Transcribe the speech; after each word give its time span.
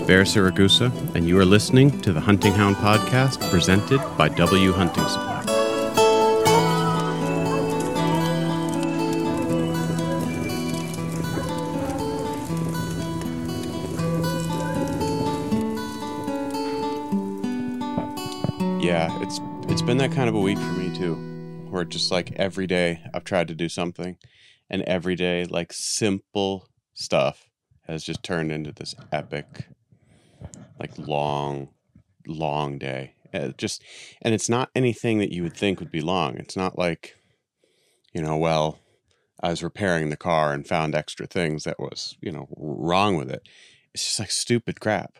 is 0.00 0.06
Bear 0.06 0.22
Siragusa, 0.22 1.14
and 1.14 1.26
you 1.26 1.38
are 1.38 1.44
listening 1.44 2.00
to 2.02 2.12
the 2.12 2.20
Hunting 2.20 2.52
Hound 2.52 2.76
Podcast 2.76 3.48
presented 3.50 4.00
by 4.16 4.28
W 4.28 4.72
Hunting 4.72 5.04
Supply. 5.04 5.44
Yeah, 18.80 19.16
it's 19.22 19.40
it's 19.68 19.82
been 19.82 19.98
that 19.98 20.12
kind 20.12 20.28
of 20.28 20.34
a 20.34 20.40
week 20.40 20.58
for 20.58 20.72
me 20.72 20.94
too, 20.96 21.14
where 21.70 21.84
just 21.84 22.10
like 22.10 22.32
every 22.32 22.66
day 22.66 23.00
I've 23.14 23.24
tried 23.24 23.48
to 23.48 23.54
do 23.54 23.68
something, 23.68 24.16
and 24.68 24.82
every 24.82 25.14
day 25.14 25.44
like 25.44 25.72
simple 25.72 26.68
stuff 26.94 27.48
has 27.86 28.04
just 28.04 28.22
turned 28.22 28.52
into 28.52 28.72
this 28.72 28.94
epic, 29.12 29.68
like 30.78 30.96
long, 30.98 31.68
long 32.26 32.78
day. 32.78 33.14
Uh, 33.32 33.48
just 33.58 33.82
and 34.22 34.34
it's 34.34 34.48
not 34.48 34.70
anything 34.74 35.18
that 35.18 35.32
you 35.32 35.42
would 35.42 35.56
think 35.56 35.80
would 35.80 35.90
be 35.90 36.00
long. 36.00 36.36
It's 36.36 36.56
not 36.56 36.78
like, 36.78 37.16
you 38.12 38.22
know, 38.22 38.36
well, 38.36 38.78
I 39.40 39.50
was 39.50 39.62
repairing 39.62 40.10
the 40.10 40.16
car 40.16 40.52
and 40.52 40.66
found 40.66 40.94
extra 40.94 41.26
things 41.26 41.64
that 41.64 41.78
was 41.78 42.16
you 42.20 42.32
know 42.32 42.48
wrong 42.56 43.16
with 43.16 43.30
it. 43.30 43.42
It's 43.94 44.04
just 44.04 44.18
like 44.18 44.30
stupid 44.30 44.80
crap. 44.80 45.18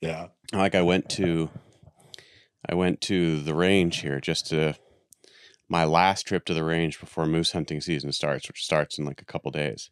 Yeah. 0.00 0.28
Like 0.52 0.74
I 0.74 0.82
went 0.82 1.08
to 1.10 1.50
I 2.68 2.74
went 2.74 3.00
to 3.02 3.40
the 3.40 3.54
range 3.54 4.00
here 4.00 4.20
just 4.20 4.46
to 4.48 4.74
my 5.68 5.84
last 5.84 6.26
trip 6.26 6.44
to 6.46 6.54
the 6.54 6.64
range 6.64 7.00
before 7.00 7.24
moose 7.26 7.52
hunting 7.52 7.80
season 7.80 8.12
starts, 8.12 8.48
which 8.48 8.64
starts 8.64 8.98
in 8.98 9.04
like 9.04 9.22
a 9.22 9.26
couple 9.26 9.50
days. 9.50 9.90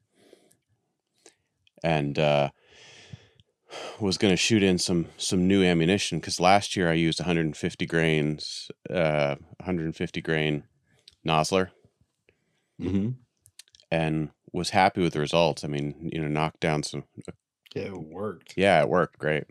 And 1.82 2.18
uh 2.18 2.50
was 4.00 4.18
going 4.18 4.32
to 4.32 4.36
shoot 4.36 4.62
in 4.62 4.78
some 4.78 5.06
some 5.16 5.46
new 5.46 5.62
ammunition 5.62 6.18
because 6.18 6.40
last 6.40 6.76
year 6.76 6.90
I 6.90 6.94
used 6.94 7.20
150 7.20 7.86
grains, 7.86 8.70
uh, 8.88 9.36
150 9.58 10.20
grain 10.20 10.64
Nosler, 11.26 11.70
Mm-hmm. 12.80 13.10
and 13.90 14.30
was 14.52 14.70
happy 14.70 15.02
with 15.02 15.12
the 15.12 15.20
results. 15.20 15.64
I 15.64 15.68
mean, 15.68 16.10
you 16.12 16.20
know, 16.20 16.28
knocked 16.28 16.60
down 16.60 16.82
some. 16.82 17.04
Yeah, 17.74 17.82
it 17.82 18.02
worked. 18.02 18.54
Yeah, 18.56 18.80
it 18.80 18.88
worked 18.88 19.18
great, 19.18 19.44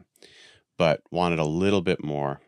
but 0.77 1.01
wanted 1.11 1.39
a 1.39 1.45
little 1.45 1.81
bit 1.81 2.03
more 2.03 2.41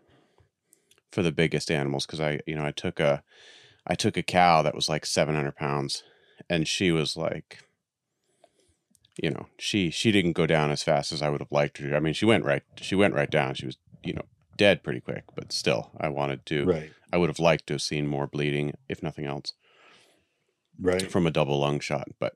for 1.11 1.22
the 1.22 1.31
biggest 1.31 1.69
animals 1.72 2.06
because 2.06 2.19
I, 2.19 2.39
you 2.45 2.56
know, 2.56 2.66
I 2.66 2.72
took 2.72 3.00
a, 3.00 3.23
I 3.88 3.95
took 3.95 4.17
a 4.17 4.23
cow 4.23 4.61
that 4.63 4.75
was 4.75 4.89
like 4.89 5.06
700 5.06 5.56
pounds, 5.56 6.03
and 6.50 6.67
she 6.67 6.91
was 6.91 7.16
like, 7.16 7.59
you 9.17 9.30
know, 9.31 9.48
she 9.58 9.90
she 9.90 10.12
didn't 10.12 10.34
go 10.34 10.45
down 10.45 10.72
as 10.72 10.84
fast 10.84 11.12
as 11.12 11.22
I 11.22 11.30
would 11.30 11.42
have 11.42 11.52
liked 11.52 11.78
her. 11.80 11.90
to. 11.90 11.95
I 11.95 12.00
mean, 12.00 12.14
she 12.14 12.26
went 12.26 12.45
right, 12.45 12.64
she 12.78 12.95
went 12.95 13.14
right 13.14 13.30
down. 13.30 13.56
She 13.56 13.66
was, 13.66 13.78
you 14.03 14.14
know, 14.14 14.26
dead 14.58 14.84
pretty 14.84 15.00
quick, 15.02 15.23
but 15.36 15.52
still, 15.52 15.92
I 16.00 16.09
wanted 16.09 16.45
to. 16.48 16.66
Right. 16.66 16.92
I 17.14 17.18
would 17.18 17.30
have 17.30 17.40
liked 17.40 17.68
to 17.68 17.73
have 17.73 17.81
seen 17.81 18.08
more 18.08 18.26
bleeding, 18.28 18.73
if 18.88 19.03
nothing 19.03 19.26
else, 19.26 19.53
Right. 20.80 21.12
from 21.12 21.28
a 21.28 21.31
double 21.31 21.59
lung 21.59 21.80
shot. 21.81 22.08
But 22.20 22.36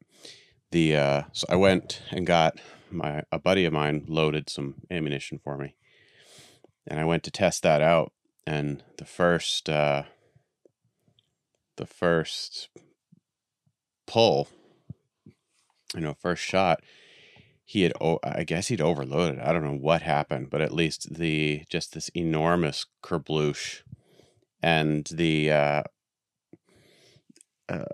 the 0.72 0.95
uh, 0.98 1.22
so 1.32 1.45
I 1.50 1.56
went 1.56 2.02
and 2.12 2.28
got 2.28 2.59
my 2.92 3.23
a 3.32 3.39
buddy 3.39 3.66
of 3.66 3.73
mine 3.73 4.06
loaded 4.08 4.50
some 4.50 4.76
ammunition 4.92 5.39
for 5.44 5.58
me, 5.58 5.76
and 6.88 7.00
I 7.00 7.06
went 7.06 7.23
to 7.23 7.32
test 7.32 7.64
that 7.64 7.82
out. 7.82 8.12
And 8.48 8.84
the 8.98 9.06
first 9.06 9.70
uh, 9.70 10.04
the 11.78 11.86
first 11.88 12.70
pull, 14.06 14.48
you 15.96 16.02
know, 16.02 16.14
first 16.14 16.44
shot, 16.44 16.82
he 17.64 17.82
had 17.82 17.94
I 18.24 18.44
guess 18.44 18.68
he'd 18.68 18.82
overloaded. 18.82 19.40
I 19.40 19.52
don't 19.52 19.64
know 19.64 19.76
what 19.76 20.04
happened, 20.04 20.50
but 20.50 20.62
at 20.62 20.74
least 20.74 21.16
the 21.16 21.64
just 21.70 21.94
this 21.94 22.10
enormous 22.10 22.86
kerbloosh 23.02 23.82
and 24.61 25.05
the 25.11 25.52
uh, 25.52 25.84
uh, 27.67 27.86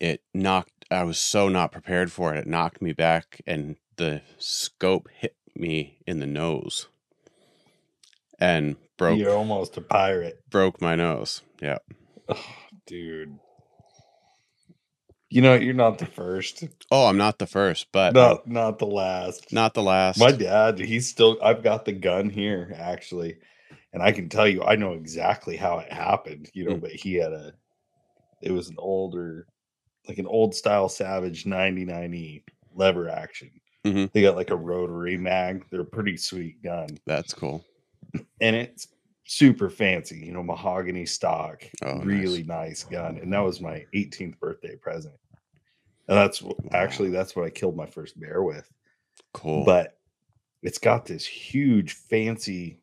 it 0.00 0.22
knocked. 0.32 0.70
I 0.90 1.02
was 1.04 1.18
so 1.18 1.48
not 1.48 1.72
prepared 1.72 2.12
for 2.12 2.34
it. 2.34 2.38
It 2.40 2.46
knocked 2.46 2.82
me 2.82 2.92
back, 2.92 3.40
and 3.46 3.76
the 3.96 4.22
scope 4.38 5.08
hit 5.12 5.36
me 5.54 5.98
in 6.06 6.20
the 6.20 6.26
nose, 6.26 6.88
and 8.38 8.76
broke 8.96 9.18
You're 9.18 9.36
almost 9.36 9.76
a 9.76 9.80
pirate. 9.80 10.40
broke 10.50 10.80
my 10.80 10.94
nose. 10.94 11.42
Yeah, 11.60 11.78
Oh, 12.28 12.44
dude. 12.86 13.38
You 15.34 15.42
know, 15.42 15.54
you're 15.54 15.74
not 15.74 15.98
the 15.98 16.06
first. 16.06 16.62
Oh, 16.92 17.06
I'm 17.06 17.16
not 17.16 17.40
the 17.40 17.46
first, 17.48 17.88
but 17.90 18.14
Not 18.14 18.46
not 18.46 18.78
the 18.78 18.86
last. 18.86 19.52
not 19.52 19.74
the 19.74 19.82
last. 19.82 20.20
My 20.20 20.30
dad, 20.30 20.78
he's 20.78 21.08
still 21.08 21.38
I've 21.42 21.60
got 21.60 21.84
the 21.84 21.92
gun 21.92 22.30
here 22.30 22.72
actually. 22.78 23.38
And 23.92 24.00
I 24.00 24.12
can 24.12 24.28
tell 24.28 24.46
you 24.46 24.62
I 24.62 24.76
know 24.76 24.92
exactly 24.92 25.56
how 25.56 25.78
it 25.80 25.92
happened, 25.92 26.50
you 26.54 26.64
know, 26.64 26.76
Mm. 26.76 26.82
but 26.82 26.92
he 26.92 27.14
had 27.14 27.32
a 27.32 27.52
it 28.42 28.52
was 28.52 28.68
an 28.68 28.76
older 28.78 29.48
like 30.08 30.18
an 30.18 30.26
old 30.28 30.54
style 30.54 30.88
Savage 30.88 31.46
99E 31.46 32.44
lever 32.72 33.08
action. 33.08 33.50
Mhm. 33.84 34.12
They 34.12 34.22
got 34.22 34.36
like 34.36 34.50
a 34.50 34.56
rotary 34.56 35.16
mag. 35.16 35.64
They're 35.68 35.80
a 35.80 35.84
pretty 35.84 36.16
sweet 36.16 36.62
gun. 36.62 36.96
That's 37.06 37.34
cool. 37.34 37.64
and 38.40 38.54
it's 38.54 38.86
super 39.26 39.68
fancy, 39.68 40.18
you 40.18 40.30
know, 40.32 40.44
mahogany 40.44 41.06
stock, 41.06 41.64
Oh, 41.84 41.94
nice. 41.94 42.04
really 42.04 42.42
nice. 42.44 42.84
gun. 42.84 43.16
And 43.18 43.32
that 43.32 43.40
was 43.40 43.60
my 43.60 43.84
18th 43.94 44.38
birthday 44.38 44.76
present. 44.76 45.14
And 46.08 46.16
that's 46.18 46.42
Wow. 46.42 46.54
actually 46.72 47.10
that's 47.10 47.34
what 47.34 47.44
I 47.46 47.50
killed 47.50 47.76
my 47.76 47.86
first 47.86 48.18
bear 48.20 48.42
with. 48.42 48.70
Cool. 49.32 49.64
But 49.64 49.98
it's 50.62 50.78
got 50.78 51.06
this 51.06 51.26
huge 51.26 51.92
fancy 51.94 52.80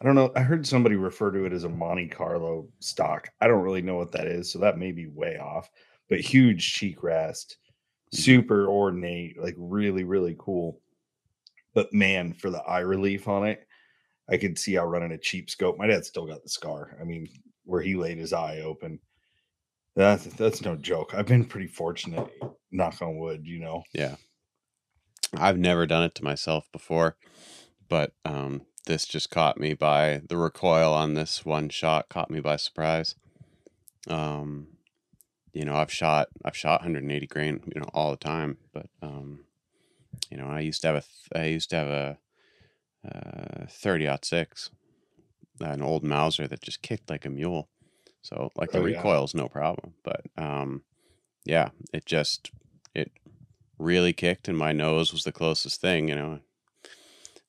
I 0.00 0.04
don't 0.04 0.16
know. 0.16 0.32
I 0.34 0.40
heard 0.40 0.66
somebody 0.66 0.96
refer 0.96 1.30
to 1.30 1.44
it 1.44 1.52
as 1.52 1.64
a 1.64 1.68
Monte 1.68 2.08
Carlo 2.08 2.68
stock. 2.80 3.28
I 3.40 3.46
don't 3.46 3.62
really 3.62 3.82
know 3.82 3.96
what 3.96 4.10
that 4.12 4.26
is, 4.26 4.50
so 4.50 4.58
that 4.58 4.76
may 4.76 4.92
be 4.92 5.06
way 5.06 5.38
off. 5.38 5.70
But 6.08 6.20
huge 6.20 6.74
cheek 6.74 7.04
rest, 7.04 7.58
Mhm. 8.12 8.18
super 8.18 8.66
ornate, 8.68 9.38
like 9.38 9.54
really, 9.56 10.04
really 10.04 10.34
cool. 10.38 10.80
But 11.74 11.92
man, 11.92 12.32
for 12.32 12.50
the 12.50 12.62
eye 12.62 12.80
relief 12.80 13.28
on 13.28 13.46
it, 13.46 13.66
I 14.28 14.36
could 14.38 14.58
see 14.58 14.74
how 14.74 14.86
running 14.86 15.12
a 15.12 15.18
cheap 15.18 15.50
scope. 15.50 15.78
My 15.78 15.86
dad 15.86 16.04
still 16.04 16.26
got 16.26 16.42
the 16.42 16.48
scar. 16.48 16.96
I 17.00 17.04
mean, 17.04 17.28
where 17.64 17.82
he 17.82 17.94
laid 17.96 18.18
his 18.18 18.32
eye 18.32 18.60
open. 18.60 19.00
That's 19.94 20.24
that's 20.24 20.62
no 20.62 20.76
joke. 20.76 21.14
I've 21.14 21.26
been 21.26 21.44
pretty 21.44 21.66
fortunate, 21.66 22.26
knock 22.70 23.00
on 23.02 23.18
wood, 23.18 23.46
you 23.46 23.60
know. 23.60 23.82
yeah, 23.92 24.16
I've 25.34 25.58
never 25.58 25.86
done 25.86 26.04
it 26.04 26.14
to 26.16 26.24
myself 26.24 26.70
before, 26.72 27.16
but 27.88 28.12
um, 28.24 28.62
this 28.86 29.06
just 29.06 29.30
caught 29.30 29.58
me 29.58 29.74
by 29.74 30.22
the 30.28 30.36
recoil 30.36 30.92
on 30.94 31.14
this 31.14 31.44
one 31.44 31.68
shot. 31.68 32.08
Caught 32.08 32.30
me 32.30 32.40
by 32.40 32.56
surprise. 32.56 33.16
Um, 34.08 34.68
you 35.52 35.64
know, 35.64 35.74
I've 35.74 35.92
shot 35.92 36.28
I've 36.44 36.56
shot 36.56 36.80
180 36.80 37.26
grain, 37.26 37.60
you 37.74 37.80
know, 37.80 37.88
all 37.92 38.10
the 38.10 38.16
time, 38.16 38.58
but 38.72 38.86
um, 39.02 39.44
you 40.30 40.38
know, 40.38 40.46
I 40.46 40.60
used 40.60 40.80
to 40.82 40.88
have 40.88 40.96
a 40.96 41.38
I 41.38 41.44
used 41.46 41.70
to 41.70 41.76
have 41.76 41.88
a 41.88 42.18
uh, 43.06 43.66
30 43.68 44.08
aught 44.08 44.24
six, 44.24 44.70
an 45.60 45.82
old 45.82 46.04
Mauser 46.04 46.46
that 46.48 46.62
just 46.62 46.82
kicked 46.82 47.10
like 47.10 47.26
a 47.26 47.30
mule. 47.30 47.68
So 48.22 48.50
like 48.56 48.70
the 48.72 48.80
Oh, 48.80 48.86
yeah. 48.86 48.98
recoil's 48.98 49.34
no 49.34 49.48
problem, 49.48 49.94
but 50.04 50.22
um, 50.36 50.82
yeah, 51.44 51.70
it 51.92 52.06
just 52.06 52.50
it 52.94 53.10
really 53.78 54.12
kicked, 54.12 54.48
and 54.48 54.56
my 54.56 54.72
nose 54.72 55.12
was 55.12 55.24
the 55.24 55.32
closest 55.32 55.80
thing, 55.80 56.08
you 56.08 56.14
know, 56.14 56.40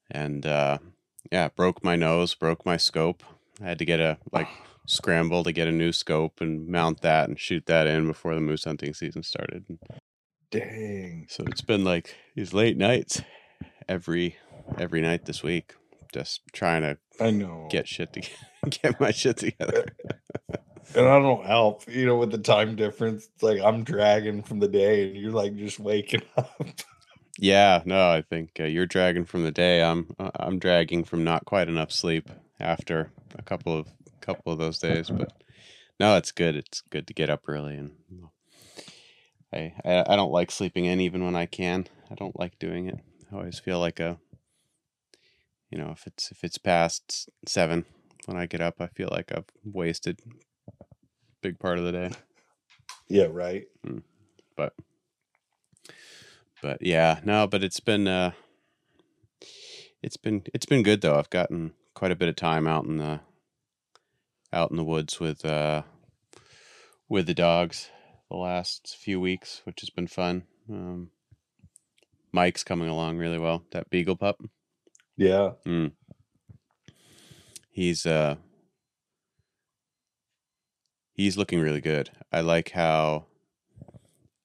and 0.09 0.45
uh, 0.45 0.79
yeah, 1.31 1.49
broke 1.49 1.83
my 1.83 1.95
nose, 1.95 2.33
broke 2.33 2.65
my 2.65 2.77
scope. 2.77 3.23
I 3.61 3.65
had 3.67 3.79
to 3.79 3.85
get 3.85 3.99
a 3.99 4.17
like 4.31 4.47
scramble 4.87 5.43
to 5.43 5.51
get 5.51 5.67
a 5.67 5.71
new 5.71 5.91
scope 5.91 6.41
and 6.41 6.67
mount 6.67 7.01
that 7.01 7.29
and 7.29 7.39
shoot 7.39 7.65
that 7.67 7.85
in 7.87 8.07
before 8.07 8.33
the 8.35 8.41
moose 8.41 8.63
hunting 8.65 8.93
season 8.95 9.21
started. 9.23 9.65
Dang. 10.51 11.27
So 11.29 11.43
it's 11.47 11.61
been 11.61 11.83
like 11.83 12.15
these 12.35 12.53
late 12.53 12.77
nights 12.77 13.21
every 13.87 14.37
every 14.79 15.01
night 15.01 15.25
this 15.25 15.43
week, 15.43 15.75
just 16.13 16.41
trying 16.51 16.81
to 16.81 16.97
I 17.19 17.29
know. 17.29 17.67
get 17.69 17.87
shit 17.87 18.11
to 18.13 18.21
get 18.69 18.99
my 18.99 19.11
shit 19.11 19.37
together. 19.37 19.85
And 20.95 21.07
I 21.07 21.19
don't 21.19 21.45
help, 21.45 21.83
you 21.87 22.05
know, 22.05 22.17
with 22.17 22.31
the 22.31 22.37
time 22.37 22.75
difference. 22.75 23.29
It's 23.33 23.43
like 23.43 23.61
I'm 23.61 23.83
dragging 23.83 24.43
from 24.43 24.59
the 24.59 24.67
day, 24.67 25.07
and 25.07 25.17
you're 25.17 25.31
like 25.31 25.55
just 25.55 25.79
waking 25.79 26.21
up. 26.37 26.61
Yeah, 27.39 27.81
no, 27.85 28.09
I 28.09 28.21
think 28.21 28.51
uh, 28.59 28.65
you're 28.65 28.85
dragging 28.85 29.25
from 29.25 29.43
the 29.43 29.51
day. 29.51 29.81
I'm 29.83 30.13
uh, 30.19 30.31
I'm 30.35 30.59
dragging 30.59 31.03
from 31.03 31.23
not 31.23 31.45
quite 31.45 31.67
enough 31.67 31.91
sleep 31.91 32.29
after 32.59 33.11
a 33.37 33.41
couple 33.41 33.77
of 33.77 33.87
couple 34.21 34.53
of 34.53 34.59
those 34.59 34.79
days, 34.79 35.09
but 35.09 35.33
no, 35.99 36.15
it's 36.17 36.31
good. 36.31 36.55
It's 36.55 36.81
good 36.89 37.07
to 37.07 37.13
get 37.13 37.29
up 37.29 37.41
early 37.47 37.75
and 37.75 37.91
I 39.53 39.73
I, 39.83 40.13
I 40.13 40.15
don't 40.15 40.31
like 40.31 40.51
sleeping 40.51 40.85
in 40.85 40.99
even 40.99 41.23
when 41.23 41.35
I 41.35 41.45
can. 41.45 41.87
I 42.11 42.15
don't 42.15 42.37
like 42.39 42.59
doing 42.59 42.87
it. 42.87 42.99
I 43.31 43.35
always 43.35 43.59
feel 43.59 43.79
like 43.79 43.99
a 43.99 44.19
you 45.69 45.77
know, 45.77 45.91
if 45.91 46.05
it's 46.05 46.31
if 46.31 46.43
it's 46.43 46.57
past 46.57 47.29
7 47.47 47.85
when 48.25 48.37
I 48.37 48.45
get 48.45 48.61
up, 48.61 48.75
I 48.79 48.87
feel 48.87 49.09
like 49.11 49.31
I've 49.31 49.49
wasted 49.63 50.19
big 51.43 51.59
part 51.59 51.77
of 51.77 51.83
the 51.83 51.91
day. 51.91 52.09
yeah, 53.09 53.27
right. 53.29 53.65
but 54.55 54.73
but 56.61 56.81
yeah, 56.81 57.19
no, 57.23 57.45
but 57.45 57.63
it's 57.63 57.81
been 57.81 58.07
uh 58.07 58.31
it's 60.01 60.17
been 60.17 60.43
it's 60.53 60.65
been 60.65 60.81
good 60.81 61.01
though. 61.01 61.19
I've 61.19 61.29
gotten 61.29 61.73
quite 61.93 62.11
a 62.11 62.15
bit 62.15 62.29
of 62.29 62.35
time 62.37 62.65
out 62.65 62.85
in 62.85 62.97
the 62.97 63.19
out 64.51 64.71
in 64.71 64.77
the 64.77 64.83
woods 64.83 65.19
with 65.19 65.45
uh 65.45 65.83
with 67.09 67.27
the 67.27 67.33
dogs 67.33 67.89
the 68.31 68.37
last 68.37 68.95
few 68.97 69.19
weeks, 69.19 69.61
which 69.65 69.81
has 69.81 69.89
been 69.89 70.07
fun. 70.07 70.43
Um 70.69 71.11
Mike's 72.31 72.63
coming 72.63 72.87
along 72.87 73.17
really 73.17 73.37
well. 73.37 73.63
That 73.71 73.89
beagle 73.89 74.15
pup. 74.15 74.41
Yeah. 75.17 75.51
Mm. 75.67 75.91
He's 77.69 78.05
uh 78.05 78.37
he's 81.13 81.37
looking 81.37 81.59
really 81.59 81.81
good. 81.81 82.09
I 82.31 82.41
like 82.41 82.71
how 82.71 83.25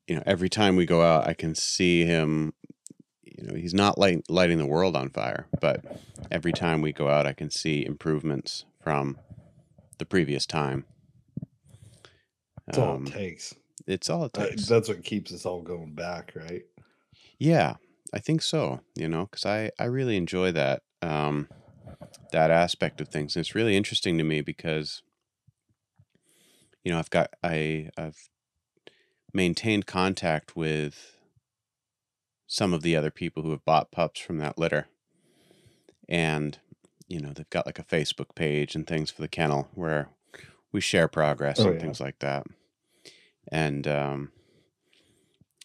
you 0.06 0.16
know 0.16 0.22
every 0.26 0.48
time 0.48 0.76
we 0.76 0.86
go 0.86 1.02
out 1.02 1.26
I 1.26 1.34
can 1.34 1.54
see 1.54 2.04
him 2.04 2.52
you 3.24 3.46
know 3.46 3.54
he's 3.54 3.74
not 3.74 3.98
light, 3.98 4.22
lighting 4.28 4.58
the 4.58 4.66
world 4.66 4.96
on 4.96 5.10
fire, 5.10 5.46
but 5.60 5.84
every 6.30 6.52
time 6.52 6.82
we 6.82 6.92
go 6.92 7.08
out 7.08 7.26
I 7.26 7.32
can 7.32 7.50
see 7.50 7.84
improvements 7.84 8.64
from 8.80 9.18
the 9.98 10.06
previous 10.06 10.46
time. 10.46 10.84
That's 12.66 12.78
all 12.78 12.94
Um, 12.96 13.06
it 13.06 13.12
takes. 13.12 13.54
it's 13.86 14.10
all 14.10 14.24
it 14.24 14.32
Uh, 14.34 14.46
takes. 14.46 14.66
that's 14.66 14.88
what 14.88 15.02
keeps 15.04 15.32
us 15.32 15.46
all 15.46 15.62
going 15.62 15.94
back, 15.94 16.32
right? 16.34 16.62
Yeah, 17.38 17.76
I 18.12 18.18
think 18.18 18.42
so. 18.42 18.80
You 18.94 19.08
know, 19.08 19.26
because 19.26 19.46
I 19.46 19.70
I 19.78 19.84
really 19.84 20.16
enjoy 20.16 20.52
that 20.52 20.82
um, 21.02 21.48
that 22.32 22.50
aspect 22.50 23.00
of 23.00 23.08
things. 23.08 23.36
And 23.36 23.40
it's 23.42 23.54
really 23.54 23.76
interesting 23.76 24.18
to 24.18 24.24
me 24.24 24.40
because 24.42 25.02
you 26.88 26.94
know 26.94 27.00
I've 27.00 27.11
got 27.11 27.35
I 27.44 27.90
I've 27.99 28.31
maintained 29.35 29.85
contact 29.85 30.56
with 30.56 31.19
some 32.46 32.73
of 32.73 32.81
the 32.81 32.96
other 32.96 33.11
people 33.11 33.43
who 33.43 33.50
have 33.50 33.62
bought 33.67 33.93
pups 33.93 34.20
from 34.20 34.38
that 34.38 34.56
litter, 34.56 34.87
and 36.08 36.58
you 37.06 37.20
know 37.20 37.35
they've 37.35 37.50
got 37.50 37.67
like 37.67 37.79
a 37.79 37.85
Facebook 37.85 38.35
page 38.35 38.75
and 38.75 38.87
things 38.87 39.11
for 39.11 39.20
the 39.20 39.29
kennel 39.29 39.69
where 39.75 40.08
we 40.73 40.81
share 40.81 41.08
progress 41.08 41.58
Oh, 41.58 41.67
and 41.67 41.75
yeah. 41.75 41.81
things 41.81 42.00
like 42.00 42.20
that. 42.20 42.46
And 43.52 43.87
um, 43.87 44.32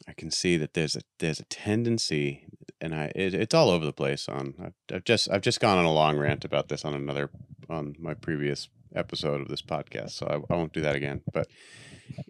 I 0.05 0.11
can 0.11 0.29
see 0.29 0.57
that 0.57 0.73
there's 0.73 0.97
a 0.97 1.03
there's 1.19 1.39
a 1.39 1.45
tendency, 1.45 2.47
and 2.81 2.93
I 2.93 3.13
it, 3.15 3.33
it's 3.33 3.55
all 3.55 3.69
over 3.69 3.85
the 3.85 3.93
place. 3.93 4.27
On 4.27 4.55
I've, 4.61 4.73
I've 4.93 5.05
just 5.05 5.31
I've 5.31 5.41
just 5.41 5.61
gone 5.61 5.77
on 5.77 5.85
a 5.85 5.93
long 5.93 6.17
rant 6.17 6.43
about 6.43 6.67
this 6.67 6.83
on 6.83 6.93
another 6.93 7.29
on 7.69 7.95
my 7.97 8.13
previous 8.13 8.67
episode 8.95 9.41
of 9.41 9.47
this 9.47 9.61
podcast, 9.61 10.11
so 10.11 10.25
I, 10.27 10.53
I 10.53 10.57
won't 10.57 10.73
do 10.73 10.81
that 10.81 10.95
again. 10.95 11.21
But 11.33 11.47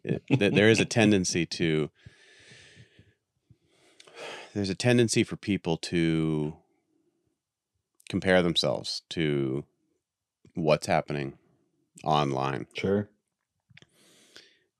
it, 0.04 0.24
th- 0.28 0.54
there 0.54 0.70
is 0.70 0.80
a 0.80 0.86
tendency 0.86 1.46
to 1.48 1.90
there's 4.54 4.70
a 4.70 4.76
tendency 4.76 5.24
for 5.24 5.36
people 5.36 5.78
to 5.78 6.56
compare 8.10 8.42
themselves 8.44 9.02
to 9.10 9.64
what's 10.54 10.86
happening 10.86 11.34
online 12.04 12.68
Sure. 12.76 13.10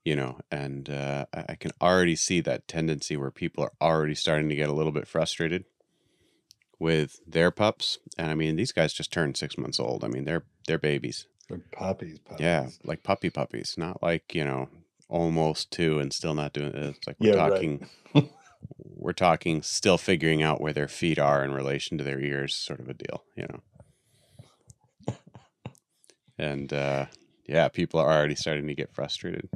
you 0.04 0.14
know 0.14 0.38
and 0.52 0.88
uh, 0.88 1.26
I, 1.34 1.44
I 1.50 1.54
can 1.56 1.72
already 1.82 2.14
see 2.14 2.40
that 2.42 2.68
tendency 2.68 3.16
where 3.16 3.32
people 3.32 3.64
are 3.64 3.72
already 3.80 4.14
starting 4.14 4.48
to 4.50 4.54
get 4.54 4.68
a 4.68 4.72
little 4.74 4.92
bit 4.92 5.08
frustrated 5.08 5.64
with 6.78 7.18
their 7.26 7.50
pups 7.50 7.98
and 8.16 8.30
i 8.30 8.34
mean 8.34 8.54
these 8.56 8.72
guys 8.72 8.92
just 8.92 9.12
turned 9.12 9.36
six 9.36 9.58
months 9.58 9.80
old 9.80 10.04
i 10.04 10.08
mean 10.08 10.24
they're 10.24 10.44
they're 10.68 10.78
babies 10.78 11.26
They're 11.48 11.58
puppies, 11.72 12.18
puppies. 12.18 12.40
yeah 12.44 12.68
like 12.84 13.02
puppy 13.02 13.30
puppies 13.30 13.74
not 13.76 14.02
like 14.02 14.34
you 14.34 14.44
know 14.44 14.68
almost 15.08 15.70
two 15.70 15.98
and 15.98 16.12
still 16.12 16.34
not 16.34 16.52
doing 16.52 16.68
it 16.68 16.76
it's 16.76 17.06
like 17.06 17.16
we're 17.20 17.34
Yeah, 17.36 17.42
right. 17.48 17.50
talking 17.52 17.88
we're 18.78 19.12
talking 19.12 19.62
still 19.62 19.98
figuring 19.98 20.42
out 20.42 20.60
where 20.60 20.72
their 20.72 20.88
feet 20.88 21.18
are 21.18 21.44
in 21.44 21.52
relation 21.52 21.98
to 21.98 22.04
their 22.04 22.20
ears 22.20 22.54
sort 22.56 22.80
of 22.80 22.88
a 22.88 22.94
deal 22.94 23.22
you 23.36 23.46
know 23.46 25.14
and 26.38 26.72
uh 26.72 27.06
yeah 27.46 27.68
people 27.68 28.00
are 28.00 28.10
already 28.12 28.34
starting 28.34 28.66
to 28.66 28.74
get 28.74 28.92
frustrated 28.92 29.48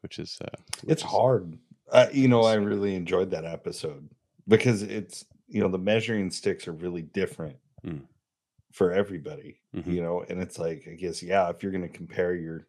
which 0.00 0.18
is 0.18 0.38
uh 0.42 0.56
which 0.82 0.92
It's 0.92 1.02
is- 1.02 1.08
hard. 1.10 1.58
Uh, 1.92 2.06
you 2.12 2.28
know, 2.28 2.42
I 2.44 2.54
really 2.54 2.94
enjoyed 2.94 3.32
that 3.32 3.44
episode 3.44 4.08
because 4.46 4.84
it's, 4.84 5.24
you 5.48 5.60
know, 5.60 5.66
the 5.68 5.76
measuring 5.76 6.30
sticks 6.30 6.68
are 6.68 6.72
really 6.72 7.02
different 7.02 7.56
Mm. 7.84 8.02
For 8.72 8.92
everybody, 8.92 9.60
Mhm. 9.74 9.86
you 9.92 10.02
know, 10.02 10.22
and 10.28 10.40
it's 10.40 10.58
like, 10.58 10.86
I 10.90 10.94
guess, 10.94 11.22
yeah, 11.22 11.48
if 11.50 11.62
you're 11.62 11.72
going 11.72 11.88
to 11.88 11.96
compare 11.96 12.34
your 12.34 12.66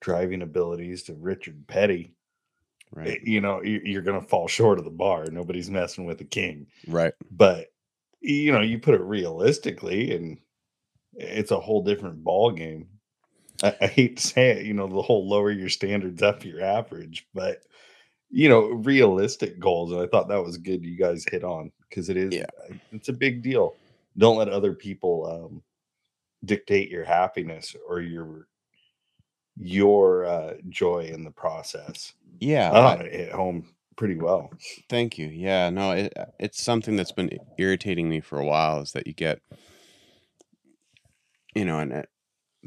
driving 0.00 0.42
abilities 0.42 1.02
to 1.04 1.14
Richard 1.14 1.66
Petty, 1.66 2.14
eh, 2.96 3.00
right 3.00 3.22
you 3.24 3.40
know, 3.40 3.62
you- 3.62 3.82
you're 3.84 4.02
going 4.02 4.20
to 4.20 4.26
fall 4.26 4.46
short 4.48 4.78
of 4.78 4.84
the 4.84 4.90
bar. 4.90 5.26
Nobody's 5.30 5.70
messing 5.70 6.04
with 6.04 6.18
the 6.18 6.24
king. 6.24 6.66
right 6.86 7.12
but 7.30 7.72
you 8.20 8.50
know 8.52 8.60
you 8.60 8.78
put 8.80 8.94
it 8.96 9.00
realistically 9.02 10.12
and 10.14 10.38
it's 11.14 11.50
a 11.52 11.60
whole 11.60 11.82
different 11.84 12.22
ball 12.24 12.50
game 12.50 12.88
I, 13.62 13.76
I 13.80 13.86
hate 13.86 14.16
to 14.16 14.26
say 14.26 14.50
it 14.50 14.66
you 14.66 14.74
know 14.74 14.88
the 14.88 15.02
whole 15.02 15.28
lower 15.28 15.50
your 15.52 15.68
standards 15.68 16.20
up 16.22 16.44
your 16.44 16.60
average 16.60 17.28
but 17.32 17.62
you 18.30 18.48
know 18.48 18.62
realistic 18.66 19.60
goals 19.60 19.92
and 19.92 20.00
i 20.00 20.06
thought 20.08 20.28
that 20.28 20.42
was 20.42 20.58
good 20.58 20.84
you 20.84 20.96
guys 20.96 21.24
hit 21.30 21.44
on 21.44 21.70
because 21.88 22.08
it 22.08 22.16
is 22.16 22.34
Yeah. 22.34 22.46
it's 22.92 23.08
a 23.08 23.12
big 23.12 23.40
deal 23.42 23.76
don't 24.18 24.36
let 24.36 24.48
other 24.48 24.74
people 24.74 25.26
um 25.26 25.62
dictate 26.44 26.90
your 26.90 27.04
happiness 27.04 27.74
or 27.88 28.00
your 28.00 28.48
your 29.56 30.26
uh 30.26 30.54
joy 30.68 31.00
in 31.12 31.24
the 31.24 31.30
process. 31.30 32.14
Yeah 32.40 32.70
i 32.70 32.74
thought 32.74 33.06
it 33.06 33.12
hit 33.12 33.32
home 33.32 33.74
pretty 33.96 34.16
well. 34.16 34.50
Thank 34.88 35.18
you. 35.18 35.26
Yeah, 35.26 35.68
no, 35.70 35.90
it, 35.90 36.14
it's 36.38 36.62
something 36.62 36.96
that's 36.96 37.12
been 37.12 37.38
irritating 37.58 38.08
me 38.08 38.20
for 38.20 38.38
a 38.38 38.44
while 38.46 38.80
is 38.80 38.92
that 38.92 39.06
you 39.06 39.12
get, 39.12 39.40
you 41.54 41.64
know, 41.64 41.80
and 41.80 41.92
it, 41.92 42.08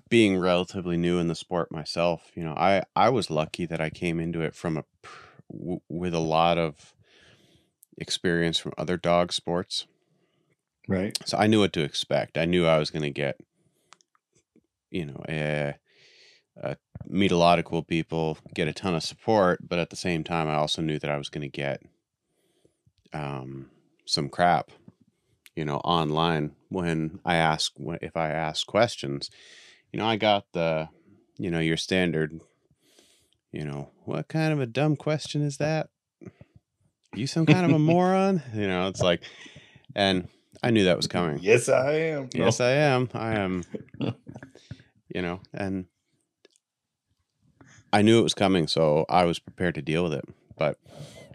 being 0.09 0.38
relatively 0.38 0.97
new 0.97 1.19
in 1.19 1.27
the 1.27 1.36
sport 1.36 1.71
myself, 1.71 2.31
you 2.36 2.44
know, 2.44 2.54
I 2.54 2.83
I 2.95 3.09
was 3.09 3.30
lucky 3.30 3.65
that 3.65 3.81
I 3.81 3.89
came 3.89 4.19
into 4.19 4.42
it 4.42 4.56
from 4.56 4.77
a 4.77 4.83
pr- 5.01 5.42
w- 5.51 5.81
with 5.89 6.13
a 6.13 6.19
lot 6.19 6.57
of 6.57 6.94
experience 7.97 8.57
from 8.57 8.74
other 8.77 8.97
dog 8.97 9.33
sports, 9.33 9.88
right 10.88 11.18
so 11.25 11.38
I 11.38 11.48
knew 11.48 11.60
what 11.60 11.74
to 11.74 11.83
expect. 11.83 12.38
I 12.38 12.45
knew 12.45 12.66
I 12.66 12.78
was 12.78 12.89
going 12.89 13.04
to 13.04 13.10
get, 13.10 13.39
you 14.89 15.06
know, 15.06 15.24
a, 15.28 15.75
a 16.62 16.78
meet 17.07 17.31
a 17.31 17.38
lot 17.38 17.60
of 17.60 17.66
cool 17.66 17.83
people, 17.83 18.38
get 18.54 18.68
a 18.68 18.74
ton 18.74 18.95
of 18.95 19.04
support, 19.04 19.68
but 19.68 19.80
at 19.80 19.89
the 19.89 19.95
same 19.95 20.24
time, 20.24 20.48
I 20.48 20.56
also 20.56 20.81
knew 20.81 21.00
that 21.00 21.09
I 21.09 21.18
was 21.18 21.30
going 21.30 21.44
to 21.44 21.50
get 21.50 21.81
um, 23.14 23.69
some 24.06 24.30
crap, 24.30 24.71
you 25.56 25.66
know, 25.66 25.78
online 25.78 26.52
when 26.69 27.19
I 27.26 27.35
ask 27.35 27.73
when, 27.78 28.00
if 28.02 28.18
I 28.18 28.30
ask 28.30 28.66
questions. 28.68 29.30
You 29.92 30.00
know, 30.00 30.06
I 30.06 30.16
got 30.16 30.45
the, 30.54 30.90
you 31.38 31.52
know, 31.52 31.59
your 31.59 31.78
standard. 31.78 32.40
You 33.52 33.66
know, 33.66 33.90
what 34.06 34.30
kind 34.30 34.54
of 34.54 34.61
a 34.61 34.66
dumb 34.66 34.95
question 34.95 35.42
is 35.42 35.57
that? 35.57 35.90
you 37.14 37.28
some 37.28 37.45
kind 37.45 37.66
of 37.66 37.71
a 37.71 37.80
moron? 37.92 38.42
You 38.54 38.68
know, 38.68 38.88
it's 38.88 39.02
like, 39.02 39.21
and 39.95 40.30
I 40.63 40.71
knew 40.71 40.83
that 40.83 40.97
was 40.97 41.07
coming. 41.07 41.39
yes 41.41 41.69
i 41.69 41.94
am. 41.94 42.30
Yes, 42.33 42.61
I 42.61 42.71
am. 42.71 43.09
I 43.13 43.33
am. 43.33 43.63
you 45.13 45.21
know, 45.21 45.41
and 45.53 45.85
I 47.91 48.01
knew 48.01 48.19
it 48.19 48.23
was 48.23 48.33
coming, 48.33 48.68
so 48.68 49.06
I 49.09 49.25
was 49.25 49.39
prepared 49.39 49.75
to 49.75 49.81
deal 49.81 50.03
with 50.03 50.13
it. 50.13 50.25
But 50.57 50.77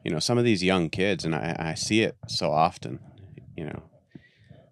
you 0.05 0.11
know, 0.11 0.21
some 0.21 0.39
of 0.39 0.45
these 0.45 0.63
young 0.63 0.91
kids, 0.91 1.25
and 1.25 1.35
I, 1.35 1.57
I 1.59 1.75
see 1.75 2.03
it 2.03 2.17
so 2.29 2.53
often. 2.53 3.01
You 3.57 3.65
know, 3.65 3.83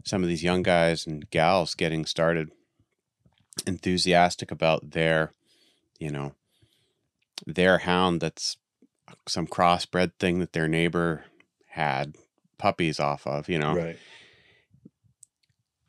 some 0.04 0.22
of 0.22 0.28
these 0.28 0.44
young 0.44 0.62
guys 0.62 1.06
and 1.06 1.28
gals 1.30 1.74
getting 1.74 2.04
started, 2.04 2.50
enthusiastic 3.66 4.52
about 4.52 4.92
their, 4.92 5.32
you 5.98 6.10
know, 6.10 6.34
their 7.44 7.78
hound 7.78 8.20
that's 8.20 8.56
some 9.26 9.48
crossbred 9.48 10.12
thing 10.20 10.38
that 10.38 10.52
their 10.52 10.68
neighbor 10.68 11.24
had 11.70 12.14
puppies 12.56 13.00
off 13.00 13.26
of. 13.26 13.48
You 13.48 13.58
know, 13.58 13.74
right 13.74 13.98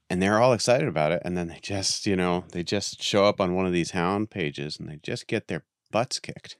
and 0.09 0.21
they're 0.21 0.39
all 0.39 0.53
excited 0.53 0.87
about 0.87 1.11
it 1.11 1.21
and 1.25 1.37
then 1.37 1.47
they 1.47 1.59
just 1.61 2.05
you 2.05 2.15
know 2.15 2.45
they 2.51 2.63
just 2.63 3.01
show 3.01 3.25
up 3.25 3.41
on 3.41 3.55
one 3.55 3.65
of 3.65 3.73
these 3.73 3.91
hound 3.91 4.29
pages 4.29 4.79
and 4.79 4.89
they 4.89 4.97
just 5.01 5.27
get 5.27 5.47
their 5.47 5.63
butts 5.91 6.19
kicked. 6.19 6.57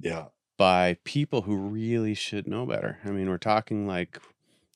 Yeah. 0.00 0.26
By 0.56 0.98
people 1.04 1.42
who 1.42 1.56
really 1.56 2.14
should 2.14 2.46
know 2.46 2.66
better. 2.66 2.98
I 3.04 3.10
mean 3.10 3.28
we're 3.28 3.38
talking 3.38 3.86
like 3.86 4.18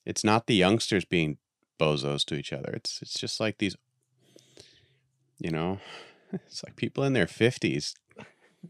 it's 0.05 0.25
not 0.25 0.47
the 0.47 0.55
youngsters 0.55 1.05
being 1.05 1.39
bozos 1.79 2.25
to 2.27 2.35
each 2.35 2.53
other. 2.53 2.71
It's 2.73 3.03
it's 3.03 3.19
just 3.19 3.41
like 3.41 3.59
these 3.59 3.77
you 5.39 5.51
know 5.51 5.81
it's 6.33 6.63
like 6.65 6.77
people 6.77 7.05
in 7.05 7.13
their 7.13 7.27
50s 7.27 7.95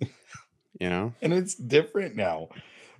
you 0.80 0.88
know? 0.88 1.14
And 1.22 1.32
it's 1.32 1.54
different 1.54 2.16
now 2.16 2.48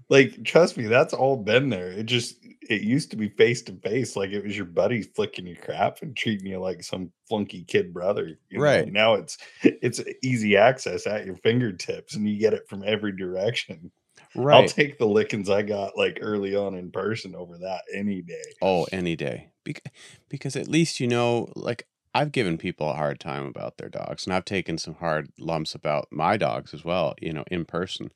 like 0.09 0.44
trust 0.44 0.76
me 0.76 0.87
that's 0.87 1.14
all 1.14 1.37
been 1.37 1.68
there 1.68 1.90
it 1.90 2.06
just 2.06 2.37
it 2.68 2.82
used 2.82 3.11
to 3.11 3.16
be 3.16 3.28
face 3.28 3.62
to 3.62 3.73
face 3.76 4.16
like 4.16 4.30
it 4.30 4.44
was 4.44 4.56
your 4.56 4.66
buddy 4.66 5.02
flicking 5.02 5.47
your 5.47 5.56
crap 5.56 6.02
and 6.02 6.16
treating 6.16 6.47
you 6.47 6.59
like 6.59 6.82
some 6.82 7.11
flunky 7.28 7.64
kid 7.64 7.92
brother 7.92 8.38
you 8.50 8.59
know? 8.59 8.64
Right. 8.64 8.92
now 8.92 9.14
it's 9.14 9.38
it's 9.62 10.00
easy 10.23 10.56
access 10.56 11.06
at 11.06 11.26
your 11.26 11.37
fingertips 11.37 12.14
and 12.14 12.28
you 12.28 12.38
get 12.38 12.54
it 12.54 12.68
from 12.68 12.82
every 12.87 13.16
direction 13.16 13.90
right 14.35 14.62
I'll 14.62 14.68
take 14.68 14.99
the 14.99 15.06
lickings 15.06 15.50
I 15.50 15.62
got 15.62 15.97
like 15.97 16.18
early 16.21 16.54
on 16.54 16.75
in 16.75 16.90
person 16.90 17.35
over 17.35 17.59
that 17.59 17.82
any 17.94 18.23
day. 18.23 18.42
Oh, 18.61 18.87
any 18.92 19.16
day. 19.16 19.50
Bec- 19.64 19.92
because 20.28 20.56
at 20.56 20.68
least 20.68 21.00
you 21.00 21.06
know, 21.06 21.52
like 21.54 21.87
I've 22.14 22.32
given 22.32 22.59
people 22.59 22.90
a 22.90 22.94
hard 22.94 23.21
time 23.21 23.47
about 23.47 23.78
their 23.78 23.88
dogs, 23.88 24.26
and 24.26 24.35
I've 24.35 24.44
taken 24.44 24.78
some 24.78 24.94
hard 24.94 25.30
lumps 25.38 25.75
about 25.75 26.09
my 26.11 26.37
dogs 26.37 26.75
as 26.75 26.85
well. 26.85 27.14
You 27.21 27.32
know, 27.32 27.44
in 27.50 27.64
person 27.64 28.11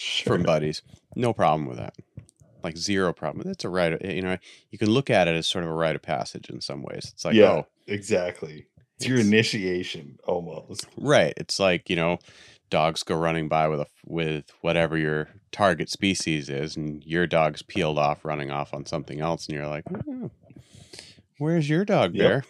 Sure. 0.00 0.34
from 0.34 0.42
buddies. 0.42 0.82
No 1.16 1.32
problem 1.32 1.66
with 1.68 1.78
that. 1.78 1.94
Like 2.62 2.76
zero 2.76 3.12
problem. 3.12 3.48
It's 3.50 3.64
a 3.64 3.68
right. 3.68 4.00
You 4.04 4.22
know, 4.22 4.36
you 4.70 4.78
can 4.78 4.90
look 4.90 5.10
at 5.10 5.28
it 5.28 5.36
as 5.36 5.46
sort 5.46 5.64
of 5.64 5.70
a 5.70 5.74
rite 5.74 5.96
of 5.96 6.02
passage 6.02 6.50
in 6.50 6.60
some 6.60 6.82
ways. 6.82 7.10
It's 7.14 7.24
like, 7.24 7.34
yeah, 7.34 7.50
oh, 7.50 7.66
exactly. 7.86 8.66
It's 8.96 9.06
your 9.06 9.20
initiation 9.20 10.18
almost. 10.24 10.86
right. 10.96 11.32
It's 11.36 11.60
like 11.60 11.88
you 11.88 11.94
know, 11.96 12.18
dogs 12.68 13.04
go 13.04 13.16
running 13.16 13.48
by 13.48 13.68
with 13.68 13.80
a 13.80 13.86
with 14.04 14.50
whatever 14.60 14.98
your 14.98 15.28
target 15.52 15.88
species 15.88 16.48
is, 16.48 16.76
and 16.76 17.04
your 17.04 17.26
dog's 17.28 17.62
peeled 17.62 17.96
off, 17.98 18.24
running 18.24 18.50
off 18.50 18.74
on 18.74 18.86
something 18.86 19.20
else, 19.20 19.46
and 19.46 19.56
you're 19.56 19.68
like, 19.68 19.84
"Oh, 20.08 20.30
where's 21.38 21.68
your 21.68 21.84
dog, 21.84 22.14
Yep. 22.14 22.28
Bear? 22.28 22.44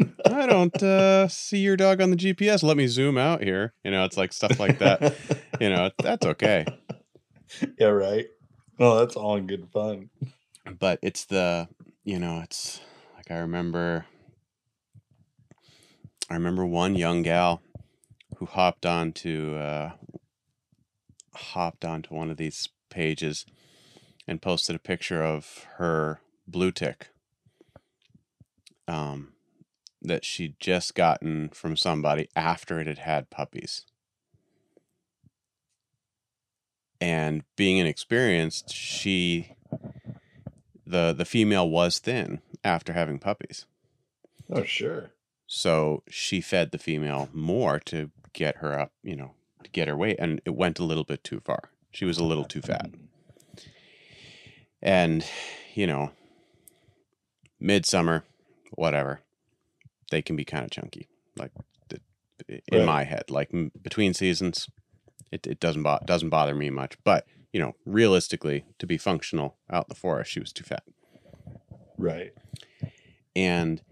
I 0.26 0.46
don't 0.46 0.82
uh, 0.82 1.28
see 1.28 1.58
your 1.58 1.76
dog 1.76 2.00
on 2.00 2.10
the 2.10 2.16
GPS. 2.16 2.62
Let 2.62 2.76
me 2.76 2.86
zoom 2.86 3.18
out 3.18 3.42
here. 3.42 3.74
You 3.84 3.90
know, 3.90 4.04
it's 4.04 4.16
like 4.16 4.32
stuff 4.32 4.58
like 4.58 4.78
that. 4.78 5.14
you 5.60 5.70
know, 5.70 5.90
that's 5.98 6.26
okay. 6.26 6.66
yeah, 7.78 7.88
right. 7.88 8.26
Well, 8.78 8.96
that's 8.96 9.16
all 9.16 9.36
in 9.36 9.46
good 9.46 9.68
fun. 9.72 10.10
But 10.78 10.98
it's 11.02 11.24
the, 11.24 11.68
you 12.04 12.18
know, 12.18 12.40
it's 12.42 12.80
like 13.16 13.30
I 13.30 13.38
remember, 13.38 14.06
I 16.28 16.34
remember 16.34 16.64
one 16.64 16.94
young 16.94 17.22
gal 17.22 17.60
who 18.36 18.46
hopped 18.46 18.86
onto, 18.86 19.56
uh, 19.56 19.92
hopped 21.34 21.84
onto 21.84 22.14
one 22.14 22.30
of 22.30 22.36
these 22.36 22.68
pages 22.88 23.44
and 24.26 24.40
posted 24.40 24.76
a 24.76 24.80
picture 24.80 25.22
of 25.22 25.66
her 25.76 26.20
blue 26.46 26.72
tick 26.72 27.08
um, 28.90 29.32
that 30.02 30.24
she'd 30.24 30.58
just 30.60 30.94
gotten 30.94 31.50
from 31.50 31.76
somebody 31.76 32.28
after 32.34 32.80
it 32.80 32.86
had 32.86 32.98
had 32.98 33.30
puppies. 33.30 33.84
And 37.00 37.44
being 37.56 37.78
inexperienced, 37.78 38.74
she 38.74 39.54
the 40.86 41.12
the 41.12 41.24
female 41.24 41.68
was 41.68 41.98
thin 41.98 42.40
after 42.62 42.92
having 42.92 43.18
puppies. 43.18 43.66
Oh, 44.50 44.64
sure. 44.64 45.10
So 45.46 46.02
she 46.08 46.40
fed 46.40 46.70
the 46.70 46.78
female 46.78 47.28
more 47.32 47.80
to 47.80 48.10
get 48.32 48.56
her 48.56 48.78
up, 48.78 48.92
you 49.02 49.16
know, 49.16 49.32
to 49.64 49.70
get 49.70 49.88
her 49.88 49.96
weight 49.96 50.16
and 50.18 50.40
it 50.44 50.54
went 50.54 50.78
a 50.78 50.84
little 50.84 51.04
bit 51.04 51.24
too 51.24 51.40
far. 51.40 51.70
She 51.90 52.04
was 52.04 52.18
a 52.18 52.24
little 52.24 52.44
too 52.44 52.60
fat. 52.60 52.90
Mm. 52.92 52.98
And, 54.82 55.26
you 55.74 55.86
know, 55.86 56.12
midsummer, 57.58 58.24
whatever, 58.72 59.20
they 60.10 60.22
can 60.22 60.36
be 60.36 60.44
kind 60.44 60.64
of 60.64 60.70
chunky. 60.70 61.08
Like 61.36 61.52
in 62.48 62.60
Right. 62.78 62.84
my 62.86 63.04
head, 63.04 63.30
like 63.30 63.50
m- 63.52 63.70
between 63.82 64.14
seasons, 64.14 64.68
it, 65.30 65.46
it 65.46 65.60
doesn't 65.60 65.82
bo- 65.82 65.98
doesn't 66.04 66.30
bother 66.30 66.54
me 66.54 66.70
much. 66.70 66.96
But 67.04 67.26
you 67.52 67.60
know, 67.60 67.74
realistically, 67.84 68.64
to 68.78 68.86
be 68.86 68.96
functional 68.96 69.56
out 69.70 69.84
in 69.84 69.88
the 69.90 69.94
forest, 69.94 70.30
she 70.30 70.40
was 70.40 70.52
too 70.52 70.64
fat. 70.64 70.82
Right. 71.98 72.32
And 73.36 73.82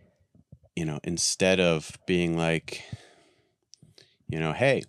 you 0.76 0.84
know, 0.84 1.00
instead 1.04 1.58
of 1.60 1.98
being 2.06 2.36
like, 2.36 2.84
you 4.28 4.38
know, 4.38 4.52
hey, 4.52 4.82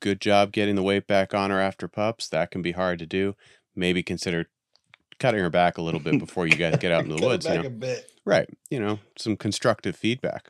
good 0.00 0.20
job 0.20 0.50
getting 0.52 0.74
the 0.74 0.82
weight 0.82 1.06
back 1.06 1.32
on 1.34 1.50
her 1.50 1.60
after 1.60 1.86
pups. 1.88 2.28
That 2.28 2.50
can 2.50 2.62
be 2.62 2.72
hard 2.72 2.98
to 2.98 3.06
do. 3.06 3.36
Maybe 3.76 4.02
consider 4.02 4.46
cutting 5.18 5.40
her 5.40 5.50
back 5.50 5.78
a 5.78 5.82
little 5.82 6.00
bit 6.00 6.18
before 6.18 6.46
you 6.46 6.56
guys 6.56 6.76
get 6.78 6.90
out 6.92 7.04
into 7.04 7.16
the 7.16 7.26
woods. 7.26 7.46
You 7.46 7.54
know, 7.54 7.66
a 7.66 7.70
bit. 7.70 8.10
Right. 8.24 8.48
You 8.70 8.80
know, 8.80 8.98
some 9.16 9.36
constructive 9.36 9.94
feedback. 9.96 10.48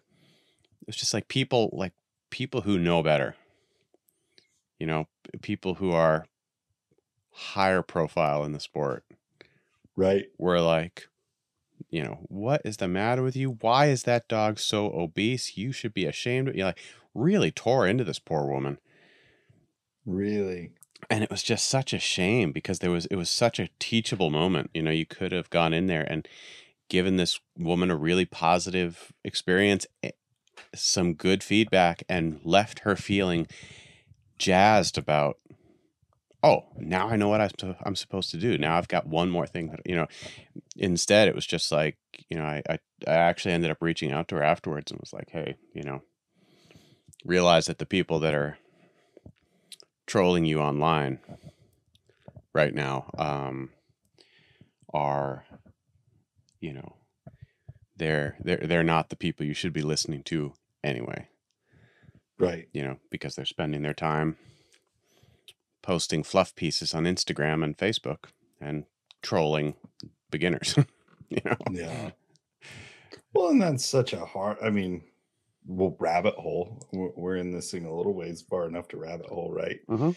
It's 0.90 0.99
just 0.99 1.14
like 1.14 1.28
people 1.28 1.70
like 1.73 1.92
people 2.30 2.62
who 2.62 2.76
know 2.76 3.00
better. 3.00 3.37
You 4.80 4.87
know, 4.87 5.06
people 5.40 5.75
who 5.76 5.92
are 5.92 6.26
higher 7.30 7.80
profile 7.82 8.42
in 8.44 8.50
the 8.52 8.59
sport 8.61 9.04
Right. 9.94 10.26
were 10.37 10.61
like, 10.61 11.06
you 11.90 12.02
know, 12.02 12.18
what 12.28 12.62
is 12.64 12.78
the 12.78 12.88
matter 12.88 13.23
with 13.23 13.37
you? 13.37 13.56
Why 13.61 13.87
is 13.87 14.02
that 14.02 14.26
dog 14.26 14.59
so 14.59 14.90
obese? 14.92 15.56
You 15.56 15.70
should 15.70 15.94
be 15.94 16.06
ashamed. 16.06 16.54
You 16.56 16.64
like 16.64 16.80
really 17.14 17.52
tore 17.52 17.87
into 17.87 18.02
this 18.02 18.18
poor 18.18 18.47
woman. 18.47 18.78
Really. 20.04 20.73
and 21.09 21.23
it 21.23 21.30
was 21.30 21.42
just 21.44 21.68
such 21.68 21.92
a 21.92 21.99
shame 22.00 22.50
because 22.50 22.80
there 22.80 22.90
was 22.90 23.06
it 23.06 23.16
was 23.16 23.30
such 23.30 23.61
a 23.61 23.68
teachable 23.78 24.30
moment 24.30 24.70
you 24.75 24.82
know 24.82 24.90
you 24.90 25.06
could 25.06 25.30
have 25.30 25.50
gone 25.50 25.73
in 25.73 25.87
there 25.87 26.02
and 26.11 26.26
given 26.88 27.16
this 27.16 27.38
woman 27.56 27.90
a 27.90 27.97
really 27.97 28.25
positive 28.25 29.12
experience 29.25 29.87
some 30.75 31.14
good 31.14 31.43
feedback 31.43 32.02
and 32.09 32.40
left 32.45 32.81
her 32.81 32.97
feeling 32.97 33.47
jazzed 34.38 34.97
about 34.97 35.38
oh 36.43 36.64
now 36.79 37.09
i 37.09 37.17
know 37.17 37.29
what 37.29 37.40
i'm, 37.85 37.95
supposed 37.95 38.31
to 38.31 38.38
do. 38.38 38.57
Now 38.57 38.76
i've 38.79 38.88
got 38.88 39.07
one 39.07 39.31
more 39.31 39.47
thing 39.47 39.69
that 39.71 39.81
you 39.85 39.97
know. 39.97 40.07
Instead 40.76 41.29
it 41.29 41.35
was 41.35 41.47
just 41.47 41.71
like 41.71 41.99
you 42.29 42.38
know 42.38 42.45
I, 42.45 42.62
I 42.69 42.79
i 43.07 43.12
actually 43.12 43.52
ended 43.52 43.71
up 43.71 43.79
reaching 43.81 44.12
out 44.12 44.29
to 44.29 44.37
her 44.37 44.43
afterwards 44.43 44.90
and 44.90 45.00
was 45.00 45.12
like 45.12 45.29
hey 45.31 45.57
you 45.75 45.83
know 45.83 46.02
realize 47.25 47.67
that 47.67 47.79
the 47.79 47.87
people 47.87 48.19
that 48.21 48.35
are 48.35 48.57
trolling 50.07 50.45
you 50.45 50.61
online 50.61 51.19
right 52.52 52.75
now 52.75 53.11
um, 53.19 53.71
are, 54.93 55.45
you 56.61 56.73
know, 56.73 56.97
they're 58.00 58.37
they're 58.40 58.57
they're 58.64 58.83
not 58.83 59.11
the 59.11 59.16
people 59.16 59.47
you 59.47 59.54
should 59.54 59.73
be 59.73 59.83
listening 59.83 60.23
to 60.25 60.54
anyway. 60.83 61.28
Right. 62.38 62.69
You 62.73 62.83
know, 62.83 62.97
because 63.11 63.37
they're 63.37 63.45
spending 63.45 63.83
their 63.83 63.95
time 63.95 64.37
posting 65.83 66.23
fluff 66.23 66.54
pieces 66.57 66.95
on 66.95 67.04
Instagram 67.04 67.62
and 67.62 67.76
Facebook 67.76 68.30
and 68.61 68.85
trolling 69.23 69.75
beginners. 70.30 70.75
you 71.28 71.42
know, 71.45 71.57
Yeah. 71.71 72.11
Well, 73.35 73.50
and 73.50 73.62
that's 73.62 73.85
such 73.85 74.14
a 74.14 74.25
hard. 74.25 74.57
I 74.62 74.71
mean, 74.71 75.02
well, 75.66 75.95
rabbit 76.00 76.35
hole. 76.35 76.83
We're, 76.92 77.37
in 77.37 77.52
this 77.52 77.71
thing 77.71 77.85
a 77.85 77.95
little 77.95 78.14
ways 78.14 78.42
far 78.42 78.66
enough 78.66 78.88
to 78.88 78.97
rabbit 78.97 79.26
hole, 79.26 79.52
right? 79.52 79.78
Mhm. 79.88 80.16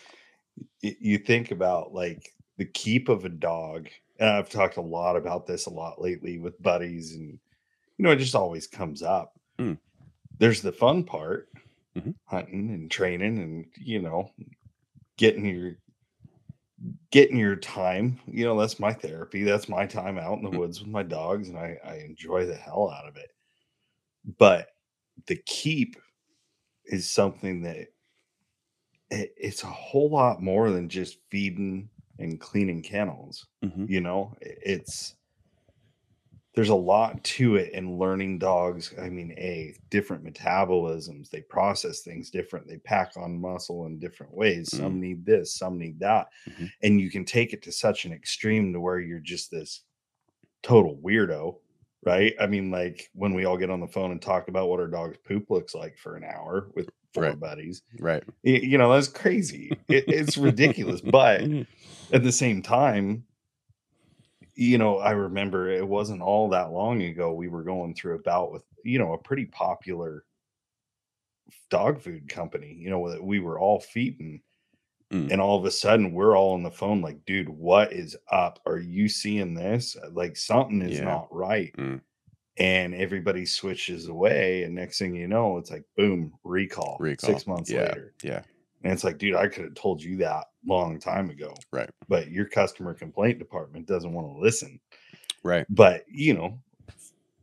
You 0.82 1.18
think 1.18 1.52
about 1.52 1.94
like 1.94 2.34
the 2.58 2.66
keep 2.66 3.10
of 3.10 3.26
a 3.26 3.30
dog, 3.30 3.90
and 4.20 4.30
I've 4.30 4.50
talked 4.50 4.78
a 4.78 4.82
lot 4.82 5.16
about 5.16 5.46
this 5.46 5.66
a 5.66 5.70
lot 5.70 6.02
lately 6.02 6.40
with 6.40 6.62
buddies, 6.62 7.14
and 7.14 7.38
you 7.98 8.04
know, 8.04 8.12
it 8.12 8.18
just 8.18 8.36
always 8.36 8.68
comes 8.68 9.02
up. 9.02 9.34
Mm. 9.60 9.78
There's 10.40 10.62
the 10.62 10.72
fun 10.72 11.04
part, 11.04 11.50
Mhm. 11.96 12.16
hunting 12.26 12.70
and 12.72 12.90
training, 12.92 13.38
and 13.40 13.66
you 13.78 14.02
know, 14.02 14.32
getting 15.18 15.46
your 15.46 15.78
getting 17.12 17.38
your 17.38 17.56
time 17.56 18.20
you 18.28 18.44
know 18.44 18.60
that's 18.60 18.80
my 18.80 18.92
therapy 18.92 19.44
that's 19.44 19.70
my 19.70 19.86
time 19.86 20.18
out 20.18 20.38
in 20.38 20.44
the 20.44 20.50
Mm. 20.50 20.58
woods 20.58 20.82
with 20.82 20.90
my 20.90 21.04
dogs 21.04 21.48
and 21.48 21.58
I, 21.58 21.78
I 21.84 21.98
enjoy 21.98 22.46
the 22.46 22.56
hell 22.56 22.90
out 22.90 23.08
of 23.08 23.16
it 23.16 23.30
but 24.38 24.70
the 25.28 25.38
keep 25.46 25.96
is 26.86 27.10
something 27.10 27.62
that 27.62 27.88
it, 29.12 29.34
it's 29.38 29.64
a 29.64 29.68
whole 29.68 30.10
lot 30.10 30.42
more 30.42 30.72
than 30.72 30.90
just 30.90 31.20
feeding 31.30 31.90
and 32.20 32.40
cleaning 32.40 32.82
kennels 32.82 33.46
Mhm. 33.64 33.90
you 33.90 34.02
know 34.02 34.34
I- 34.42 34.56
it's 34.66 35.16
there's 36.56 36.70
a 36.70 36.76
lot 36.76 37.24
to 37.24 37.56
it 37.56 37.74
in 37.74 37.98
learning 37.98 38.38
dogs 38.40 38.94
i 39.02 39.10
mean 39.10 39.32
a 39.38 39.76
different 39.90 40.24
metabolisms 40.24 41.30
they 41.30 41.42
process 41.42 42.02
things 42.02 42.30
different 42.30 42.68
they 42.68 42.78
pack 42.78 43.12
on 43.18 43.40
muscle 43.40 43.86
in 43.86 43.98
different 44.00 44.34
ways 44.34 44.70
some 44.76 45.00
need 45.02 45.26
this 45.26 45.56
some 45.56 45.78
need 45.78 46.00
that 46.00 46.28
Mhm. 46.48 46.70
and 46.84 47.02
you 47.02 47.10
can 47.10 47.26
take 47.26 47.54
it 47.54 47.62
to 47.64 47.72
such 47.72 48.06
an 48.06 48.14
extreme 48.14 48.72
to 48.74 48.80
where 48.80 49.00
you're 49.00 49.20
just 49.20 49.50
this 49.52 49.84
total 50.62 50.98
weirdo 51.04 51.58
right 52.06 52.34
i 52.40 52.46
mean 52.48 52.70
like 52.72 53.10
when 53.14 53.34
we 53.34 53.46
all 53.46 53.58
get 53.58 53.70
on 53.70 53.80
the 53.80 53.88
phone 53.88 54.12
and 54.12 54.22
talk 54.22 54.48
about 54.48 54.70
what 54.70 54.80
our 54.80 54.88
dog's 54.88 55.18
poop 55.28 55.50
looks 55.50 55.74
like 55.76 55.98
for 55.98 56.16
an 56.16 56.24
hour 56.24 56.70
with 56.76 56.90
four 57.14 57.24
Right. 57.24 57.40
buddies 57.40 57.84
right. 58.00 58.24
you 58.44 58.78
know 58.78 58.92
that's 58.94 59.08
crazy 59.08 59.72
it, 59.88 60.06
it's 60.08 60.38
ridiculous 60.38 61.02
but 61.02 61.42
Mhm. 61.42 61.68
at 62.12 62.24
the 62.24 62.32
same 62.32 62.62
time 62.62 63.24
you 64.56 64.78
know 64.78 64.98
i 65.00 65.12
remember 65.12 65.70
it 65.70 65.88
wasn't 65.88 66.22
all 66.22 66.50
that 66.50 66.72
long 66.72 67.02
ago 67.02 67.34
we 67.34 67.48
were 67.48 67.64
going 67.64 67.94
through 67.96 68.16
a 68.16 68.22
bout 68.22 68.52
with 68.52 68.64
you 68.84 69.00
know 69.00 69.14
a 69.14 69.18
pretty 69.18 69.46
popular 69.46 70.24
dog 71.70 72.02
food 72.02 72.28
company 72.30 72.74
you 72.74 72.90
know 72.90 73.10
that 73.10 73.24
we 73.24 73.40
were 73.40 73.60
all 73.60 73.80
feeding 73.80 74.42
Mm. 75.12 75.32
and 75.32 75.40
all 75.42 75.60
of 75.60 75.66
a 75.66 75.70
sudden 75.70 76.12
we're 76.14 76.36
all 76.36 76.54
on 76.54 76.64
the 76.64 76.72
phone 76.72 77.02
like 77.02 77.24
dude 77.26 77.50
what 77.50 77.94
is 77.94 78.16
up 78.32 78.60
are 78.66 78.80
you 78.80 79.08
seeing 79.08 79.54
this 79.54 79.96
like 80.12 80.36
something 80.36 80.82
is 80.82 80.98
Yeah. 80.98 81.04
not 81.04 81.28
right 81.36 81.72
Mm. 81.78 82.02
and 82.58 82.96
everybody 82.96 83.46
switches 83.46 84.08
away 84.08 84.64
and 84.64 84.74
next 84.74 84.98
thing 84.98 85.14
you 85.14 85.28
know 85.28 85.58
it's 85.58 85.70
like 85.70 85.84
boom 85.98 86.34
recall, 86.44 86.98
Recall. 87.00 87.30
six 87.30 87.46
months 87.46 87.70
Yeah. 87.70 87.82
later 87.82 88.14
Yeah. 88.24 88.42
And 88.84 88.92
it's 88.92 89.04
like, 89.04 89.18
dude, 89.18 89.36
I 89.36 89.48
could 89.48 89.64
have 89.64 89.76
told 89.76 90.02
you 90.04 90.18
that 90.18 90.46
long 90.66 91.00
time 91.00 91.30
ago. 91.30 91.54
Right. 91.72 91.90
But 92.10 92.30
your 92.30 92.46
customer 92.46 92.94
complaint 92.94 93.40
department 93.40 93.86
doesn't 93.88 94.12
want 94.14 94.28
to 94.28 94.40
listen. 94.42 94.80
Right. 95.44 95.66
But, 95.70 96.04
you 96.10 96.34
know, 96.34 96.60
a 96.90 96.94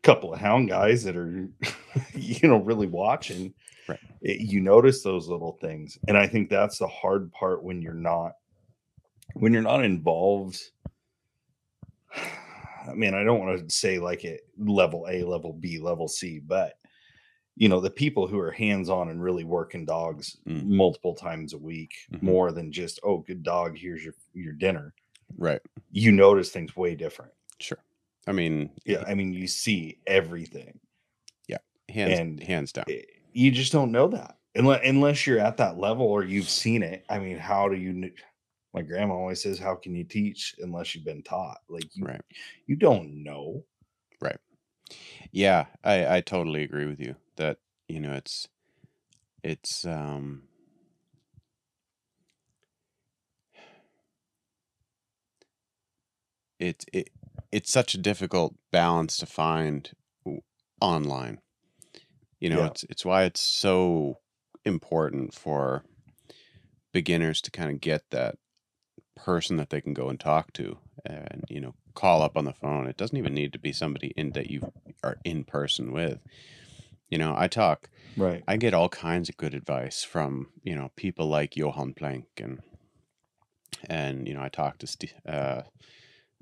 couple 0.03 0.33
of 0.35 0.41
hound 0.41 0.69
guys 0.69 1.03
that 1.05 1.17
are, 1.17 1.49
you 2.15 2.49
know, 2.49 2.59
really 2.59 2.87
watching, 2.87 3.55
Right. 3.89 3.99
it- 4.21 4.41
you 4.41 4.61
notice 4.61 5.03
those 5.03 5.29
little 5.29 5.59
things. 5.61 5.99
And 6.09 6.17
I 6.17 6.27
think 6.27 6.49
that's 6.51 6.79
the 6.79 6.87
hard 6.89 7.33
part 7.33 7.63
when 7.65 7.81
you're 7.81 7.95
not, 7.95 8.33
when 9.35 9.53
you're 9.53 9.63
not 9.63 9.85
involved. 9.85 10.61
I 12.89 12.95
mean, 12.95 13.15
I 13.15 13.25
don't 13.25 13.41
want 13.41 13.69
to 13.69 13.75
say 13.75 13.99
like 13.99 14.25
it 14.25 14.41
level 14.59 15.07
A, 15.11 15.23
level 15.23 15.53
B, 15.53 15.79
level 15.79 16.09
C, 16.09 16.41
but 16.41 16.75
you 17.61 17.69
know, 17.69 17.79
the 17.79 17.91
people 17.91 18.27
who 18.27 18.39
are 18.41 18.51
hands 18.51 18.89
on 18.89 19.11
and 19.11 19.23
really 19.23 19.45
working 19.45 19.85
dogs 19.85 20.39
Mm. 20.47 20.65
multiple 20.65 21.15
times 21.15 21.53
a 21.53 21.59
week, 21.59 21.93
Mhm. 22.11 22.23
more 22.23 22.53
than 22.53 22.73
just, 22.73 22.99
oh, 23.03 23.19
good 23.19 23.43
dog, 23.43 23.77
here's 23.77 24.03
your 24.03 24.15
your 24.33 24.55
dinner. 24.55 24.95
Right. 25.37 25.61
You 25.93 26.11
notice 26.11 26.51
things 26.51 26.75
way 26.75 26.95
different. 26.97 27.33
Sure. 27.61 27.79
I 28.27 28.33
mean, 28.33 28.71
Yeah, 28.87 29.05
I 29.07 29.15
mean, 29.15 29.33
you 29.35 29.47
see 29.47 29.99
everything. 30.07 30.81
hands 31.91 32.21
and- 32.21 32.41
hands 32.41 32.73
down. 32.73 32.85
Eh, 32.89 33.03
You 33.33 33.51
just 33.51 33.73
don't 33.73 33.91
know 33.91 34.07
that 34.07 34.39
unless 34.55 34.81
unless 34.85 35.27
you're 35.27 35.41
at 35.41 35.57
that 35.57 35.77
level 35.77 36.07
or 36.07 36.23
you've 36.23 36.49
seen 36.49 36.85
it. 36.85 37.05
I 37.09 37.19
mean, 37.19 37.37
how 37.37 37.69
do 37.69 37.77
you? 37.77 38.13
My 38.73 38.83
grandma 38.83 39.15
always 39.15 39.43
says, 39.43 39.59
"How 39.59 39.75
can 39.75 39.97
you 39.97 40.05
teach 40.05 40.55
unless 40.61 40.95
you've 40.95 41.05
been 41.05 41.25
taught?" 41.25 41.59
Like 41.69 41.97
you, 41.97 42.05
Right. 42.05 42.21
you 42.67 42.77
don't 42.77 43.25
know. 43.25 43.65
Yeah, 45.33 45.67
I 45.85 46.17
I 46.17 46.21
totally 46.21 46.63
agree 46.63 46.87
with 46.87 47.01
you 47.01 47.17
that, 47.37 47.59
you 47.89 48.01
know, 48.01 48.13
it's 48.13 48.49
it's 49.43 49.85
um 49.85 50.43
it 56.59 56.85
it 56.93 57.11
it's 57.53 57.73
such 57.73 57.95
a 57.95 57.99
difficult 57.99 58.55
balance 58.71 59.17
to 59.19 59.27
find 59.27 59.91
online. 60.81 61.41
You 62.39 62.51
know, 62.51 62.61
Yeah. 62.61 62.67
it's 62.67 62.85
it's 62.85 63.05
why 63.05 63.25
it's 63.25 63.41
so 63.41 64.19
important 64.65 65.35
for 65.35 65.85
beginners 66.93 67.41
to 67.43 67.51
kind 67.51 67.71
of 67.71 67.81
get 67.81 68.03
that 68.11 68.37
person 69.17 69.57
that 69.57 69.71
they 69.71 69.81
can 69.81 69.95
go 69.95 70.09
and 70.09 70.19
talk 70.19 70.53
to 70.53 70.79
and 71.05 71.45
you 71.49 71.61
know 71.61 71.75
call 72.01 72.23
up 72.23 72.37
on 72.37 72.45
the 72.47 72.53
phone 72.63 72.87
it 72.87 72.97
doesn't 72.97 73.19
even 73.19 73.35
need 73.35 73.53
to 73.53 73.59
be 73.59 73.73
somebody 73.73 74.09
in 74.17 74.31
that 74.33 74.51
you 74.51 74.61
are 75.05 75.17
in 75.25 75.45
person 75.45 75.93
with 75.93 76.19
you 77.11 77.19
know 77.19 77.35
i 77.37 77.47
talk 77.47 77.89
Right. 78.17 78.43
i 78.49 78.57
get 78.57 78.75
all 78.75 78.89
kinds 78.89 79.29
of 79.29 79.37
good 79.37 79.55
advice 79.55 80.03
from 80.03 80.49
you 80.63 80.75
know 80.77 80.91
people 80.97 81.27
like 81.29 81.57
johan 81.57 81.93
plank 81.95 82.27
and 82.39 82.61
and 83.89 84.27
you 84.27 84.35
know 84.35 84.43
i 84.43 84.49
talk 84.49 84.79
to 84.79 84.87
Ste- 84.87 85.15
uh, 85.29 85.63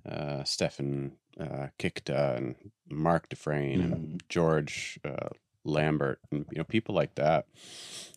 uh, 0.09 0.45
stefan 0.45 1.13
uh, 1.41 1.69
kikta 1.79 2.37
and 2.37 2.55
mark 2.91 3.29
dufresne 3.29 3.81
and 3.81 3.95
Mhm. 3.95 4.29
George 4.29 4.99
uh, 5.05 5.29
Lambert, 5.65 6.21
and 6.31 6.47
you 6.51 6.59
know 6.59 6.65
people 6.65 6.95
like 6.95 7.15
that 7.17 7.47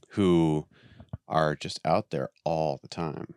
who 0.09 0.67
are 1.27 1.55
just 1.55 1.79
out 1.85 2.09
there 2.11 2.29
all 2.43 2.79
the 2.81 2.87
time. 2.87 3.33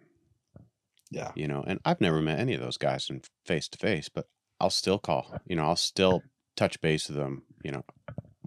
Yeah. 1.14 1.33
You 1.35 1.49
know, 1.49 1.62
and 1.66 1.80
I've 1.85 2.00
never 2.00 2.21
met 2.21 2.38
any 2.38 2.54
of 2.54 2.61
those 2.61 2.76
guys 2.78 3.09
in 3.11 3.23
face 3.47 3.68
to 3.68 3.78
face, 3.78 4.09
but 4.09 4.26
I'll 4.61 4.71
still 4.71 4.99
call. 4.99 5.35
You 5.47 5.56
know, 5.56 5.64
I'll 5.64 5.76
still 5.76 6.23
touch 6.56 6.80
base 6.80 7.09
with 7.09 7.16
them. 7.16 7.42
You 7.62 7.73
know, 7.73 7.85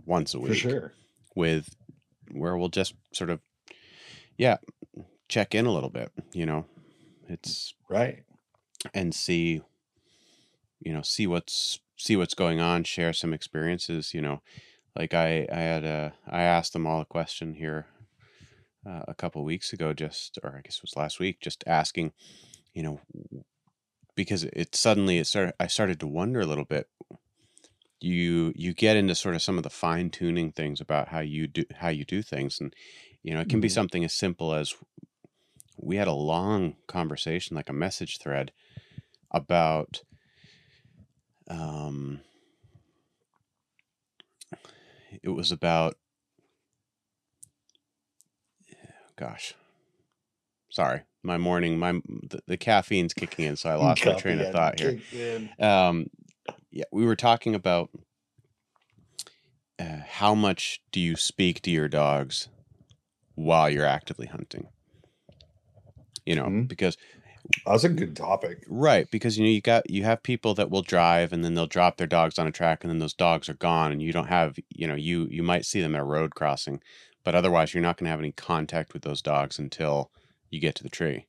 once 0.05 0.33
a 0.33 0.39
week 0.39 0.53
For 0.53 0.55
sure. 0.69 0.93
with 1.35 1.75
where 2.31 2.57
we'll 2.57 2.69
just 2.69 2.93
sort 3.13 3.29
of, 3.29 3.39
yeah, 4.37 4.57
check 5.29 5.55
in 5.55 5.65
a 5.65 5.71
little 5.71 5.89
bit. 5.89 6.11
You 6.33 6.45
know, 6.45 6.65
it's 7.27 7.73
Right. 7.89 8.23
and 8.93 9.13
see 9.15 9.61
you 10.79 10.93
know 10.93 11.01
see 11.01 11.25
what's 11.25 11.79
see 11.97 12.15
what's 12.15 12.35
going 12.35 12.59
on 12.61 12.83
share 12.83 13.11
some 13.11 13.33
experiences 13.33 14.13
you 14.13 14.21
know 14.21 14.39
like 14.95 15.15
i 15.15 15.47
i 15.51 15.55
had 15.59 15.83
a 15.83 16.13
i 16.27 16.43
asked 16.43 16.73
them 16.73 16.85
all 16.85 17.01
a 17.01 17.05
question 17.05 17.55
here 17.55 17.87
uh, 18.87 19.01
a 19.07 19.15
couple 19.15 19.43
weeks 19.43 19.73
ago 19.73 19.91
just 19.93 20.37
or 20.43 20.55
i 20.55 20.61
guess 20.61 20.77
it 20.77 20.83
was 20.83 20.95
last 20.95 21.19
week 21.19 21.39
just 21.41 21.63
asking 21.65 22.11
you 22.77 22.83
know 22.83 23.01
because 24.15 24.43
it 24.43 24.75
suddenly 24.75 25.17
it 25.17 25.25
started 25.25 25.55
i 25.59 25.65
started 25.67 25.99
to 25.99 26.07
wonder 26.07 26.39
a 26.41 26.45
little 26.45 26.65
bit 26.65 26.87
you 27.99 28.53
you 28.55 28.73
get 28.75 28.95
into 28.95 29.15
sort 29.15 29.33
of 29.35 29.41
some 29.41 29.57
of 29.57 29.63
the 29.63 29.69
fine 29.71 30.11
tuning 30.11 30.51
things 30.51 30.79
about 30.79 31.07
how 31.07 31.19
you 31.19 31.47
do 31.47 31.65
how 31.77 31.89
you 31.89 32.05
do 32.05 32.21
things 32.21 32.61
and 32.61 32.75
you 33.23 33.33
know 33.33 33.41
it 33.41 33.49
can 33.49 33.59
be 33.59 33.67
Mhm. 33.67 33.73
something 33.73 34.03
as 34.05 34.13
simple 34.13 34.53
as 34.53 34.75
we 35.79 35.95
had 35.95 36.07
a 36.07 36.13
long 36.13 36.75
conversation 36.87 37.55
like 37.55 37.69
a 37.69 37.73
message 37.73 38.19
thread 38.19 38.51
about 39.31 40.03
um 41.49 42.21
it 45.23 45.29
was 45.29 45.51
about 45.51 45.95
gosh 49.15 49.55
sorry 50.69 51.01
my 51.23 51.37
morning 51.37 51.77
my 51.77 51.93
the, 52.29 52.39
the 52.47 52.57
caffeine's 52.57 53.13
kicking 53.13 53.45
in 53.45 53.55
so 53.55 53.69
i 53.69 53.75
lost 53.87 54.05
my 54.05 54.13
train 54.13 54.39
of 54.39 54.51
thought 54.51 54.79
here 54.79 54.99
um 55.59 56.07
yeah 56.71 56.85
we 56.91 57.05
were 57.05 57.15
talking 57.15 57.55
about 57.55 57.89
uh, 59.79 59.99
how 60.07 60.33
much 60.33 60.81
do 60.91 60.99
you 60.99 61.15
speak 61.15 61.61
to 61.61 61.71
your 61.71 61.87
dogs 61.87 62.49
while 63.35 63.69
you're 63.69 63.85
actively 63.85 64.27
hunting 64.27 64.67
you 66.25 66.35
know 66.35 66.45
Mhm. 66.45 66.67
because 66.67 66.97
That's 67.65 67.85
a 67.85 67.89
good 67.89 68.15
topic. 68.15 68.65
Right, 68.67 69.09
because 69.09 69.37
you 69.37 69.45
know 69.45 69.49
you 69.49 69.61
got 69.61 69.89
you 69.89 70.03
have 70.03 70.21
people 70.21 70.53
that 70.55 70.69
will 70.69 70.81
drive 70.81 71.31
and 71.31 71.45
then 71.45 71.53
they'll 71.53 71.65
drop 71.67 71.95
their 71.97 72.07
dogs 72.07 72.37
on 72.37 72.45
a 72.47 72.51
track 72.51 72.83
and 72.83 72.91
then 72.91 72.99
those 72.99 73.13
dogs 73.13 73.47
are 73.47 73.53
gone 73.53 73.91
and 73.91 74.01
you 74.01 74.11
don't 74.11 74.27
have 74.27 74.57
you 74.69 74.85
know 74.87 74.95
you 74.95 75.27
you 75.31 75.43
might 75.43 75.65
see 75.65 75.81
them 75.81 75.95
at 75.95 76.01
a 76.01 76.03
road 76.03 76.35
crossing, 76.35 76.81
but 77.23 77.35
otherwise 77.35 77.73
you're 77.73 77.81
not 77.83 77.95
going 77.97 78.05
to 78.05 78.09
have 78.11 78.19
any 78.19 78.33
contact 78.33 78.93
with 78.93 79.03
those 79.03 79.21
dogs 79.21 79.59
until 79.59 80.11
you 80.49 80.59
get 80.59 80.75
to 80.75 80.83
the 80.83 80.89
tree. 80.89 81.25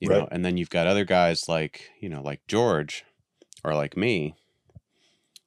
You 0.00 0.08
know, 0.08 0.28
and 0.32 0.44
then 0.44 0.56
you've 0.56 0.70
got 0.70 0.86
other 0.86 1.04
guys 1.04 1.48
like, 1.48 1.90
you 2.00 2.08
know, 2.08 2.22
like 2.22 2.40
George 2.48 3.04
or 3.64 3.74
like 3.74 3.96
me 3.96 4.34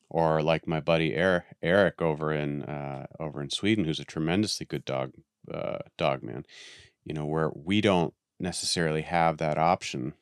or 0.10 0.42
like 0.42 0.68
my 0.68 0.80
buddy 0.80 1.14
Eric, 1.14 1.44
Eric 1.62 2.02
over 2.02 2.32
in 2.32 2.64
uh 2.64 3.08
over 3.20 3.42
in 3.42 3.50
Sweden 3.50 3.86
who's 3.86 4.00
a 4.00 4.06
tremendously 4.06 4.66
good 4.66 4.86
dog 4.86 5.12
uh 5.54 5.80
dog 5.98 6.24
man. 6.24 6.46
You 7.04 7.14
know, 7.14 7.26
where 7.26 7.52
we 7.54 7.82
don't 7.82 8.14
necessarily 8.40 9.02
have 9.02 9.38
that 9.38 9.58
option 9.58 10.14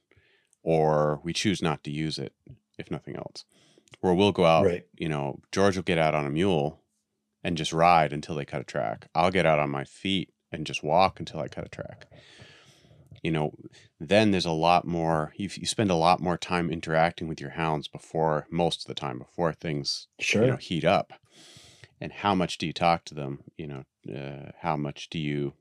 or 0.63 1.19
we 1.23 1.34
choose 1.34 1.62
not 1.62 1.84
to 1.84 1.91
use 1.91 2.17
it 2.17 2.34
if 2.78 2.89
nothing 2.91 3.15
else 3.15 3.43
where 4.02 4.13
we'll 4.13 4.32
go 4.32 4.45
out 4.45 4.65
Right. 4.65 4.86
you 4.97 5.10
know 5.10 5.39
george 5.52 5.76
will 5.76 5.84
get 5.84 5.97
out 5.97 6.13
on 6.15 6.26
a 6.26 6.30
mule 6.30 6.80
and 7.43 7.58
just 7.58 7.73
ride 7.73 8.13
until 8.13 8.36
they 8.36 8.45
cut 8.45 8.62
a 8.62 8.65
track 8.65 9.08
i'll 9.15 9.32
get 9.32 9.45
out 9.47 9.60
on 9.60 9.69
my 9.71 9.84
feet 9.84 10.30
and 10.52 10.65
just 10.65 10.84
walk 10.84 11.19
until 11.19 11.39
i 11.39 11.47
cut 11.47 11.65
a 11.65 11.69
track 11.69 12.06
you 13.23 13.31
know 13.31 13.53
then 13.99 14.31
there's 14.31 14.45
a 14.45 14.51
lot 14.51 14.86
more 14.86 15.33
you, 15.38 15.49
you 15.55 15.65
spend 15.65 15.89
a 15.89 15.95
lot 15.95 16.19
more 16.19 16.38
time 16.38 16.69
interacting 16.69 17.27
with 17.27 17.41
your 17.41 17.51
hounds 17.51 17.88
before 17.88 18.45
most 18.51 18.81
of 18.81 18.88
the 18.88 18.93
time 18.93 19.17
before 19.17 19.53
things 19.53 20.07
Sure. 20.19 20.43
you 20.43 20.51
know 20.51 20.57
heat 20.57 20.86
up. 20.86 21.13
And 22.01 22.12
how 22.12 22.36
much 22.36 22.57
do 22.57 22.67
you 22.67 22.73
talk 22.73 23.05
to 23.05 23.15
them? 23.15 23.43
You 23.57 23.67
know 23.67 23.83
uh, 24.13 24.51
how 24.59 24.75
much 24.75 25.09
do 25.09 25.17
you 25.17 25.53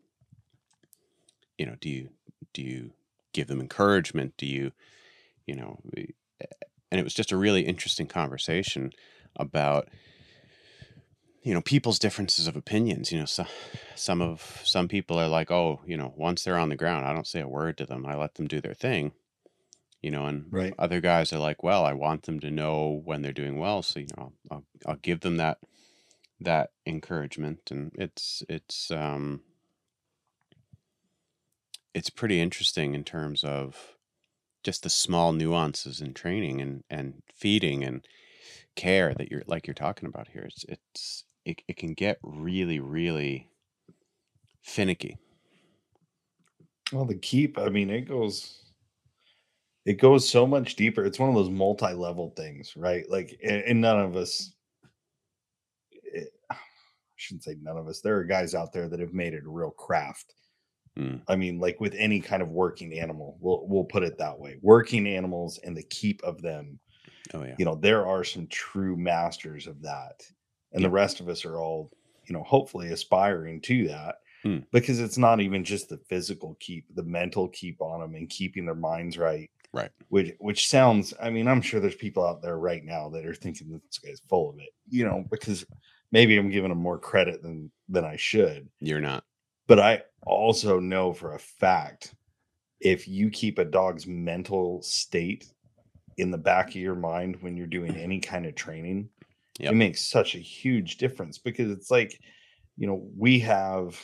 you 1.56 1.66
know 1.66 1.76
do 1.80 1.88
you 1.88 2.10
do 2.52 2.62
you 2.62 2.92
give 3.32 3.46
them 3.46 3.60
encouragement? 3.60 4.34
Do 4.36 4.46
you 4.46 4.72
you 5.46 5.54
know 5.54 5.80
and 6.90 7.00
it 7.00 7.04
was 7.04 7.14
just 7.14 7.32
a 7.32 7.36
really 7.36 7.62
interesting 7.62 8.06
conversation 8.06 8.92
about 9.36 9.88
you 11.42 11.52
know 11.54 11.60
people's 11.60 11.98
differences 11.98 12.46
of 12.46 12.56
opinions 12.56 13.12
you 13.12 13.18
know 13.18 13.24
so, 13.24 13.44
some 13.94 14.22
of 14.22 14.60
some 14.64 14.88
people 14.88 15.18
are 15.18 15.28
like 15.28 15.50
oh 15.50 15.80
you 15.86 15.96
know 15.96 16.12
once 16.16 16.44
they're 16.44 16.58
on 16.58 16.68
the 16.68 16.76
ground 16.76 17.06
i 17.06 17.12
don't 17.12 17.26
say 17.26 17.40
a 17.40 17.48
word 17.48 17.76
to 17.76 17.86
them 17.86 18.06
i 18.06 18.14
let 18.14 18.34
them 18.34 18.46
do 18.46 18.60
their 18.60 18.74
thing 18.74 19.12
you 20.00 20.10
know 20.10 20.26
and 20.26 20.46
Right. 20.50 20.74
other 20.78 21.00
guys 21.00 21.32
are 21.32 21.38
like 21.38 21.62
well 21.62 21.84
i 21.84 21.92
want 21.92 22.22
them 22.24 22.40
to 22.40 22.50
know 22.50 23.00
when 23.04 23.22
they're 23.22 23.32
doing 23.32 23.58
well 23.58 23.82
so 23.82 24.00
you 24.00 24.06
know 24.16 24.32
i'll, 24.50 24.56
I'll, 24.58 24.64
I'll 24.86 24.96
give 24.96 25.20
them 25.20 25.36
that 25.36 25.58
that 26.40 26.70
encouragement 26.86 27.70
and 27.70 27.92
it's 27.96 28.42
it's 28.48 28.90
um 28.90 29.42
it's 31.94 32.10
pretty 32.10 32.40
interesting 32.40 32.94
in 32.94 33.04
terms 33.04 33.44
of 33.44 33.96
just 34.64 34.82
the 34.82 34.90
small 34.90 35.32
nuances 35.32 36.00
in 36.00 36.14
training 36.14 36.60
and 36.60 36.84
and 36.88 37.22
feeding 37.34 37.84
and 37.84 38.06
care 38.74 39.14
that 39.14 39.30
you're 39.30 39.42
like 39.46 39.66
you're 39.66 39.74
talking 39.74 40.08
about 40.08 40.28
here 40.28 40.42
it's 40.44 40.64
it's 40.68 41.24
it, 41.44 41.60
it 41.68 41.76
can 41.76 41.94
get 41.94 42.18
really 42.22 42.80
really 42.80 43.48
finicky 44.62 45.16
Well, 46.92 47.04
the 47.04 47.14
keep, 47.16 47.58
I 47.58 47.68
mean, 47.68 47.90
it 47.90 48.02
goes 48.02 48.58
it 49.84 49.94
goes 49.94 50.28
so 50.28 50.46
much 50.46 50.76
deeper. 50.76 51.04
It's 51.04 51.18
one 51.18 51.28
of 51.28 51.34
those 51.34 51.50
multi-level 51.50 52.34
things, 52.36 52.74
right? 52.76 53.04
Like 53.10 53.38
and, 53.42 53.80
none 53.80 53.98
of 53.98 54.16
us 54.16 54.52
it, 56.02 56.28
I 56.50 56.56
shouldn't 57.16 57.44
say 57.44 57.56
none 57.60 57.76
of 57.76 57.88
us. 57.88 58.00
There 58.00 58.16
are 58.16 58.24
guys 58.24 58.54
out 58.54 58.72
there 58.72 58.88
that 58.88 59.00
have 59.00 59.14
made 59.14 59.34
it 59.34 59.44
a 59.44 59.50
real 59.50 59.70
craft 59.70 60.34
Mm. 60.98 61.22
I 61.26 61.36
mean, 61.36 61.58
like 61.58 61.80
with 61.80 61.94
any 61.96 62.20
kind 62.20 62.42
of 62.42 62.50
working 62.50 62.98
animal, 62.98 63.38
we'll 63.40 63.66
we'll 63.66 63.84
put 63.84 64.02
it 64.02 64.18
that 64.18 64.38
way. 64.38 64.58
Working 64.60 65.06
animals 65.06 65.58
and 65.64 65.76
the 65.76 65.82
keep 65.84 66.22
of 66.22 66.42
them, 66.42 66.78
Oh 67.32 67.42
yeah. 67.44 67.54
you 67.58 67.64
know, 67.64 67.74
there 67.74 68.06
are 68.06 68.24
some 68.24 68.46
true 68.48 68.96
masters 68.96 69.66
of 69.66 69.80
that. 69.82 70.22
And 70.72 70.82
Yeah. 70.82 70.88
the 70.88 70.92
rest 70.92 71.20
of 71.20 71.28
us 71.28 71.44
are 71.44 71.56
all, 71.56 71.90
you 72.26 72.32
know, 72.32 72.42
hopefully 72.42 72.88
aspiring 72.88 73.60
to 73.62 73.88
that. 73.88 74.16
Hmm. 74.42 74.58
Because 74.72 74.98
it's 75.00 75.18
not 75.18 75.40
even 75.40 75.62
just 75.62 75.88
the 75.88 75.98
physical 76.08 76.56
keep, 76.58 76.84
the 76.94 77.04
mental 77.04 77.48
keep 77.48 77.80
on 77.80 78.00
them 78.00 78.14
and 78.16 78.28
keeping 78.28 78.64
their 78.66 78.74
minds 78.74 79.16
right. 79.16 79.50
Right. 79.72 79.90
Which 80.08 80.34
which 80.38 80.68
sounds, 80.68 81.14
I 81.22 81.30
mean, 81.30 81.48
I'm 81.48 81.62
sure 81.62 81.80
there's 81.80 81.94
people 81.94 82.26
out 82.26 82.42
there 82.42 82.58
right 82.58 82.84
now 82.84 83.08
that 83.10 83.24
are 83.24 83.34
thinking 83.34 83.70
this 83.88 83.98
guy's 83.98 84.20
full 84.28 84.50
of 84.50 84.58
it, 84.58 84.70
you 84.90 85.04
know, 85.04 85.24
because 85.30 85.64
maybe 86.10 86.36
I'm 86.36 86.50
giving 86.50 86.70
him 86.70 86.78
more 86.78 86.98
credit 86.98 87.42
than 87.42 87.70
than 87.88 88.04
I 88.04 88.16
should. 88.16 88.68
You're 88.80 89.00
not. 89.00 89.24
But 89.68 89.78
I 89.78 90.02
also 90.26 90.78
know 90.80 91.12
for 91.12 91.34
a 91.34 91.38
fact 91.38 92.14
if 92.80 93.06
you 93.06 93.30
keep 93.30 93.58
a 93.58 93.64
dog's 93.64 94.06
mental 94.06 94.82
state 94.82 95.46
in 96.18 96.30
the 96.30 96.38
back 96.38 96.70
of 96.70 96.76
your 96.76 96.96
mind 96.96 97.40
when 97.40 97.56
you're 97.56 97.66
doing 97.66 97.96
any 97.96 98.18
kind 98.20 98.44
of 98.44 98.54
training, 98.54 99.08
Yep. 99.58 99.72
it 99.72 99.76
makes 99.76 100.00
such 100.00 100.34
a 100.34 100.38
huge 100.38 100.96
difference 100.96 101.38
because 101.38 101.70
it's 101.70 101.90
like, 101.90 102.18
you 102.76 102.86
know, 102.86 103.06
we 103.16 103.38
have, 103.40 103.98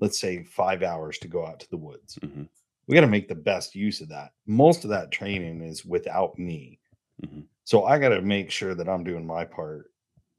let's 0.00 0.18
say, 0.20 0.44
five 0.44 0.82
hours 0.82 1.18
to 1.18 1.28
go 1.28 1.44
out 1.46 1.60
to 1.60 1.70
the 1.70 1.76
woods. 1.76 2.18
hmm 2.22 2.44
We 2.86 2.94
got 2.94 3.02
to 3.02 3.06
make 3.06 3.28
the 3.28 3.34
best 3.34 3.74
use 3.74 4.00
of 4.00 4.08
that. 4.10 4.32
Most 4.46 4.84
of 4.84 4.90
that 4.90 5.10
training 5.10 5.62
is 5.62 5.84
without 5.84 6.38
me. 6.38 6.78
Mhm. 7.24 7.44
So 7.64 7.84
I 7.84 7.98
got 7.98 8.08
to 8.10 8.22
make 8.22 8.50
sure 8.50 8.74
that 8.74 8.88
I'm 8.88 9.04
doing 9.04 9.26
my 9.26 9.44
part 9.44 9.92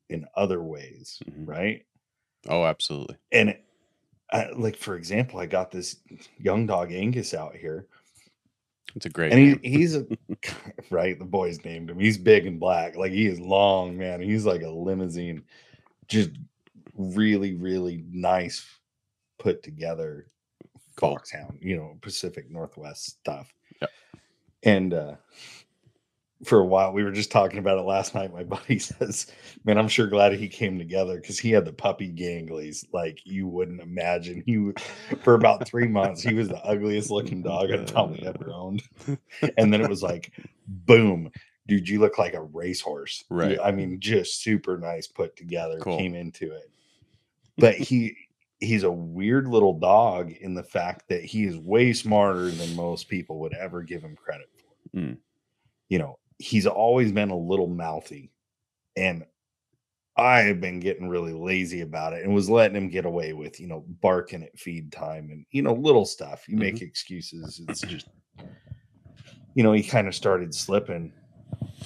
in 0.10 0.26
other 0.36 0.64
ways, 0.64 1.20
Mhm. 1.30 1.48
right? 1.48 1.86
Oh, 2.48 2.66
absolutely. 2.66 3.18
and 3.32 3.50
it, 3.50 3.64
I, 4.32 4.50
like 4.52 4.78
for 4.78 4.96
example, 4.96 5.40
I 5.40 5.46
got 5.46 5.72
this 5.72 5.98
young 6.38 6.66
dog 6.66 6.92
Angus 6.94 7.34
out 7.34 7.56
here, 7.56 7.88
It's 8.96 9.06
a 9.06 9.10
great. 9.10 9.32
and 9.32 9.60
he, 9.62 9.70
he's 9.70 9.96
a 9.96 10.06
right. 10.90 11.18
The 11.18 11.26
boys 11.26 11.64
named 11.64 11.90
him. 11.90 12.00
He's 12.00 12.18
big 12.18 12.46
and 12.46 12.60
black, 12.60 12.96
like 12.96 13.12
he 13.12 13.28
is 13.28 13.40
long, 13.40 13.98
man. 13.98 14.22
He's 14.22 14.46
like 14.46 14.62
a 14.62 14.70
limousine, 14.70 15.44
just 16.08 16.32
really, 16.98 17.54
really 17.54 18.04
nice, 18.12 18.66
put 19.40 19.64
together 19.64 20.28
foxhound. 20.98 21.60
You 21.62 21.78
know, 21.78 21.98
Pacific 22.02 22.50
Northwest 22.52 23.06
stuff. 23.06 23.54
Yep. 23.82 23.90
And 24.64 24.94
uh, 24.94 25.16
for 26.44 26.60
a 26.60 26.66
while, 26.66 26.92
we 26.92 27.04
were 27.04 27.12
just 27.12 27.32
talking 27.32 27.60
about 27.60 27.78
it 27.78 27.84
last 27.84 28.16
night. 28.16 28.34
My 28.34 28.44
buddy 28.44 28.80
says, 28.80 29.28
"Man, 29.64 29.78
I'm 29.78 29.88
sure 29.88 30.08
glad 30.08 30.34
he 30.34 30.48
came 30.48 30.78
together 30.78 31.20
because 31.20 31.40
he 31.40 31.52
had 31.52 31.66
the 31.66 31.74
puppy 31.74 32.08
ganglies 32.08 32.86
like 32.94 33.20
you 33.26 33.48
wouldn't 33.48 33.82
imagine. 33.82 34.44
He 34.46 34.72
for 35.24 35.36
about 35.36 35.68
three 35.68 35.88
months, 35.88 36.22
he 36.22 36.34
was 36.34 36.48
the 36.48 36.64
ugliest 36.64 37.12
looking 37.12 37.42
dog 37.44 37.72
I've 37.72 37.88
probably 37.88 38.26
ever 38.26 38.52
owned. 38.52 38.84
And 39.58 39.74
then 39.74 39.82
it 39.82 39.90
was 39.90 40.04
like, 40.04 40.32
boom, 40.68 41.32
dude, 41.68 41.88
you 41.88 42.00
look 42.00 42.18
like 42.18 42.34
a 42.34 42.42
racehorse. 42.42 43.24
Right. 43.30 43.60
I 43.64 43.72
mean, 43.72 44.00
just 44.00 44.42
super 44.42 44.78
nice 44.78 45.08
put 45.08 45.36
together. 45.36 45.80
Cool. 45.80 45.98
Came 45.98 46.16
into 46.16 46.52
it, 46.54 46.72
but 47.58 47.76
he." 47.76 48.16
He's 48.64 48.84
a 48.84 48.92
weird 48.92 49.48
little 49.48 49.80
dog 49.80 50.34
in 50.34 50.54
the 50.54 50.62
fact 50.62 51.10
that 51.10 51.26
he 51.26 51.46
is 51.46 51.58
way 51.58 51.94
smarter 51.94 52.52
than 52.52 52.76
most 52.76 53.10
people 53.10 53.40
would 53.40 53.56
ever 53.56 53.82
give 53.82 54.04
him 54.04 54.16
credit 54.16 54.50
for. 54.56 55.00
Mm. 55.00 55.18
You 55.90 55.98
know, 55.98 56.20
he's 56.42 56.68
always 56.68 57.12
been 57.12 57.30
a 57.30 57.38
little 57.38 57.68
mouthy, 57.68 58.32
and 58.96 59.26
I 60.18 60.40
have 60.42 60.60
been 60.60 60.80
getting 60.80 61.08
really 61.08 61.34
lazy 61.34 61.82
about 61.82 62.14
it 62.14 62.24
and 62.24 62.34
was 62.34 62.50
letting 62.50 62.76
him 62.76 62.90
get 62.90 63.06
away 63.06 63.34
with, 63.34 63.60
you 63.60 63.68
know, 63.68 63.86
barking 64.02 64.44
at 64.44 64.60
feed 64.60 64.92
time 64.92 65.30
and, 65.32 65.46
you 65.52 65.62
know, 65.62 65.74
little 65.74 66.06
stuff. 66.06 66.48
You 66.50 66.58
make 66.58 66.82
excuses. 66.82 67.62
It's 67.68 67.82
just, 67.82 68.08
you 69.56 69.64
know, 69.64 69.72
he 69.72 69.82
kind 69.82 70.08
of 70.08 70.16
started 70.16 70.54
slipping. 70.54 71.14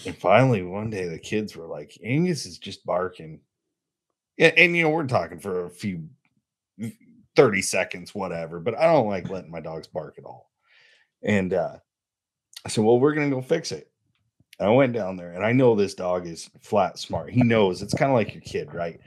And 0.06 0.18
finally, 0.18 0.64
one 0.64 0.90
day, 0.90 1.08
the 1.08 1.20
kids 1.20 1.56
were 1.56 1.68
like, 1.68 1.98
Angus 2.04 2.48
is 2.48 2.58
just 2.58 2.86
barking. 2.86 3.42
Yeah. 4.38 4.52
And, 4.58 4.76
you 4.76 4.84
know, 4.84 4.90
we're 4.90 5.06
talking 5.06 5.40
for 5.40 5.66
a 5.66 5.70
few 5.70 6.10
30 7.36 7.62
seconds, 7.62 8.16
whatever, 8.16 8.60
but 8.60 8.78
I 8.78 8.92
don't 8.92 9.08
like 9.08 9.30
letting 9.30 9.52
my 9.52 9.60
dogs 9.60 9.88
bark 9.88 10.16
at 10.18 10.26
all. 10.26 10.52
And 11.24 11.54
uh, 11.54 11.78
I 12.66 12.70
said, 12.70 12.84
Well, 12.84 13.00
we're 13.00 13.14
going 13.14 13.30
to 13.30 13.36
go 13.36 13.42
fix 13.42 13.72
it. 13.72 13.92
And 14.60 14.70
I 14.70 14.72
went 14.72 14.94
down 14.94 15.18
there, 15.18 15.34
and 15.34 15.46
I 15.46 15.52
know 15.52 15.76
this 15.76 15.94
dog 15.94 16.28
is 16.28 16.50
flat 16.62 16.98
smart. 16.98 17.30
He 17.30 17.44
knows 17.44 17.82
it's 17.82 17.94
kind 17.94 18.12
of 18.12 18.16
like 18.16 18.34
your 18.34 18.42
kid, 18.42 18.74
right? 18.74 19.00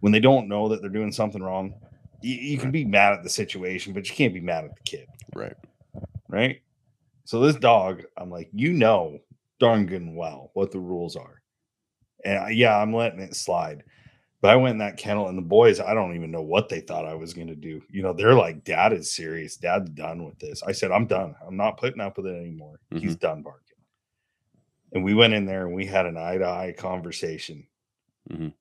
When 0.00 0.12
they 0.12 0.20
don't 0.20 0.48
know 0.48 0.68
that 0.68 0.80
they're 0.80 0.90
doing 0.90 1.12
something 1.12 1.42
wrong, 1.42 1.74
you, 2.20 2.34
you 2.34 2.58
can 2.58 2.70
be 2.70 2.84
mad 2.84 3.12
at 3.12 3.22
the 3.22 3.28
situation, 3.28 3.92
but 3.92 4.08
you 4.08 4.14
can't 4.14 4.34
be 4.34 4.40
mad 4.40 4.64
at 4.64 4.76
the 4.76 4.82
kid, 4.82 5.06
Right. 5.34 5.56
right? 6.28 6.62
So 7.24 7.40
this 7.40 7.56
dog, 7.56 8.02
I'm 8.16 8.30
like, 8.30 8.48
you 8.52 8.72
know, 8.72 9.18
darn 9.58 9.86
good 9.86 10.02
and 10.02 10.16
well 10.16 10.50
what 10.54 10.70
the 10.70 10.80
rules 10.80 11.16
are. 11.16 11.42
And 12.24 12.38
I, 12.38 12.50
yeah, 12.50 12.76
I'm 12.76 12.94
letting 12.94 13.20
it 13.20 13.34
slide. 13.34 13.84
But 14.40 14.50
I 14.50 14.56
went 14.56 14.72
in 14.72 14.78
that 14.78 14.96
kennel, 14.96 15.28
and 15.28 15.38
the 15.38 15.42
boys, 15.42 15.78
I 15.78 15.94
don't 15.94 16.16
even 16.16 16.32
know 16.32 16.42
what 16.42 16.68
they 16.68 16.80
thought 16.80 17.06
I 17.06 17.14
was 17.14 17.32
going 17.32 17.46
to 17.46 17.54
do. 17.54 17.80
You 17.88 18.02
know, 18.02 18.12
they're 18.12 18.34
like, 18.34 18.64
Dad 18.64 18.92
is 18.92 19.14
serious. 19.14 19.56
Dad's 19.56 19.90
done 19.90 20.24
with 20.24 20.36
this. 20.40 20.64
I 20.64 20.72
said, 20.72 20.90
I'm 20.90 21.06
done. 21.06 21.36
I'm 21.46 21.56
not 21.56 21.76
putting 21.76 22.00
up 22.00 22.16
with 22.16 22.26
it 22.26 22.36
anymore. 22.36 22.80
He's 22.90 23.02
mm-hmm. 23.02 23.12
done 23.14 23.42
barking. 23.42 23.61
And 24.92 25.02
we 25.04 25.14
went 25.14 25.34
in 25.34 25.46
there 25.46 25.66
and 25.66 25.74
we 25.74 25.86
had 25.86 26.06
an 26.06 26.16
eye 26.16 26.38
to 26.38 26.46
eye 26.46 26.74
conversation. 26.76 27.66
Mhm. 28.30 28.52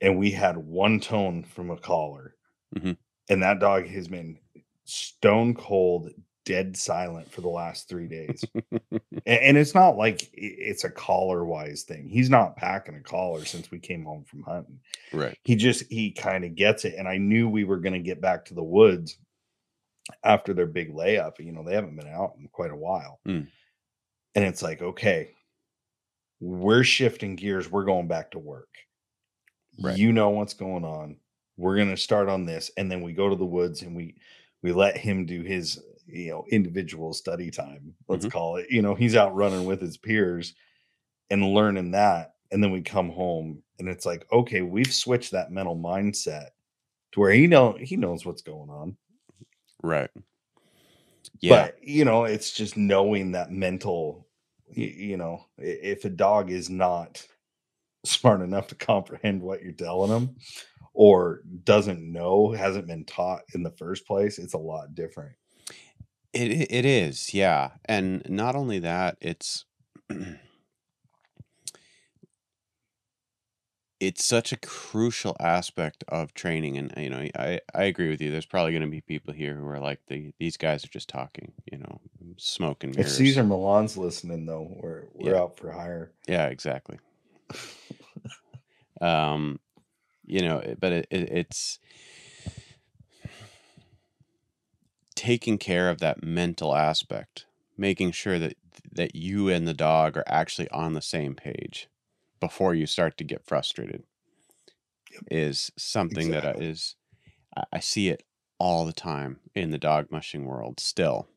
And 0.00 0.18
we 0.18 0.30
had 0.30 0.56
one 0.56 1.00
tone 1.00 1.42
from 1.44 1.70
a 1.70 1.76
caller. 1.76 2.36
Mhm. 2.76 2.96
And 3.28 3.42
that 3.42 3.58
dog 3.60 3.86
has 3.88 4.08
been 4.08 4.38
stone 4.84 5.54
cold, 5.54 6.10
dead 6.44 6.76
silent 6.76 7.30
for 7.30 7.42
the 7.42 7.48
last 7.48 7.88
three 7.88 8.08
days. 8.08 8.44
And, 9.26 9.58
it's 9.58 9.74
not 9.74 9.96
like 9.96 10.28
it's 10.32 10.84
a 10.84 10.90
collar 10.90 11.44
wise 11.44 11.82
thing. 11.82 12.08
He's 12.08 12.30
not 12.30 12.56
packing 12.56 12.94
a 12.96 13.00
collar 13.02 13.44
since 13.44 13.70
we 13.70 13.78
came 13.78 14.02
home 14.04 14.24
from 14.24 14.42
hunting 14.42 14.80
Right. 15.12 15.36
he 15.44 15.54
just 15.56 15.84
he 15.90 16.10
kind 16.10 16.44
of 16.44 16.54
gets 16.54 16.84
it 16.84 16.94
and 16.96 17.06
i 17.06 17.18
knew 17.18 17.48
we 17.48 17.64
were 17.64 17.78
going 17.78 17.92
to 17.92 17.98
get 18.00 18.20
back 18.20 18.44
to 18.46 18.54
the 18.54 18.62
woods 18.64 19.18
after 20.24 20.54
their 20.54 20.66
big 20.66 20.92
layup 20.92 21.38
you 21.38 21.52
know 21.52 21.62
they 21.62 21.74
haven't 21.74 21.94
been 21.96 22.08
out 22.08 22.34
in 22.38 22.48
quite 22.48 22.70
a 22.70 22.76
while 22.76 23.20
Mm. 23.26 23.46
and 24.34 24.44
it's 24.44 24.62
like 24.62 24.80
okay 24.82 25.30
we're 26.40 26.82
shifting 26.84 27.36
gears 27.36 27.70
we're 27.70 27.84
going 27.84 28.08
back 28.08 28.30
to 28.30 28.38
work 28.38 28.68
Right. 29.82 29.96
you 29.96 30.12
know 30.12 30.30
what's 30.30 30.54
going 30.54 30.84
on 30.84 31.16
we're 31.56 31.76
going 31.76 31.90
to 31.90 31.96
start 31.96 32.28
on 32.28 32.44
this 32.44 32.70
and 32.76 32.90
then 32.90 33.02
we 33.02 33.12
go 33.12 33.28
to 33.28 33.36
the 33.36 33.44
woods 33.46 33.82
and 33.82 33.94
we 33.94 34.16
we 34.62 34.72
let 34.72 34.96
him 34.96 35.26
do 35.26 35.42
his 35.42 35.82
you 36.06 36.30
know 36.30 36.44
individual 36.50 37.12
study 37.14 37.50
time 37.50 37.94
let's 38.08 38.26
Mhm. 38.26 38.32
call 38.32 38.56
it 38.56 38.66
you 38.70 38.82
know 38.82 38.94
he's 38.94 39.16
out 39.16 39.34
running 39.34 39.64
with 39.64 39.80
his 39.80 39.96
peers 39.96 40.54
and 41.30 41.54
learning 41.54 41.92
that 41.92 42.34
and 42.50 42.62
then 42.62 42.72
we 42.72 42.82
come 42.82 43.10
home 43.10 43.62
and 43.78 43.88
it's 43.88 44.04
like 44.06 44.26
okay 44.32 44.62
we've 44.62 44.92
switched 44.92 45.30
that 45.32 45.52
mental 45.52 45.76
mindset 45.76 46.48
to 47.12 47.20
where 47.20 47.32
he 47.32 47.46
know 47.46 47.76
he 47.80 47.96
knows 47.96 48.24
what's 48.26 48.42
going 48.42 48.68
on 48.70 48.96
Right. 49.82 50.10
Yeah. 51.40 51.66
but 51.66 51.76
you 51.82 52.04
know 52.04 52.24
it's 52.24 52.50
just 52.52 52.76
knowing 52.76 53.32
that 53.32 53.50
mental 53.50 54.26
you, 54.72 55.16
know 55.16 55.46
if 55.58 56.04
a 56.04 56.10
dog 56.10 56.50
is 56.50 56.70
not 56.70 57.26
smart 58.04 58.40
enough 58.40 58.68
to 58.68 58.74
comprehend 58.74 59.42
what 59.42 59.62
you're 59.62 59.72
telling 59.72 60.10
them 60.10 60.36
or 60.94 61.42
doesn't 61.64 62.00
know 62.02 62.52
hasn't 62.52 62.86
been 62.86 63.04
taught 63.04 63.42
in 63.54 63.62
the 63.62 63.70
first 63.72 64.06
place 64.06 64.38
it's 64.38 64.54
a 64.54 64.58
lot 64.58 64.94
different 64.94 65.32
It 66.32 66.70
it 66.70 66.84
is, 66.84 67.34
yeah. 67.34 67.70
And 67.84 68.22
not 68.28 68.54
only 68.54 68.78
that, 68.80 69.16
it's 69.20 69.64
it's 74.00 74.24
such 74.24 74.50
a 74.50 74.56
crucial 74.56 75.36
aspect 75.38 76.02
of 76.08 76.32
training 76.34 76.78
and 76.78 76.92
you 76.96 77.10
know, 77.10 77.28
I 77.36 77.60
I 77.74 77.84
agree 77.84 78.08
with 78.08 78.20
you. 78.20 78.30
There's 78.32 78.46
probably 78.46 78.72
going 78.72 78.82
to 78.82 78.88
be 78.88 79.02
people 79.02 79.34
here 79.34 79.54
who 79.54 79.66
are 79.68 79.78
like 79.78 80.00
the 80.08 80.32
these 80.38 80.56
guys 80.56 80.84
are 80.84 80.88
just 80.88 81.08
talking, 81.08 81.52
you 81.70 81.78
know, 81.78 82.00
smoke 82.38 82.82
and 82.82 82.92
if 82.92 83.06
mirrors. 83.06 83.16
Cesar 83.16 83.44
Millan's 83.44 83.96
listening 83.98 84.46
though 84.46 84.74
we're 84.80 85.04
we're 85.14 85.34
Yeah. 85.34 85.40
out 85.42 85.56
for 85.56 85.70
hire 85.70 86.12
Yeah, 86.26 86.46
exactly. 86.46 86.98
um 89.00 89.60
you 90.26 90.42
know, 90.42 90.62
but 90.78 90.92
it, 90.92 91.06
it, 91.10 91.28
it's 91.30 91.78
taking 95.16 95.58
care 95.58 95.90
of 95.90 95.98
that 95.98 96.22
mental 96.22 96.74
aspect, 96.74 97.46
making 97.76 98.12
sure 98.12 98.38
that 98.38 98.56
that 98.92 99.14
you 99.14 99.48
and 99.48 99.68
the 99.68 99.74
dog 99.74 100.16
are 100.16 100.24
actually 100.26 100.68
on 100.70 100.94
the 100.94 101.02
same 101.02 101.34
page 101.34 101.88
before 102.40 102.74
you 102.74 102.86
start 102.86 103.16
to 103.18 103.24
get 103.24 103.46
frustrated 103.46 104.04
is 105.30 105.70
something 105.78 106.30
that 106.30 106.44
I- 106.44 106.54
Exactly. 106.54 106.62
is 106.62 106.96
I 107.56 107.64
I 107.74 107.80
see 107.80 108.08
it 108.10 108.24
all 108.58 108.86
the 108.86 108.92
time 108.94 109.40
in 109.54 109.70
the 109.70 109.78
dog 109.78 110.10
mushing 110.12 110.46
world 110.46 110.80
still. 110.80 111.28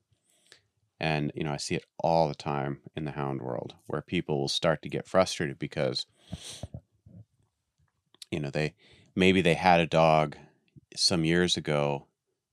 And 1.00 1.32
you 1.36 1.44
know, 1.44 1.52
I 1.52 1.58
see 1.58 1.76
it 1.76 1.86
all 2.00 2.28
the 2.28 2.34
time 2.36 2.82
in 2.96 3.06
the 3.06 3.12
hound 3.12 3.42
world 3.42 3.76
where 3.88 4.02
people 4.02 4.40
will 4.40 4.48
start 4.48 4.82
to 4.84 4.90
get 4.90 5.08
frustrated 5.08 5.60
because 5.60 6.06
you 8.32 8.40
know, 8.40 8.50
they 8.50 8.76
maybe 9.16 9.42
they 9.42 9.54
had 9.54 9.80
a 9.80 9.88
dog 9.88 10.38
some 10.96 11.26
years 11.26 11.58
ago 11.58 12.08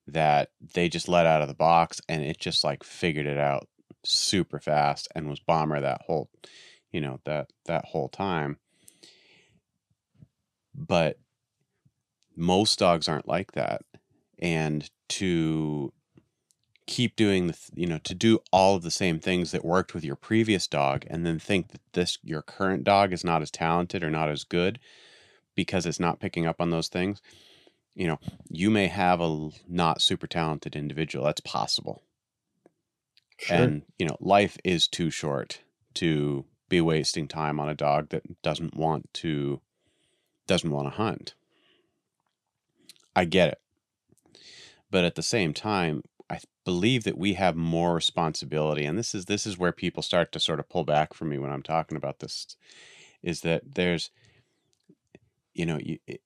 that 0.06 0.50
they 0.74 0.88
just 0.88 1.08
let 1.08 1.26
out 1.26 1.42
of 1.42 1.48
the 1.48 1.54
box 1.54 2.00
and 2.08 2.22
it 2.22 2.38
just 2.38 2.64
like 2.64 2.82
figured 2.82 3.26
it 3.26 3.38
out 3.38 3.68
super 4.04 4.58
fast 4.58 5.08
and 5.14 5.28
was 5.28 5.40
bomber 5.40 5.80
that 5.80 6.02
whole 6.06 6.30
you 6.92 7.00
know 7.00 7.20
that 7.24 7.50
that 7.66 7.87
whole 7.87 8.09
time. 8.09 8.59
But 10.74 11.18
most 12.37 12.79
dogs 12.79 13.09
aren't 13.09 13.29
like 13.29 13.53
that. 13.53 13.83
And 14.38 14.88
to 15.11 15.92
keep 16.87 17.14
doing 17.14 17.46
the 17.46 17.57
you 17.74 17.87
know 17.87 17.98
to 17.98 18.14
do 18.14 18.40
all 18.53 18.74
of 18.74 18.83
the 18.83 18.90
same 18.90 19.20
things 19.20 19.53
that 19.53 19.64
worked 19.64 19.94
with 19.94 20.05
your 20.05 20.16
previous 20.16 20.66
dog 20.66 21.05
and 21.09 21.24
then 21.24 21.38
think 21.38 21.68
that 21.68 21.81
this 21.92 22.18
your 22.24 22.42
current 22.42 22.83
dog 22.83 23.12
is 23.12 23.22
not 23.22 23.42
as 23.42 23.50
talented 23.50 24.03
or 24.03 24.11
not 24.11 24.29
as 24.29 24.42
good 24.42 24.81
because 25.55 25.87
it's 25.87 26.00
not 26.00 26.18
picking 26.18 26.46
up 26.46 26.61
on 26.61 26.70
those 26.70 26.88
things 26.88 27.22
you 27.94 28.07
know 28.07 28.18
you 28.48 28.70
may 28.70 28.87
have 28.87 29.20
a 29.20 29.50
not 29.68 30.00
super 30.00 30.26
talented 30.26 30.76
individual. 30.76 31.24
That's 31.24 31.40
possible. 31.40 32.03
Sure. 33.38 33.57
and 33.57 33.83
you 33.98 34.07
know 34.07 34.16
life 34.20 34.59
is 34.64 34.87
too 34.87 35.11
short 35.11 35.61
to 35.94 36.44
be 36.70 36.80
wasting 36.80 37.28
time 37.28 37.61
on 37.61 37.68
a 37.68 37.74
dog 37.74 38.09
that 38.09 38.42
doesn't 38.42 38.74
want 38.74 39.12
to 39.14 39.61
doesn't 40.46 40.70
want 40.70 40.87
to 40.87 40.96
hunt. 40.96 41.35
I 43.14 43.26
get 43.26 43.50
it. 43.50 43.61
But 44.90 45.04
at 45.04 45.14
the 45.16 45.22
same 45.22 45.52
time 45.52 46.02
i 46.30 46.38
believe 46.64 47.04
that 47.04 47.18
we 47.18 47.35
have 47.35 47.56
more 47.56 47.94
responsibility 47.94 48.85
and 48.85 48.96
this 48.96 49.14
is 49.14 49.26
this 49.26 49.46
is 49.46 49.59
where 49.59 49.72
people 49.72 50.02
start 50.02 50.33
to 50.33 50.40
sort 50.40 50.61
of 50.61 50.68
pull 50.68 50.85
back 50.85 51.12
from 51.12 51.28
me 51.28 51.38
when 51.38 51.50
i'm 51.50 51.62
talking 51.62 51.96
about 51.96 52.20
this 52.20 52.56
is 53.22 53.40
that 53.42 53.62
there's 53.74 54.11
you 55.52 55.66
know 55.66 55.78
you, 55.78 55.98
it, 56.06 56.22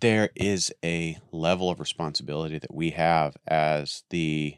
there 0.00 0.30
is 0.36 0.72
a 0.84 1.18
level 1.32 1.68
of 1.68 1.80
responsibility 1.80 2.58
that 2.58 2.72
we 2.72 2.90
have 2.90 3.36
as 3.46 4.04
the 4.10 4.56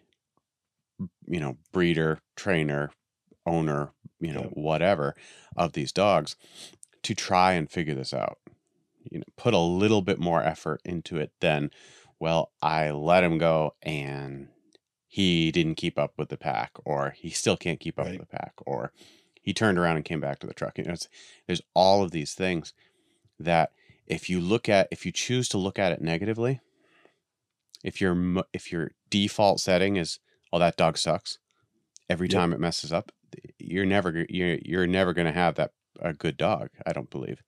you 1.27 1.41
know 1.41 1.57
breeder 1.73 2.19
trainer 2.37 2.91
owner 3.47 3.91
you 4.23 4.33
know 4.33 4.51
whatever 4.55 5.15
of 5.57 5.73
these 5.75 5.93
dogs 5.93 6.37
to 7.03 7.15
try 7.15 7.53
and 7.53 7.71
figure 7.71 7.95
this 7.95 8.15
out 8.15 8.39
you 9.11 9.19
know 9.19 9.25
put 9.37 9.53
a 9.55 9.59
little 9.59 10.01
bit 10.03 10.19
more 10.19 10.43
effort 10.43 10.81
into 10.85 11.17
it 11.19 11.33
than 11.41 11.71
well 12.21 12.51
i 12.63 12.91
let 12.91 13.25
him 13.25 13.37
go 13.39 13.75
and 13.83 14.49
he 15.09 15.53
didn't 15.53 15.75
keep 15.75 15.99
up 15.99 16.15
with 16.17 16.29
the 16.31 16.37
pack 16.39 16.71
or 16.87 17.11
he 17.11 17.29
still 17.31 17.57
can't 17.57 17.81
keep 17.81 17.99
up 17.99 18.07
Right. 18.07 18.19
with 18.19 18.31
the 18.31 18.37
pack 18.37 18.55
or 18.65 18.93
he 19.43 19.53
turned 19.53 19.77
around 19.77 19.97
and 19.97 20.05
came 20.05 20.21
back 20.21 20.39
to 20.39 20.47
the 20.47 20.55
truck 20.55 20.79
you 20.79 20.85
know 20.85 20.93
it's, 20.93 21.09
there's 21.47 21.63
all 21.75 22.03
of 22.03 22.13
these 22.13 22.33
things 22.35 22.73
that 23.41 23.73
if 24.07 24.31
you 24.31 24.41
look 24.41 24.69
at 24.69 24.89
if 24.93 25.05
you 25.05 25.13
choose 25.13 25.49
to 25.49 25.59
look 25.59 25.79
at 25.79 25.93
it 25.93 26.01
negatively 26.01 26.61
if 27.83 28.01
your 28.01 28.45
if 28.53 28.71
your 28.71 28.93
default 29.11 29.59
setting 29.61 29.97
is 29.97 30.21
oh 30.53 30.59
that 30.61 30.77
dog 30.77 30.97
sucks 30.97 31.39
every 32.09 32.29
Yep. 32.29 32.37
time 32.37 32.53
it 32.53 32.61
messes 32.61 32.93
up 32.93 33.11
you're 33.59 33.87
never 33.87 34.27
you're 34.29 34.59
you're 34.63 34.87
never 34.87 35.13
going 35.13 35.27
to 35.27 35.33
have 35.33 35.55
that 35.57 35.73
a 36.01 36.13
good 36.13 36.37
dog 36.37 36.69
i 36.87 36.93
don't 36.93 37.11
believe 37.11 37.43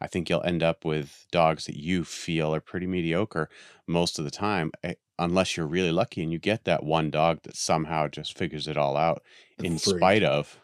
i 0.00 0.06
think 0.06 0.28
you'll 0.28 0.42
end 0.42 0.62
up 0.62 0.84
with 0.84 1.26
dogs 1.30 1.66
that 1.66 1.76
you 1.76 2.04
feel 2.04 2.54
are 2.54 2.60
pretty 2.60 2.86
mediocre 2.86 3.48
most 3.86 4.18
of 4.18 4.24
the 4.24 4.30
time 4.30 4.70
eh, 4.82 4.94
unless 5.18 5.56
you're 5.56 5.66
really 5.66 5.92
lucky 5.92 6.22
and 6.22 6.32
you 6.32 6.38
get 6.38 6.64
that 6.64 6.84
one 6.84 7.10
dog 7.10 7.40
that 7.44 7.56
somehow 7.56 8.06
just 8.08 8.36
figures 8.36 8.68
it 8.68 8.76
all 8.76 8.96
out 8.96 9.22
The 9.58 9.64
in 9.64 9.78
freak. 9.78 9.96
spite 9.96 10.22
of 10.22 10.58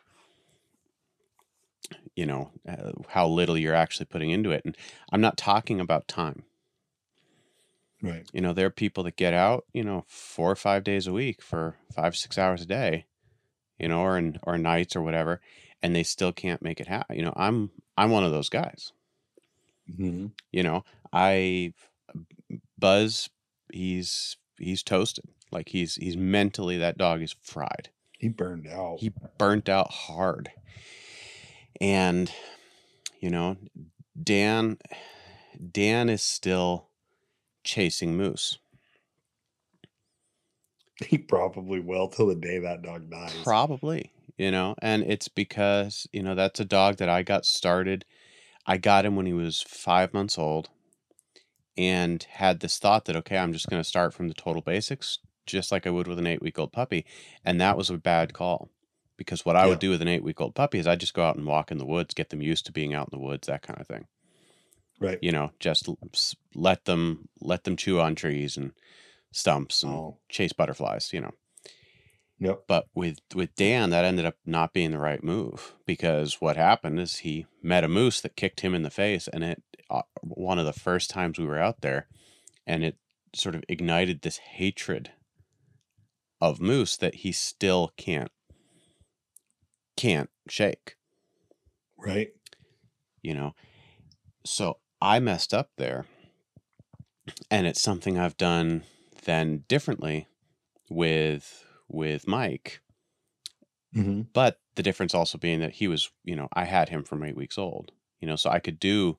you 2.14 2.26
know 2.26 2.50
uh, 2.68 2.92
how 3.08 3.26
little 3.26 3.56
you're 3.56 3.74
actually 3.74 4.06
putting 4.06 4.30
into 4.30 4.50
it 4.50 4.62
and 4.64 4.76
i'm 5.10 5.20
not 5.20 5.36
talking 5.36 5.80
about 5.80 6.08
time 6.08 6.44
Right. 8.02 8.26
you 8.32 8.40
know 8.40 8.52
there 8.52 8.66
are 8.66 8.70
people 8.70 9.04
that 9.04 9.16
get 9.16 9.32
out 9.32 9.64
you 9.72 9.84
know 9.84 10.04
four 10.08 10.50
or 10.50 10.56
five 10.56 10.82
days 10.84 11.06
a 11.06 11.12
week 11.12 11.40
for 11.40 11.76
five 11.94 12.16
six 12.16 12.36
hours 12.36 12.60
a 12.62 12.66
day 12.66 13.06
you 13.78 13.88
know 13.88 14.00
or 14.00 14.18
in 14.18 14.38
or 14.42 14.58
nights 14.58 14.96
or 14.96 15.02
whatever 15.02 15.40
and 15.82 15.94
they 15.94 16.02
still 16.02 16.32
can't 16.32 16.62
make 16.62 16.80
it 16.80 16.86
happen 16.86 17.16
you 17.16 17.24
know 17.24 17.32
i'm 17.36 17.70
i'm 17.96 18.10
one 18.10 18.24
of 18.24 18.32
those 18.32 18.48
guys. 18.48 18.92
Hmm 19.96 20.28
you 20.50 20.62
know 20.62 20.84
i 21.12 21.72
buzz 22.78 23.28
he's 23.72 24.36
he's 24.58 24.82
toasted. 24.82 25.24
Like 25.50 25.68
he's 25.70 25.96
he's 25.96 26.16
mentally 26.16 26.78
that 26.78 26.98
dog 26.98 27.22
is 27.22 27.34
fried. 27.42 27.90
He 28.18 28.28
burned 28.28 28.68
out. 28.68 28.98
he 29.00 29.12
burnt 29.38 29.68
out 29.68 29.90
hard. 29.90 30.50
And 31.80 32.32
you 33.20 33.30
know 33.30 33.56
dan 34.20 34.78
dan 35.70 36.08
is 36.08 36.22
still 36.22 36.88
chasing 37.64 38.16
moose 38.16 38.58
He 41.06 41.18
probably 41.18 41.80
will 41.80 42.08
till 42.08 42.26
the 42.26 42.34
day 42.34 42.58
that 42.58 42.82
dog 42.82 43.10
dies. 43.10 43.44
Probably, 43.44 44.12
you 44.36 44.50
know, 44.50 44.74
and 44.80 45.02
it's 45.02 45.28
because, 45.28 46.06
you 46.12 46.22
know, 46.22 46.34
that's 46.34 46.60
a 46.60 46.64
dog 46.64 46.96
that 46.96 47.08
I 47.08 47.22
got 47.22 47.44
started. 47.44 48.04
I 48.66 48.78
got 48.78 49.06
him 49.06 49.16
when 49.16 49.26
he 49.26 49.32
was 49.32 49.62
five 49.62 50.14
months 50.14 50.38
old 50.38 50.70
and 51.76 52.22
had 52.24 52.60
this 52.60 52.78
thought 52.78 53.06
that, 53.06 53.16
okay, 53.16 53.38
I'm 53.38 53.52
just 53.52 53.68
going 53.68 53.80
to 53.82 53.88
start 53.88 54.12
from 54.14 54.28
the 54.28 54.34
total 54.34 54.62
basics, 54.62 55.18
just 55.46 55.72
like 55.72 55.86
I 55.86 55.90
would 55.90 56.06
with 56.06 56.18
an 56.18 56.26
eight 56.26 56.42
week 56.42 56.58
old 56.58 56.72
puppy. 56.72 57.06
And 57.44 57.60
that 57.60 57.76
was 57.76 57.90
a 57.90 57.96
bad 57.96 58.32
call 58.34 58.70
because 59.16 59.44
what 59.44 59.56
I 59.56 59.66
Yeah. 59.66 59.68
would 59.68 59.78
do 59.78 59.90
with 59.90 60.02
an 60.02 60.08
eight 60.08 60.24
week 60.24 60.40
old 60.40 60.54
puppy 60.54 60.78
is 60.78 60.86
I'd 60.86 61.00
just 61.00 61.14
go 61.14 61.24
out 61.24 61.36
and 61.36 61.46
walk 61.46 61.70
in 61.70 61.78
the 61.78 61.86
woods, 61.86 62.14
get 62.14 62.30
them 62.30 62.42
used 62.42 62.66
to 62.66 62.72
being 62.72 62.94
out 62.94 63.08
in 63.12 63.18
the 63.18 63.24
woods, 63.24 63.46
that 63.48 63.62
kind 63.62 63.80
of 63.80 63.86
thing. 63.86 64.06
right. 65.00 65.18
You 65.22 65.32
know, 65.32 65.52
just 65.60 65.88
let 66.54 66.84
them, 66.84 67.28
let 67.40 67.64
them 67.64 67.76
chew 67.76 68.00
on 68.00 68.14
trees 68.14 68.56
and 68.56 68.72
stumps 69.32 69.82
and 69.82 69.92
Oh. 69.92 70.18
chase 70.28 70.52
butterflies, 70.52 71.12
you 71.12 71.20
know. 71.20 71.32
Yep. 72.38 72.64
But 72.66 72.88
with 72.94 73.18
with 73.34 73.54
Dan, 73.54 73.90
that 73.90 74.04
ended 74.04 74.24
up 74.24 74.36
not 74.44 74.72
being 74.72 74.90
the 74.90 74.98
right 74.98 75.22
move 75.22 75.74
because 75.86 76.40
what 76.40 76.56
happened 76.56 76.98
is 76.98 77.18
he 77.18 77.46
met 77.62 77.84
a 77.84 77.88
moose 77.88 78.20
that 78.20 78.36
kicked 78.36 78.60
him 78.60 78.74
in 78.74 78.82
the 78.82 78.90
face, 78.90 79.28
and 79.28 79.44
it 79.44 79.62
uh, 79.90 80.02
one 80.22 80.58
of 80.58 80.66
the 80.66 80.72
first 80.72 81.08
times 81.10 81.38
we 81.38 81.46
were 81.46 81.58
out 81.58 81.82
there, 81.82 82.08
and 82.66 82.82
it 82.84 82.96
sort 83.34 83.54
of 83.54 83.62
ignited 83.68 84.22
this 84.22 84.38
hatred 84.38 85.12
of 86.40 86.60
moose 86.60 86.96
that 86.96 87.16
he 87.16 87.30
still 87.32 87.92
can't 87.96 88.32
can't 89.96 90.30
shake. 90.48 90.96
Right. 91.96 92.30
You 93.22 93.34
know, 93.34 93.54
so 94.44 94.78
I 95.00 95.20
messed 95.20 95.54
up 95.54 95.70
there, 95.76 96.06
and 97.52 97.68
it's 97.68 97.80
something 97.80 98.18
I've 98.18 98.36
done 98.36 98.82
then 99.22 99.64
differently 99.68 100.28
with 100.90 101.64
with 101.88 102.26
Mike. 102.26 102.80
hmm 103.94 104.22
but 104.32 104.58
the 104.74 104.82
difference 104.82 105.14
also 105.14 105.36
being 105.38 105.60
that 105.60 105.72
he 105.72 105.88
was 105.88 106.10
you 106.24 106.34
know 106.34 106.48
i 106.54 106.64
had 106.64 106.88
him 106.88 107.04
from 107.04 107.22
eight 107.22 107.36
weeks 107.36 107.58
old 107.58 107.92
you 108.20 108.28
know 108.28 108.36
so 108.36 108.48
i 108.50 108.58
could 108.58 108.78
do 108.78 109.18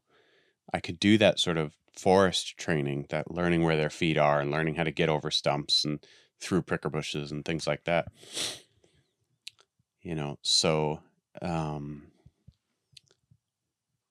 i 0.74 0.80
could 0.80 1.00
do 1.00 1.18
that 1.18 1.40
sort 1.40 1.58
of 1.58 1.74
forest 1.96 2.58
training 2.58 3.06
that 3.10 3.30
learning 3.30 3.64
where 3.64 3.78
their 3.78 3.90
feet 3.90 4.18
are 4.18 4.40
and 4.42 4.50
learning 4.52 4.76
how 4.76 4.84
to 4.84 4.92
get 4.92 5.10
over 5.10 5.30
stumps 5.30 5.86
and 5.86 6.04
through 6.40 6.62
pricker 6.62 6.90
bushes 6.90 7.32
and 7.32 7.46
things 7.46 7.68
like 7.68 7.84
that 7.84 8.08
you 10.02 10.16
know 10.16 10.38
so 10.42 11.00
um 11.42 12.08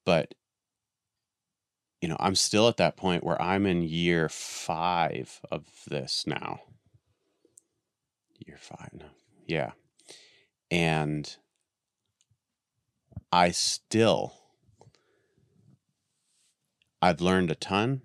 but 0.04 0.34
you 2.02 2.08
know 2.08 2.16
i'm 2.20 2.34
still 2.34 2.68
at 2.68 2.76
that 2.76 2.96
point 2.96 3.24
where 3.24 3.40
i'm 3.40 3.64
in 3.64 3.82
year 3.82 4.28
five 4.28 5.40
of 5.50 5.64
this 5.88 6.24
now 6.26 6.60
year 8.46 8.58
five 8.60 8.90
now 8.92 9.10
yeah 9.46 9.70
and 10.70 11.36
I 13.32 13.50
still 13.50 14.34
I've 17.00 17.20
learned 17.20 17.50
a 17.50 17.54
ton. 17.54 18.02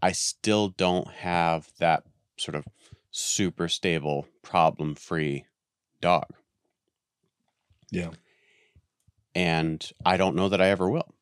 I 0.00 0.12
still 0.12 0.68
don't 0.68 1.08
have 1.08 1.72
that 1.80 2.04
sort 2.38 2.54
of 2.54 2.66
super 3.10 3.68
stable, 3.68 4.28
problem 4.42 4.94
free 4.94 5.46
dog. 6.00 6.26
Yeah. 7.90 8.10
And 9.34 9.90
I 10.04 10.16
don't 10.16 10.36
know 10.36 10.48
that 10.50 10.60
I 10.60 10.68
ever 10.68 10.88
will. 10.88 11.13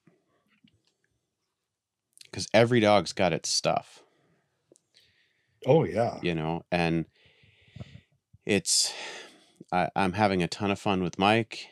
Because 2.32 2.48
every 2.52 2.80
dog's 2.80 3.12
got 3.12 3.32
its 3.32 3.48
stuff. 3.48 4.02
Oh 5.66 5.84
yeah. 5.84 6.18
you 6.22 6.34
know 6.34 6.62
and 6.70 7.04
it's 8.44 8.92
I, 9.70 9.88
i'm 9.94 10.12
having 10.14 10.42
a 10.42 10.48
ton 10.48 10.70
of 10.70 10.78
fun 10.78 11.02
with 11.02 11.18
mike 11.18 11.68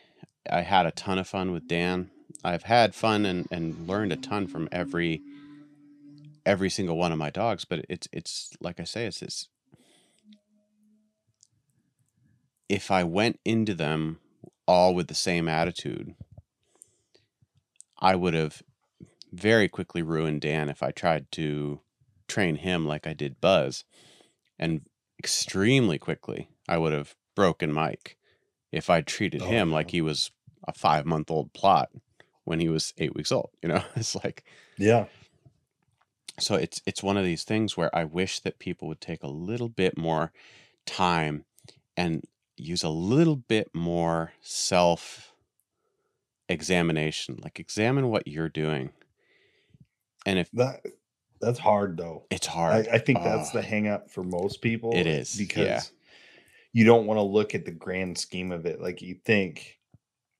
i 0.51 0.61
had 0.61 0.87
a 0.87 0.93
ton 0.93 1.19
of 1.19 1.27
fun 1.27 1.51
with 1.51 1.67
dan 1.67 2.11
i've 2.45 2.63
had 2.65 2.95
fun 2.95 3.27
and, 3.27 3.49
and 3.51 3.89
learned 3.89 4.13
a 4.13 4.17
ton 4.17 4.47
from 4.47 4.69
every 4.71 5.23
every 6.47 6.71
single 6.71 6.97
one 6.97 7.13
of 7.13 7.19
my 7.19 7.31
dogs 7.31 7.65
but 7.65 7.85
it's 7.89 8.09
it's 8.13 8.51
like 8.61 8.79
i 8.79 8.85
say 8.85 9.07
it's 9.07 9.21
this 9.21 9.49
if 12.69 12.91
i 12.91 13.03
went 13.03 13.41
into 13.45 13.75
them 13.75 14.21
all 14.69 14.95
with 14.95 15.09
the 15.09 15.15
same 15.15 15.49
attitude 15.49 16.15
i 17.99 18.15
would 18.15 18.35
have 18.35 18.63
very 19.33 19.69
quickly 19.69 20.03
ruined 20.03 20.41
dan 20.41 20.69
if 20.69 20.83
i 20.83 20.91
tried 20.91 21.31
to 21.33 21.81
train 22.31 22.57
him 22.57 22.87
like 22.87 23.07
I 23.07 23.13
did 23.13 23.41
Buzz, 23.41 23.85
and 24.59 24.83
extremely 25.19 25.99
quickly 25.99 26.49
I 26.69 26.79
would 26.79 26.93
have 26.93 27.15
broken 27.35 27.73
Mike 27.73 28.17
if 28.73 28.89
I'd 28.89 29.07
treated 29.07 29.43
Oh, 29.43 29.47
him 29.49 29.71
like 29.73 29.91
he 29.91 30.01
was 30.01 30.31
a 30.67 30.73
five 30.73 31.05
month 31.05 31.31
old 31.31 31.53
Plott 31.53 31.89
when 32.45 32.61
he 32.61 32.69
was 32.69 32.95
eight 32.99 33.15
weeks 33.15 33.33
old. 33.33 33.51
You 33.63 33.69
know, 33.71 33.83
it's 33.97 34.15
like 34.15 34.45
Yeah. 34.79 35.07
so 36.39 36.55
it's 36.55 36.81
it's 36.87 37.03
one 37.03 37.17
of 37.17 37.25
these 37.25 37.45
things 37.45 37.77
where 37.77 37.95
I 37.95 38.05
wish 38.05 38.41
that 38.41 38.59
people 38.59 38.89
would 38.89 39.01
take 39.01 39.23
a 39.23 39.29
little 39.29 39.69
bit 39.69 39.99
more 39.99 40.33
time 40.87 41.45
and 41.97 42.25
use 42.57 42.83
a 42.83 42.89
little 42.89 43.37
bit 43.37 43.75
more 43.75 44.33
self 44.41 45.35
examination. 46.49 47.39
Like 47.43 47.59
examine 47.61 48.09
what 48.09 48.27
you're 48.27 48.49
doing. 48.49 48.91
And 50.27 50.39
if 50.39 50.51
That 50.53 50.81
that's 51.41 51.59
hard 51.59 51.97
though. 51.97 52.27
it's 52.31 52.47
hard, 52.47 52.87
I 52.89 52.99
think 52.99 53.23
that's 53.23 53.51
Ah. 53.51 53.55
the 53.55 53.63
hang 53.63 53.89
up 53.89 54.11
for 54.11 54.23
most 54.23 54.61
people. 54.61 54.93
It 54.95 55.07
is, 55.07 55.35
because 55.37 55.65
yeah. 55.67 55.81
you 56.73 56.85
don't 56.85 57.07
want 57.07 57.19
to 57.19 57.23
look 57.23 57.55
at 57.55 57.65
the 57.65 57.71
grand 57.73 58.19
scheme 58.19 58.53
of 58.53 58.67
it. 58.67 58.81
Like 58.81 59.01
you 59.03 59.17
think, 59.25 59.79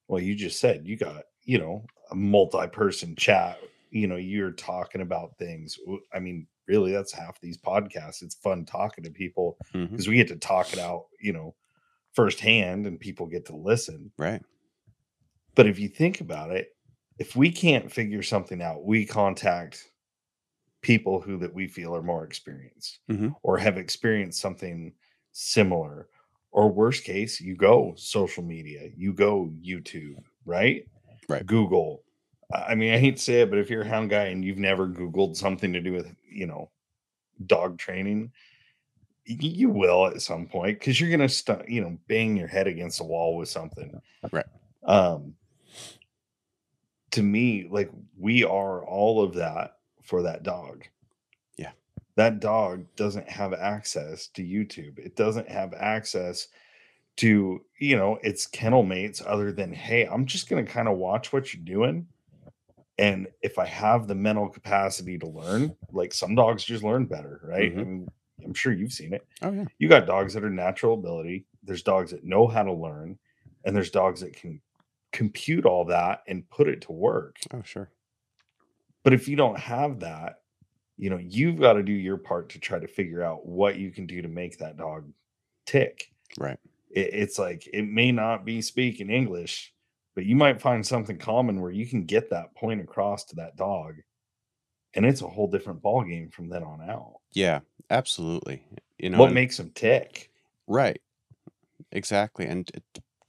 well, 0.09 0.21
you 0.21 0.35
just 0.35 0.61
said 0.61 0.87
you 0.87 0.97
got, 0.97 1.25
you 1.45 1.59
know, 1.59 1.85
a 2.11 2.15
multi-person 2.15 3.17
chat. 3.17 3.59
You 3.91 4.07
know, 4.07 4.17
you're 4.17 4.53
talking 4.53 5.01
about 5.01 5.37
things. 5.39 5.79
I 6.13 6.21
mean, 6.21 6.47
really, 6.69 6.93
that's 6.93 7.13
half 7.13 7.41
these 7.41 7.57
podcasts. 7.59 8.23
It's 8.23 8.35
fun 8.37 8.65
talking 8.65 9.03
to 9.05 9.11
people 9.11 9.57
because 9.73 10.07
we 10.07 10.17
get 10.17 10.29
to 10.29 10.37
talk 10.37 10.73
it 10.73 10.79
out, 10.79 11.07
you 11.21 11.33
know, 11.33 11.55
firsthand 12.13 12.87
and 12.87 13.01
people 13.01 13.27
get 13.27 13.47
to 13.47 13.57
listen. 13.57 14.13
right? 14.19 14.43
But 15.55 15.67
if 15.67 15.79
you 15.79 15.89
think 15.89 16.21
about 16.21 16.51
it, 16.53 16.69
if 17.21 17.37
we 17.37 17.53
can't 17.53 17.93
figure 17.93 18.23
something 18.23 18.63
out, 18.63 18.83
we 18.83 19.05
contact 19.05 19.93
people 20.81 21.21
who 21.21 21.37
that 21.39 21.53
we 21.53 21.69
feel 21.69 21.95
are 21.95 22.03
more 22.03 22.25
experienced 22.25 23.01
Mhm. 23.11 23.35
or 23.43 23.59
have 23.59 23.77
experienced 23.77 24.41
something 24.41 24.95
similar. 25.33 26.09
Or 26.51 26.73
worst 26.73 27.05
case, 27.05 27.39
you 27.39 27.55
go 27.55 27.95
social 27.95 28.43
media, 28.43 28.91
you 28.97 29.13
go 29.13 29.53
YouTube, 29.63 30.25
right? 30.47 30.89
Right. 31.29 31.45
Google. 31.45 32.03
I 32.53 32.75
mean, 32.75 32.93
I 32.95 32.99
hate 32.99 33.17
to 33.19 33.23
say 33.23 33.43
it, 33.43 33.51
but 33.51 33.59
if 33.59 33.69
you're 33.71 33.83
a 33.83 33.89
hound 33.89 34.09
guy 34.11 34.25
and 34.25 34.43
you've 34.43 34.59
never 34.59 34.89
Googled 34.89 35.37
something 35.37 35.73
to 35.75 35.81
do 35.81 35.93
with, 35.93 36.13
you 36.29 36.47
know, 36.47 36.71
dog 37.47 37.79
training, 37.79 38.33
you 39.27 39.69
will 39.69 40.07
at 40.07 40.23
some 40.23 40.47
point 40.47 40.79
because 40.81 40.99
you're 41.01 41.11
gonna 41.11 41.29
stu- 41.29 41.63
you 41.69 41.83
know, 41.83 41.97
bang 42.09 42.37
your 42.37 42.49
head 42.49 42.67
against 42.67 42.99
the 42.99 43.05
wall 43.05 43.37
with 43.37 43.51
something. 43.51 44.01
Right. 44.33 44.47
Um 44.83 45.37
to 47.13 47.23
me, 47.23 47.67
like 47.71 47.91
we 48.19 48.45
are 48.45 48.85
all 48.85 49.23
of 49.23 49.35
that 49.35 49.77
for 50.03 50.23
that 50.23 50.43
dog. 50.43 50.85
Yeah. 51.57 51.73
That 52.17 52.41
dog 52.41 52.87
doesn't 52.97 53.29
have 53.29 53.53
access 53.53 54.29
to 54.29 54.43
YouTube. 54.43 54.99
It 54.99 55.17
doesn't 55.17 55.49
have 55.49 55.75
access 55.75 56.49
to, 57.17 57.61
you 57.79 57.97
know, 57.97 58.19
its 58.23 58.47
kennel 58.47 58.83
mates 58.83 59.23
other 59.27 59.53
than, 59.53 59.73
hey, 59.73 60.07
I'm 60.07 60.27
just 60.27 60.49
going 60.49 60.65
to 60.65 60.71
kind 60.71 60.89
of 60.89 60.97
watch 60.97 61.33
what 61.33 61.53
you're 61.53 61.65
doing. 61.65 62.07
And 62.99 63.29
if 63.43 63.59
I 63.59 63.67
have 63.67 64.07
the 64.07 64.15
mental 64.15 64.49
capacity 64.49 65.19
to 65.19 65.27
learn, 65.27 65.75
like 65.93 66.13
some 66.13 66.35
dogs 66.35 66.65
just 66.65 66.85
learn 66.85 67.07
better, 67.07 67.41
right? 67.45 67.73
I 67.73 67.75
Mhm. 67.75 67.87
mean, 67.87 68.09
I'm 68.45 68.55
sure 68.55 68.73
you've 68.73 68.93
seen 68.93 69.13
it. 69.15 69.27
Oh 69.43 69.51
yeah. 69.53 69.65
You 69.79 69.89
got 69.89 70.07
dogs 70.07 70.35
that 70.35 70.45
are 70.45 70.51
natural 70.51 70.95
ability, 70.95 71.47
there's 71.63 71.83
dogs 71.83 72.11
that 72.11 72.25
know 72.25 72.47
how 72.47 72.63
to 72.63 72.73
learn, 72.73 73.19
and 73.65 73.75
there's 73.77 73.91
dogs 73.91 74.21
that 74.21 74.35
can 74.35 74.61
compute 75.13 75.67
all 75.67 75.85
that 75.87 76.23
and 76.27 76.49
put 76.51 76.69
it 76.69 76.83
to 76.83 76.93
work. 76.93 77.39
Oh 77.53 77.63
sure. 77.63 77.91
But 79.03 79.13
if 79.13 79.29
you 79.29 79.37
don't 79.37 79.59
have 79.59 80.01
that, 80.01 80.41
you 80.97 81.09
know, 81.09 81.19
you've 81.19 81.59
got 81.59 81.75
to 81.75 81.83
do 81.83 81.93
your 81.93 82.19
part 82.19 82.51
to 82.51 82.59
try 82.59 82.79
to 82.79 82.87
figure 82.87 83.23
out 83.23 83.47
what 83.47 83.77
you 83.77 83.91
can 83.91 84.07
do 84.07 84.21
to 84.21 84.29
make 84.29 84.59
that 84.59 84.77
dog 84.77 85.11
tick. 85.65 86.13
Right. 86.39 86.59
It, 86.91 87.15
it's 87.15 87.39
like 87.39 87.67
it 87.73 87.85
may 87.85 88.13
not 88.13 88.45
be 88.45 88.61
speaking 88.61 89.09
English, 89.09 89.73
but 90.15 90.27
you 90.27 90.37
might 90.37 90.61
find 90.61 90.87
something 90.87 91.17
common 91.17 91.61
where 91.61 91.71
you 91.71 91.87
can 91.87 92.05
get 92.05 92.29
that 92.31 92.55
point 92.55 92.81
across 92.81 93.25
to 93.27 93.37
that 93.37 93.57
dog. 93.57 93.95
And 94.95 95.07
it's 95.07 95.23
a 95.23 95.29
whole 95.29 95.47
different 95.47 95.81
ball 95.81 96.03
game 96.03 96.31
from 96.31 96.49
then 96.49 96.65
on 96.65 96.83
out. 96.83 97.21
Yeah, 97.33 97.61
absolutely. 97.91 98.63
You 98.99 99.11
know, 99.11 99.19
what 99.19 99.33
makes 99.33 99.57
them 99.57 99.71
tick? 99.75 100.31
Right. 100.67 101.01
Exactly. 101.93 102.47
And 102.47 102.71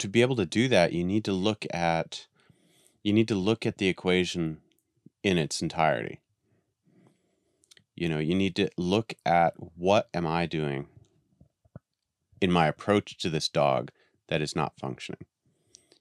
to 0.02 0.08
be 0.08 0.22
able 0.22 0.36
to 0.36 0.46
do 0.46 0.68
that, 0.68 0.94
you 0.94 1.04
need 1.04 1.24
to 1.26 1.32
look 1.32 1.66
at 1.72 2.26
you 3.04 3.14
need 3.14 3.28
to 3.28 3.36
look 3.36 3.66
at 3.66 3.78
the 3.78 3.88
equation 3.88 4.58
in 5.24 5.38
its 5.38 5.62
entirety. 5.62 6.20
You 7.96 8.10
know, 8.10 8.20
you 8.20 8.36
need 8.36 8.56
to 8.58 8.70
look 8.78 9.14
at 9.26 9.54
what 9.58 10.10
am 10.14 10.26
I 10.28 10.46
doing 10.46 10.88
in 12.40 12.52
my 12.52 12.68
approach 12.68 13.18
to 13.20 13.30
this 13.30 13.48
dog 13.48 13.92
that 14.28 14.42
is 14.42 14.56
not 14.56 14.80
functioning. 14.80 15.26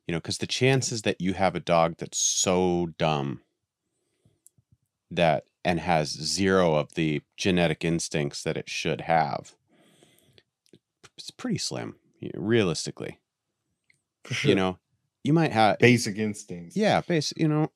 You 0.07 0.13
know, 0.13 0.19
because 0.19 0.39
the 0.39 0.47
chances 0.47 1.03
that 1.03 1.21
you 1.21 1.35
have 1.35 1.55
a 1.55 1.61
dog 1.61 1.97
that's 1.99 2.19
so 2.19 2.95
dumb 2.99 3.43
that 5.11 5.45
and 5.63 5.81
has 5.81 6.09
zero 6.09 6.75
of 6.75 6.95
the 6.95 7.21
genetic 7.37 7.85
instincts 7.85 8.43
that 8.43 8.57
it 8.57 8.69
should 8.69 9.03
have 9.03 9.55
it's 11.19 11.31
pretty 11.31 11.59
slim 11.59 11.97
realistically 12.35 13.19
For 14.25 14.35
sure. 14.35 14.49
you 14.51 14.55
know 14.55 14.79
you 15.25 15.33
might 15.33 15.53
have 15.53 15.79
basic 15.79 16.17
instincts. 16.19 16.77
yeah 16.77 17.01
base 17.01 17.33
you 17.37 17.49
know 17.49 17.71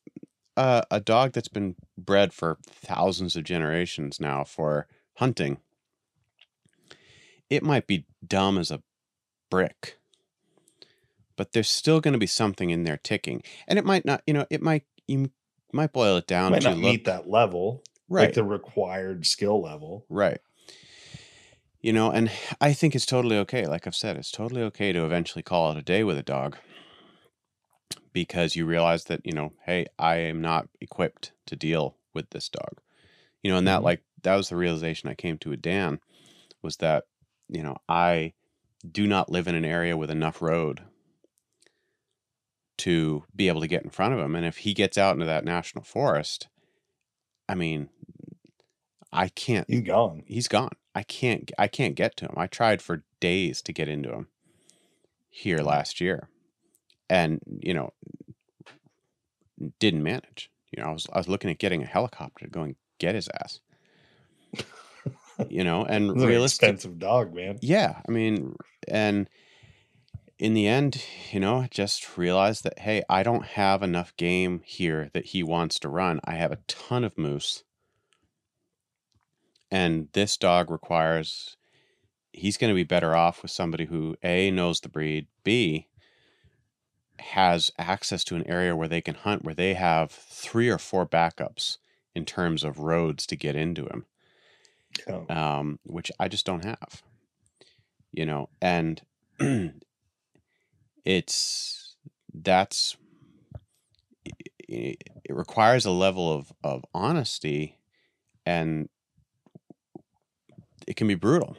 uh, 0.57 0.83
a 0.91 1.01
dog 1.01 1.33
that's 1.33 1.49
been 1.49 1.75
bred 1.99 2.33
for 2.33 2.59
thousands 2.69 3.35
of 3.35 3.43
generations 3.45 4.21
now 4.21 4.45
for 4.45 4.87
hunting 5.17 5.59
it 7.51 7.63
might 7.63 7.87
be 7.87 8.07
dumb 8.27 8.57
as 8.57 8.71
a 8.71 8.83
brick 9.51 9.99
but 11.37 11.53
there's 11.53 11.69
still 11.69 12.01
going 12.01 12.13
to 12.13 12.19
be 12.19 12.27
something 12.27 12.71
in 12.71 12.85
there 12.85 12.99
ticking 13.03 13.43
and 13.67 13.79
it 13.79 13.85
might 13.85 14.05
not 14.05 14.23
you 14.27 14.33
know 14.35 14.47
it 14.49 14.63
might 14.63 14.85
you 15.09 15.31
might 15.73 15.93
boil 15.93 16.17
it 16.17 16.27
down 16.27 16.53
might 16.53 16.63
to 16.63 16.69
not 16.69 16.79
look 16.79 16.85
meet 16.93 17.05
that 17.05 17.29
level, 17.29 17.83
right 18.09 18.27
like 18.27 18.35
the 18.35 18.45
required 18.45 19.27
skill 19.27 19.61
level. 19.61 20.07
Right. 20.09 20.39
You 21.85 21.93
know, 21.93 22.11
and 22.11 22.31
I 22.63 22.73
think 22.73 22.95
it's 22.95 23.05
totally 23.05 23.37
okay. 23.41 23.67
Like 23.67 23.87
I've 23.87 23.95
said, 23.95 24.17
it's 24.17 24.31
totally 24.31 24.63
okay 24.63 24.91
to 24.95 25.05
eventually 25.05 25.43
call 25.43 25.71
it 25.71 25.77
a 25.77 25.83
day 25.83 26.03
with 26.03 26.17
a 26.17 26.23
dog 26.23 26.57
because 28.15 28.57
you 28.57 28.65
realize 28.65 29.05
that, 29.05 29.21
you 29.27 29.33
know, 29.35 29.53
hey, 29.67 29.85
I 29.99 30.17
am 30.17 30.41
not 30.41 30.71
equipped 30.81 31.33
to 31.45 31.57
deal 31.57 31.99
with 32.15 32.31
this 32.31 32.49
dog. 32.49 32.81
You 33.43 33.51
know, 33.51 33.59
and 33.59 33.69
that 33.69 33.83
Mhm. 33.83 33.85
like 33.85 34.03
that 34.23 34.35
was 34.37 34.49
the 34.49 34.57
realization 34.57 35.11
I 35.11 35.15
came 35.15 35.37
to 35.41 35.51
with 35.51 35.61
Dan 35.61 36.01
was 36.63 36.79
that, 36.79 37.05
you 37.49 37.63
know, 37.63 37.77
I 37.87 38.33
do 38.91 39.07
not 39.07 39.31
live 39.31 39.47
in 39.47 39.55
an 39.55 39.67
area 39.67 39.97
with 39.97 40.11
enough 40.11 40.41
road 40.41 40.85
to 42.79 43.25
be 43.37 43.49
able 43.49 43.61
to 43.61 43.69
get 43.69 43.85
in 43.85 43.91
front 43.91 44.15
of 44.15 44.21
him. 44.21 44.35
And 44.35 44.47
if 44.47 44.59
he 44.59 44.73
gets 44.73 44.97
out 44.97 45.15
into 45.15 45.27
that 45.27 45.45
national 45.45 45.85
forest, 45.85 46.49
I 47.49 47.55
mean, 47.55 47.91
I 49.13 49.29
can't 49.29 49.69
He's 49.69 49.83
gone. 49.83 50.25
he's 50.27 50.49
gone. 50.49 50.73
I 50.95 51.03
can't 51.03 51.51
I 51.59 51.69
can't 51.69 51.95
get 51.95 52.17
to 52.19 52.27
him. 52.27 52.35
I 52.37 52.47
tried 52.47 52.81
for 52.81 53.05
days 53.21 53.63
to 53.63 53.73
get 53.73 53.89
into 53.89 54.13
him 54.13 54.29
here 55.31 55.59
mm. 55.59 55.67
last 55.67 56.01
year. 56.01 56.29
And, 57.11 57.41
you 57.61 57.75
know, 57.75 57.93
didn't 59.79 60.03
manage. 60.03 60.51
You 60.71 60.83
know, 60.83 60.91
I 60.91 60.93
was 60.93 61.07
I 61.13 61.19
was 61.19 61.29
looking 61.29 61.51
at 61.51 61.59
getting 61.59 61.83
a 61.83 61.87
helicopter 61.87 62.45
to 62.45 62.51
go 62.51 62.63
and 62.63 62.77
get 62.99 63.15
his 63.15 63.29
ass. 63.41 63.61
You 65.49 65.65
know, 65.65 65.85
and 65.89 66.21
realistic 66.21 66.63
expensive 66.63 66.99
dog, 66.99 67.35
man. 67.35 67.59
yeah, 67.61 68.01
I 68.09 68.11
mean, 68.11 68.57
and 68.89 69.29
in 70.39 70.55
the 70.55 70.67
end, 70.67 71.05
you 71.31 71.41
know, 71.41 71.59
I 71.59 71.69
just 71.71 72.17
realized 72.17 72.65
that 72.65 72.81
hey, 72.81 73.03
I 73.09 73.23
don't 73.23 73.45
have 73.45 73.83
enough 73.83 74.17
game 74.17 74.63
here 74.65 75.11
that 75.13 75.27
he 75.27 75.43
wants 75.43 75.79
to 75.81 75.89
run. 75.89 76.21
I 76.25 76.35
have 76.35 76.53
a 76.53 76.59
ton 76.67 77.05
of 77.05 77.19
moose. 77.19 77.65
And 79.71 80.09
this 80.13 80.37
dog 80.37 80.71
requires 80.71 81.57
he's 82.33 82.57
going 82.57 82.71
to 82.71 82.75
be 82.75 82.85
better 82.85 83.15
off 83.15 83.43
with 83.43 83.51
somebody 83.51 83.87
who 83.87 84.17
A 84.23 84.51
knows 84.51 84.81
the 84.81 84.89
breed, 84.89 85.27
B 85.45 85.89
has 87.21 87.71
access 87.79 88.25
to 88.25 88.37
an 88.37 88.47
area 88.47 88.75
where 88.75 88.89
they 88.89 89.01
can 89.01 89.15
hunt 89.15 89.45
where 89.45 89.55
they 89.55 89.75
have 89.75 90.11
three 90.11 90.69
or 90.69 90.79
four 90.79 91.07
backups 91.07 91.79
in 92.15 92.25
terms 92.25 92.65
of 92.65 92.81
roads 92.81 93.25
to 93.27 93.37
get 93.37 93.55
into 93.57 93.87
him 93.87 94.05
Yeah. 95.07 95.25
um, 95.29 95.79
which 95.85 96.11
I 96.19 96.29
just 96.29 96.47
don't 96.47 96.65
have. 96.65 97.03
You 98.13 98.27
know, 98.27 98.49
and 98.61 99.03
it's 101.05 101.97
that's 102.33 102.97
it 104.59 104.97
requires 105.29 105.85
a 105.85 105.91
level 105.91 106.33
of 106.33 106.53
of 106.63 106.85
honesty, 106.95 107.79
and 108.47 108.89
it 110.87 110.97
can 110.97 111.09
be 111.09 111.15
brutal. 111.15 111.57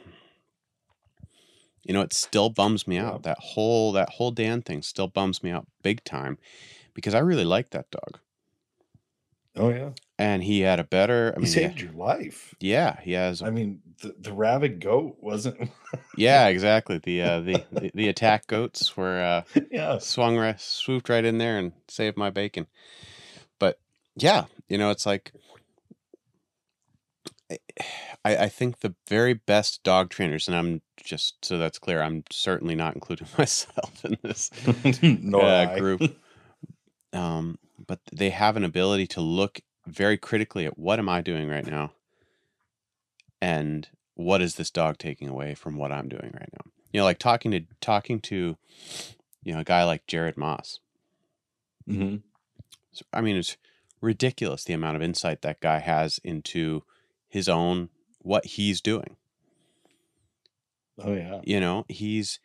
You 1.84 1.94
know, 1.94 2.02
it 2.02 2.12
still 2.12 2.50
bums 2.50 2.86
me 2.88 2.98
out. 2.98 3.22
That 3.22 3.38
whole 3.38 3.92
that 3.92 4.10
whole 4.10 4.30
Dan 4.32 4.62
thing 4.62 4.82
still 4.82 5.08
bums 5.08 5.42
me 5.42 5.50
out 5.50 5.66
big 5.82 6.02
time 6.04 6.38
because 6.94 7.14
I 7.14 7.20
really 7.20 7.44
like 7.44 7.70
that 7.70 7.90
dog. 7.90 8.18
Oh 9.56 9.70
yeah. 9.70 9.90
and 10.18 10.42
he 10.42 10.60
had 10.60 10.80
a 10.80 10.84
better. 10.84 11.32
I 11.36 11.40
He 11.40 11.46
mean, 11.46 11.56
yeah, 11.56 11.70
saved 11.70 11.80
your 11.80 11.92
life. 11.92 12.54
yeah, 12.60 13.00
he 13.00 13.12
has. 13.12 13.42
I 13.42 13.50
mean, 13.50 13.80
the, 14.02 14.14
the 14.18 14.32
rabid 14.32 14.80
goat 14.80 15.16
wasn't. 15.20 15.70
Yeah, 16.18 16.48
exactly. 16.48 16.98
The 16.98 17.22
uh, 17.22 17.40
the, 17.40 17.64
the 17.70 17.90
the 17.94 18.08
attack 18.08 18.46
goats 18.46 18.96
were 18.96 19.20
uh, 19.20 19.60
yeah. 19.70 19.98
swung 19.98 20.36
right, 20.38 20.58
swooped 20.60 21.08
right 21.10 21.24
in 21.24 21.38
there 21.38 21.58
and 21.58 21.72
saved 21.88 22.16
my 22.16 22.30
bacon. 22.30 22.66
But 23.58 23.78
yeah, 24.16 24.46
you 24.68 24.78
know, 24.78 24.90
it's 24.90 25.06
like 25.06 25.32
I, 27.50 28.36
I 28.36 28.48
think 28.48 28.80
the 28.80 28.94
very 29.08 29.34
best 29.34 29.82
dog 29.84 30.10
trainers, 30.10 30.48
and 30.48 30.56
I'm 30.56 30.82
just 30.96 31.44
so 31.44 31.58
that's 31.58 31.78
clear, 31.78 32.02
I'm 32.02 32.24
certainly 32.30 32.74
not 32.74 32.94
including 32.94 33.28
myself 33.38 34.04
in 34.04 34.18
this 34.22 34.50
uh, 35.34 35.78
group. 35.78 36.16
Um, 37.12 37.58
but 37.86 38.00
they 38.12 38.28
have 38.28 38.56
an 38.58 38.64
ability 38.64 39.06
to 39.08 39.22
look 39.22 39.60
very 39.86 40.18
critically 40.18 40.66
at 40.66 40.78
what 40.78 40.98
am 40.98 41.08
I 41.08 41.22
doing 41.22 41.48
right 41.48 41.66
now, 41.66 41.92
and 43.40 43.88
what 44.16 44.42
is 44.42 44.56
this 44.56 44.70
dog 44.70 44.98
taking 44.98 45.28
away 45.28 45.54
from 45.54 45.76
what 45.76 45.92
I'm 45.92 46.08
doing 46.08 46.32
right 46.34 46.50
now. 46.52 46.70
You 46.92 47.00
know, 47.00 47.04
like 47.04 47.18
talking 47.18 47.52
to 47.52 47.60
talking 47.80 48.20
to, 48.22 48.58
you 49.44 49.52
know, 49.54 49.60
a 49.60 49.64
guy 49.64 49.84
like 49.84 50.06
Jared 50.06 50.36
Moss. 50.36 50.80
Mhm. 51.88 52.22
So, 52.92 53.06
I 53.14 53.22
mean, 53.22 53.36
it's 53.36 53.56
ridiculous 54.02 54.64
the 54.64 54.74
amount 54.74 54.96
of 54.96 55.02
insight 55.02 55.40
that 55.42 55.60
guy 55.60 55.78
has 55.78 56.18
into 56.24 56.82
his 57.36 57.48
own 57.50 57.90
what 58.20 58.46
he's 58.46 58.80
doing. 58.80 59.16
Oh 60.98 61.12
yeah. 61.12 61.42
You 61.44 61.60
know, 61.60 61.84
he's 61.88 62.40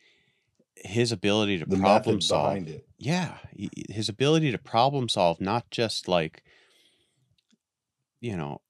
his 0.76 1.14
ability 1.14 1.60
to 1.60 1.66
The 1.66 1.78
problem 1.78 2.20
solve. 2.20 2.68
Yeah, 2.98 3.38
he- 3.54 3.72
his 3.90 4.10
ability 4.10 4.52
to 4.52 4.58
problem 4.58 5.08
solve, 5.08 5.40
not 5.40 5.70
just 5.72 6.08
like, 6.10 6.44
you 8.20 8.36
know, 8.36 8.62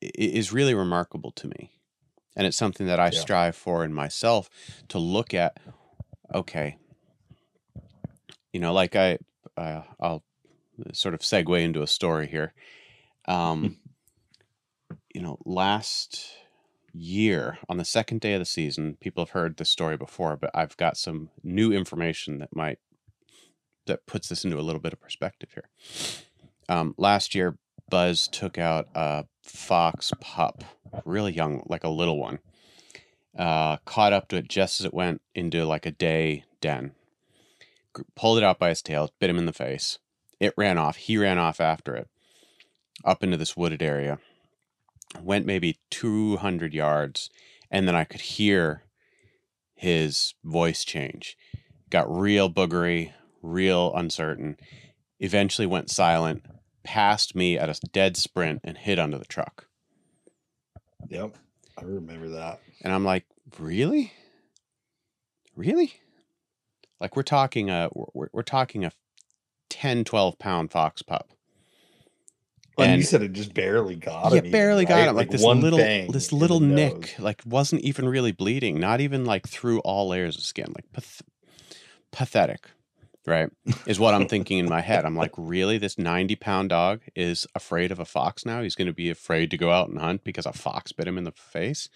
is 0.00 0.52
really 0.52 0.72
remarkable 0.74 1.32
to 1.32 1.48
me, 1.48 1.72
and 2.36 2.46
it's 2.46 2.56
something 2.56 2.86
that 2.86 3.00
I 3.00 3.06
Yeah. 3.10 3.20
strive 3.20 3.56
for 3.56 3.84
in 3.84 3.92
myself 3.92 4.48
to 4.88 4.98
look 4.98 5.34
at. 5.34 5.58
Okay, 6.32 6.78
you 8.52 8.60
know, 8.60 8.72
like 8.72 8.94
I, 8.96 9.18
uh, 9.56 9.82
I'll 9.98 10.22
sort 10.92 11.14
of 11.14 11.20
segue 11.20 11.60
into 11.62 11.82
a 11.82 11.86
story 11.86 12.28
here. 12.28 12.54
Um, 13.26 13.78
you 15.16 15.22
know, 15.22 15.38
last 15.46 16.36
year 16.92 17.56
on 17.70 17.78
the 17.78 17.86
second 17.86 18.20
day 18.20 18.34
of 18.34 18.38
the 18.38 18.44
season, 18.44 18.98
people 19.00 19.24
have 19.24 19.30
heard 19.30 19.56
this 19.56 19.70
story 19.70 19.96
before, 19.96 20.36
but 20.36 20.50
I've 20.52 20.76
got 20.76 20.98
some 20.98 21.30
new 21.42 21.72
information 21.72 22.38
that 22.40 22.54
might 22.54 22.80
that 23.86 24.04
puts 24.04 24.28
this 24.28 24.44
into 24.44 24.58
a 24.58 24.60
little 24.60 24.80
bit 24.80 24.92
of 24.92 25.00
perspective 25.00 25.48
here. 25.54 25.70
Um, 26.68 26.94
last 26.98 27.34
year, 27.34 27.56
Buzz 27.88 28.28
took 28.28 28.58
out 28.58 28.88
a 28.94 29.24
fox 29.42 30.12
pup, 30.20 30.64
really 31.06 31.32
young, 31.32 31.62
like 31.66 31.84
a 31.84 31.88
little 31.88 32.18
one. 32.18 32.40
Uh, 33.38 33.78
caught 33.86 34.12
up 34.12 34.28
to 34.28 34.36
it 34.36 34.48
just 34.48 34.80
as 34.80 34.84
it 34.84 34.92
went 34.92 35.22
into 35.34 35.64
like 35.64 35.86
a 35.86 35.92
day 35.92 36.44
den. 36.60 36.92
Pulled 38.14 38.36
it 38.36 38.44
out 38.44 38.58
by 38.58 38.68
its 38.68 38.82
tail, 38.82 39.10
bit 39.18 39.30
him 39.30 39.38
in 39.38 39.46
the 39.46 39.54
face. 39.54 39.98
It 40.40 40.52
ran 40.58 40.76
off. 40.76 40.96
He 40.96 41.16
ran 41.16 41.38
off 41.38 41.58
after 41.58 41.96
it, 41.96 42.10
up 43.02 43.24
into 43.24 43.38
this 43.38 43.56
wooded 43.56 43.82
area. 43.82 44.18
Went 45.20 45.46
maybe 45.46 45.78
200 45.90 46.74
yards, 46.74 47.30
and 47.70 47.86
then 47.86 47.94
I 47.94 48.04
could 48.04 48.20
hear 48.20 48.84
his 49.74 50.34
voice 50.44 50.84
change. 50.84 51.36
Got 51.90 52.10
real 52.14 52.50
boogery, 52.50 53.12
real 53.42 53.94
uncertain. 53.94 54.56
Eventually 55.20 55.66
went 55.66 55.90
silent, 55.90 56.44
passed 56.82 57.34
me 57.34 57.58
at 57.58 57.68
a 57.68 57.80
dead 57.92 58.16
sprint, 58.16 58.60
and 58.64 58.76
hid 58.76 58.98
under 58.98 59.18
the 59.18 59.24
truck. 59.24 59.66
Yep. 61.08 61.36
I 61.78 61.84
remember 61.84 62.28
that. 62.30 62.60
And 62.82 62.92
I'm 62.92 63.04
like, 63.04 63.24
really? 63.58 64.12
Really? 65.54 66.00
Like 67.00 67.16
we're 67.16 67.22
talking 67.22 67.70
a 67.70 67.88
we're, 67.92 68.28
we're 68.32 68.42
talking 68.42 68.84
a 68.84 68.92
10 69.68 70.04
12 70.04 70.38
pound 70.38 70.70
fox 70.70 71.02
pup. 71.02 71.30
And, 72.78 72.92
And- 72.92 72.98
you 72.98 73.04
said 73.06 73.22
it 73.22 73.32
just 73.32 73.54
barely 73.54 73.96
got 73.96 74.32
yeah, 74.32 74.38
him. 74.38 74.46
even, 74.46 74.52
barely 74.52 74.84
got 74.84 74.96
right? 74.96 75.08
him. 75.08 75.16
Like, 75.16 75.30
this 75.30 75.42
one 75.42 75.60
little 75.60 75.78
this 75.78 76.30
little 76.32 76.60
nick, 76.60 77.14
like 77.18 77.40
wasn't 77.46 77.82
even 77.82 78.06
really 78.08 78.32
bleeding, 78.32 78.78
not 78.78 79.00
even 79.00 79.24
like 79.24 79.48
through 79.48 79.80
all 79.80 80.08
layers 80.08 80.36
of 80.36 80.42
skin. 80.42 80.66
Like 80.74 80.92
path- 80.92 81.22
pathetic, 82.12 82.68
right? 83.26 83.50
Is 83.86 83.98
what 83.98 84.12
I'm 84.14 84.28
thinking 84.28 84.58
in 84.58 84.68
my 84.68 84.82
head. 84.82 85.06
I'm 85.06 85.16
like, 85.16 85.32
really? 85.38 85.78
This 85.78 85.96
90 85.96 86.36
pound 86.36 86.68
dog 86.68 87.00
is 87.14 87.46
afraid 87.54 87.92
of 87.92 87.98
a 87.98 88.04
fox 88.04 88.44
now? 88.44 88.60
He's 88.62 88.74
going 88.74 88.88
to 88.88 88.92
be 88.92 89.08
afraid 89.08 89.50
to 89.52 89.56
go 89.56 89.70
out 89.72 89.88
and 89.88 89.98
hunt 89.98 90.22
because 90.22 90.44
a 90.44 90.52
fox 90.52 90.92
bit 90.92 91.08
him 91.08 91.16
in 91.16 91.24
the 91.24 91.32
face? 91.32 91.88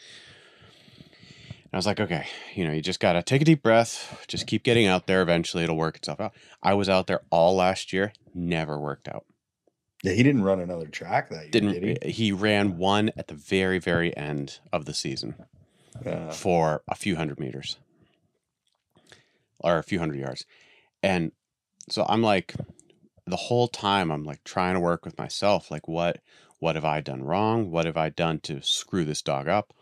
And 1.62 1.74
I 1.74 1.76
was 1.76 1.86
like, 1.86 2.00
okay, 2.00 2.26
you 2.54 2.64
know, 2.66 2.72
you 2.72 2.80
just 2.80 3.00
got 3.00 3.12
to 3.12 3.22
take 3.22 3.42
a 3.42 3.44
deep 3.44 3.62
breath, 3.62 4.24
just 4.28 4.46
keep 4.46 4.64
getting 4.64 4.86
out 4.86 5.06
there. 5.06 5.22
Eventually 5.22 5.62
it'll 5.62 5.76
work 5.76 5.96
itself 5.96 6.20
out. 6.20 6.32
I 6.62 6.74
was 6.74 6.88
out 6.88 7.06
there 7.06 7.20
all 7.30 7.54
last 7.54 7.92
year, 7.92 8.12
never 8.34 8.78
worked 8.78 9.08
out. 9.08 9.24
Yeah, 10.02 10.12
he 10.12 10.22
didn't 10.22 10.42
run 10.42 10.60
another 10.60 10.86
track 10.86 11.28
that 11.30 11.42
year, 11.42 11.50
Didn't 11.50 11.72
did 11.80 12.02
he? 12.04 12.10
he 12.10 12.32
ran 12.32 12.78
one 12.78 13.10
at 13.16 13.28
the 13.28 13.34
very, 13.34 13.78
very 13.78 14.16
end 14.16 14.60
of 14.72 14.86
the 14.86 14.94
season 14.94 15.34
for 16.32 16.82
a 16.88 16.94
few 16.94 17.16
hundred 17.16 17.38
meters 17.38 17.76
or 19.58 19.76
a 19.78 19.82
few 19.82 19.98
hundred 19.98 20.18
yards. 20.18 20.46
And 21.02 21.32
so 21.88 22.06
I'm 22.08 22.22
like 22.22 22.54
the 23.26 23.36
whole 23.36 23.68
time 23.68 24.10
I'm 24.10 24.24
like 24.24 24.42
trying 24.44 24.74
to 24.74 24.80
work 24.80 25.04
with 25.04 25.18
myself 25.18 25.70
like 25.70 25.86
what 25.86 26.20
what 26.58 26.74
have 26.74 26.84
I 26.84 27.00
done 27.00 27.22
wrong? 27.22 27.70
What 27.70 27.86
have 27.86 27.96
I 27.96 28.10
done 28.10 28.38
to 28.40 28.60
screw 28.62 29.04
this 29.06 29.22
dog 29.22 29.48
up? 29.48 29.72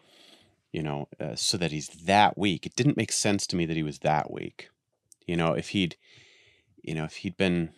You 0.73 0.83
know, 0.83 1.09
uh, 1.19 1.35
so 1.35 1.57
that 1.57 1.73
he's 1.73 1.89
that 1.89 2.39
weak. 2.39 2.67
It 2.67 2.77
didn't 2.77 2.97
make 2.97 3.11
sense 3.11 3.47
to 3.49 3.57
me 3.57 3.67
that 3.67 3.77
he 3.77 3.83
was 3.83 4.01
that 4.01 4.31
weak. 4.31 4.69
You 5.27 5.37
know, 5.37 5.55
if 5.55 5.71
he'd 5.71 5.97
you 6.83 6.95
know, 6.95 7.05
if 7.05 7.17
he'd 7.17 7.37
been 7.37 7.71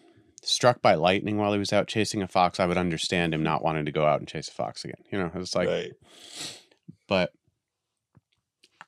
struck 0.43 0.81
by 0.83 0.95
lightning 0.95 1.37
while 1.37 1.53
he 1.53 1.59
was 1.59 1.73
out 1.73 1.87
chasing 1.87 2.23
a 2.23 2.29
fox, 2.29 2.61
I 2.61 2.67
would 2.67 2.79
understand 2.79 3.35
him 3.35 3.43
not 3.43 3.63
wanting 3.63 3.85
to 3.85 3.93
go 3.93 4.07
out 4.07 4.21
and 4.21 4.29
chase 4.29 4.49
a 4.49 4.53
fox 4.53 4.85
again. 4.85 5.03
You 5.11 5.19
know, 5.19 5.31
it's 5.35 5.55
like 5.55 5.69
right. 5.69 5.93
but 7.09 7.33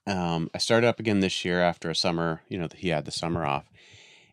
um, 0.07 0.51
I 0.55 0.59
started 0.59 0.87
up 0.87 1.01
again 1.01 1.21
this 1.21 1.45
year 1.45 1.61
after 1.61 1.91
a 1.91 1.95
summer. 1.95 2.43
You 2.49 2.59
know, 2.59 2.69
he 2.75 2.89
had 2.89 3.05
the 3.05 3.11
summer 3.11 3.45
off, 3.45 3.71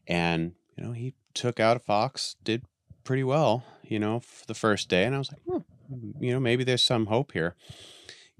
and 0.07 0.53
you 0.77 0.83
know 0.83 0.91
he 0.91 1.13
took 1.33 1.59
out 1.59 1.77
a 1.77 1.81
fox, 1.81 2.35
did 2.43 2.63
pretty 3.03 3.23
well. 3.23 3.63
You 3.83 3.99
know, 3.99 4.19
for 4.19 4.45
the 4.45 4.53
first 4.53 4.89
day, 4.89 5.03
and 5.03 5.15
I 5.15 5.17
was 5.17 5.31
like, 5.31 5.41
hmm, 5.41 6.23
you 6.23 6.33
know, 6.33 6.39
maybe 6.39 6.63
there's 6.63 6.83
some 6.83 7.07
hope 7.07 7.31
here. 7.33 7.55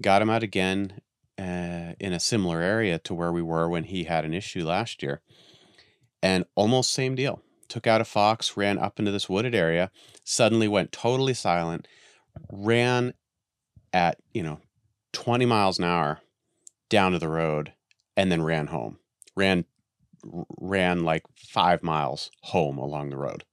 Got 0.02 0.22
him 0.22 0.30
out 0.30 0.42
again 0.42 1.00
uh, 1.38 1.94
in 1.98 2.12
a 2.12 2.20
similar 2.20 2.60
area 2.60 2.98
to 3.00 3.14
where 3.14 3.32
we 3.32 3.42
were 3.42 3.68
when 3.68 3.84
he 3.84 4.04
had 4.04 4.24
an 4.24 4.34
issue 4.34 4.64
last 4.64 5.02
year, 5.02 5.20
and 6.22 6.44
almost 6.54 6.92
same 6.92 7.14
deal. 7.14 7.42
Took 7.70 7.88
out 7.88 8.02
a 8.02 8.06
fox, 8.06 8.56
ran 8.58 8.78
up 8.78 9.00
into 9.00 9.12
this 9.12 9.30
wooded 9.30 9.54
area, 9.54 9.92
suddenly 10.24 10.68
went 10.68 10.92
totally 10.92 11.34
silent, 11.34 11.88
ran 12.52 13.14
at 13.92 14.18
you 14.34 14.42
know 14.42 14.60
20 15.12 15.46
miles 15.46 15.78
an 15.78 15.84
hour 15.84 16.20
down 16.88 17.12
to 17.12 17.18
the 17.18 17.28
road 17.28 17.72
and 18.16 18.30
then 18.32 18.42
ran 18.42 18.68
home 18.68 18.98
ran 19.36 19.64
ran 20.60 21.04
like 21.04 21.24
five 21.36 21.82
miles 21.82 22.30
home 22.42 22.78
along 22.78 23.10
the 23.10 23.18
road 23.18 23.44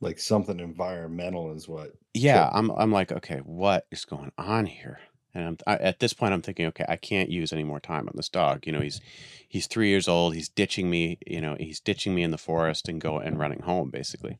Like 0.00 0.18
something 0.18 0.60
environmental 0.60 1.52
is 1.54 1.68
what. 1.68 1.94
yeah 2.14 2.50
i'm 2.52 2.70
i'm 2.72 2.92
like 2.92 3.12
okay 3.12 3.38
what 3.38 3.86
is 3.90 4.04
going 4.04 4.32
on 4.38 4.66
here 4.66 5.00
and 5.34 5.44
I'm, 5.44 5.58
I, 5.66 5.76
at 5.76 6.00
this 6.00 6.12
point 6.12 6.34
i'm 6.34 6.42
thinking 6.42 6.66
okay 6.66 6.84
i 6.88 6.96
can't 6.96 7.30
use 7.30 7.52
any 7.52 7.64
more 7.64 7.80
time 7.80 8.08
on 8.08 8.14
this 8.16 8.28
dog 8.28 8.66
you 8.66 8.72
know 8.72 8.80
he's 8.80 9.00
he's 9.48 9.66
three 9.66 9.88
years 9.88 10.08
old 10.08 10.34
he's 10.34 10.48
ditching 10.48 10.90
me 10.90 11.18
you 11.26 11.40
know 11.40 11.56
he's 11.58 11.80
ditching 11.80 12.14
me 12.14 12.22
in 12.22 12.30
the 12.30 12.38
forest 12.38 12.88
and 12.88 13.00
go 13.00 13.18
and 13.18 13.38
running 13.38 13.60
home 13.60 13.90
basically 13.90 14.38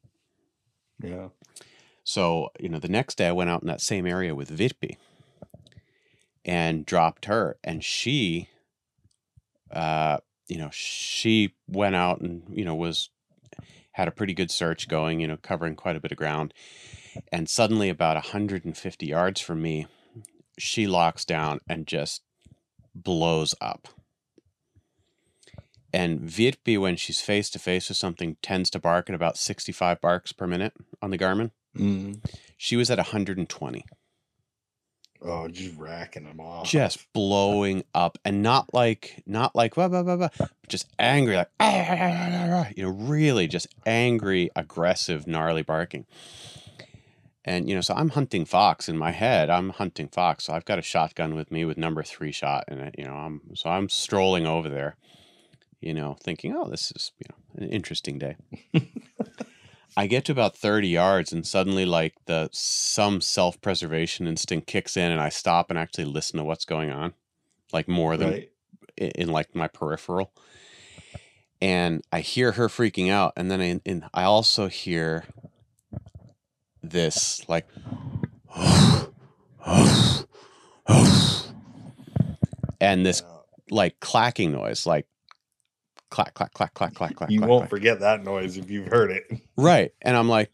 Yeah. 1.02 1.28
So, 2.04 2.50
you 2.58 2.68
know, 2.68 2.78
the 2.78 2.88
next 2.88 3.18
day 3.18 3.28
I 3.28 3.32
went 3.32 3.50
out 3.50 3.62
in 3.62 3.68
that 3.68 3.80
same 3.80 4.06
area 4.06 4.34
with 4.34 4.50
Vitpi 4.50 4.96
and 6.44 6.86
dropped 6.86 7.26
her. 7.26 7.58
And 7.62 7.84
she, 7.84 8.48
uh, 9.70 10.18
you 10.46 10.58
know, 10.58 10.70
she 10.72 11.54
went 11.66 11.96
out 11.96 12.20
and, 12.20 12.44
you 12.50 12.64
know, 12.64 12.74
was, 12.74 13.10
had 13.92 14.08
a 14.08 14.12
pretty 14.12 14.32
good 14.32 14.50
search 14.50 14.88
going, 14.88 15.20
you 15.20 15.26
know, 15.26 15.36
covering 15.36 15.74
quite 15.74 15.96
a 15.96 16.00
bit 16.00 16.12
of 16.12 16.18
ground. 16.18 16.54
And 17.32 17.48
suddenly, 17.48 17.88
about 17.88 18.16
150 18.16 19.06
yards 19.06 19.40
from 19.40 19.60
me, 19.60 19.86
she 20.58 20.86
locks 20.86 21.24
down 21.24 21.60
and 21.68 21.86
just 21.86 22.22
blows 22.94 23.54
up. 23.60 23.88
And 25.92 26.20
Vitpi, 26.20 26.76
when 26.76 26.96
she's 26.96 27.20
face 27.20 27.48
to 27.50 27.58
face 27.58 27.88
with 27.88 27.96
something, 27.96 28.36
tends 28.42 28.68
to 28.70 28.78
bark 28.78 29.08
at 29.08 29.14
about 29.14 29.38
65 29.38 30.00
barks 30.00 30.32
per 30.32 30.46
minute 30.46 30.74
on 31.00 31.10
the 31.10 31.18
Garmin 31.18 31.50
Mm. 31.76 32.20
she 32.56 32.76
was 32.76 32.90
at 32.90 32.98
120 32.98 33.84
Oh, 35.20 35.48
just 35.48 35.76
racking 35.76 36.24
them 36.24 36.40
off. 36.40 36.66
just 36.66 37.12
blowing 37.12 37.84
up 37.94 38.18
and 38.24 38.42
not 38.42 38.72
like 38.72 39.22
not 39.26 39.54
like 39.54 39.74
blah, 39.74 39.88
blah, 39.88 40.02
blah, 40.02 40.16
blah, 40.16 40.28
but 40.38 40.50
just 40.68 40.86
angry 40.98 41.36
like 41.36 41.50
"Ah, 41.60 41.66
ah, 41.66 41.86
ah, 41.90 41.96
ah, 42.00 42.64
ah," 42.66 42.68
you 42.76 42.84
know 42.84 42.90
really 42.90 43.46
just 43.48 43.66
angry 43.84 44.50
aggressive 44.56 45.26
gnarly 45.26 45.62
barking 45.62 46.06
and 47.48 47.68
you 47.68 47.74
know 47.74 47.80
so 47.80 47.94
i'm 47.94 48.10
hunting 48.10 48.44
fox 48.44 48.88
in 48.88 48.96
my 48.96 49.10
head 49.10 49.48
i'm 49.50 49.70
hunting 49.70 50.08
fox 50.08 50.44
so 50.44 50.52
i've 50.52 50.64
got 50.64 50.78
a 50.78 50.82
shotgun 50.82 51.34
with 51.34 51.50
me 51.50 51.64
with 51.64 51.78
number 51.78 52.02
three 52.02 52.30
shot 52.32 52.64
in 52.68 52.78
it 52.78 52.94
you 52.98 53.04
know 53.04 53.14
i'm 53.14 53.40
so 53.54 53.70
i'm 53.70 53.88
strolling 53.88 54.46
over 54.46 54.68
there 54.68 54.96
you 55.80 55.94
know 55.94 56.16
thinking 56.22 56.54
oh 56.54 56.68
this 56.68 56.92
is 56.94 57.12
you 57.18 57.26
know 57.30 57.64
an 57.66 57.72
interesting 57.72 58.18
day 58.18 58.36
I 59.96 60.06
get 60.06 60.26
to 60.26 60.32
about 60.32 60.56
30 60.56 60.86
yards 60.86 61.32
and 61.32 61.44
suddenly 61.44 61.84
like 61.84 62.14
the 62.26 62.48
some 62.52 63.20
self-preservation 63.20 64.28
instinct 64.28 64.68
kicks 64.68 64.96
in 64.96 65.10
and 65.10 65.20
I 65.20 65.28
stop 65.28 65.70
and 65.70 65.78
actually 65.78 66.04
listen 66.04 66.38
to 66.38 66.44
what's 66.44 66.64
going 66.64 66.90
on 66.90 67.14
like 67.72 67.88
more 67.88 68.16
than 68.16 68.30
Right. 68.30 68.50
i- 69.00 69.10
in, 69.16 69.28
like 69.28 69.56
my 69.56 69.66
peripheral 69.66 70.30
and 71.60 72.02
I 72.12 72.20
hear 72.20 72.52
her 72.52 72.68
freaking 72.68 73.10
out 73.10 73.32
and 73.36 73.50
then 73.50 73.60
I, 73.60 73.80
and 73.84 74.04
I 74.14 74.22
also 74.22 74.68
hear 74.68 75.24
this 76.82 77.46
like 77.48 77.66
and 82.80 83.04
this 83.04 83.22
like 83.70 84.00
clacking 84.00 84.52
noise 84.52 84.86
like 84.86 85.06
clack 86.10 86.34
clack 86.34 86.52
clack 86.54 86.74
clack 86.74 86.94
clack 86.94 87.14
clack 87.14 87.30
You 87.30 87.40
clack, 87.40 87.50
won't 87.50 87.60
clack. 87.62 87.70
forget 87.70 88.00
that 88.00 88.24
noise 88.24 88.56
if 88.56 88.70
you've 88.70 88.88
heard 88.88 89.10
it. 89.10 89.24
Right. 89.56 89.90
And 90.02 90.16
I'm 90.16 90.28
like, 90.28 90.52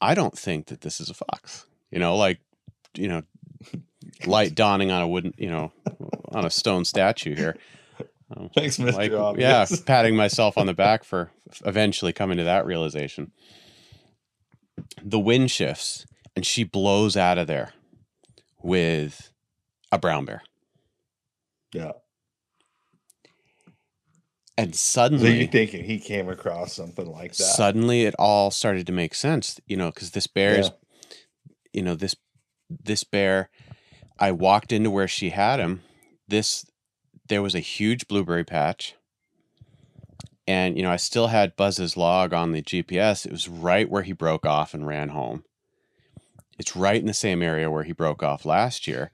I 0.00 0.14
don't 0.14 0.36
think 0.36 0.68
that 0.68 0.80
this 0.80 1.00
is 1.00 1.10
a 1.10 1.14
fox. 1.14 1.66
You 1.90 1.98
know, 1.98 2.16
like, 2.16 2.40
you 2.94 3.08
know, 3.08 3.22
light 4.24 4.54
dawning 4.54 4.90
on 4.90 5.02
a 5.02 5.06
wooden, 5.08 5.34
you 5.36 5.50
know, 5.50 5.70
on 6.32 6.46
a 6.46 6.50
stone 6.50 6.86
statue 6.86 7.36
here. 7.36 7.56
Um, 8.34 8.48
Thanks, 8.54 8.78
Mr. 8.78 8.94
like, 8.94 9.38
yeah, 9.38 9.66
patting 9.84 10.16
myself 10.16 10.56
on 10.56 10.66
the 10.66 10.72
back 10.72 11.04
for 11.04 11.30
eventually 11.66 12.14
coming 12.14 12.38
to 12.38 12.44
that 12.44 12.64
realization. 12.64 13.32
The 15.02 15.18
wind 15.20 15.50
shifts 15.50 16.06
and 16.36 16.44
she 16.46 16.64
blows 16.64 17.16
out 17.16 17.38
of 17.38 17.46
there 17.46 17.72
with 18.62 19.30
a 19.92 19.98
brown 19.98 20.24
bear. 20.24 20.42
Yeah. 21.72 21.92
And 24.58 24.74
So 24.76 25.06
you're 25.06 25.46
thinking 25.48 25.84
he 25.84 25.98
came 25.98 26.28
across 26.28 26.74
something 26.74 27.06
like 27.10 27.32
that? 27.32 27.44
suddenly 27.44 28.02
it 28.02 28.14
all 28.18 28.50
started 28.50 28.86
to 28.86 28.92
make 28.92 29.14
sense 29.14 29.58
you 29.66 29.76
know 29.76 29.90
because 29.90 30.10
this 30.10 30.26
bear 30.26 30.58
is 30.60 30.70
you 31.72 31.80
know 31.82 31.94
this 31.94 32.14
this 32.68 33.02
bear 33.02 33.48
i 34.18 34.30
walked 34.30 34.70
into 34.70 34.90
where 34.90 35.08
she 35.08 35.30
had 35.30 35.60
him 35.60 35.80
this 36.28 36.66
there 37.28 37.40
was 37.40 37.54
a 37.54 37.60
huge 37.60 38.06
blueberry 38.06 38.44
patch 38.44 38.94
and 40.50 40.76
you 40.76 40.82
know 40.82 40.90
i 40.90 40.96
still 40.96 41.28
had 41.28 41.56
buzz's 41.56 41.96
log 41.96 42.32
on 42.32 42.52
the 42.52 42.62
gps 42.62 43.24
it 43.26 43.32
was 43.32 43.48
right 43.48 43.88
where 43.90 44.02
he 44.02 44.12
broke 44.12 44.44
off 44.46 44.74
and 44.74 44.86
ran 44.86 45.10
home. 45.10 45.44
It's 46.58 46.76
right 46.76 47.00
in 47.00 47.06
the 47.06 47.14
same 47.14 47.40
area 47.42 47.70
where 47.70 47.84
he 47.84 47.92
broke 47.92 48.22
off 48.22 48.44
last 48.44 48.86
year. 48.86 49.10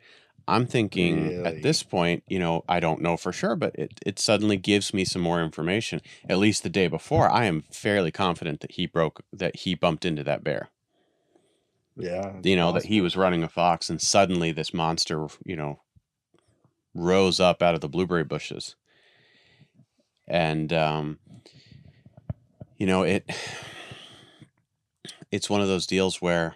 I'm 0.49 0.66
thinking 0.66 1.28
Really? 1.28 1.45
at 1.45 1.62
this 1.62 1.82
point 1.82 2.22
you 2.28 2.39
know 2.39 2.64
i 2.68 2.78
don't 2.80 3.01
know 3.07 3.16
for 3.16 3.32
sure 3.32 3.57
but 3.57 3.72
it, 3.76 3.93
it 4.11 4.18
suddenly 4.18 4.57
gives 4.57 4.95
me 4.95 5.05
some 5.05 5.22
more 5.22 5.41
information 5.43 6.01
at 6.28 6.39
least 6.39 6.62
the 6.62 6.68
day 6.80 6.89
before. 6.89 7.28
I 7.30 7.45
am 7.45 7.62
fairly 7.70 8.11
confident 8.12 8.61
that 8.61 8.72
he 8.72 8.87
broke 8.87 9.22
that 9.32 9.57
he 9.62 9.74
bumped 9.74 10.05
into 10.05 10.24
that 10.24 10.43
bear. 10.45 10.70
Yeah. 11.97 12.34
you 12.43 12.57
know 12.57 12.72
that 12.72 12.84
he 12.93 13.01
was 13.01 13.16
running 13.16 13.43
a 13.43 13.49
fox 13.49 13.89
and 13.91 14.01
suddenly 14.01 14.53
this 14.53 14.74
monster 14.74 15.26
you 15.45 15.57
know 15.57 15.80
rose 16.95 17.41
up 17.41 17.62
out 17.62 17.74
of 17.74 17.80
the 17.80 17.89
blueberry 17.95 18.24
bushes 18.24 18.76
and 20.29 20.72
um 20.72 21.18
you 22.77 22.87
know 22.87 23.03
it 23.03 23.24
it's 25.31 25.51
one 25.51 25.61
of 25.61 25.68
those 25.68 25.87
deals 25.87 26.20
where 26.22 26.55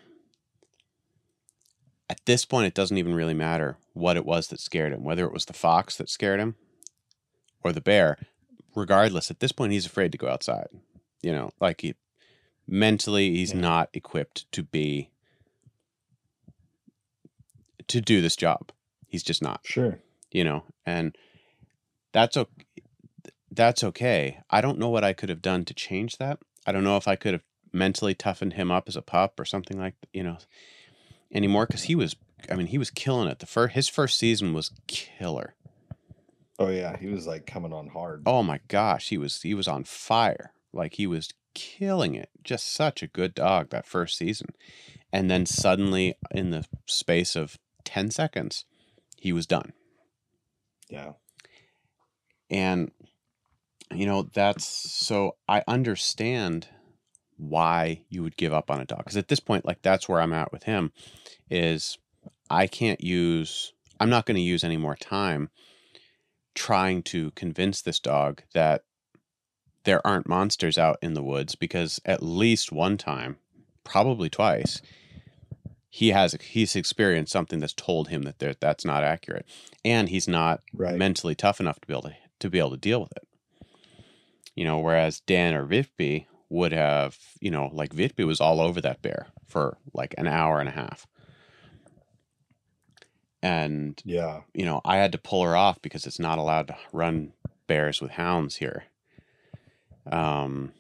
at 2.09 2.21
this 2.27 2.45
point 2.45 2.67
it 2.67 2.75
doesn't 2.75 2.99
even 2.99 3.15
really 3.15 3.35
matter 3.35 3.77
what 3.93 4.17
it 4.17 4.25
was 4.27 4.49
that 4.49 4.61
scared 4.61 4.93
him 4.93 5.05
whether 5.05 5.25
it 5.25 5.33
was 5.33 5.45
the 5.47 5.53
fox 5.53 5.97
that 5.97 6.09
scared 6.09 6.41
him 6.41 6.55
or 7.63 7.73
the 7.73 7.81
bear 7.81 8.17
regardless 8.75 9.31
at 9.31 9.41
this 9.41 9.53
point 9.53 9.73
he's 9.73 9.87
afraid 9.87 10.13
to 10.13 10.19
go 10.19 10.29
outside 10.29 10.69
you 11.23 11.33
know 11.33 11.51
like 11.61 11.81
he 11.83 11.95
mentally 12.67 13.35
he's 13.37 13.53
Yeah. 13.53 13.61
not 13.61 13.91
equipped 13.93 14.51
to 14.53 14.63
be 14.63 15.11
to 17.89 18.01
do 18.01 18.21
this 18.21 18.37
job 18.37 18.71
he's 19.09 19.25
just 19.25 19.43
not 19.43 19.61
Sure. 19.65 19.99
you 20.31 20.45
know 20.45 20.65
and 20.87 21.17
that's 22.13 22.37
okay 22.37 22.65
that's 23.51 23.83
okay. 23.85 24.41
I 24.51 24.61
don't 24.61 24.79
know 24.79 24.89
what 24.89 25.05
i 25.05 25.13
could 25.13 25.29
have 25.29 25.43
done 25.43 25.65
to 25.67 25.75
change 25.75 26.19
that. 26.19 26.39
I 26.67 26.73
don't 26.73 26.85
know 26.85 26.97
if 26.97 27.09
i 27.09 27.17
could 27.17 27.35
have 27.35 27.43
mentally 27.73 28.15
toughened 28.15 28.55
him 28.55 28.71
up 28.71 28.89
as 28.89 28.97
a 28.97 29.03
pup 29.03 29.39
or 29.39 29.45
something 29.45 29.79
like 29.79 29.95
you 30.13 30.25
know 30.25 30.39
anymore 31.33 31.65
because 31.67 31.85
he 31.85 31.95
was 31.95 32.17
i 32.51 32.55
mean 32.55 32.67
he 32.67 32.79
was 32.79 32.91
killing 32.91 33.29
it. 33.29 33.39
The 33.39 33.47
first 33.47 33.75
his 33.75 33.89
first 33.89 34.19
season 34.19 34.53
was 34.53 34.73
killer. 34.87 35.55
Oh 36.59 36.69
yeah, 36.69 36.97
he 36.99 37.07
was 37.07 37.27
like 37.27 37.47
coming 37.47 37.73
on 37.73 37.89
hard. 37.89 38.23
oh 38.27 38.43
my 38.43 38.61
gosh 38.69 39.09
he 39.09 39.19
was 39.19 39.43
he 39.43 39.55
was 39.55 39.69
on 39.69 39.85
fire. 39.85 40.53
Like 40.73 40.95
he 40.95 41.07
was 41.07 41.31
killing 41.55 42.15
it. 42.15 42.31
Just 42.45 42.73
such 42.73 43.03
a 43.03 43.09
good 43.09 43.35
dog 43.35 43.71
that 43.71 43.87
first 43.87 44.17
season. 44.17 44.49
And 45.13 45.31
then 45.31 45.47
suddenly 45.47 46.15
in 46.31 46.51
the 46.51 46.65
space 46.87 47.35
of 47.35 47.59
10 47.85 48.11
seconds 48.11 48.65
he 49.17 49.33
was 49.33 49.47
done. 49.47 49.73
Yeah. 50.89 51.13
And, 52.49 52.91
you 53.93 54.07
know, 54.07 54.29
that's 54.33 54.65
so 54.67 55.37
I 55.49 55.63
understand 55.67 56.69
why 57.37 58.03
you 58.09 58.23
would 58.23 58.37
give 58.37 58.53
up 58.53 58.71
on 58.71 58.81
a 58.81 58.85
dog. 58.85 58.99
Because 58.99 59.17
at 59.17 59.29
this 59.29 59.41
point, 59.41 59.65
like, 59.65 59.83
that's 59.83 60.09
where 60.09 60.21
I'm 60.21 60.33
at 60.33 60.53
with 60.53 60.65
him 60.65 60.93
is 61.49 61.99
I 62.49 62.67
can't 62.67 63.03
use, 63.03 63.73
I'm 63.99 64.11
not 64.11 64.27
going 64.27 64.37
to 64.37 64.43
use 64.43 64.63
any 64.63 64.77
more 64.77 64.97
time 64.97 65.51
trying 66.55 67.03
to 67.05 67.31
convince 67.33 67.81
this 67.81 67.99
dog 67.99 68.43
that 68.55 68.83
there 69.85 70.07
aren't 70.07 70.29
monsters 70.29 70.77
out 70.77 70.99
in 71.01 71.15
the 71.15 71.23
woods 71.23 71.55
because 71.55 72.01
at 72.05 72.23
least 72.23 72.71
one 72.71 72.99
time, 72.99 73.39
probably 73.85 74.29
twice, 74.29 74.83
he 75.89 76.11
has 76.11 76.37
he's 76.41 76.77
experienced 76.77 77.33
something 77.33 77.59
that's 77.59 77.73
told 77.73 78.09
him 78.09 78.23
that 78.23 78.61
that's 78.61 78.85
not 78.85 79.03
accurate 79.03 79.45
and 79.85 80.09
he's 80.09 80.29
not 80.29 80.61
Right. 80.73 80.97
mentally 80.97 81.35
tough 81.35 81.59
enough 81.61 81.81
to 81.81 81.87
be 81.87 81.93
able 81.93 82.03
to 82.03 82.15
to 82.39 82.51
be 82.51 82.59
able 82.59 82.71
to 82.71 82.77
deal 82.77 83.01
with 83.01 83.13
it. 83.17 83.27
You 84.55 84.65
know, 84.65 84.79
whereas 84.79 85.21
Dan 85.21 85.55
or 85.55 85.67
Vitby 85.67 86.27
would 86.51 86.73
have, 86.73 87.17
you 87.41 87.51
know, 87.51 87.71
like 87.73 87.95
Vitby 87.95 88.27
was 88.27 88.41
all 88.41 88.61
over 88.61 88.81
that 88.81 89.01
bear 89.01 89.29
for 89.47 89.79
like 89.95 90.15
an 90.19 90.27
hour 90.27 90.61
and 90.61 90.69
a 90.69 90.73
half. 90.73 91.07
And, 93.43 94.01
yeah. 94.05 94.41
you 94.53 94.67
know, 94.67 94.81
I 94.85 94.97
had 94.97 95.13
to 95.13 95.19
pull 95.19 95.45
her 95.45 95.57
off 95.57 95.81
because 95.81 96.07
it's 96.07 96.19
not 96.19 96.39
allowed 96.39 96.67
to 96.67 96.77
run 96.93 97.33
bears 97.67 98.03
with 98.03 98.11
hounds 98.11 98.57
here. 98.57 98.85
Um 100.11 100.73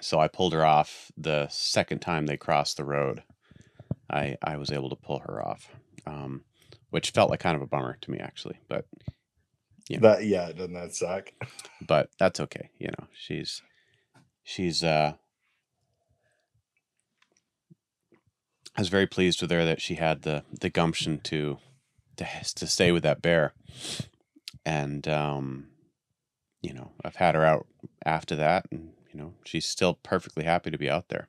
so 0.00 0.20
I 0.20 0.28
pulled 0.28 0.52
her 0.52 0.64
off 0.64 1.10
the 1.16 1.48
second 1.48 1.98
time 1.98 2.26
they 2.26 2.36
crossed 2.36 2.76
the 2.78 2.84
road. 2.84 3.22
I 4.10 4.38
I 4.42 4.56
was 4.56 4.72
able 4.72 4.88
to 4.90 4.96
pull 4.96 5.18
her 5.20 5.44
off. 5.46 5.70
Um 6.06 6.44
which 6.90 7.10
felt 7.10 7.30
like 7.30 7.40
kind 7.40 7.56
of 7.56 7.62
a 7.62 7.66
bummer 7.66 7.98
to 8.00 8.10
me 8.10 8.18
actually, 8.18 8.58
but 8.68 8.86
Yeah. 9.88 10.00
That 10.00 10.24
yeah, 10.24 10.52
doesn't 10.52 10.74
that 10.74 10.94
suck? 10.94 11.32
but 11.86 12.10
that's 12.18 12.40
okay. 12.40 12.70
You 12.78 12.88
know, 12.88 13.06
she's 13.12 13.62
she's 14.42 14.84
uh 14.84 15.14
I 18.76 18.80
was 18.80 18.88
very 18.88 19.06
pleased 19.06 19.40
with 19.40 19.50
her 19.50 19.64
that 19.64 19.80
she 19.80 19.94
had 19.94 20.22
the 20.22 20.44
the 20.60 20.70
gumption 20.70 21.20
to 21.24 21.58
to 22.16 22.26
to 22.56 22.66
stay 22.66 22.92
with 22.92 23.02
that 23.02 23.22
bear. 23.22 23.54
And 24.64 25.08
um 25.08 25.68
you 26.60 26.74
know, 26.74 26.92
I've 27.04 27.16
had 27.16 27.34
her 27.34 27.44
out 27.44 27.66
after 28.04 28.36
that 28.36 28.66
and 28.70 28.92
you 29.12 29.18
know, 29.18 29.34
she's 29.44 29.66
still 29.66 29.94
perfectly 29.94 30.44
happy 30.44 30.70
to 30.70 30.78
be 30.78 30.90
out 30.90 31.08
there. 31.08 31.28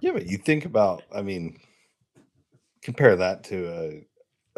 Yeah, 0.00 0.12
but 0.12 0.26
you 0.26 0.38
think 0.38 0.64
about, 0.64 1.02
I 1.14 1.20
mean, 1.22 1.58
compare 2.82 3.16
that 3.16 3.44
to 3.44 3.68
a 3.68 4.06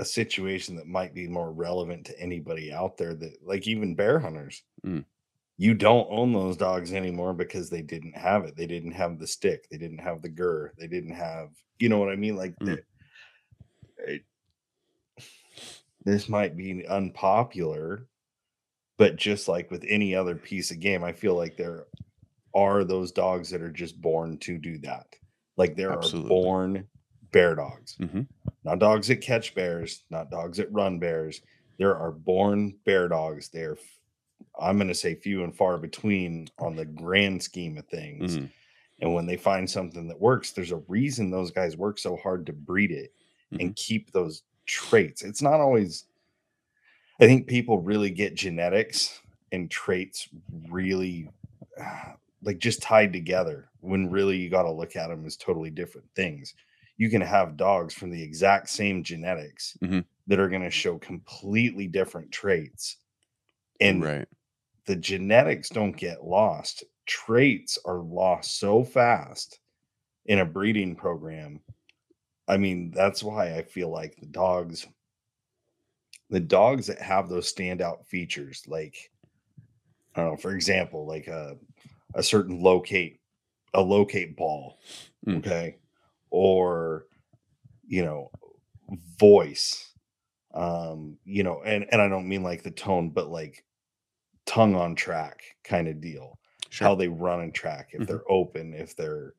a 0.02 0.04
situation 0.04 0.74
that 0.76 0.86
might 0.88 1.14
be 1.14 1.28
more 1.28 1.52
relevant 1.52 2.04
to 2.06 2.20
anybody 2.20 2.72
out 2.72 2.96
there 2.98 3.14
that 3.14 3.38
like 3.44 3.68
even 3.68 3.94
bear 3.94 4.18
hunters. 4.18 4.62
Mm. 4.84 5.04
You 5.58 5.74
don't 5.74 6.08
own 6.10 6.32
those 6.32 6.56
dogs 6.56 6.92
anymore 6.92 7.32
because 7.34 7.70
they 7.70 7.82
didn't 7.82 8.16
have 8.16 8.44
it. 8.44 8.56
They 8.56 8.66
didn't 8.66 8.92
have 8.92 9.20
the 9.20 9.28
stick. 9.28 9.68
They 9.70 9.78
didn't 9.78 9.98
have 10.00 10.20
the 10.20 10.28
gur. 10.28 10.72
They 10.76 10.88
didn't 10.88 11.14
have, 11.14 11.50
you 11.78 11.88
know 11.88 11.98
what 11.98 12.08
I 12.10 12.16
mean? 12.16 12.36
Like 12.36 12.56
Mm. 12.56 12.66
the- 12.66 14.12
it- 14.12 14.24
this 16.04 16.28
might 16.28 16.56
be 16.56 16.84
unpopular, 16.84 18.08
but 18.98 19.14
just 19.14 19.46
like 19.46 19.70
with 19.70 19.84
any 19.86 20.16
other 20.16 20.34
piece 20.34 20.72
of 20.72 20.80
game, 20.80 21.04
I 21.04 21.12
feel 21.12 21.36
like 21.36 21.56
there 21.56 21.86
are 22.56 22.82
those 22.82 23.12
dogs 23.12 23.50
that 23.50 23.62
are 23.62 23.70
just 23.70 24.00
born 24.00 24.36
to 24.38 24.58
do 24.58 24.78
that. 24.78 25.06
Like 25.56 25.76
there 25.76 25.92
Absolutely. 25.92 26.26
are 26.26 26.42
born 26.42 26.88
bear 27.32 27.54
dogs, 27.54 27.96
Mhm. 27.98 28.26
not 28.64 28.78
dogs 28.78 29.08
that 29.08 29.16
catch 29.16 29.54
bears, 29.54 30.04
not 30.10 30.30
dogs 30.30 30.58
that 30.58 30.70
run 30.72 30.98
bears. 30.98 31.40
There 31.78 31.96
are 31.96 32.12
born 32.12 32.74
bear 32.84 33.08
dogs. 33.08 33.48
They're, 33.48 33.76
I'm 34.60 34.76
going 34.76 34.88
to 34.88 34.94
say, 34.94 35.14
few 35.14 35.42
and 35.42 35.54
far 35.56 35.78
between 35.78 36.48
on 36.58 36.76
the 36.76 36.84
grand 36.84 37.42
scheme 37.42 37.78
of 37.78 37.86
things. 37.86 38.36
Mhm. 38.36 38.50
And 39.00 39.14
when 39.14 39.26
they 39.26 39.36
find 39.36 39.68
something 39.68 40.06
that 40.08 40.20
works, 40.20 40.52
there's 40.52 40.70
a 40.70 40.76
reason 40.88 41.30
those 41.30 41.50
guys 41.50 41.76
work 41.76 41.98
so 41.98 42.16
hard 42.16 42.46
to 42.46 42.52
breed 42.52 42.92
it 42.92 43.12
and 43.58 43.74
keep 43.76 44.12
those 44.12 44.44
traits. 44.64 45.22
It's 45.22 45.42
not 45.42 45.60
always, 45.60 46.06
I 47.20 47.26
think 47.26 47.46
people 47.46 47.80
really 47.80 48.10
get 48.10 48.34
genetics 48.34 49.20
and 49.50 49.70
traits 49.70 50.28
really 50.68 51.28
like 52.42 52.58
just 52.58 52.80
tied 52.82 53.12
together 53.12 53.68
when 53.80 54.10
really 54.10 54.36
you 54.36 54.48
got 54.48 54.62
to 54.62 54.70
look 54.70 54.96
at 54.96 55.08
them 55.08 55.26
as 55.26 55.36
totally 55.36 55.70
different 55.70 56.08
things. 56.14 56.54
You 56.96 57.10
can 57.10 57.22
have 57.22 57.56
dogs 57.56 57.94
from 57.94 58.10
the 58.10 58.22
exact 58.22 58.68
same 58.68 59.02
genetics 59.02 59.76
Mhm. 59.82 60.04
that 60.26 60.38
are 60.40 60.48
going 60.48 60.62
to 60.62 60.70
show 60.70 60.98
completely 60.98 61.88
different 61.88 62.32
traits. 62.32 62.98
And 63.80 64.02
right. 64.02 64.28
the 64.86 64.96
genetics 64.96 65.68
don't 65.68 65.96
get 65.96 66.24
lost. 66.24 66.84
Traits 67.06 67.78
are 67.84 67.98
lost 68.00 68.58
so 68.58 68.84
fast 68.84 69.60
in 70.26 70.38
a 70.40 70.46
breeding 70.46 70.96
program. 70.96 71.60
I 72.48 72.58
mean, 72.58 72.90
that's 72.92 73.22
why 73.22 73.56
I 73.56 73.62
feel 73.62 73.90
like 73.90 74.16
the 74.16 74.26
dogs, 74.26 74.86
the 76.30 76.40
dogs 76.40 76.86
that 76.86 77.00
have 77.00 77.28
those 77.28 77.52
standout 77.52 78.06
features, 78.06 78.64
like 78.66 79.10
I 80.14 80.20
don't 80.22 80.30
know, 80.32 80.36
for 80.36 80.54
example, 80.54 81.06
like 81.06 81.26
a 81.26 81.58
a 82.14 82.22
certain 82.22 82.60
locate, 82.60 83.20
a 83.74 83.80
locate 83.82 84.36
ball, 84.36 84.80
Mm. 85.26 85.38
okay, 85.38 85.78
or 86.32 87.06
you 87.84 88.04
know, 88.04 88.32
voice, 89.18 89.94
um, 90.54 91.18
you 91.24 91.42
know, 91.42 91.62
and 91.62 91.86
and 91.92 92.02
I 92.02 92.08
don't 92.08 92.28
mean 92.28 92.42
like 92.42 92.62
the 92.62 92.70
tone, 92.72 93.10
but 93.10 93.28
like 93.30 93.64
tongue 94.46 94.74
on 94.74 94.94
track 94.94 95.42
kind 95.64 95.88
of 95.88 96.00
deal 96.00 96.38
Sure. 96.70 96.90
how 96.90 96.94
they 96.94 97.08
run 97.08 97.40
and 97.40 97.54
track 97.54 97.90
if 97.92 98.06
Mhm. 98.06 98.06
they're 98.06 98.28
open 98.30 98.74
if 98.74 98.96
they're 98.96 99.34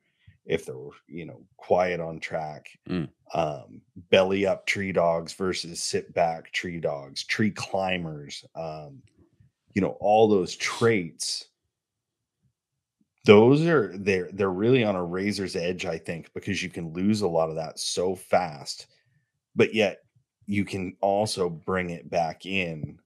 if 0.46 0.66
they're 0.66 0.90
you 1.08 1.26
know 1.26 1.46
quiet 1.58 2.00
on 2.00 2.20
track 2.20 2.70
Mm. 2.88 3.14
um 3.34 3.82
belly 4.12 4.46
up 4.46 4.66
tree 4.66 4.92
dogs 4.92 5.34
versus 5.34 5.82
sit 5.82 6.14
back 6.14 6.52
tree 6.54 6.80
dogs 6.80 7.24
tree 7.26 7.52
climbers 7.52 8.46
um 8.56 9.04
you 9.76 9.82
know 9.82 9.98
all 10.02 10.28
those 10.28 10.56
traits 10.58 11.48
those 13.26 13.66
are 13.66 13.98
they're 13.98 14.30
they're 14.34 14.52
really 14.52 14.84
on 14.84 14.96
a 14.96 15.04
razor's 15.04 15.56
edge 15.56 15.86
i 15.86 15.98
think 15.98 16.30
because 16.34 16.62
you 16.62 16.70
can 16.70 16.92
lose 16.94 17.22
a 17.22 17.28
lot 17.28 17.50
of 17.50 17.56
that 17.56 17.80
so 17.80 18.16
fast 18.16 18.88
but 19.56 19.74
yet 19.74 20.00
you 20.46 20.66
can 20.66 20.96
also 21.02 21.50
bring 21.50 21.90
it 21.90 22.10
back 22.10 22.46
in 22.46 23.00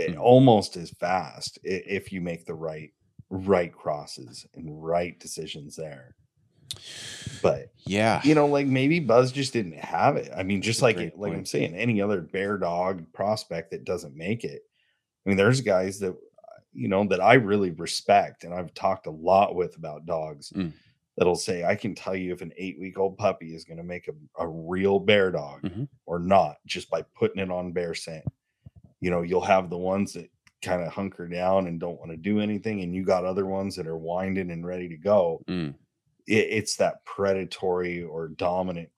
Mm. 0.00 0.18
almost 0.18 0.78
as 0.78 0.90
fast 0.90 1.58
if 1.64 2.12
you 2.12 2.22
make 2.22 2.46
the 2.46 2.54
right 2.54 2.90
right 3.28 3.70
crosses 3.70 4.46
and 4.54 4.82
right 4.82 5.20
decisions 5.20 5.76
there 5.76 6.16
but 7.42 7.66
Yeah. 7.84 8.22
you 8.24 8.34
know 8.34 8.46
like 8.46 8.66
maybe 8.66 9.00
buzz 9.00 9.32
just 9.32 9.52
didn't 9.52 9.76
have 9.76 10.16
it 10.16 10.32
i 10.34 10.42
mean 10.42 10.62
just 10.62 10.80
a 10.80 10.84
like 10.84 11.12
like 11.16 11.34
i'm 11.34 11.44
saying 11.44 11.74
any 11.74 12.00
other 12.00 12.22
bear 12.22 12.56
dog 12.56 13.04
prospect 13.12 13.70
that 13.72 13.84
doesn't 13.84 14.16
make 14.16 14.44
it 14.44 14.62
i 15.26 15.28
mean 15.28 15.36
there's 15.36 15.60
guys 15.60 15.98
that 15.98 16.16
you 16.74 16.88
know 16.88 17.04
that 17.06 17.20
i 17.20 17.34
really 17.34 17.70
respect 17.70 18.44
and 18.44 18.54
i've 18.54 18.72
talked 18.74 19.06
a 19.06 19.10
lot 19.10 19.54
with 19.54 19.76
about 19.76 20.06
dogs 20.06 20.50
Mm. 20.54 20.72
that'll 21.16 21.36
say 21.36 21.64
i 21.64 21.74
can 21.74 21.94
tell 21.94 22.16
you 22.16 22.32
if 22.32 22.40
an 22.42 22.52
eight 22.56 22.78
week 22.80 22.98
old 22.98 23.18
puppy 23.18 23.54
is 23.54 23.64
going 23.64 23.76
to 23.78 23.82
make 23.84 24.08
a, 24.08 24.12
a 24.42 24.48
real 24.48 24.98
bear 24.98 25.30
dog 25.30 25.62
Mhm. 25.62 25.88
or 26.06 26.18
not 26.18 26.56
just 26.66 26.88
by 26.90 27.02
putting 27.14 27.42
it 27.42 27.50
on 27.50 27.72
bear 27.72 27.94
scent 27.94 28.24
you 29.00 29.10
know 29.10 29.22
you'll 29.22 29.40
have 29.40 29.68
the 29.70 29.78
ones 29.78 30.12
that 30.14 30.30
kind 30.62 30.80
of 30.82 30.92
hunker 30.92 31.26
down 31.26 31.66
and 31.66 31.80
don't 31.80 31.98
want 31.98 32.10
to 32.12 32.16
do 32.16 32.40
anything 32.40 32.82
and 32.82 32.94
you 32.94 33.04
got 33.04 33.24
other 33.24 33.46
ones 33.46 33.74
that 33.76 33.86
are 33.88 33.98
winding 33.98 34.50
and 34.50 34.64
ready 34.66 34.88
to 34.88 34.96
go 34.96 35.42
Mm. 35.48 35.74
it, 36.26 36.32
it's 36.50 36.76
that 36.76 37.04
predatory 37.04 38.02
or 38.02 38.28
dominant 38.28 38.88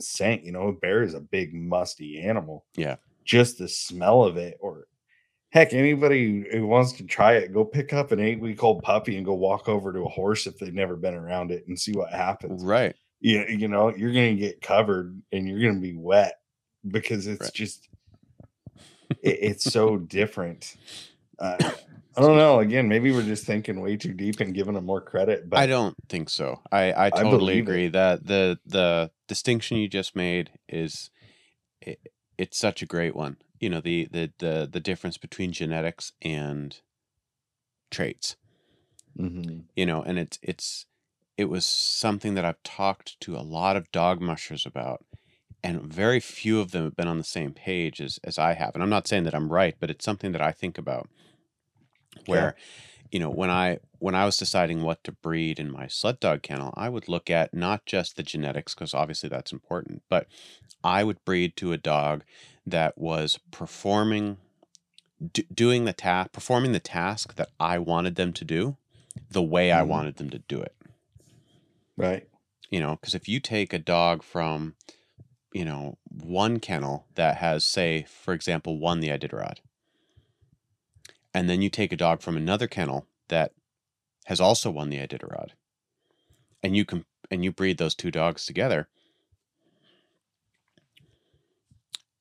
scent. 0.00 0.44
You 0.44 0.52
know, 0.52 0.68
a 0.68 0.72
bear 0.72 1.02
is 1.02 1.14
a 1.14 1.20
big 1.20 1.54
musty 1.54 2.20
animal. 2.20 2.66
Yeah. 2.76 2.96
Just 3.24 3.56
the 3.58 3.68
smell 3.68 4.22
of 4.24 4.36
it, 4.36 4.58
or 4.60 4.86
heck, 5.54 5.72
anybody 5.72 6.44
who 6.50 6.66
wants 6.66 6.92
to 6.94 7.04
try 7.04 7.34
it, 7.34 7.52
go 7.52 7.64
pick 7.64 7.92
up 7.92 8.10
an 8.10 8.18
eight 8.18 8.40
week 8.40 8.62
old 8.64 8.82
puppy 8.82 9.16
and 9.16 9.24
go 9.24 9.34
walk 9.34 9.68
over 9.68 9.92
to 9.92 10.00
a 10.00 10.08
horse 10.08 10.48
if 10.48 10.58
they've 10.58 10.74
never 10.74 10.96
been 10.96 11.14
around 11.14 11.52
it 11.52 11.64
and 11.68 11.78
see 11.78 11.92
what 11.92 12.10
happens. 12.10 12.62
Right. 12.64 12.96
You, 13.20 13.44
you 13.48 13.68
know, 13.68 13.94
you're 13.94 14.12
going 14.12 14.34
to 14.36 14.40
get 14.40 14.60
covered 14.60 15.22
and 15.30 15.48
you're 15.48 15.60
going 15.60 15.76
to 15.76 15.80
be 15.80 15.94
wet 15.96 16.40
because 16.86 17.28
it's 17.28 17.42
Right. 17.42 17.52
just, 17.54 17.88
it, 19.22 19.38
it's 19.40 19.64
so 19.64 19.96
different. 20.20 20.74
Uh, 21.38 21.56
I 22.16 22.20
don't 22.20 22.36
know. 22.36 22.58
Again, 22.58 22.88
maybe 22.88 23.12
we're 23.12 23.22
just 23.22 23.46
thinking 23.46 23.80
way 23.80 23.96
too 23.96 24.12
deep 24.12 24.40
and 24.40 24.54
giving 24.54 24.74
them 24.74 24.86
more 24.86 25.00
credit. 25.00 25.48
But 25.48 25.60
I 25.60 25.66
don't 25.66 25.94
think 26.08 26.30
so. 26.30 26.60
I, 26.72 27.06
I 27.06 27.10
totally 27.10 27.58
it. 27.58 27.60
agree 27.60 27.88
that 27.88 28.26
the 28.26 28.58
the 28.66 29.10
distinction 29.28 29.76
you 29.78 29.88
just 29.88 30.14
made 30.14 30.50
is 30.68 31.10
it, 31.80 31.98
it's 32.38 32.58
such 32.58 32.82
a 32.82 32.86
great 32.86 33.14
one. 33.16 33.36
You 33.64 33.70
know 33.70 33.80
the 33.80 34.06
the 34.12 34.30
the 34.38 34.68
the 34.70 34.78
difference 34.78 35.16
between 35.16 35.50
genetics 35.52 36.12
and 36.20 36.78
traits. 37.90 38.36
Mhm. 39.16 39.68
You 39.76 39.86
know, 39.86 40.02
and 40.02 40.18
it's 40.18 40.38
it's 40.42 40.86
it 41.36 41.46
was 41.46 41.66
something 41.66 42.34
that 42.34 42.44
I've 42.44 42.62
talked 42.62 43.18
to 43.20 43.36
a 43.36 43.40
lot 43.42 43.76
of 43.76 43.90
dog 43.90 44.20
mushers 44.20 44.66
about, 44.66 45.04
and 45.62 45.82
very 45.82 46.20
few 46.20 46.60
of 46.60 46.70
them 46.70 46.84
have 46.84 46.96
been 46.96 47.08
on 47.08 47.18
the 47.18 47.24
same 47.24 47.54
page 47.54 48.00
as 48.00 48.18
as 48.24 48.38
I 48.38 48.54
have. 48.54 48.74
And 48.74 48.82
I'm 48.82 48.90
not 48.90 49.08
saying 49.08 49.24
that 49.24 49.34
I'm 49.34 49.52
right, 49.52 49.76
but 49.80 49.90
it's 49.90 50.04
something 50.04 50.32
that 50.32 50.42
I 50.42 50.52
think 50.52 50.78
about 50.78 51.08
where 52.26 52.54
you 53.12 53.18
know 53.18 53.30
when 53.30 53.50
i 53.50 53.78
when 53.98 54.14
i 54.14 54.24
was 54.24 54.36
deciding 54.36 54.82
what 54.82 55.02
to 55.04 55.12
breed 55.12 55.58
in 55.60 55.70
my 55.70 55.86
sled 55.86 56.20
dog 56.20 56.42
kennel 56.42 56.72
i 56.76 56.88
would 56.88 57.08
look 57.08 57.30
at 57.30 57.54
not 57.54 57.86
just 57.86 58.16
the 58.16 58.22
genetics 58.22 58.74
because 58.74 58.94
obviously 58.94 59.28
that's 59.28 59.52
important 59.52 60.02
but 60.08 60.26
i 60.84 61.04
would 61.04 61.24
breed 61.24 61.56
to 61.56 61.72
a 61.72 61.78
dog 61.78 62.24
that 62.66 62.96
was 62.98 63.38
performing 63.50 64.38
d- 65.32 65.46
doing 65.52 65.84
the 65.84 65.92
task 65.92 66.32
performing 66.32 66.72
the 66.72 66.80
task 66.80 67.34
that 67.36 67.48
i 67.60 67.78
wanted 67.78 68.16
them 68.16 68.32
to 68.32 68.44
do 68.44 68.76
the 69.30 69.42
way 69.42 69.70
i 69.72 69.80
Mhm. 69.82 69.86
wanted 69.88 70.16
them 70.16 70.30
to 70.30 70.38
do 70.40 70.60
it 70.60 70.74
right. 71.96 72.28
you 72.70 72.80
know 72.80 72.96
because 72.96 73.14
if 73.14 73.28
you 73.28 73.40
take 73.40 73.72
a 73.72 73.78
dog 73.78 74.22
from 74.22 74.74
you 75.52 75.64
know 75.64 75.98
one 76.08 76.58
kennel 76.58 77.06
that 77.14 77.36
has 77.36 77.64
say 77.64 78.02
for 78.08 78.34
example 78.34 78.78
won 78.78 79.00
the 79.00 79.08
iditarod 79.08 79.58
and 81.32 81.48
then 81.48 81.62
you 81.62 81.70
take 81.70 81.92
a 81.92 81.96
dog 81.96 82.20
from 82.22 82.36
another 82.36 82.66
kennel 82.66 83.06
that 83.28 83.52
has 84.26 84.40
also 84.40 84.70
won 84.70 84.90
the 84.90 84.98
iditarod 84.98 85.50
and 86.62 86.76
you 86.76 86.84
can 86.84 87.04
and 87.30 87.44
you 87.44 87.52
breed 87.52 87.78
those 87.78 87.94
two 87.94 88.10
dogs 88.10 88.46
together 88.46 88.88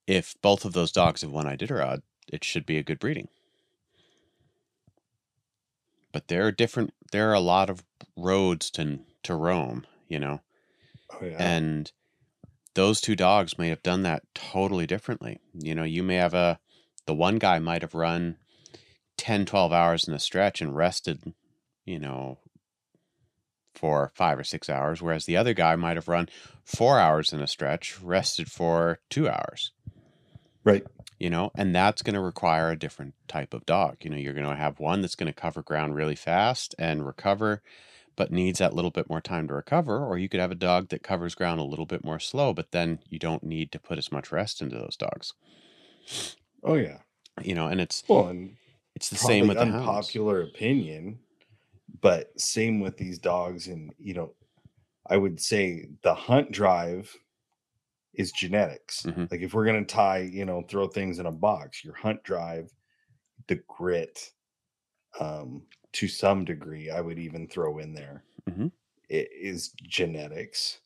if 0.07 0.35
both 0.41 0.65
of 0.65 0.73
those 0.73 0.91
dogs 0.91 1.21
have 1.21 1.31
won 1.31 1.45
iditarod 1.45 2.01
it 2.31 2.43
should 2.43 2.65
be 2.65 2.77
a 2.77 2.83
good 2.83 2.99
breeding. 2.99 3.27
But 6.11 6.27
there 6.27 6.45
are 6.45 6.51
different 6.51 6.93
there 7.11 7.29
are 7.29 7.33
a 7.33 7.39
lot 7.39 7.69
of 7.69 7.83
roads 8.15 8.69
to 8.71 8.99
to 9.23 9.35
roam 9.35 9.85
you 10.07 10.19
know? 10.19 10.41
Oh 11.11 11.25
yeah. 11.25 11.37
and 11.39 11.91
those 12.75 13.01
two 13.01 13.15
dogs 13.15 13.57
may 13.57 13.69
have 13.69 13.83
done 13.83 14.03
that 14.03 14.23
totally 14.33 14.87
differently. 14.87 15.39
You 15.53 15.75
know 15.75 15.83
you 15.83 16.03
may 16.03 16.15
have 16.15 16.33
a 16.33 16.59
the 17.05 17.13
one 17.13 17.37
guy 17.37 17.59
might 17.59 17.81
have 17.81 17.93
run 17.93 18.37
10 19.17 19.45
12 19.45 19.71
hours 19.71 20.07
in 20.07 20.13
a 20.13 20.19
stretch 20.19 20.61
and 20.61 20.75
rested 20.75 21.33
you 21.85 21.99
know 21.99 22.39
for 23.75 24.11
five 24.15 24.39
or 24.39 24.43
six 24.43 24.69
hours 24.69 25.01
whereas 25.01 25.25
the 25.25 25.37
other 25.37 25.53
guy 25.53 25.75
might 25.75 25.97
have 25.97 26.07
run 26.07 26.29
four 26.63 26.99
hours 26.99 27.33
in 27.33 27.41
a 27.41 27.47
stretch 27.47 27.99
rested 28.01 28.51
for 28.51 28.99
two 29.09 29.27
hours 29.27 29.71
right. 30.64 30.86
you 31.20 31.30
know 31.30 31.51
and 31.55 31.76
that's 31.76 32.01
going 32.01 32.14
to 32.14 32.20
require 32.20 32.72
a 32.72 32.80
different 32.80 33.14
type 33.28 33.53
of 33.53 33.66
dog 33.66 33.97
you 34.01 34.09
know 34.09 34.18
you're 34.18 34.34
going 34.34 34.45
to 34.45 34.55
have 34.55 34.80
one 34.80 35.01
that's 35.01 35.16
going 35.16 35.32
to 35.32 35.34
cover 35.34 35.61
ground 35.61 35.95
really 35.95 36.16
fast 36.16 36.76
and 36.78 37.05
recover 37.05 37.61
but 38.16 38.32
needs 38.32 38.59
that 38.59 38.76
little 38.76 38.91
bit 38.91 39.09
more 39.09 39.22
time 39.22 39.47
to 39.47 39.53
recover 39.53 40.05
or 40.05 40.18
you 40.18 40.30
could 40.30 40.39
have 40.39 40.51
a 40.51 40.55
dog 40.55 40.89
that 40.89 41.03
covers 41.03 41.36
ground 41.36 41.59
a 41.59 41.64
little 41.64 41.86
bit 41.86 42.03
more 42.03 42.20
slow 42.20 42.53
but 42.53 42.72
then 42.72 42.99
you 43.09 43.20
don't 43.20 43.43
need 43.43 43.72
to 43.72 43.80
put 43.80 43.97
as 43.97 44.11
much 44.11 44.32
rest 44.32 44.61
into 44.61 44.78
those 44.78 44.97
dogs 44.97 45.34
Oh 46.64 46.76
yeah. 46.76 46.99
you 47.41 47.55
know 47.55 47.68
and 47.68 47.82
it's 47.82 48.03
Well, 48.07 48.28
and 48.28 48.55
it's 48.95 49.09
the 49.09 49.16
same 49.18 49.47
with 49.47 49.57
the 49.57 49.66
hounds 49.66 49.88
unpopular 49.88 50.41
opinion, 50.41 51.20
but 52.01 52.39
same 52.39 52.80
with 52.80 52.97
these 52.97 53.18
dogs. 53.18 53.68
And 53.68 53.91
you 53.99 54.14
know, 54.14 54.34
I 55.07 55.18
would 55.18 55.41
say 55.41 55.89
the 56.03 56.14
hunt 56.14 56.51
drive 56.51 57.16
is 58.14 58.32
genetics. 58.32 59.03
Mhm. 59.03 59.30
Like 59.32 59.41
if 59.41 59.53
we're 59.53 59.66
gonna 59.66 59.86
tie, 59.86 60.20
you 60.20 60.45
know, 60.45 60.61
throw 60.64 60.88
things 60.88 61.20
in 61.20 61.26
a 61.26 61.32
box, 61.32 61.84
your 61.84 61.95
hunt 61.95 62.24
drive, 62.24 62.72
the 63.47 63.55
grit, 63.68 64.32
um, 65.20 65.64
to 65.93 66.07
some 66.07 66.43
degree, 66.45 66.89
I 66.89 67.01
would 67.01 67.20
even 67.20 67.47
throw 67.47 67.78
in 67.80 67.93
there. 67.93 68.24
Mhm. 68.49 68.72
It 69.09 69.30
is 69.32 69.70
genetics. 69.84 70.80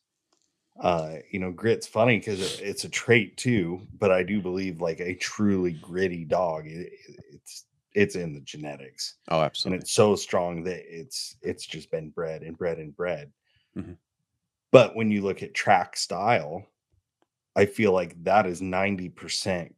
Uh, 0.80 1.16
you 1.30 1.40
know, 1.40 1.50
grit's 1.50 1.86
funny 1.88 2.18
because 2.18 2.60
it's 2.60 2.84
a 2.84 2.88
trait 2.88 3.36
too, 3.36 3.86
but 3.98 4.12
I 4.12 4.22
do 4.22 4.40
believe 4.40 4.80
like 4.80 5.00
a 5.00 5.14
truly 5.14 5.72
gritty 5.72 6.24
dog, 6.24 6.66
it, 6.66 6.92
it's 7.32 7.64
it's 7.94 8.14
in 8.14 8.32
the 8.32 8.40
genetics, 8.42 9.16
Oh, 9.28 9.40
absolutely. 9.40 9.76
and 9.76 9.82
it's 9.82 9.92
so 9.92 10.14
strong 10.14 10.62
that 10.64 10.84
it's 10.86 11.36
it's 11.42 11.66
just 11.66 11.90
been 11.90 12.10
bred 12.10 12.42
and 12.42 12.56
bred 12.56 12.78
and 12.78 12.94
bred. 12.94 13.32
Mhm. 13.76 13.96
But 14.70 14.94
when 14.94 15.10
you 15.10 15.22
look 15.22 15.42
at 15.42 15.54
track 15.54 15.96
style, 15.96 16.64
I 17.58 17.66
feel 17.66 17.92
like 17.92 18.22
that 18.24 18.46
is 18.46 18.62
ninety 18.62 19.08
percent, 19.10 19.74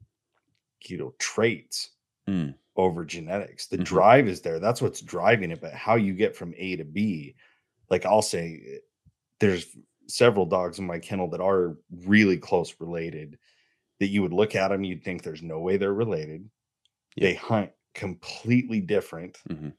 you 0.87 0.99
know, 0.99 1.15
traits 1.19 1.91
Mm, 2.29 2.55
over 2.77 3.05
genetics. 3.05 3.67
The 3.67 3.79
Mhm. 3.79 3.85
drive 3.85 4.29
is 4.29 4.43
there. 4.43 4.61
That's 4.61 4.83
what's 4.83 5.01
driving 5.03 5.51
it. 5.51 5.61
But 5.61 5.75
how 5.75 5.97
you 5.97 6.15
get 6.15 6.37
from 6.37 6.55
A 6.57 6.77
to 6.77 6.85
B, 6.85 7.37
like 7.91 8.07
I'll 8.07 8.23
say, 8.23 8.81
there's 9.41 9.77
several 10.09 10.47
dogs 10.47 10.79
in 10.79 10.87
my 10.87 10.99
kennel 10.99 11.29
that 11.31 11.41
are 11.41 11.79
really 12.07 12.39
close 12.39 12.75
related 12.81 13.39
that 14.01 14.09
you 14.09 14.23
would 14.23 14.33
look 14.33 14.55
at 14.57 14.69
them, 14.69 14.85
you'd 14.85 15.05
think 15.05 15.23
there's 15.23 15.43
no 15.43 15.61
way 15.61 15.77
they're 15.77 15.95
related. 15.95 16.51
Yeah. 17.17 17.29
They 17.29 17.35
hunt 17.35 17.73
completely 17.95 18.81
different. 18.81 19.39
Mhm. 19.49 19.73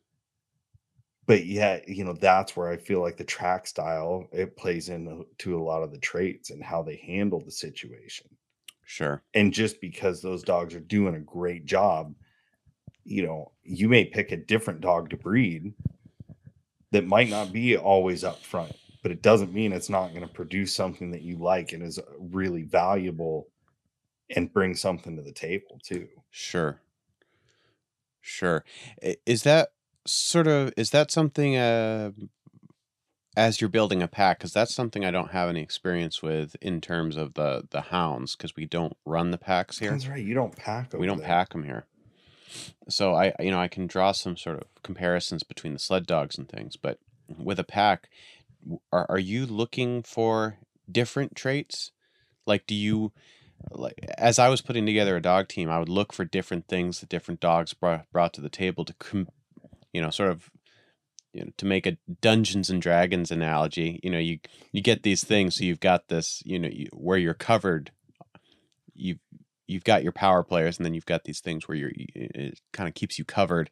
But 1.32 1.46
yet, 1.46 1.88
you 1.88 2.04
know, 2.04 2.12
that's 2.12 2.58
where 2.58 2.68
I 2.68 2.76
feel 2.76 3.00
like 3.00 3.16
the 3.16 3.24
track 3.24 3.66
style 3.66 4.28
it 4.34 4.58
plays 4.58 4.90
into 4.90 5.58
a 5.58 5.64
lot 5.64 5.82
of 5.82 5.94
the 5.94 5.98
traits 5.98 6.50
and 6.50 6.62
how 6.62 6.84
they 6.84 6.98
handle 6.98 7.40
the 7.40 7.52
situation. 7.52 8.28
Sure. 8.84 9.24
And 9.34 9.54
just 9.54 9.80
because 9.80 10.22
those 10.22 10.44
dogs 10.44 10.76
are 10.76 10.82
doing 10.82 11.16
a 11.16 11.22
great 11.22 11.64
job, 11.66 12.14
you 13.06 13.26
know, 13.26 13.54
you 13.64 13.88
may 13.88 14.04
pick 14.04 14.34
a 14.34 14.36
different 14.36 14.82
dog 14.82 15.10
to 15.12 15.16
breed 15.16 15.74
that 16.92 17.08
might 17.08 17.30
not 17.30 17.54
be 17.54 17.78
always 17.78 18.26
up 18.26 18.44
front, 18.44 18.76
but 19.02 19.14
it 19.14 19.22
doesn't 19.22 19.54
mean 19.54 19.72
it's 19.72 19.90
not 19.90 20.10
going 20.10 20.28
to 20.28 20.34
produce 20.34 20.76
something 20.76 21.12
that 21.12 21.22
you 21.22 21.38
like 21.38 21.72
and 21.72 21.82
is 21.82 21.98
uh, 21.98 22.02
really 22.20 22.64
valuable 22.64 23.48
and 24.36 24.52
bring 24.52 24.76
something 24.76 25.16
to 25.16 25.22
the 25.22 25.32
table 25.32 25.80
too. 25.82 26.10
Sure. 26.30 26.82
Sure. 28.20 28.66
Is 29.26 29.44
that 29.44 29.70
sort 30.06 30.48
of 30.48 30.74
is 30.78 30.90
that 30.90 31.12
something 31.12 31.56
uh 31.56 32.12
as 33.38 33.62
you're 33.62 33.70
building 33.70 34.02
a 34.02 34.08
pack 34.08 34.40
because 34.40 34.52
that's 34.52 34.76
something 34.76 35.06
I 35.06 35.12
don't 35.12 35.32
have 35.32 35.48
any 35.50 35.62
experience 35.62 36.22
with 36.22 36.56
in 36.62 36.82
terms 36.82 37.16
of 37.16 37.34
the 37.36 37.68
the 37.70 37.82
hounds 37.82 38.36
because 38.36 38.56
we 38.56 38.66
don't 38.66 38.96
run 39.06 39.32
the 39.32 39.38
packs 39.38 39.80
here. 39.80 39.92
That's 39.92 40.08
right. 40.08 40.24
You 40.24 40.34
don't 40.34 40.56
pack. 40.56 40.94
We 40.94 41.08
don't 41.08 41.20
there. 41.20 41.28
pack 41.28 41.50
them 41.50 41.64
here. 41.64 41.86
So 42.90 43.16
I 43.16 43.34
you 43.40 43.52
know 43.52 43.60
I 43.60 43.70
can 43.70 43.88
draw 43.88 44.12
some 44.12 44.36
sort 44.36 44.58
of 44.58 44.64
comparisons 44.84 45.44
between 45.44 45.74
the 45.74 45.80
sled 45.80 46.06
dogs 46.06 46.38
and 46.38 46.50
things, 46.50 46.76
but 46.76 47.00
with 47.38 47.60
a 47.60 47.64
pack 47.64 48.10
are 48.92 49.06
are 49.10 49.20
you 49.20 49.46
looking 49.46 50.04
for 50.04 50.58
different 50.92 51.36
traits? 51.36 51.92
Like 52.46 52.68
do 52.68 52.76
you 52.76 53.14
like 53.72 54.06
as 54.18 54.40
I 54.40 54.50
was 54.50 54.62
putting 54.62 54.86
together 54.86 55.16
a 55.16 55.22
dog 55.22 55.48
team, 55.48 55.70
I 55.70 55.80
would 55.80 55.90
look 55.90 56.12
for 56.12 56.26
different 56.26 56.68
things 56.68 57.00
that 57.00 57.10
different 57.10 57.40
dogs 57.40 57.74
brought 57.74 58.12
brought 58.12 58.34
to 58.34 58.42
the 58.42 58.50
table 58.50 58.84
to 58.84 58.94
com- 58.96 59.30
you 59.94 60.02
know 60.02 60.10
sort 60.10 60.30
of 60.30 60.50
you 61.34 61.46
know 61.46 61.52
to 61.58 61.66
make 61.66 61.86
a 61.86 61.98
Dungeons 62.22 62.70
and 62.70 62.82
Dragons 62.82 63.32
analogy. 63.32 64.00
You 64.04 64.10
know, 64.12 64.20
you 64.20 64.40
you 64.72 64.82
get 64.82 65.04
these 65.04 65.24
things, 65.24 65.56
so 65.56 65.64
you've 65.64 65.80
got 65.80 66.08
this 66.08 66.42
you 66.46 66.60
know 66.60 66.70
you, 66.70 66.88
where 66.94 67.18
you're 67.18 67.34
covered. 67.34 67.92
You've 68.94 69.20
you've 69.68 69.84
got 69.84 70.04
your 70.04 70.12
power 70.12 70.44
players, 70.44 70.78
and 70.78 70.86
then 70.86 70.94
you've 70.94 71.06
got 71.06 71.24
these 71.24 71.40
things 71.40 71.68
where 71.68 71.78
you're 71.78 71.92
it 71.96 72.60
kind 72.74 72.90
of 72.90 72.96
keeps 72.96 73.18
you 73.18 73.26
covered 73.26 73.70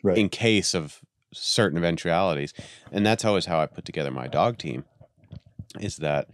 Right. 0.00 0.16
in 0.16 0.28
case 0.28 0.74
of 0.74 1.00
certain 1.34 1.76
eventualities, 1.76 2.54
and 2.92 3.04
that's 3.04 3.24
always 3.24 3.46
how 3.46 3.58
I 3.60 3.66
put 3.66 3.84
together 3.84 4.12
my 4.12 4.28
dog 4.28 4.58
team. 4.58 4.84
Is 5.80 5.96
that 5.96 6.28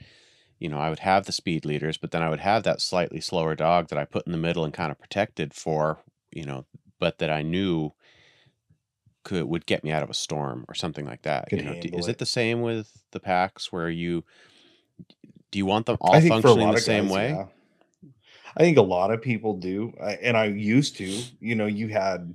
you 0.58 0.68
know 0.68 0.78
I 0.78 0.90
would 0.90 1.00
have 1.00 1.24
the 1.26 1.32
speed 1.32 1.64
leaders, 1.64 1.96
but 1.96 2.10
then 2.10 2.22
I 2.22 2.28
would 2.28 2.40
have 2.40 2.62
that 2.64 2.80
slightly 2.80 3.20
slower 3.20 3.54
dog 3.54 3.88
that 3.88 3.98
I 3.98 4.04
put 4.04 4.26
in 4.26 4.32
the 4.32 4.38
middle 4.38 4.64
and 4.64 4.72
kind 4.72 4.90
of 4.92 4.98
protected 4.98 5.54
for 5.54 5.98
you 6.30 6.44
know, 6.44 6.66
but 6.98 7.18
that 7.18 7.30
I 7.30 7.42
knew 7.42 7.92
could 9.24 9.44
would 9.44 9.66
get 9.66 9.82
me 9.82 9.90
out 9.90 10.02
of 10.02 10.10
a 10.10 10.14
storm 10.14 10.64
or 10.68 10.74
something 10.74 11.04
like 11.04 11.22
that. 11.22 11.50
You 11.50 11.62
know, 11.62 11.72
is 11.72 12.06
it. 12.08 12.12
it 12.12 12.18
the 12.18 12.26
same 12.26 12.60
with 12.60 12.90
the 13.10 13.20
packs 13.20 13.72
where 13.72 13.88
you 13.88 14.24
do 15.50 15.58
you 15.58 15.66
want 15.66 15.86
them 15.86 15.96
all 16.00 16.14
I 16.14 16.20
think 16.20 16.32
for 16.32 16.38
a 16.38 16.42
functioning 16.42 16.74
the 16.74 16.80
same 16.80 17.04
guys, 17.04 17.12
way? 17.12 17.28
yeah. 17.30 17.46
I 18.56 18.60
think 18.60 18.78
a 18.78 18.82
lot 18.82 19.10
of 19.10 19.20
people 19.20 19.54
do, 19.54 19.92
and 20.00 20.36
I 20.36 20.44
used 20.44 20.96
to. 20.98 21.22
You 21.40 21.56
know, 21.56 21.66
you 21.66 21.88
had 21.88 22.34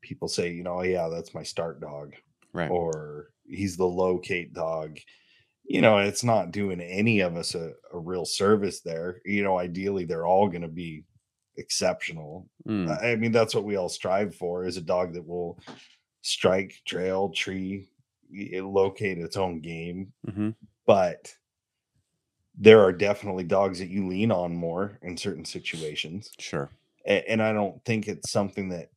people 0.00 0.28
say, 0.28 0.52
you 0.52 0.62
know, 0.62 0.78
"Oh, 0.78 0.82
yeah, 0.82 1.08
that's 1.08 1.34
my 1.34 1.42
start 1.42 1.80
dog, 1.80 2.14
Right. 2.54 2.70
or 2.70 3.28
he's 3.46 3.76
the 3.76 3.86
locate 3.86 4.54
dog. 4.54 4.98
You 5.64 5.80
know, 5.80 5.98
it's 5.98 6.24
not 6.24 6.52
doing 6.52 6.80
any 6.80 7.20
of 7.20 7.36
us 7.36 7.54
a, 7.54 7.72
a 7.92 7.98
real 7.98 8.24
service 8.24 8.80
there. 8.80 9.20
You 9.24 9.42
know, 9.42 9.58
ideally, 9.58 10.04
they're 10.04 10.26
all 10.26 10.48
going 10.48 10.62
to 10.62 10.68
be 10.68 11.04
exceptional. 11.58 12.48
Mm, 12.66 13.02
I 13.02 13.16
mean, 13.16 13.32
that's 13.32 13.54
what 13.54 13.64
we 13.64 13.76
all 13.76 13.88
strive 13.88 14.34
for: 14.34 14.64
is 14.64 14.76
a 14.76 14.82
dog 14.82 15.14
that 15.14 15.26
will 15.26 15.58
strike, 16.26 16.80
trail, 16.84 17.28
tree, 17.30 17.88
y- 18.30 18.60
locate 18.60 19.18
its 19.18 19.36
own 19.36 19.60
game 19.60 20.12
hmm 20.28 20.50
but 20.86 21.32
there 22.58 22.80
are 22.80 22.92
definitely 22.92 23.44
dogs 23.44 23.78
that 23.78 23.88
you 23.90 24.06
lean 24.08 24.30
on 24.32 24.54
more 24.54 24.98
in 25.02 25.16
certain 25.16 25.44
situations 25.44 26.30
Sure. 26.38 26.70
A- 27.06 27.28
and 27.30 27.42
i 27.42 27.52
don't 27.52 27.84
think 27.84 28.08
it's 28.08 28.30
something 28.30 28.68
that 28.70 28.90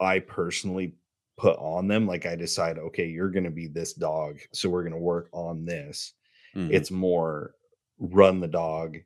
i 0.00 0.18
personally 0.18 0.94
put 1.36 1.58
on 1.58 1.88
them 1.88 2.06
like 2.06 2.24
i 2.26 2.34
decide 2.36 2.78
okay 2.78 3.06
you're 3.06 3.30
going 3.30 3.44
to 3.44 3.50
be 3.50 3.66
this 3.66 3.92
dog 3.92 4.38
so 4.52 4.68
we're 4.70 4.82
going 4.82 4.92
to 4.92 4.98
work 4.98 5.28
on 5.32 5.64
this 5.64 6.12
Mhm. 6.54 6.70
it's 6.72 6.90
more 6.90 7.54
run 7.98 8.40
the 8.40 8.48
dog 8.48 8.98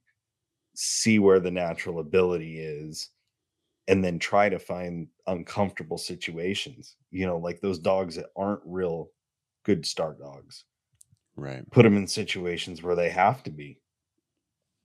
see 0.75 1.19
where 1.19 1.41
the 1.41 1.51
natural 1.51 1.99
ability 1.99 2.61
is 2.61 3.11
and 3.91 4.05
then 4.05 4.19
try 4.19 4.49
to 4.49 4.59
find 4.59 5.09
uncomfortable 5.27 5.99
situations 5.99 6.97
you 7.11 7.27
know 7.27 7.37
like 7.37 7.61
those 7.61 7.79
dogs 7.79 8.15
that 8.17 8.27
aren't 8.37 8.63
real 8.65 9.11
good 9.65 9.85
start 9.85 10.19
dogs 10.19 10.65
right. 11.41 11.69
put 11.71 11.83
them 11.83 11.97
in 11.97 12.07
situations 12.07 12.83
where 12.83 12.95
they 12.95 13.11
have 13.11 13.43
to 13.45 13.51
be. 13.51 13.81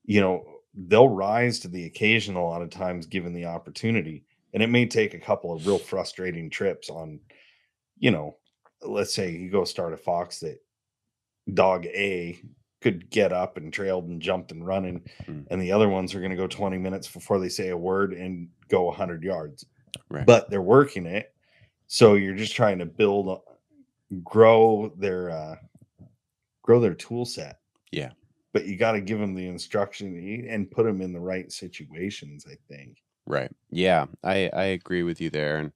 You 0.05 0.21
know, 0.21 0.45
they'll 0.73 1.09
rise 1.09 1.59
to 1.59 1.67
the 1.67 1.85
occasion 1.85 2.35
a 2.35 2.43
lot 2.43 2.61
of 2.61 2.69
times 2.69 3.05
given 3.05 3.33
the 3.33 3.45
opportunity. 3.45 4.25
And 4.53 4.63
it 4.63 4.69
may 4.69 4.85
take 4.85 5.13
a 5.13 5.19
couple 5.19 5.53
of 5.53 5.65
real 5.67 5.77
frustrating 5.77 6.49
trips 6.49 6.89
on, 6.89 7.19
you 7.97 8.11
know, 8.11 8.37
let's 8.81 9.13
say 9.13 9.31
you 9.31 9.49
go 9.49 9.65
start 9.65 9.93
a 9.93 9.97
fox 9.97 10.39
that 10.39 10.59
dog 11.53 11.85
A 11.87 12.39
could 12.85 13.09
get 13.09 13.33
up 13.33 13.57
and 13.57 13.73
trailed 13.73 14.07
and 14.07 14.21
jumped 14.21 14.51
and 14.51 14.65
running, 14.65 15.01
Mm. 15.25 15.47
and 15.49 15.59
the 15.59 15.71
other 15.71 15.89
ones 15.89 16.13
are 16.13 16.19
going 16.19 16.29
to 16.29 16.37
go 16.37 16.45
20 16.45 16.77
minutes 16.77 17.07
before 17.11 17.39
they 17.39 17.49
say 17.49 17.69
a 17.69 17.77
word 17.77 18.13
and 18.13 18.49
go 18.69 18.83
100 18.83 19.23
yards. 19.23 19.65
Right. 20.09 20.25
But 20.25 20.51
they're 20.51 20.61
working 20.61 21.07
it. 21.07 21.33
So 21.87 22.13
you're 22.13 22.35
just 22.35 22.53
trying 22.55 22.77
to 22.79 22.85
build, 22.85 23.27
uh, 23.29 23.37
grow 24.23 24.93
their, 24.97 25.31
uh, 25.31 25.55
grow 26.61 26.79
their 26.79 26.93
tool 26.93 27.25
set. 27.25 27.59
Yeah. 27.91 28.11
But 28.53 28.67
you 28.67 28.77
got 28.77 28.91
to 28.91 29.01
give 29.01 29.19
them 29.19 29.33
the 29.33 29.47
instruction 29.47 30.45
and 30.47 30.69
put 30.69 30.85
them 30.85 31.01
in 31.01 31.11
the 31.11 31.19
right 31.19 31.51
situations, 31.51 32.45
I 32.47 32.55
think. 32.71 33.01
Right. 33.25 33.51
Yeah, 33.71 34.05
I 34.23 34.49
I 34.53 34.65
agree 34.65 35.01
with 35.01 35.19
you 35.19 35.31
there. 35.31 35.57
And 35.57 35.71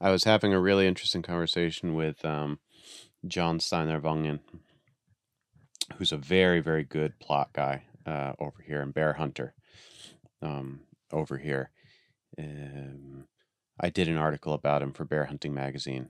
I 0.00 0.10
was 0.12 0.22
having 0.24 0.54
a 0.54 0.60
really 0.60 0.86
interesting 0.86 1.22
conversation 1.22 1.94
with 1.94 2.24
um, 2.24 2.60
John 3.26 3.58
Steiner 3.60 4.00
Vangen, 4.00 4.38
who's 5.98 6.12
a 6.12 6.16
very 6.16 6.60
very 6.60 6.84
good 6.84 7.14
Plott 7.20 7.52
guy 7.52 7.84
uh, 8.06 8.32
over 8.38 8.62
here 8.66 8.80
and 8.80 8.94
bear 8.94 9.14
hunter 9.14 9.54
um, 10.42 10.80
over 11.12 11.38
here. 11.38 11.70
Um, 12.38 13.24
I 13.80 13.90
did 13.90 14.08
an 14.08 14.16
article 14.16 14.52
about 14.52 14.82
him 14.82 14.92
for 14.92 15.04
Bear 15.04 15.26
Hunting 15.26 15.54
Magazine, 15.54 16.08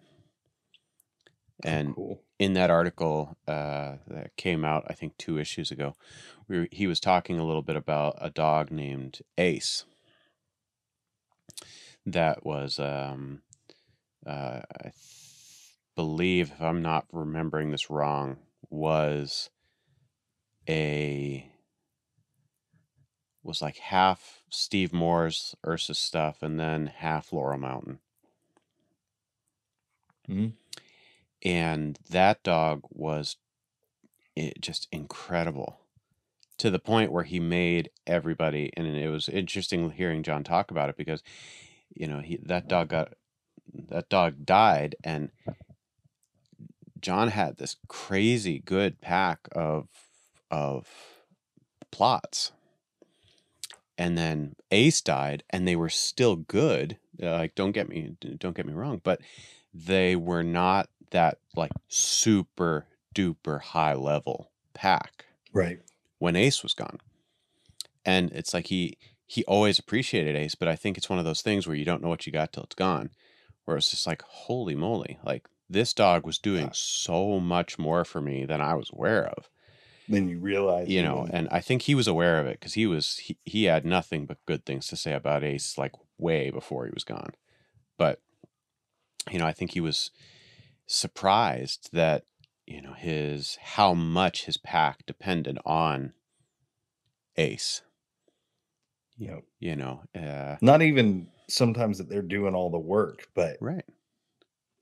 Oh, 1.64 1.68
and 1.68 1.95
cool. 1.95 2.22
in 2.39 2.55
that 2.55 2.70
article 2.70 3.37
uh, 3.47 3.97
that 4.09 4.37
came 4.37 4.64
out, 4.64 4.85
I 4.89 4.95
think 4.95 5.16
two 5.16 5.39
issues 5.39 5.70
ago, 5.70 5.95
we 6.49 6.59
were, 6.61 6.68
he 6.72 6.87
was 6.87 7.01
talking 7.01 7.39
a 7.39 7.45
little 7.47 7.62
bit 7.62 7.76
about 7.76 8.16
a 8.20 8.30
dog 8.30 8.70
named 8.70 9.20
Ace 9.39 9.85
that 12.05 12.45
was, 12.45 12.78
um, 12.78 13.43
uh, 14.26 14.61
I 14.80 14.83
th- 14.83 14.95
believe, 15.95 16.53
if 16.53 16.61
I'm 16.61 16.83
not 16.83 17.07
remembering 17.12 17.70
this 17.70 17.91
wrong, 17.91 18.39
was 18.70 19.51
a 20.69 21.49
was 23.43 23.61
like 23.61 23.77
half 23.79 24.43
Steve 24.51 24.93
Moore's 24.93 25.57
Ursus 25.67 25.99
stuff 25.99 26.43
and 26.43 26.59
then 26.61 26.87
half 26.87 27.33
Laurel 27.33 27.59
Mountain. 27.59 27.99
Mhm. 30.29 30.53
And 31.45 31.99
that 32.09 32.43
dog 32.45 32.83
was 32.91 33.37
it 34.37 34.61
just 34.61 34.89
incredible 34.93 35.81
to 36.59 36.71
the 36.71 36.79
point 36.79 37.13
where 37.13 37.25
he 37.25 37.41
made 37.41 37.91
everybody 38.07 38.71
and 38.77 38.87
it 38.87 39.09
was 39.11 39.29
interesting 39.29 39.91
hearing 39.91 40.23
John 40.23 40.45
talk 40.45 40.71
about 40.71 40.89
it 40.89 40.97
because 40.97 41.23
you 41.95 42.07
know 42.07 42.21
he 42.21 42.37
that 42.45 42.69
dog 42.69 42.89
got 42.89 43.15
that 43.75 44.09
dog 44.09 44.47
died 44.47 44.95
and 45.03 45.31
John 47.01 47.29
had 47.29 47.57
this 47.57 47.77
crazy 47.89 48.61
good 48.61 49.01
pack 49.01 49.49
of 49.53 49.89
of 50.53 50.87
Plotts. 51.91 52.53
And 53.99 54.17
then 54.17 54.55
Ace 54.71 55.01
died, 55.01 55.43
and 55.51 55.67
they 55.67 55.77
were 55.77 55.91
still 55.91 56.37
good. 56.37 56.99
Uh, 57.23 57.33
like, 57.33 57.55
don't 57.55 57.73
get 57.73 57.89
me, 57.89 58.17
don't 58.39 58.57
get 58.57 58.67
me 58.67 58.73
wrong, 58.73 59.01
but 59.03 59.21
they 59.75 60.17
were 60.17 60.43
not 60.43 60.89
that 61.11 61.39
like 61.55 61.73
super 61.89 62.87
duper 63.15 63.61
high 63.61 63.95
level 63.95 64.51
pack 64.73 65.27
Right. 65.53 65.81
when 66.19 66.37
Ace 66.37 66.63
was 66.63 66.73
gone. 66.75 66.99
And 68.05 68.31
it's 68.33 68.55
like 68.55 68.69
he 68.69 68.97
he 69.27 69.45
always 69.45 69.79
appreciated 69.79 70.37
Ace, 70.37 70.55
but 70.55 70.69
I 70.69 70.77
think 70.77 70.97
it's 70.99 71.09
one 71.09 71.19
of 71.19 71.25
those 71.25 71.43
things 71.43 71.67
where 71.67 71.77
you 71.77 71.85
don't 71.85 72.03
know 72.03 72.09
what 72.09 72.27
you 72.27 72.33
got 72.33 72.53
till 72.53 72.65
it's 72.65 72.75
gone. 72.75 73.11
Where 73.65 73.77
it's 73.77 73.91
just 73.91 74.07
like, 74.07 74.23
holy 74.23 74.75
moly, 74.75 75.19
like 75.25 75.47
this 75.71 75.93
dog 75.95 76.27
was 76.27 76.39
doing 76.39 76.67
Yeah. 76.67 76.71
so 76.73 77.39
much 77.41 77.79
more 77.79 78.05
for 78.05 78.21
me 78.21 78.45
than 78.45 78.61
I 78.61 78.75
was 78.75 78.91
aware 78.93 79.27
of. 79.29 79.49
Then 80.13 80.29
you 80.29 80.39
realize, 80.39 80.89
You 80.89 81.03
know, 81.03 81.27
and 81.31 81.49
I 81.51 81.61
think 81.61 81.83
he 81.83 81.95
was 81.95 82.07
aware 82.07 82.39
of 82.39 82.47
it 82.47 82.61
because 82.61 82.75
he 82.75 82.87
was 82.87 83.17
he, 83.17 83.39
he 83.45 83.65
had 83.65 83.87
nothing 83.87 84.27
but 84.27 84.45
good 84.47 84.67
things 84.67 84.87
to 84.89 84.97
say 84.97 85.15
about 85.15 85.43
Ace 85.43 85.79
like 85.79 85.93
way 86.19 86.51
before 86.51 86.85
he 86.85 86.93
was 86.93 87.03
gone. 87.05 87.31
But 87.97 88.21
you 89.31 89.39
know, 89.39 89.47
I 89.47 89.53
think 89.53 89.73
he 89.73 89.81
was 89.81 90.11
surprised 90.87 91.89
that 91.93 92.25
you 92.67 92.83
know 92.83 92.93
his 92.93 93.57
how 93.63 93.95
much 93.95 94.45
his 94.45 94.59
pack 94.59 95.07
depended 95.07 95.59
on 95.65 96.13
Ace. 97.37 97.81
you 99.17 99.29
know, 99.29 99.43
You 99.61 99.77
know, 99.77 100.03
uh, 100.15 100.57
not 100.61 100.83
even 100.83 101.29
sometimes 101.49 101.99
that 101.99 102.09
they're 102.11 102.21
doing 102.23 102.55
all 102.55 102.71
the 102.71 102.79
work, 102.79 103.29
but 103.35 103.57
right? 103.61 103.85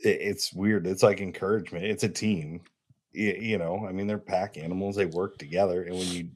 it, 0.00 0.18
it's 0.20 0.52
weird. 0.52 0.86
It's 0.86 1.02
like 1.02 1.20
encouragement. 1.20 1.84
It's 1.84 2.02
a 2.04 2.08
team. 2.08 2.62
You, 3.12 3.32
you 3.40 3.58
know, 3.58 3.86
I 3.86 3.92
mean, 3.92 4.06
they're 4.06 4.18
pack 4.18 4.56
animals. 4.56 4.96
They 4.96 5.06
work 5.06 5.38
together, 5.38 5.82
and 5.82 5.94
when 5.94 6.06
you 6.08 6.28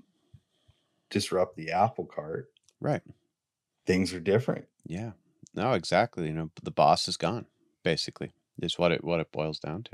disrupt 1.11 1.57
the 1.57 1.71
apple 1.73 2.07
cart, 2.07 2.51
Right. 2.81 3.03
things 3.87 4.13
are 4.13 4.21
different. 4.21 4.67
Yeah. 4.85 5.13
No, 5.55 5.73
exactly. 5.73 6.27
You 6.27 6.33
know, 6.33 6.51
the 6.63 6.71
boss 6.71 7.07
is 7.09 7.17
gone. 7.17 7.47
Basically, 7.85 8.33
is 8.61 8.79
what 8.79 8.93
it 8.93 9.05
what 9.05 9.21
it 9.21 9.31
boils 9.31 9.59
down 9.61 9.83
to. 9.85 9.93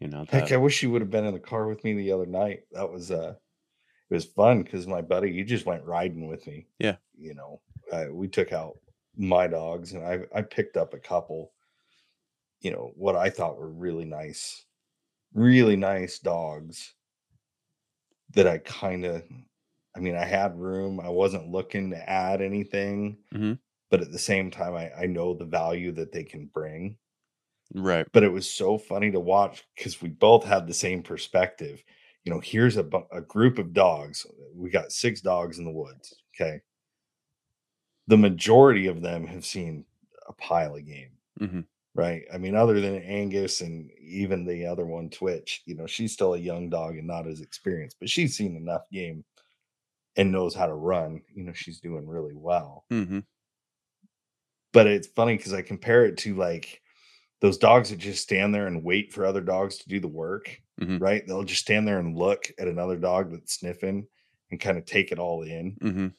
You 0.00 0.08
know, 0.08 0.24
Heck, 0.28 0.50
I 0.50 0.56
wish 0.56 0.82
you 0.82 0.90
would 0.90 1.02
have 1.02 1.10
been 1.10 1.26
in 1.26 1.34
the 1.34 1.38
car 1.38 1.68
with 1.68 1.84
me 1.84 1.92
the 1.94 2.10
other 2.10 2.26
night. 2.26 2.64
That 2.72 2.90
was 2.90 3.10
uh 3.12 3.34
it 4.10 4.14
was 4.14 4.24
fun 4.24 4.62
because 4.62 4.86
my 4.86 5.00
buddy 5.00 5.32
he 5.32 5.44
just 5.44 5.66
went 5.66 5.84
riding 5.84 6.26
with 6.28 6.46
me. 6.46 6.66
Yeah. 6.78 6.96
You 7.16 7.34
know, 7.34 7.60
uh, 7.92 8.06
we 8.10 8.26
took 8.26 8.52
out 8.52 8.78
my 9.16 9.46
dogs 9.46 9.92
and 9.92 10.04
I 10.04 10.22
I 10.34 10.42
picked 10.42 10.76
up 10.76 10.92
a 10.94 10.98
couple, 10.98 11.52
you 12.60 12.72
know, 12.72 12.92
what 12.96 13.14
I 13.14 13.30
thought 13.30 13.58
were 13.58 13.70
really 13.70 14.06
nice, 14.06 14.64
really 15.34 15.76
nice 15.76 16.18
dogs 16.18 16.94
that 18.34 18.46
I 18.46 18.58
kind 18.58 19.04
of 19.04 19.22
I 19.94 20.00
mean, 20.00 20.16
I 20.16 20.24
had 20.24 20.58
room. 20.58 21.00
I 21.00 21.10
wasn't 21.10 21.50
looking 21.50 21.90
to 21.90 22.08
add 22.10 22.40
anything. 22.40 23.18
Mhm. 23.34 23.58
But 23.90 24.00
at 24.00 24.10
the 24.10 24.18
same 24.18 24.50
time, 24.50 24.74
I, 24.74 24.90
I 24.94 25.04
know 25.06 25.34
the 25.34 25.44
value 25.44 25.92
that 25.92 26.12
they 26.12 26.24
can 26.24 26.46
bring 26.46 26.96
right. 27.74 28.06
but 28.12 28.22
it 28.22 28.32
was 28.32 28.48
so 28.50 28.78
funny 28.78 29.10
to 29.10 29.20
watch 29.20 29.64
because 29.76 30.00
we 30.00 30.08
both 30.08 30.44
had 30.44 30.66
the 30.66 30.72
same 30.74 31.02
perspective. 31.02 31.84
You 32.24 32.32
know, 32.32 32.40
here's 32.40 32.78
a, 32.78 32.88
a 33.12 33.20
group 33.20 33.58
of 33.58 33.74
dogs. 33.74 34.26
We 34.54 34.70
got 34.70 34.92
six 34.92 35.20
dogs 35.20 35.58
in 35.58 35.64
the 35.66 35.70
woods. 35.72 36.14
Okay. 36.34 36.60
The 38.06 38.16
majority 38.16 38.86
of 38.86 39.02
them 39.02 39.26
have 39.26 39.44
seen 39.44 39.84
a 40.26 40.32
pile 40.32 40.76
of 40.76 40.86
game, 40.86 41.10
Mhm. 41.40 41.66
Right? 41.94 42.24
I 42.32 42.38
mean, 42.38 42.54
other 42.54 42.80
than 42.80 42.96
Angus 43.02 43.60
and 43.60 43.90
even 44.00 44.44
the 44.46 44.66
other 44.66 44.86
one, 44.86 45.10
Twitch, 45.10 45.62
you 45.66 45.74
know, 45.74 45.86
she's 45.86 46.12
still 46.12 46.34
a 46.34 46.38
young 46.38 46.70
dog 46.70 46.96
and 46.96 47.06
not 47.06 47.26
as 47.26 47.40
experienced, 47.40 47.98
but 48.00 48.10
she's 48.10 48.36
seen 48.36 48.56
enough 48.56 48.88
game 48.90 49.24
and 50.16 50.32
knows 50.32 50.54
how 50.54 50.66
to 50.66 50.74
run. 50.74 51.22
You 51.34 51.44
know, 51.44 51.52
she's 51.54 51.80
doing 51.80 52.06
really 52.08 52.34
well 52.36 52.86
hmm 52.90 53.24
but 54.72 54.86
it's 54.86 55.06
funny 55.08 55.36
because 55.36 55.52
I 55.52 55.62
compare 55.62 56.04
it 56.06 56.16
to 56.18 56.34
like 56.34 56.82
those 57.40 57.58
dogs 57.58 57.90
that 57.90 57.98
just 57.98 58.22
stand 58.22 58.54
there 58.54 58.66
and 58.66 58.84
wait 58.84 59.12
for 59.12 59.26
other 59.26 59.40
dogs 59.40 59.78
to 59.78 59.88
do 59.88 60.00
the 60.00 60.08
work, 60.08 60.60
Mhm. 60.80 60.98
right? 60.98 61.26
They'll 61.26 61.44
just 61.44 61.62
stand 61.62 61.88
there 61.88 61.98
and 61.98 62.16
look 62.18 62.50
at 62.58 62.68
another 62.68 62.98
dog 62.98 63.32
that's 63.32 63.54
sniffing 63.54 64.08
and 64.50 64.60
kind 64.60 64.78
of 64.78 64.86
take 64.86 65.12
it 65.12 65.18
all 65.18 65.42
in. 65.42 65.80
hmm 65.80 66.14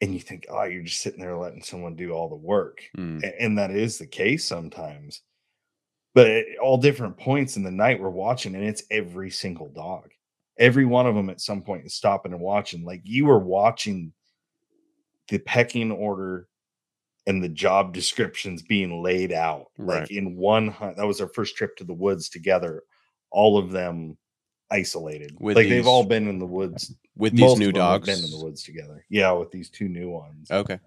And 0.00 0.14
you 0.14 0.20
think, 0.20 0.46
oh, 0.48 0.64
you're 0.64 0.82
just 0.82 1.02
sitting 1.02 1.20
there 1.20 1.36
letting 1.36 1.62
someone 1.62 1.94
do 1.94 2.12
all 2.12 2.28
the 2.28 2.36
work. 2.36 2.82
Mm. 2.96 3.22
A- 3.22 3.42
And 3.42 3.58
that 3.58 3.70
is 3.70 3.98
the 3.98 4.06
case 4.06 4.44
sometimes. 4.44 5.22
But 6.14 6.26
at 6.28 6.44
all 6.62 6.78
different 6.78 7.18
points 7.18 7.56
in 7.56 7.62
the 7.62 7.70
night, 7.70 8.00
we're 8.00 8.08
watching, 8.10 8.54
and 8.54 8.64
it's 8.64 8.82
every 8.90 9.30
single 9.30 9.68
dog. 9.68 10.10
Every 10.58 10.84
one 10.84 11.06
of 11.06 11.14
them 11.14 11.30
at 11.30 11.40
some 11.40 11.62
point 11.62 11.86
is 11.86 11.94
stopping 11.94 12.32
and 12.32 12.40
watching. 12.40 12.84
Like 12.84 13.02
you 13.04 13.26
were 13.26 13.38
watching 13.38 14.12
the 15.28 15.38
pecking 15.38 15.92
order 15.92 16.48
and 17.26 17.42
the 17.44 17.48
job 17.48 17.92
descriptions 17.94 18.62
being 18.62 19.02
laid 19.02 19.32
out. 19.32 19.66
Right. 19.78 20.00
Like 20.00 20.10
in 20.10 20.36
one 20.36 20.68
hunt, 20.68 20.96
that 20.96 21.06
was 21.06 21.20
our 21.20 21.28
first 21.28 21.56
trip 21.56 21.76
to 21.76 21.84
the 21.84 21.94
woods 21.94 22.28
together. 22.28 22.82
All 23.30 23.56
of 23.58 23.70
them 23.70 24.18
isolated. 24.70 25.36
With 25.40 25.56
like 25.56 25.68
they've 25.68 25.86
all 25.86 26.04
been 26.04 26.28
in 26.28 26.38
the 26.38 26.46
woods. 26.46 26.94
With 27.16 27.32
these 27.36 27.58
new 27.58 27.68
of 27.68 27.74
them 27.74 27.82
have 27.82 28.00
dogs. 28.02 28.06
been 28.06 28.24
in 28.24 28.30
the 28.30 28.44
woods 28.44 28.62
together. 28.62 29.04
Yeah, 29.10 29.32
with 29.32 29.50
these 29.50 29.68
two 29.70 29.88
new 29.88 30.08
ones. 30.10 30.50
Okay. 30.50 30.78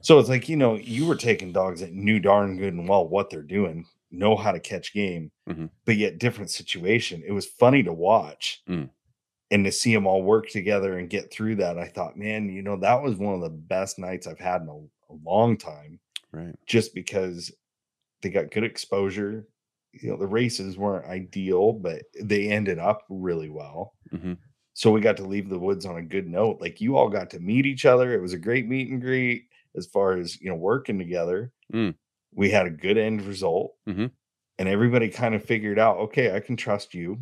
So 0.00 0.18
it's 0.18 0.28
like, 0.28 0.48
you 0.48 0.56
know, 0.56 0.76
you 0.76 1.06
were 1.06 1.16
taking 1.16 1.52
dogs 1.52 1.80
that 1.80 1.92
knew 1.92 2.18
darn 2.20 2.58
good 2.58 2.74
and 2.74 2.86
well 2.88 3.08
what 3.08 3.30
they're 3.30 3.42
doing, 3.42 3.86
know 4.10 4.36
how 4.36 4.52
to 4.52 4.60
catch 4.60 4.92
game, 4.92 5.30
Mhm. 5.48 5.70
but 5.86 5.96
yet 5.96 6.18
different 6.18 6.50
situation. 6.50 7.22
It 7.26 7.32
was 7.32 7.46
funny 7.46 7.82
to 7.84 7.92
watch 7.92 8.62
Mm. 8.68 8.90
and 9.50 9.64
to 9.64 9.72
see 9.72 9.94
them 9.94 10.06
all 10.06 10.22
work 10.22 10.48
together 10.50 10.98
and 10.98 11.08
get 11.08 11.30
through 11.32 11.56
that. 11.56 11.78
I 11.78 11.88
thought, 11.88 12.18
man, 12.18 12.50
you 12.50 12.60
know, 12.62 12.76
that 12.76 13.02
was 13.02 13.16
one 13.16 13.34
of 13.34 13.40
the 13.40 13.48
best 13.50 13.98
nights 13.98 14.26
I've 14.26 14.38
had 14.38 14.62
in 14.62 14.68
a, 14.68 15.12
a 15.12 15.16
long 15.24 15.56
time 15.56 15.98
Right. 16.32 16.54
just 16.66 16.94
because 16.94 17.50
they 18.20 18.28
got 18.28 18.50
good 18.50 18.64
exposure. 18.64 19.46
You 20.00 20.10
know, 20.10 20.16
the 20.16 20.26
races 20.26 20.76
weren't 20.78 21.06
ideal, 21.06 21.72
but 21.72 22.02
they 22.20 22.48
ended 22.50 22.78
up 22.78 23.02
really 23.08 23.48
well. 23.50 23.94
hmm 24.10 24.34
So 24.74 24.90
we 24.90 25.00
got 25.00 25.16
to 25.18 25.24
leave 25.26 25.48
the 25.48 25.58
woods 25.58 25.86
on 25.86 25.96
a 25.98 26.02
good 26.02 26.26
note. 26.26 26.60
Like 26.60 26.80
you 26.80 26.96
all 26.96 27.08
got 27.08 27.30
to 27.30 27.40
meet 27.40 27.66
each 27.66 27.84
other. 27.86 28.12
It 28.14 28.20
was 28.22 28.32
a 28.32 28.38
great 28.38 28.66
meet 28.68 28.90
and 28.90 29.00
greet 29.00 29.44
as 29.76 29.86
far 29.86 30.16
as 30.16 30.40
you 30.40 30.48
know 30.50 30.56
working 30.56 30.98
together. 30.98 31.52
Mm. 31.72 31.94
We 32.34 32.50
had 32.50 32.66
a 32.66 32.70
good 32.70 32.98
end 32.98 33.22
result, 33.22 33.76
Mhm. 33.88 34.10
and 34.58 34.68
everybody 34.68 35.08
kind 35.08 35.34
of 35.34 35.44
figured 35.44 35.78
out, 35.78 35.98
okay, 35.98 36.34
I 36.34 36.40
can 36.40 36.56
trust 36.56 36.94
you. 36.94 37.20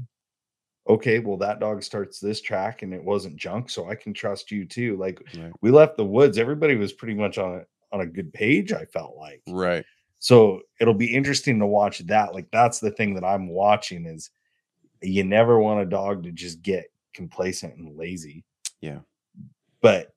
Okay, 0.89 1.21
well 1.21 1.37
that 1.37 1.61
dog 1.61 1.83
starts 1.83 2.19
this 2.19 2.41
track 2.41 2.83
and 2.83 2.93
it 2.93 3.03
wasn't 3.05 3.37
junk, 3.37 3.71
so 3.71 3.89
I 3.89 3.95
can 3.95 4.13
trust 4.13 4.51
you 4.51 4.65
too. 4.67 4.97
Like 4.97 5.21
Right. 5.39 5.53
we 5.61 5.71
left 5.71 5.97
the 5.97 6.05
woods, 6.05 6.39
everybody 6.39 6.75
was 6.77 6.93
pretty 6.93 7.15
much 7.15 7.39
on 7.39 7.61
a, 7.61 7.67
on 7.95 8.01
a 8.01 8.07
good 8.07 8.33
page. 8.33 8.73
I 8.73 8.85
felt 8.87 9.17
like 9.17 9.43
Right. 9.49 9.85
So 10.23 10.61
it'll 10.81 10.95
be 10.95 11.13
interesting 11.13 11.59
to 11.59 11.67
watch 11.67 11.99
that. 12.07 12.33
Like 12.33 12.49
that's 12.53 12.79
the 12.79 12.93
thing 12.93 13.15
that 13.15 13.25
I'm 13.25 13.49
watching 13.49 14.07
is 14.07 14.31
you 15.03 15.25
never 15.25 15.59
want 15.59 15.81
a 15.81 15.85
dog 15.85 16.23
to 16.23 16.31
just 16.31 16.63
get 16.63 16.85
complacent 17.13 17.75
and 17.77 17.99
lazy. 17.99 18.45
Yeah. 18.81 19.01
But 19.81 20.15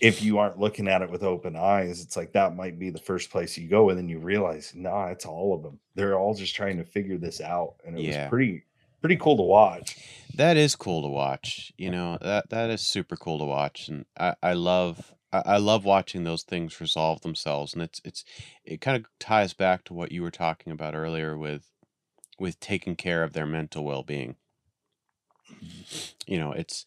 if 0.00 0.22
you 0.22 0.38
aren't 0.38 0.58
looking 0.58 0.88
at 0.88 1.02
it 1.02 1.10
with 1.10 1.22
open 1.22 1.54
eyes, 1.54 2.00
it's 2.00 2.16
like 2.16 2.32
that 2.32 2.56
might 2.56 2.78
be 2.78 2.88
the 2.88 2.98
first 2.98 3.28
place 3.28 3.58
you 3.58 3.68
go, 3.68 3.90
and 3.90 3.98
then 3.98 4.08
you 4.08 4.20
realize, 4.20 4.72
nah, 4.74 5.08
it's 5.08 5.26
all 5.26 5.54
of 5.54 5.62
them. 5.62 5.78
They're 5.94 6.18
all 6.18 6.32
just 6.32 6.54
trying 6.54 6.78
to 6.78 6.84
figure 6.84 7.18
this 7.18 7.42
out, 7.42 7.74
and 7.84 7.98
it 7.98 8.04
Yeah. 8.04 8.22
was 8.24 8.30
pretty 8.30 8.64
pretty 9.02 9.16
cool 9.16 9.36
to 9.36 9.42
watch. 9.42 9.98
That 10.34 10.56
is 10.56 10.74
cool 10.76 11.02
to 11.02 11.08
watch. 11.08 11.74
You 11.76 11.90
know 11.90 12.16
that 12.22 12.48
that 12.48 12.70
is 12.70 12.80
super 12.80 13.16
cool 13.16 13.38
to 13.38 13.44
watch, 13.44 13.88
and 13.88 14.06
I 14.18 14.34
I 14.42 14.54
love 14.54 15.14
I, 15.32 15.42
I 15.44 15.56
love 15.58 15.84
watching 15.84 16.24
those 16.24 16.42
things 16.42 16.80
resolve 16.80 17.20
themselves, 17.22 17.72
and 17.72 17.82
it's 17.82 18.00
it's 18.04 18.24
it 18.64 18.80
kind 18.80 18.96
of 18.96 19.06
ties 19.18 19.52
back 19.52 19.84
to 19.84 19.94
what 19.94 20.12
you 20.12 20.22
were 20.22 20.30
talking 20.30 20.72
about 20.72 20.94
earlier 20.94 21.36
with 21.36 21.70
with 22.38 22.60
taking 22.60 22.96
care 22.96 23.22
of 23.22 23.32
their 23.32 23.46
mental 23.46 23.84
well 23.84 24.02
being. 24.02 24.36
Mm-hmm. 25.50 26.32
You 26.32 26.38
know, 26.38 26.52
it's 26.52 26.86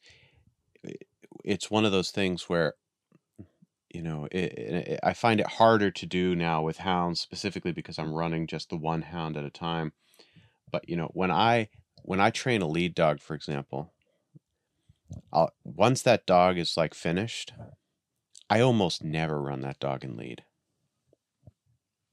it's 1.44 1.72
one 1.72 1.86
of 1.86 1.92
those 1.92 2.12
things 2.12 2.50
where 2.50 2.76
you 3.90 4.02
know 4.02 4.28
it, 4.32 4.38
it, 4.38 5.00
I 5.04 5.14
find 5.14 5.40
it 5.40 5.48
harder 5.48 5.92
to 5.92 6.06
do 6.06 6.36
now 6.36 6.62
with 6.62 6.80
hounds 6.80 7.20
specifically 7.20 7.72
because 7.72 7.98
I'm 7.98 8.14
running 8.14 8.48
just 8.48 8.70
the 8.70 8.78
one 8.78 9.04
hound 9.04 9.38
at 9.38 9.46
a 9.46 9.50
time. 9.50 9.94
But 10.72 10.88
you 10.88 10.96
know, 10.96 11.10
when 11.14 11.32
I 11.32 11.70
when 12.04 12.20
I 12.20 12.30
train 12.30 12.62
a 12.62 12.68
lead 12.68 12.96
dog, 12.96 13.20
for 13.20 13.34
example, 13.36 13.92
I'll, 15.34 15.52
once 15.64 16.02
that 16.04 16.26
dog 16.26 16.58
is 16.58 16.78
like 16.78 16.94
finished, 16.94 17.54
I 18.50 18.62
almost 18.62 19.04
never 19.04 19.42
run 19.42 19.62
that 19.62 19.80
dog 19.80 20.04
in 20.04 20.18
lead, 20.18 20.44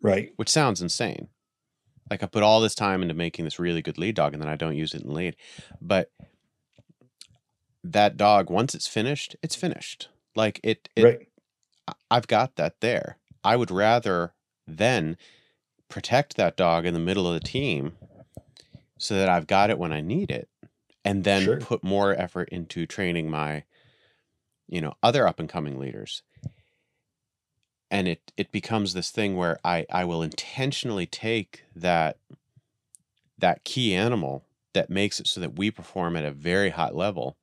Right. 0.02 0.32
which 0.36 0.48
sounds 0.48 0.82
insane. 0.82 1.28
Like 2.10 2.22
I 2.22 2.26
put 2.26 2.42
all 2.42 2.60
this 2.60 2.74
time 2.74 3.02
into 3.02 3.14
making 3.14 3.44
this 3.44 3.58
really 3.58 3.82
good 3.82 3.98
lead 3.98 4.14
dog, 4.14 4.32
and 4.32 4.42
then 4.42 4.48
I 4.48 4.56
don't 4.56 4.76
use 4.76 4.94
it 4.94 5.02
in 5.02 5.12
lead. 5.12 5.36
But 5.80 6.10
that 7.82 8.16
dog, 8.16 8.50
once 8.50 8.74
it's 8.74 8.86
finished, 8.86 9.36
it's 9.42 9.54
finished. 9.56 10.08
Like 10.34 10.60
it, 10.62 10.88
it 10.94 11.02
right. 11.02 11.28
I've 12.10 12.26
got 12.26 12.56
that 12.56 12.80
there. 12.80 13.18
I 13.42 13.56
would 13.56 13.70
rather 13.70 14.34
then 14.66 15.16
protect 15.88 16.36
that 16.36 16.56
dog 16.56 16.84
in 16.84 16.94
the 16.94 17.00
middle 17.00 17.26
of 17.28 17.34
the 17.34 17.40
team 17.48 17.92
so 18.98 19.14
that 19.14 19.28
I've 19.28 19.46
got 19.46 19.70
it 19.70 19.78
when 19.78 19.92
I 19.92 20.00
need 20.00 20.30
it 20.30 20.48
and 21.04 21.22
then 21.24 21.44
Sure. 21.44 21.60
put 21.60 21.84
more 21.84 22.12
effort 22.20 22.48
into 22.50 22.86
training 22.86 23.30
my 23.30 23.62
you 24.68 24.80
know 24.80 24.94
other 25.02 25.26
up 25.26 25.38
and 25.40 25.48
coming 25.48 25.78
leaders. 25.78 26.22
And 27.90 28.08
it 28.08 28.32
it 28.36 28.50
becomes 28.52 28.94
this 28.94 29.10
thing 29.10 29.36
where 29.36 29.58
i 29.64 29.86
i 29.90 30.04
will 30.04 30.22
intentionally 30.22 31.06
take 31.06 31.64
that 31.74 32.18
that 33.38 33.64
key 33.64 33.94
animal 33.94 34.44
that 34.74 34.90
makes 34.90 35.20
it 35.20 35.26
so 35.26 35.40
that 35.40 35.56
we 35.56 35.70
perform 35.70 36.16
at 36.16 36.24
a 36.24 36.32
very 36.32 36.70
high 36.70 36.90
level. 36.90 37.36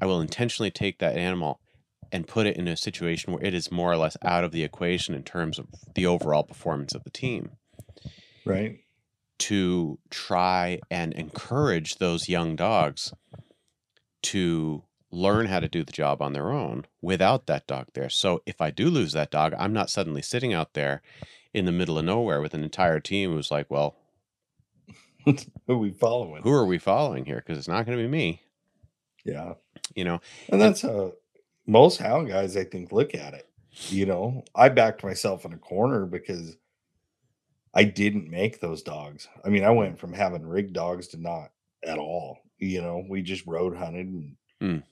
I 0.00 0.06
will 0.06 0.20
intentionally 0.20 0.70
take 0.70 0.98
that 0.98 1.16
animal 1.16 1.60
and 2.12 2.26
put 2.26 2.46
it 2.46 2.56
in 2.56 2.66
a 2.66 2.76
situation 2.76 3.32
where 3.32 3.44
it 3.44 3.54
is 3.54 3.70
more 3.70 3.92
or 3.92 3.96
less 3.96 4.16
out 4.22 4.42
of 4.44 4.50
the 4.50 4.64
equation 4.64 5.14
in 5.14 5.22
terms 5.22 5.58
of 5.58 5.68
the 5.94 6.06
overall 6.06 6.42
performance 6.42 6.94
of 6.94 7.04
the 7.04 7.10
team. 7.10 7.52
Right. 8.44 8.80
to 9.38 9.98
try 10.10 10.80
and 10.90 11.12
encourage 11.12 11.96
those 11.96 12.28
young 12.28 12.56
dogs 12.56 13.12
to 14.22 14.82
learn 15.12 15.46
how 15.46 15.60
to 15.60 15.68
do 15.68 15.82
the 15.84 15.92
job 15.92 16.22
on 16.22 16.32
their 16.32 16.50
own 16.52 16.86
without 17.02 17.46
that 17.46 17.66
dog 17.66 17.86
there. 17.94 18.08
So 18.08 18.42
if 18.46 18.60
I 18.60 18.70
do 18.70 18.88
lose 18.88 19.12
that 19.12 19.30
dog, 19.30 19.54
I'm 19.58 19.72
not 19.72 19.90
suddenly 19.90 20.22
sitting 20.22 20.52
out 20.52 20.74
there 20.74 21.02
in 21.52 21.64
the 21.64 21.72
middle 21.72 21.98
of 21.98 22.04
nowhere 22.04 22.40
with 22.40 22.54
an 22.54 22.62
entire 22.62 23.00
team 23.00 23.32
who's 23.32 23.50
like, 23.50 23.70
well, 23.70 23.96
Who 25.26 25.34
are 25.68 25.76
we 25.78 25.90
following? 25.90 26.42
who 26.42 26.52
are 26.52 26.64
we 26.66 26.78
following 26.78 27.24
here? 27.24 27.36
Because 27.44 27.58
it's 27.58 27.68
not 27.68 27.84
going 27.86 27.98
to 27.98 28.04
be 28.04 28.08
me, 28.08 28.40
Yeah. 29.24 29.54
you 29.94 30.04
know? 30.04 30.20
And 30.48 30.60
that's 30.60 30.82
how 30.82 31.12
most 31.66 31.98
hound 31.98 32.28
guys, 32.28 32.56
I 32.56 32.64
think, 32.64 32.90
look 32.92 33.14
at 33.14 33.34
it. 33.34 33.46
You 33.88 34.06
know, 34.06 34.44
I 34.54 34.68
backed 34.68 35.04
myself 35.04 35.44
in 35.44 35.52
a 35.52 35.58
corner 35.58 36.06
because 36.06 36.56
I 37.74 37.84
didn't 37.84 38.30
make 38.30 38.60
those 38.60 38.82
dogs. 38.82 39.28
I 39.44 39.48
mean, 39.48 39.62
I 39.64 39.70
went 39.70 39.98
from 39.98 40.12
having 40.12 40.44
rigged 40.46 40.72
dogs 40.72 41.08
to 41.08 41.20
not 41.20 41.50
at 41.84 41.98
all. 41.98 42.38
You 42.58 42.80
know, 42.82 43.04
we 43.08 43.22
just 43.22 43.46
road 43.46 43.76
hunted 43.76 44.06
and 44.06 44.36
Mm. 44.62 44.82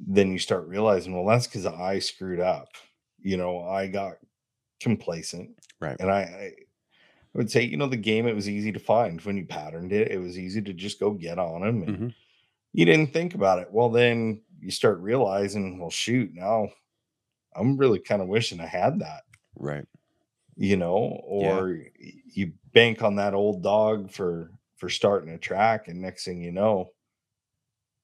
Then 0.00 0.32
you 0.32 0.38
start 0.38 0.66
realizing, 0.68 1.14
well, 1.14 1.26
that's 1.26 1.46
because 1.46 1.66
I 1.66 1.98
screwed 1.98 2.40
up. 2.40 2.68
You 3.18 3.36
know, 3.36 3.62
I 3.62 3.88
got 3.88 4.16
complacent. 4.80 5.58
Right. 5.80 6.00
And 6.00 6.10
I, 6.10 6.20
I 6.22 6.52
would 7.34 7.50
say, 7.50 7.62
you 7.62 7.76
know, 7.76 7.88
the 7.88 7.96
game 7.96 8.26
it 8.26 8.34
was 8.34 8.48
easy 8.48 8.72
to 8.72 8.78
find 8.80 9.20
when 9.22 9.36
you 9.36 9.46
patterned 9.46 9.92
it. 9.92 10.10
It 10.10 10.18
was 10.18 10.38
easy 10.38 10.62
to 10.62 10.72
just 10.72 11.00
go 11.00 11.12
get 11.12 11.38
on 11.38 11.62
them 11.62 11.82
and 11.82 12.00
Mhm. 12.00 12.14
you 12.72 12.84
didn't 12.86 13.12
think 13.12 13.34
about 13.34 13.60
it. 13.60 13.72
Well, 13.72 13.90
then 13.90 14.42
you 14.60 14.70
start 14.70 15.00
realizing, 15.00 15.78
well, 15.80 15.90
shoot, 15.90 16.32
now 16.34 16.70
I'm 17.56 17.76
really 17.76 18.00
kind 18.00 18.22
of 18.22 18.28
wishing 18.28 18.60
I 18.60 18.66
had 18.66 19.00
that, 19.00 19.24
Right. 19.56 19.86
you 20.56 20.76
know, 20.76 21.20
or 21.24 21.74
y- 22.00 22.12
you 22.32 22.52
bank 22.72 23.02
on 23.02 23.16
that 23.16 23.34
old 23.34 23.62
dog 23.62 24.10
for 24.10 24.52
for 24.76 24.88
starting 24.88 25.30
a 25.30 25.38
track, 25.38 25.88
and 25.88 26.00
next 26.00 26.24
thing 26.24 26.40
you 26.42 26.52
know, 26.52 26.92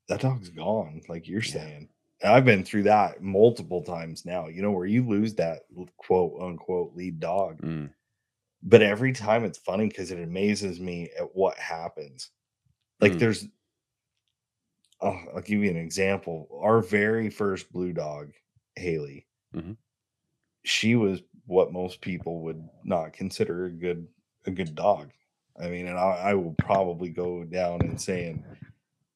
that 0.08 0.20
dog's 0.20 0.50
gone, 0.50 1.00
like 1.08 1.28
you're 1.28 1.42
saying. 1.42 1.88
And 2.22 2.32
I've 2.32 2.44
been 2.44 2.64
through 2.64 2.84
that 2.84 3.22
multiple 3.22 3.82
times 3.82 4.24
now, 4.24 4.48
you 4.48 4.62
know, 4.62 4.70
where 4.70 4.86
you 4.86 5.06
lose 5.06 5.34
that 5.34 5.62
quote 5.96 6.40
unquote 6.40 6.94
lead 6.94 7.20
dog. 7.20 7.60
Mm. 7.60 7.90
But 8.62 8.82
every 8.82 9.12
time 9.12 9.44
it's 9.44 9.58
funny 9.58 9.88
because 9.88 10.10
it 10.10 10.22
amazes 10.22 10.80
me 10.80 11.10
at 11.18 11.34
what 11.34 11.58
happens. 11.58 12.30
Like 13.00 13.12
Mm. 13.12 13.18
there's 13.18 13.46
oh, 15.00 15.18
I'll 15.34 15.42
give 15.42 15.62
you 15.62 15.70
an 15.70 15.76
example. 15.76 16.48
Our 16.62 16.80
very 16.80 17.28
first 17.28 17.70
blue 17.72 17.92
dog, 17.92 18.32
Haley, 18.76 19.26
Mhm. 19.54 19.76
she 20.64 20.94
was 20.94 21.20
what 21.46 21.72
most 21.72 22.00
people 22.00 22.40
would 22.40 22.66
not 22.84 23.12
consider 23.12 23.66
a 23.66 23.70
good 23.70 24.08
a 24.46 24.50
good 24.50 24.74
dog. 24.74 25.10
I 25.58 25.68
mean, 25.68 25.86
and 25.88 25.98
I, 25.98 26.30
I 26.30 26.34
will 26.34 26.54
probably 26.58 27.08
go 27.10 27.44
down 27.44 27.80
and 27.82 28.00
saying 28.00 28.44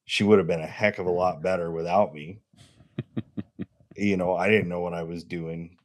she 0.09 0.25
would 0.25 0.39
have 0.39 0.47
been 0.47 0.63
a 0.63 0.67
heck 0.67 0.99
of 0.99 1.05
a 1.05 1.11
lot 1.11 1.43
better 1.43 1.71
without 1.71 2.15
me. 2.15 2.39
you 3.97 4.17
know, 4.17 4.35
I 4.35 4.49
didn't 4.49 4.71
know 4.71 4.81
what 4.81 4.95
I 4.95 5.03
was 5.03 5.23
doing, 5.23 5.77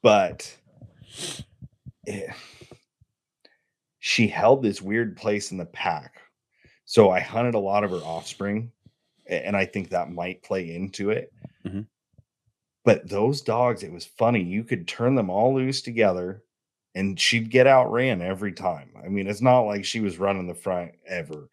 but 0.00 0.56
eh, 2.06 2.28
she 3.98 4.28
held 4.28 4.62
this 4.62 4.80
weird 4.80 5.16
place 5.16 5.50
in 5.50 5.58
the 5.58 5.66
pack. 5.66 6.20
So 6.84 7.10
I 7.10 7.18
hunted 7.18 7.56
a 7.56 7.58
lot 7.58 7.82
of 7.82 7.90
her 7.90 7.96
offspring, 7.96 8.70
and 9.26 9.56
I 9.56 9.64
think 9.64 9.90
that 9.90 10.12
might 10.12 10.44
play 10.44 10.76
into 10.76 11.10
it. 11.10 11.32
Mhm. 11.64 11.88
But 12.84 13.08
those 13.08 13.42
dogs, 13.42 13.82
it 13.82 13.90
was 13.90 14.06
funny. 14.06 14.40
You 14.44 14.62
could 14.62 14.86
turn 14.86 15.16
them 15.16 15.30
all 15.30 15.52
loose 15.52 15.82
together, 15.82 16.44
and 16.94 17.18
she'd 17.18 17.50
get 17.50 17.66
outran 17.66 18.22
every 18.22 18.52
time. 18.52 18.90
I 19.04 19.08
mean, 19.08 19.26
it's 19.26 19.42
not 19.42 19.62
like 19.62 19.84
she 19.84 19.98
was 19.98 20.18
running 20.18 20.46
the 20.46 20.54
front 20.54 20.92
ever. 21.08 21.48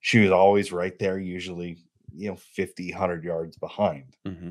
She 0.00 0.18
was 0.20 0.30
always 0.30 0.72
right 0.72 0.98
there, 0.98 1.18
usually, 1.18 1.78
you 2.14 2.30
know, 2.30 2.36
50, 2.36 2.90
100 2.90 3.24
yards 3.24 3.56
behind. 3.56 4.16
hmm 4.26 4.50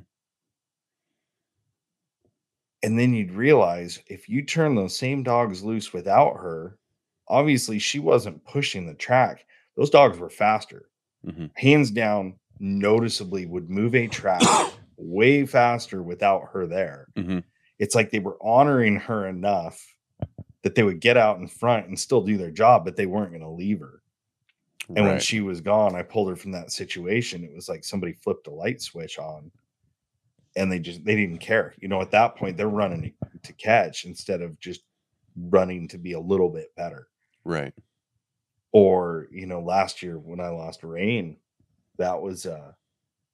And 2.82 2.98
then 2.98 3.14
you'd 3.14 3.32
realize 3.34 4.00
if 4.08 4.30
you 4.30 4.42
turn 4.44 4.76
those 4.76 4.96
same 4.98 5.22
dogs 5.24 5.64
loose 5.64 5.92
without 5.92 6.36
her, 6.36 6.78
obviously 7.28 7.78
she 7.80 8.00
wasn't 8.00 8.46
pushing 8.46 8.86
the 8.88 8.94
track. 8.94 9.46
Those 9.76 9.90
dogs 9.90 10.18
were 10.18 10.30
faster. 10.30 10.90
hmm 11.26 11.48
Hands 11.56 11.90
down, 11.92 12.36
noticeably 12.60 13.46
would 13.46 13.70
move 13.70 13.96
a 13.96 14.08
track 14.08 14.42
way 14.98 15.46
faster 15.46 16.02
without 16.04 16.50
her 16.54 16.68
there. 16.68 17.08
hmm 17.18 17.40
It's 17.80 17.96
like 17.96 18.12
they 18.12 18.20
were 18.20 18.38
honoring 18.42 18.98
her 18.98 19.28
enough 19.28 19.84
that 20.62 20.76
they 20.76 20.84
would 20.84 21.00
get 21.00 21.18
out 21.18 21.40
in 21.40 21.48
front 21.48 21.88
and 21.88 21.98
still 21.98 22.22
do 22.22 22.38
their 22.38 22.52
job, 22.52 22.86
but 22.86 22.96
they 22.96 23.06
weren't 23.06 23.32
going 23.32 23.42
to 23.42 23.50
leave 23.50 23.80
her. 23.80 24.02
And 24.96 25.06
when 25.06 25.20
she 25.20 25.40
was 25.42 25.62
gone, 25.62 25.96
I 25.96 26.02
pulled 26.02 26.30
her 26.30 26.36
from 26.36 26.52
that 26.54 26.72
situation. 26.72 27.44
It 27.44 27.54
was 27.54 27.70
like 27.70 27.84
somebody 27.84 28.14
flipped 28.14 28.48
a 28.48 28.52
light 28.52 28.82
switch 28.82 29.20
on 29.20 29.52
and 30.56 30.72
they 30.72 30.80
just 30.80 31.04
they 31.06 31.16
didn't 31.16 31.38
care. 31.40 31.76
You 31.80 31.88
know, 31.88 32.02
at 32.02 32.12
that 32.12 32.36
point 32.36 32.58
they're 32.58 32.68
running 32.70 33.14
to- 33.44 33.54
catch 33.54 34.06
instead 34.06 34.42
of 34.42 34.60
just 34.60 34.82
running 35.36 35.88
to 35.88 35.98
be 35.98 36.14
a 36.14 36.20
little 36.20 36.50
bit 36.50 36.76
better. 36.76 37.08
Right. 37.44 37.74
Or, 38.72 39.28
you 39.32 39.46
know, 39.48 39.60
last 39.62 40.04
year 40.04 40.18
when 40.20 40.40
I 40.40 40.50
lost 40.50 40.84
rain, 40.84 41.38
that 41.98 42.20
was 42.22 42.46
uh 42.46 42.72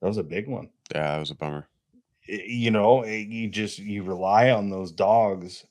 that 0.01 0.08
was 0.08 0.18
a 0.18 0.24
big 0.24 0.47
one. 0.47 0.70
Yeah, 0.93 1.12
that 1.14 1.20
was 1.20 1.32
a 1.32 1.36
bummer. 1.36 1.68
I- 2.30 2.43
you 2.45 2.72
know, 2.72 3.01
eh, 3.01 3.26
you 3.28 3.49
just 3.49 3.80
you 3.80 4.03
rely 4.03 4.51
on 4.51 4.70
those 4.70 4.91
dogs 4.91 5.66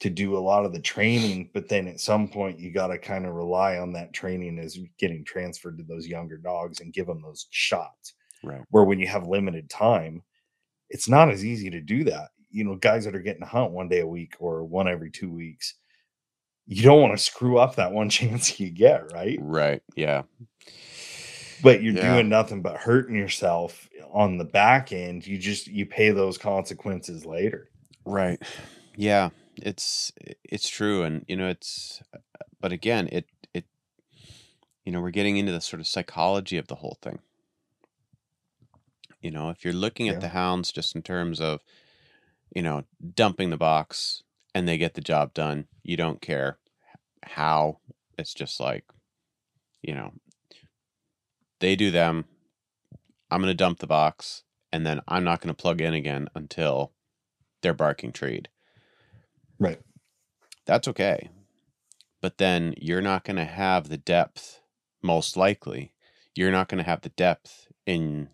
to 0.00 0.10
do 0.10 0.36
a 0.36 0.38
lot 0.40 0.64
of 0.64 0.72
the 0.72 0.80
training, 0.80 1.50
but 1.52 1.68
then 1.68 1.86
at 1.86 2.00
some 2.00 2.26
point 2.26 2.58
you 2.58 2.72
got 2.72 2.88
to 2.88 2.98
kind 2.98 3.26
of 3.26 3.34
rely 3.34 3.76
on 3.78 3.92
that 3.92 4.12
training 4.12 4.58
as 4.58 4.78
getting 4.98 5.24
transferred 5.24 5.76
to 5.78 5.84
those 5.84 6.06
younger 6.06 6.38
dogs 6.38 6.80
and 6.80 6.92
give 6.92 7.06
them 7.06 7.20
those 7.22 7.46
shots. 7.50 8.14
Right. 8.42 8.62
Where 8.70 8.84
when 8.84 8.98
you 8.98 9.06
have 9.08 9.26
limited 9.28 9.68
time, 9.68 10.22
it's 10.88 11.08
not 11.08 11.30
as 11.30 11.44
easy 11.44 11.68
to 11.70 11.80
do 11.80 12.04
that. 12.04 12.28
You 12.50 12.64
know, 12.64 12.76
guys 12.76 13.04
that 13.04 13.14
are 13.14 13.20
getting 13.20 13.42
to 13.42 13.46
hunt 13.48 13.72
one 13.72 13.88
day 13.88 14.00
a 14.00 14.06
week 14.06 14.34
or 14.40 14.64
one 14.64 14.88
every 14.88 15.10
two 15.10 15.30
weeks, 15.30 15.74
you 16.66 16.82
don't 16.82 17.00
want 17.02 17.16
to 17.16 17.22
screw 17.22 17.58
up 17.58 17.76
that 17.76 17.92
one 17.92 18.08
chance 18.10 18.58
you 18.58 18.70
get, 18.70 19.12
right? 19.12 19.38
Right. 19.40 19.82
Yeah. 19.96 20.22
But 21.62 21.82
you're 21.82 21.92
Yeah. 21.94 22.14
doing 22.14 22.30
nothing 22.30 22.62
but 22.62 22.78
hurting 22.78 23.14
yourself 23.14 23.86
on 24.12 24.38
the 24.38 24.44
back 24.44 24.92
end. 24.92 25.26
You 25.26 25.36
just 25.36 25.66
you 25.66 25.84
pay 25.84 26.10
those 26.10 26.38
consequences 26.38 27.26
later. 27.26 27.68
Right. 28.06 28.40
Yeah, 28.96 29.28
it's 29.64 30.12
it's 30.44 30.68
true 30.68 31.02
and 31.02 31.24
you 31.28 31.36
know 31.36 31.48
it's 31.48 32.02
uh, 32.14 32.18
but 32.60 32.72
again, 32.72 33.08
it 33.10 33.26
it 33.54 33.64
you 34.84 34.92
know, 34.92 35.00
we're 35.00 35.10
getting 35.10 35.36
into 35.36 35.52
the 35.52 35.60
sort 35.60 35.80
of 35.80 35.86
psychology 35.86 36.58
of 36.58 36.68
the 36.68 36.76
whole 36.76 36.98
thing. 37.02 37.20
You 39.20 39.30
know, 39.30 39.50
if 39.50 39.64
you're 39.64 39.74
looking 39.74 40.08
at 40.08 40.20
the 40.20 40.28
hounds 40.28 40.72
just 40.72 40.94
in 40.94 41.02
terms 41.02 41.40
of 41.40 41.60
you 42.54 42.62
know, 42.62 42.84
dumping 43.14 43.50
the 43.50 43.56
box 43.56 44.22
and 44.54 44.66
they 44.66 44.76
get 44.76 44.94
the 44.94 45.00
job 45.00 45.34
done, 45.34 45.68
you 45.82 45.96
don't 45.96 46.20
care 46.20 46.58
how. 47.22 47.78
It's 48.18 48.34
just 48.34 48.60
like 48.60 48.84
you 49.82 49.94
know, 49.94 50.12
they 51.60 51.76
do 51.76 51.90
them. 51.90 52.26
I'm 53.30 53.40
going 53.40 53.50
to 53.50 53.54
dump 53.54 53.78
the 53.78 53.86
box 53.86 54.42
and 54.72 54.84
then 54.84 55.00
I'm 55.06 55.24
not 55.24 55.40
going 55.40 55.54
to 55.54 55.62
plug 55.62 55.80
in 55.80 55.94
again 55.94 56.28
until 56.34 56.92
they're 57.62 57.74
barking 57.74 58.12
treed. 58.12 58.48
Right. 59.60 59.80
That's 60.66 60.88
okay. 60.88 61.30
But 62.22 62.38
then 62.38 62.74
you're 62.78 63.02
not 63.02 63.24
going 63.24 63.36
to 63.36 63.44
have 63.46 63.88
the 63.88 63.98
depth, 63.98 64.60
most 65.02 65.36
likely. 65.36 65.94
You're 66.36 66.52
not 66.52 66.68
going 66.68 66.82
to 66.82 66.88
have 66.90 67.02
the 67.02 67.10
depth 67.10 67.68
in, 67.86 68.30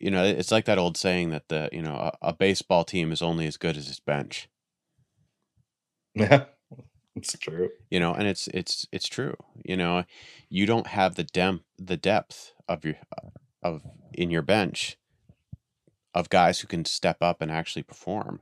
you 0.00 0.10
know, 0.10 0.24
it's 0.24 0.52
like 0.52 0.66
that 0.66 0.78
old 0.78 0.96
saying 0.96 1.30
that 1.30 1.48
the, 1.48 1.70
you 1.72 1.82
know, 1.82 2.12
a, 2.22 2.28
a 2.30 2.32
baseball 2.34 2.84
team 2.84 3.12
is 3.12 3.22
only 3.22 3.46
as 3.46 3.56
good 3.58 3.76
as 3.76 3.88
its 3.88 4.00
bench, 4.00 4.48
Yeah. 6.14 6.44
It's 7.16 7.36
true. 7.38 7.70
you 7.90 8.00
know, 8.00 8.14
and 8.14 8.28
it's, 8.28 8.48
it's, 8.48 8.86
it's 8.92 9.08
true. 9.08 9.36
You 9.64 9.76
know, 9.76 10.04
you 10.50 10.66
don't 10.66 10.88
have 10.88 11.16
the 11.16 11.24
depth, 11.24 11.60
the 11.78 11.96
depth 11.98 12.52
of 12.68 12.84
your, 12.84 12.96
of 13.62 13.82
in 14.14 14.30
your 14.30 14.42
bench 14.42 14.98
of 16.14 16.30
guys 16.30 16.60
who 16.60 16.68
can 16.68 16.84
step 16.84 17.18
up 17.22 17.42
and 17.42 17.50
actually 17.50 17.82
perform. 17.84 18.40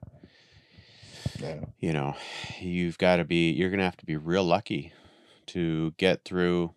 Yeah. 1.39 1.61
you 1.79 1.93
know, 1.93 2.15
you've 2.61 2.99
got 2.99 3.17
to 3.17 3.25
be, 3.25 3.51
you're 3.51 3.71
going 3.71 3.79
to 3.79 3.85
have 3.85 3.97
to 3.99 4.07
be 4.07 4.17
real 4.17 4.45
lucky 4.45 4.93
to 5.47 5.93
get 5.99 6.25
through 6.25 6.75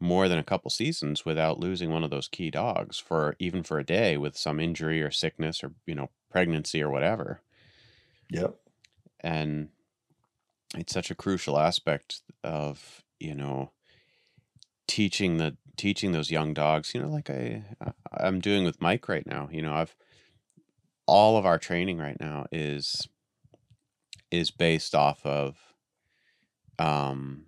more 0.00 0.28
than 0.28 0.38
a 0.38 0.42
couple 0.44 0.70
seasons 0.70 1.24
without 1.24 1.60
losing 1.60 1.90
one 1.90 2.02
of 2.04 2.10
those 2.10 2.28
key 2.28 2.50
dogs 2.50 2.98
for 2.98 3.36
even 3.38 3.62
for 3.62 3.78
a 3.78 3.84
day 3.84 4.16
with 4.16 4.36
some 4.36 4.58
injury 4.58 5.00
or 5.00 5.10
sickness 5.12 5.62
or 5.62 5.72
you 5.86 5.94
know 5.94 6.10
pregnancy 6.28 6.82
or 6.82 6.90
whatever 6.90 7.40
Yep. 8.30 8.56
and 9.20 9.68
it's 10.76 10.92
such 10.92 11.10
a 11.10 11.14
crucial 11.14 11.56
aspect 11.58 12.22
of 12.42 13.04
you 13.20 13.34
know 13.34 13.70
teaching 14.88 15.36
the 15.38 15.56
teaching 15.76 16.12
those 16.12 16.30
young 16.30 16.52
dogs 16.52 16.94
you 16.94 17.00
know 17.00 17.08
like 17.08 17.30
i 17.30 17.62
I- 17.80 17.92
i'm 18.26 18.40
doing 18.40 18.64
with 18.64 18.80
mike 18.82 19.08
right 19.08 19.26
now 19.26 19.48
you 19.52 19.62
know 19.62 19.72
i've 19.72 19.94
all 21.06 21.36
of 21.36 21.46
our 21.46 21.58
training 21.58 21.98
right 21.98 22.18
now 22.20 22.46
is 22.52 23.06
is 24.32 24.50
based 24.50 24.94
off 24.94 25.24
of 25.24 25.56
um 26.78 27.44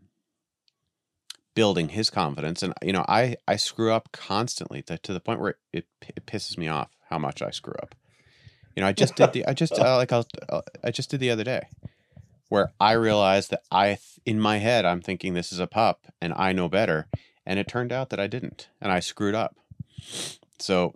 building 1.54 1.90
his 1.90 2.10
confidence 2.10 2.62
and 2.62 2.74
you 2.82 2.92
know 2.92 3.04
i 3.08 3.36
i 3.48 3.56
screw 3.56 3.92
up 3.92 4.10
constantly 4.12 4.82
to, 4.82 4.98
to 4.98 5.12
the 5.12 5.20
point 5.20 5.40
where 5.40 5.54
it, 5.72 5.86
it 6.02 6.26
pisses 6.26 6.58
me 6.58 6.68
off 6.68 6.90
how 7.10 7.18
much 7.18 7.40
i 7.42 7.50
screw 7.50 7.74
up. 7.82 7.94
You 8.76 8.82
know 8.82 8.88
i 8.88 8.92
just 8.92 9.14
did 9.14 9.32
the 9.32 9.46
i 9.46 9.54
just 9.54 9.78
uh, 9.78 9.96
like 9.96 10.12
I'll, 10.12 10.26
uh, 10.48 10.62
i 10.82 10.90
just 10.90 11.10
did 11.10 11.20
the 11.20 11.30
other 11.30 11.44
day 11.44 11.68
where 12.48 12.72
i 12.80 12.92
realized 12.92 13.50
that 13.50 13.62
i 13.70 13.98
in 14.26 14.40
my 14.40 14.58
head 14.58 14.84
i'm 14.84 15.00
thinking 15.00 15.34
this 15.34 15.52
is 15.52 15.60
a 15.60 15.66
pup 15.66 16.06
and 16.20 16.34
i 16.36 16.52
know 16.52 16.68
better 16.68 17.06
and 17.46 17.58
it 17.58 17.68
turned 17.68 17.92
out 17.92 18.10
that 18.10 18.18
i 18.20 18.26
didn't 18.26 18.68
and 18.80 18.90
i 18.90 19.00
screwed 19.00 19.34
up. 19.34 19.56
So 20.58 20.94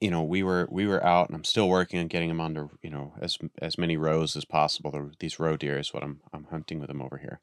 you 0.00 0.10
know 0.10 0.22
we 0.22 0.42
were 0.42 0.66
we 0.70 0.86
were 0.86 1.04
out 1.04 1.28
and 1.28 1.36
i'm 1.36 1.44
still 1.44 1.68
working 1.68 2.00
on 2.00 2.06
getting 2.08 2.28
them 2.28 2.40
onto 2.40 2.70
you 2.82 2.90
know 2.90 3.12
as 3.20 3.38
as 3.60 3.76
many 3.78 3.96
rows 3.96 4.34
as 4.36 4.44
possible 4.44 4.90
the, 4.90 5.12
these 5.18 5.38
roe 5.38 5.56
deer 5.56 5.78
is 5.78 5.92
what 5.92 6.02
i'm 6.02 6.20
i'm 6.32 6.44
hunting 6.44 6.78
with 6.80 6.88
them 6.88 7.02
over 7.02 7.18
here 7.18 7.40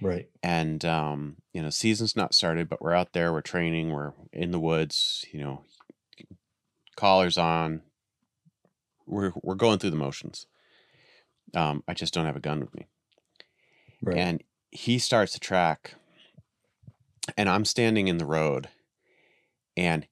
Right. 0.00 0.28
and 0.42 0.84
um, 0.84 1.36
you 1.52 1.62
know 1.62 1.70
season's 1.70 2.16
not 2.16 2.34
started 2.34 2.68
but 2.68 2.82
we're 2.82 2.94
out 2.94 3.12
there 3.12 3.32
we're 3.32 3.40
training 3.40 3.92
we're 3.92 4.12
in 4.32 4.50
the 4.50 4.58
woods 4.60 5.24
you 5.32 5.40
know 5.40 5.62
collars 6.96 7.38
on 7.38 7.82
we're 9.06 9.32
we're 9.42 9.54
going 9.54 9.78
through 9.78 9.90
the 9.90 9.96
motions 9.96 10.46
um, 11.54 11.82
i 11.88 11.94
just 11.94 12.12
don't 12.12 12.26
have 12.26 12.36
a 12.36 12.40
gun 12.40 12.60
with 12.60 12.74
me 12.74 12.86
Right. 14.02 14.16
and 14.18 14.42
he 14.70 14.98
starts 14.98 15.32
to 15.32 15.40
track 15.40 15.94
and 17.36 17.48
i'm 17.48 17.64
standing 17.64 18.08
in 18.08 18.18
the 18.18 18.26
road 18.26 18.68
and 19.76 20.06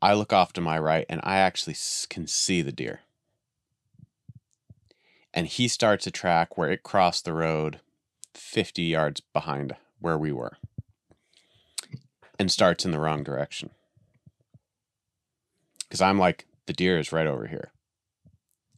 i 0.00 0.12
look 0.12 0.32
off 0.32 0.52
to 0.52 0.60
my 0.60 0.78
right 0.78 1.06
and 1.08 1.20
i 1.24 1.38
actually 1.38 1.76
can 2.08 2.26
see 2.26 2.62
the 2.62 2.72
deer 2.72 3.00
and 5.34 5.46
he 5.46 5.68
starts 5.68 6.06
a 6.06 6.10
track 6.10 6.56
where 6.56 6.70
it 6.70 6.82
crossed 6.82 7.24
the 7.24 7.32
road 7.32 7.80
50 8.34 8.82
yards 8.82 9.20
behind 9.32 9.76
where 10.00 10.18
we 10.18 10.32
were 10.32 10.56
and 12.38 12.50
starts 12.50 12.84
in 12.84 12.90
the 12.90 13.00
wrong 13.00 13.22
direction 13.22 13.70
because 15.80 16.00
i'm 16.00 16.18
like 16.18 16.46
the 16.66 16.72
deer 16.72 16.98
is 16.98 17.12
right 17.12 17.26
over 17.26 17.46
here 17.46 17.72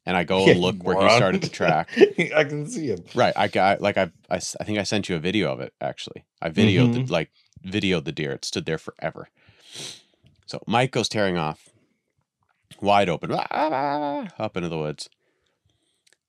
and 0.06 0.16
i 0.16 0.24
go 0.24 0.44
Yeah, 0.46 0.52
and 0.52 0.60
look 0.60 0.82
where 0.82 1.00
he 1.00 1.16
started 1.16 1.42
the 1.42 1.48
track 1.48 1.90
I 2.34 2.44
can 2.44 2.66
see 2.66 2.86
him. 2.86 3.04
Right. 3.14 3.32
I 3.36 3.48
got 3.48 3.80
like 3.80 3.96
I, 3.96 4.10
I 4.30 4.38
think 4.38 4.78
I 4.78 4.82
sent 4.82 5.08
you 5.08 5.16
a 5.16 5.20
video 5.20 5.52
of 5.52 5.60
it 5.60 5.74
actually. 5.80 6.24
I 6.40 6.50
videoed 6.50 6.92
the 6.92 7.00
mm-hmm. 7.00 7.12
like 7.12 7.30
videoed 7.64 8.04
the 8.04 8.12
deer. 8.12 8.32
It 8.32 8.44
stood 8.44 8.66
there 8.66 8.78
forever. 8.78 9.28
So 10.50 10.60
Mike 10.66 10.90
goes 10.90 11.08
tearing 11.08 11.38
off, 11.38 11.68
wide 12.80 13.08
open, 13.08 13.30
ah, 13.30 13.46
ah, 13.52 13.70
ah, 13.72 14.28
up 14.36 14.56
into 14.56 14.68
the 14.68 14.78
woods, 14.78 15.08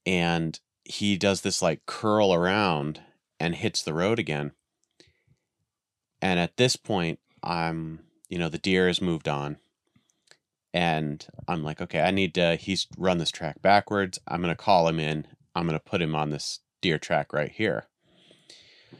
and 0.06 0.60
he 0.84 1.18
does 1.18 1.42
this 1.42 1.60
like 1.60 1.88
curl 1.88 2.32
around 2.32 3.02
and 3.40 3.56
hits 3.56 3.82
the 3.82 3.96
road 3.96 4.20
again. 4.20 4.52
And 6.22 6.40
at 6.40 6.58
this 6.58 6.76
point, 6.76 7.18
I'm 7.42 8.02
you 8.30 8.38
know 8.38 8.48
the 8.48 8.60
deer 8.60 8.86
has 8.86 9.02
moved 9.02 9.28
on, 9.28 9.58
and 10.72 11.26
I'm 11.48 11.64
like, 11.64 11.82
okay, 11.82 12.02
I 12.02 12.12
need 12.12 12.36
to. 12.36 12.58
He's 12.58 12.86
run 13.00 13.18
this 13.18 13.32
track 13.32 13.64
backwards. 13.64 14.20
I'm 14.28 14.42
gonna 14.42 14.56
call 14.56 14.88
him 14.88 15.00
in. 15.00 15.26
I'm 15.56 15.66
gonna 15.66 15.80
put 15.80 16.00
him 16.00 16.16
on 16.16 16.30
this 16.30 16.60
deer 16.80 17.00
track 17.00 17.34
right 17.34 17.52
here. 17.52 17.88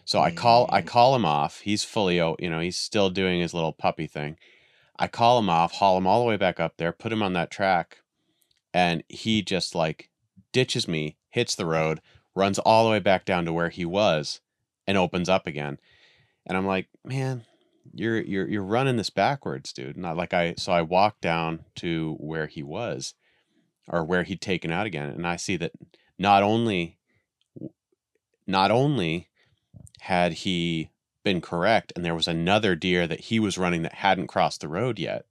So 0.04 0.20
I 0.20 0.32
call 0.32 0.68
I 0.72 0.82
Mm. 0.82 0.88
call 0.88 1.16
him 1.16 1.26
off. 1.26 1.60
He's 1.60 1.84
fully 1.84 2.16
you 2.16 2.50
know, 2.50 2.60
he's 2.60 2.78
still 2.80 3.12
doing 3.12 3.40
his 3.40 3.54
little 3.54 3.72
puppy 3.72 4.08
thing. 4.08 4.38
I 4.98 5.08
call 5.08 5.40
him 5.40 5.50
off, 5.50 5.74
haul 5.74 5.98
him 5.98 6.08
all 6.08 6.22
the 6.22 6.28
way 6.28 6.38
back 6.38 6.60
up 6.60 6.78
there, 6.78 6.92
put 6.92 7.12
him 7.12 7.24
on 7.24 7.34
that 7.34 7.52
track, 7.52 8.00
and 8.74 9.04
he 9.10 9.42
just 9.42 9.74
like 9.76 10.10
ditches 10.52 10.88
me, 10.88 11.18
hits 11.30 11.56
the 11.56 11.66
road, 11.66 12.02
runs 12.36 12.60
all 12.60 12.86
the 12.86 12.92
way 12.92 13.00
back 13.00 13.26
down 13.26 13.46
to 13.46 13.54
where 13.54 13.70
he 13.70 13.86
was, 13.86 14.42
and 14.88 14.98
opens 14.98 15.30
up 15.30 15.48
again. 15.48 15.80
And 16.46 16.58
I'm 16.58 16.66
like, 16.66 16.88
man, 17.04 17.44
you're 17.94 18.22
you're 18.22 18.48
you're 18.48 18.64
running 18.64 18.98
this 18.98 19.10
backwards, 19.10 19.74
dude. 19.74 19.98
Not 19.98 20.18
like 20.18 20.34
I 20.34 20.56
so 20.58 20.72
I 20.72 20.82
walk 20.82 21.22
down 21.22 21.66
to 21.76 22.16
where 22.20 22.48
he 22.48 22.64
was 22.64 23.14
or 23.88 24.04
where 24.04 24.24
he'd 24.24 24.42
taken 24.42 24.72
out 24.72 24.86
again, 24.86 25.10
and 25.10 25.26
I 25.28 25.36
see 25.36 25.58
that 25.58 25.74
not 26.18 26.44
only 26.44 26.98
not 28.48 28.72
only 28.72 29.30
had 30.02 30.34
he 30.34 30.90
been 31.24 31.42
correct 31.42 31.94
and 31.96 32.04
there 32.04 32.16
was 32.16 32.28
another 32.28 32.76
deer 32.76 33.08
that 33.08 33.22
he 33.22 33.40
was 33.40 33.58
running 33.58 33.82
that 33.84 33.94
hadn't 33.96 34.28
crossed 34.28 34.62
the 34.62 34.68
road 34.68 35.00
yet, 35.00 35.26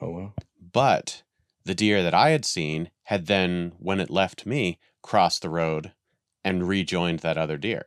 Oh 0.00 0.10
well. 0.10 0.34
but 0.72 1.22
the 1.64 1.74
deer 1.74 2.02
that 2.02 2.14
I 2.14 2.30
had 2.30 2.44
seen 2.44 2.90
had 3.04 3.26
then, 3.26 3.72
when 3.78 4.00
it 4.00 4.10
left 4.10 4.44
me, 4.46 4.78
crossed 5.02 5.42
the 5.42 5.50
road 5.50 5.92
and 6.44 6.68
rejoined 6.68 7.20
that 7.20 7.38
other 7.38 7.56
deer. 7.56 7.86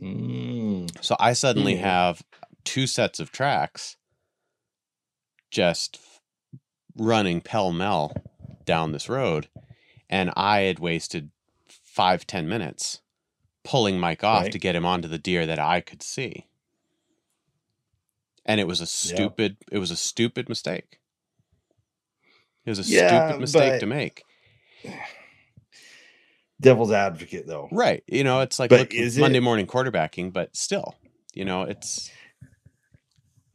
Mm. 0.00 0.90
So 1.02 1.16
I 1.18 1.32
suddenly 1.32 1.76
have 1.76 2.22
two 2.64 2.86
sets 2.86 3.20
of 3.20 3.32
tracks 3.32 3.96
just 5.50 5.98
running 6.96 7.40
pell 7.40 7.72
mell 7.72 8.12
down 8.64 8.92
this 8.92 9.08
road. 9.08 9.48
And 10.08 10.30
I 10.36 10.60
had 10.60 10.78
wasted 10.78 11.30
five, 11.68 12.26
ten 12.26 12.48
minutes 12.48 13.00
pulling 13.68 14.00
Mike 14.00 14.24
off 14.24 14.44
Right. 14.44 14.52
to 14.52 14.58
get 14.58 14.74
him 14.74 14.86
onto 14.86 15.08
the 15.08 15.18
deer 15.18 15.44
that 15.44 15.58
I 15.58 15.82
could 15.82 16.02
see. 16.02 16.46
And 18.46 18.58
it 18.60 18.66
was 18.66 18.80
a 18.80 18.86
stupid, 18.86 19.58
it 19.70 19.76
was 19.78 19.90
a 19.90 19.96
stupid 19.96 20.48
mistake. 20.48 20.98
It 22.64 22.70
was 22.70 22.78
a 22.78 22.90
Yeah, 22.90 23.28
stupid 23.28 23.40
mistake 23.42 23.72
but- 23.74 23.80
to 23.80 23.86
make. 23.86 24.22
Devil's 26.60 26.92
advocate 26.92 27.46
though. 27.46 27.68
Right. 27.70 28.02
You 28.06 28.24
know, 28.24 28.40
it's 28.40 28.58
like 28.58 28.70
look, 28.70 28.92
Monday 29.18 29.38
morning 29.40 29.66
quarterbacking, 29.66 30.32
but 30.32 30.56
still, 30.56 30.96
you 31.34 31.44
know, 31.44 31.62
it's 31.62 32.10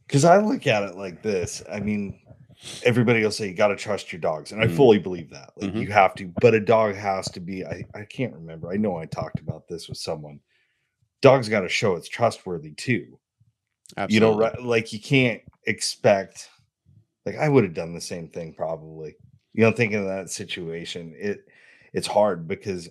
Because 0.06 0.24
I 0.24 0.38
look 0.38 0.66
at 0.68 0.84
it 0.84 0.94
like 0.96 1.22
this. 1.22 1.60
I 1.70 1.80
mean, 1.80 2.20
everybody 2.84 3.22
will 3.22 3.30
say 3.30 3.48
you 3.48 3.54
got 3.54 3.68
to 3.68 3.76
trust 3.76 4.12
your 4.12 4.20
dogs, 4.20 4.52
and 4.52 4.60
I 4.62 4.66
Mhm. 4.66 4.76
fully 4.76 4.98
believe 4.98 5.30
that. 5.30 5.52
Like 5.56 5.72
Mhm. 5.72 5.82
you 5.82 5.92
have 5.92 6.14
to, 6.16 6.28
but 6.40 6.54
a 6.54 6.60
dog 6.60 6.94
has 6.94 7.30
to 7.30 7.40
be. 7.40 7.64
I 7.64 7.84
I 7.94 8.04
can't 8.04 8.34
remember. 8.34 8.72
I 8.72 8.76
know 8.76 8.96
I 8.96 9.06
talked 9.06 9.40
about 9.40 9.68
this 9.68 9.88
with 9.88 9.98
someone. 9.98 10.40
Dogs 11.22 11.48
got 11.48 11.60
to 11.60 11.68
show 11.68 11.96
it's 11.96 12.08
trustworthy 12.08 12.72
too. 12.72 13.18
absolutely 13.96 14.14
You 14.14 14.20
know, 14.20 14.38
right? 14.38 14.62
Like 14.62 14.92
you 14.92 15.00
can't 15.00 15.42
expect. 15.66 16.48
Like 17.26 17.36
I 17.36 17.48
would 17.48 17.64
have 17.64 17.74
done 17.74 17.94
the 17.94 18.00
same 18.00 18.28
thing 18.28 18.52
probably. 18.54 19.16
You 19.54 19.64
know, 19.64 19.72
thinking 19.72 19.98
of 20.00 20.06
that 20.06 20.30
situation, 20.30 21.14
it 21.16 21.46
it's 21.92 22.06
hard 22.06 22.46
because 22.46 22.88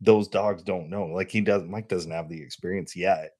those 0.00 0.28
dogs 0.28 0.62
don't 0.62 0.88
know. 0.88 1.06
Like 1.06 1.30
he 1.30 1.40
does. 1.40 1.64
Mike 1.64 1.88
doesn't 1.88 2.10
have 2.10 2.28
the 2.28 2.40
experience 2.40 2.96
yet. 2.96 3.32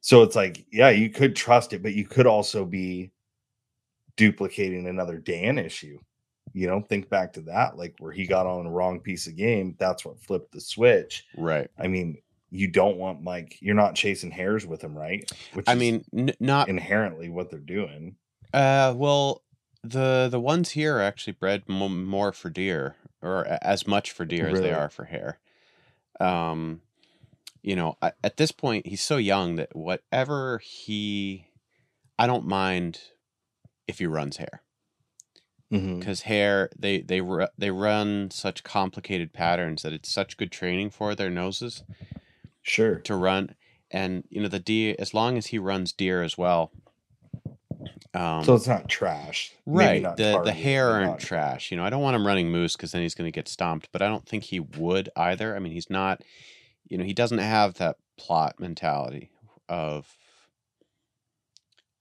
So 0.00 0.22
it's 0.22 0.36
like, 0.36 0.66
yeah, 0.70 0.90
you 0.90 1.08
could 1.08 1.34
trust 1.34 1.72
it, 1.72 1.82
but 1.82 1.94
you 1.94 2.04
could 2.06 2.26
also 2.26 2.66
be 2.66 3.10
duplicating 4.16 4.86
another 4.86 5.18
Dan 5.18 5.58
issue. 5.58 5.98
You 6.52 6.68
know, 6.68 6.80
think 6.80 7.08
back 7.08 7.32
to 7.32 7.40
that, 7.42 7.76
like 7.76 7.94
where 7.98 8.12
he 8.12 8.26
got 8.26 8.46
on 8.46 8.64
the 8.64 8.70
wrong 8.70 9.00
piece 9.00 9.26
of 9.26 9.36
game. 9.36 9.74
That's 9.78 10.04
what 10.04 10.20
flipped 10.20 10.52
the 10.52 10.60
switch. 10.60 11.24
right. 11.36 11.68
I 11.78 11.88
mean, 11.88 12.18
you 12.50 12.68
don't 12.68 12.96
want 12.98 13.22
Mike. 13.22 13.56
You're 13.60 13.74
not 13.74 13.96
chasing 13.96 14.30
hares 14.30 14.64
with 14.64 14.80
him, 14.80 14.96
right? 14.96 15.28
Which 15.54 15.68
I 15.68 15.72
is 15.72 15.78
mean, 15.80 16.04
n- 16.16 16.34
not 16.38 16.68
inherently 16.68 17.28
what 17.28 17.50
they're 17.50 17.58
doing. 17.58 18.14
Uh, 18.52 18.94
well, 18.96 19.42
the 19.82 20.28
the 20.30 20.38
ones 20.38 20.70
here 20.70 20.98
are 20.98 21.02
actually 21.02 21.32
bred 21.32 21.64
mo- 21.68 21.88
more 21.88 22.30
for 22.32 22.50
deer, 22.50 22.94
or 23.20 23.42
a- 23.42 23.58
as 23.66 23.86
much 23.88 24.12
for 24.12 24.24
deer 24.24 24.46
as 24.48 24.60
they 24.60 24.72
are 24.72 24.90
for 24.90 25.06
hare. 25.06 25.40
Um, 26.20 26.82
you 27.62 27.74
know, 27.74 27.96
I, 28.00 28.12
at 28.22 28.36
this 28.36 28.52
point, 28.52 28.86
he's 28.86 29.02
so 29.02 29.16
young 29.16 29.56
that 29.56 29.74
whatever 29.74 30.58
he, 30.58 31.48
I 32.18 32.28
don't 32.28 32.46
mind 32.46 33.00
if 33.86 33.98
he 33.98 34.06
runs 34.06 34.38
hare 34.38 34.62
Mhm. 35.72 35.98
because 35.98 36.22
hare 36.22 36.70
they 36.78 37.00
they 37.00 37.20
they 37.58 37.70
run 37.70 38.30
such 38.30 38.62
complicated 38.62 39.32
patterns 39.32 39.82
that 39.82 39.92
it's 39.92 40.10
such 40.10 40.36
good 40.36 40.52
training 40.52 40.90
for 40.90 41.14
their 41.14 41.30
noses 41.30 41.82
Sure. 42.62 42.96
to 43.00 43.14
run, 43.16 43.54
and 43.90 44.24
you 44.30 44.40
know 44.42 44.48
the 44.48 44.58
deer 44.60 44.94
as 44.98 45.12
long 45.14 45.36
as 45.38 45.46
he 45.46 45.58
runs 45.58 45.92
deer 45.92 46.22
as 46.22 46.36
well. 46.38 46.70
Um, 48.14 48.44
So 48.44 48.54
it's 48.54 48.68
not 48.68 48.88
trash. 48.88 49.52
Right. 49.66 50.00
not 50.02 50.16
The 50.16 50.40
the 50.42 50.52
hare 50.52 50.88
aren't 50.90 51.06
not 51.12 51.20
trash. 51.20 51.70
You 51.70 51.76
know, 51.76 51.84
I 51.84 51.90
don't 51.90 52.02
want 52.02 52.14
him 52.14 52.26
running 52.26 52.50
moose 52.50 52.76
because 52.76 52.92
then 52.92 53.02
he's 53.02 53.14
going 53.14 53.26
to 53.26 53.34
get 53.34 53.48
stomped. 53.48 53.88
But 53.92 54.02
I 54.02 54.08
don't 54.08 54.26
think 54.26 54.44
he 54.44 54.60
would 54.60 55.08
either. 55.16 55.56
I 55.56 55.58
mean, 55.58 55.72
he's 55.72 55.90
not. 55.90 56.22
You 56.88 56.96
know, 56.98 57.04
he 57.04 57.12
doesn't 57.14 57.38
have 57.38 57.74
that 57.74 57.96
Plott 58.20 58.60
mentality 58.60 59.30
of 59.68 60.16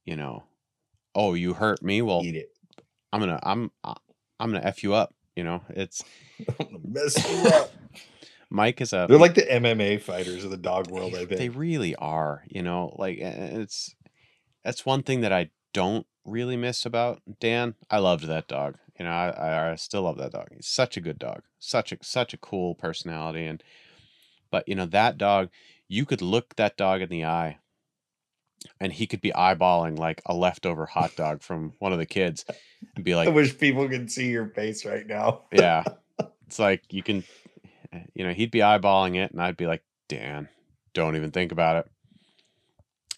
you 0.06 0.16
know 0.16 0.44
oh 1.16 1.34
you 1.34 1.54
hurt 1.54 1.82
me? 1.84 2.02
Well 2.02 2.22
Eat 2.24 2.36
it. 2.36 2.52
i'm 3.12 3.20
gonna 3.20 3.40
i'm 3.44 3.72
I- 3.84 3.96
i'm 4.40 4.52
gonna 4.52 4.66
f 4.66 4.84
you 4.84 4.94
up 4.94 5.14
you 5.36 5.44
know? 5.44 5.62
It's 5.70 6.04
I'm 6.60 6.66
gonna 6.68 6.80
mess 6.86 7.30
you 7.30 7.50
up. 7.50 7.72
mike 8.50 8.82
is 8.82 8.94
a 8.94 9.08
They're 9.10 9.18
like 9.18 9.34
the 9.36 9.42
MMA 9.42 10.00
fighters 10.02 10.44
of 10.44 10.52
the 10.52 10.58
dog 10.58 10.90
world. 10.92 11.16
I 11.16 11.26
think 11.26 11.30
they 11.32 11.50
really 11.50 11.96
are 11.96 12.44
you 12.50 12.62
know? 12.62 12.96
Like 12.98 13.18
it's 13.20 13.96
that's 14.64 14.86
one 14.86 15.04
thing 15.04 15.22
that 15.22 15.34
i 15.34 15.50
don't 15.74 16.06
really 16.26 16.56
miss 16.56 16.86
about 16.86 17.22
dan. 17.40 17.76
I 17.90 17.98
loved 18.00 18.26
that 18.28 18.48
dog 18.48 18.78
you 19.00 19.06
know? 19.06 19.12
I 19.12 19.30
i, 19.30 19.72
I 19.72 19.76
still 19.76 20.04
love 20.04 20.18
that 20.20 20.32
dog. 20.34 20.50
He's 20.56 20.68
such 20.68 20.98
a 20.98 21.02
good 21.02 21.18
dog. 21.20 21.42
Such 21.60 21.92
a 21.92 21.98
such 22.02 22.34
a 22.34 22.38
cool 22.38 22.76
personality 22.76 23.46
and 23.46 23.64
but 24.52 24.68
you 24.68 24.76
know 24.76 24.86
that 24.86 25.18
dog 25.18 25.50
you 25.88 26.06
could 26.06 26.22
look 26.22 26.56
that 26.56 26.78
dog 26.78 27.02
in 27.02 27.10
the 27.10 27.26
eye 27.26 27.58
and 28.80 28.94
he 28.94 29.08
could 29.08 29.22
be 29.22 29.32
eyeballing 29.32 29.98
like 29.98 30.22
a 30.26 30.34
leftover 30.34 30.86
hot 30.86 31.16
dog 31.16 31.42
from 31.42 31.74
one 31.80 31.92
of 31.92 32.00
the 32.00 32.06
kids 32.06 32.46
and 32.96 33.04
be 33.04 33.16
like 33.16 33.28
I 33.28 33.32
wish 33.32 33.58
people 33.58 33.88
could 33.88 34.12
see 34.12 34.30
your 34.30 34.48
face 34.48 34.86
right 34.86 35.06
now. 35.06 35.44
yeah. 35.52 35.84
It's 36.46 36.60
like 36.60 36.84
you 36.94 37.02
can 37.02 37.24
eh, 37.92 38.02
you 38.14 38.24
know 38.24 38.32
he'd 38.32 38.52
be 38.52 38.60
eyeballing 38.60 39.16
it 39.16 39.32
and 39.32 39.42
i'd 39.42 39.58
be 39.58 39.66
like 39.66 39.82
dan 40.08 40.48
don't 40.94 41.16
even 41.16 41.32
think 41.32 41.52
about 41.52 41.78
it. 41.78 41.92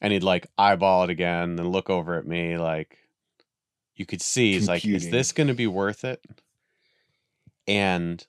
And 0.01 0.13
he'd 0.13 0.23
like 0.23 0.47
eyeball 0.57 1.03
it 1.03 1.09
again 1.09 1.59
and 1.59 1.71
look 1.71 1.89
over 1.89 2.17
at 2.17 2.25
me 2.25 2.57
like 2.57 2.97
you 3.95 4.05
could 4.05 4.21
see 4.21 4.53
he's 4.53 4.67
like 4.67 4.85
is 4.85 5.09
this 5.09 5.31
going 5.31 5.47
to 5.47 5.53
be 5.53 5.67
worth 5.67 6.05
it? 6.05 6.23
And 7.67 8.25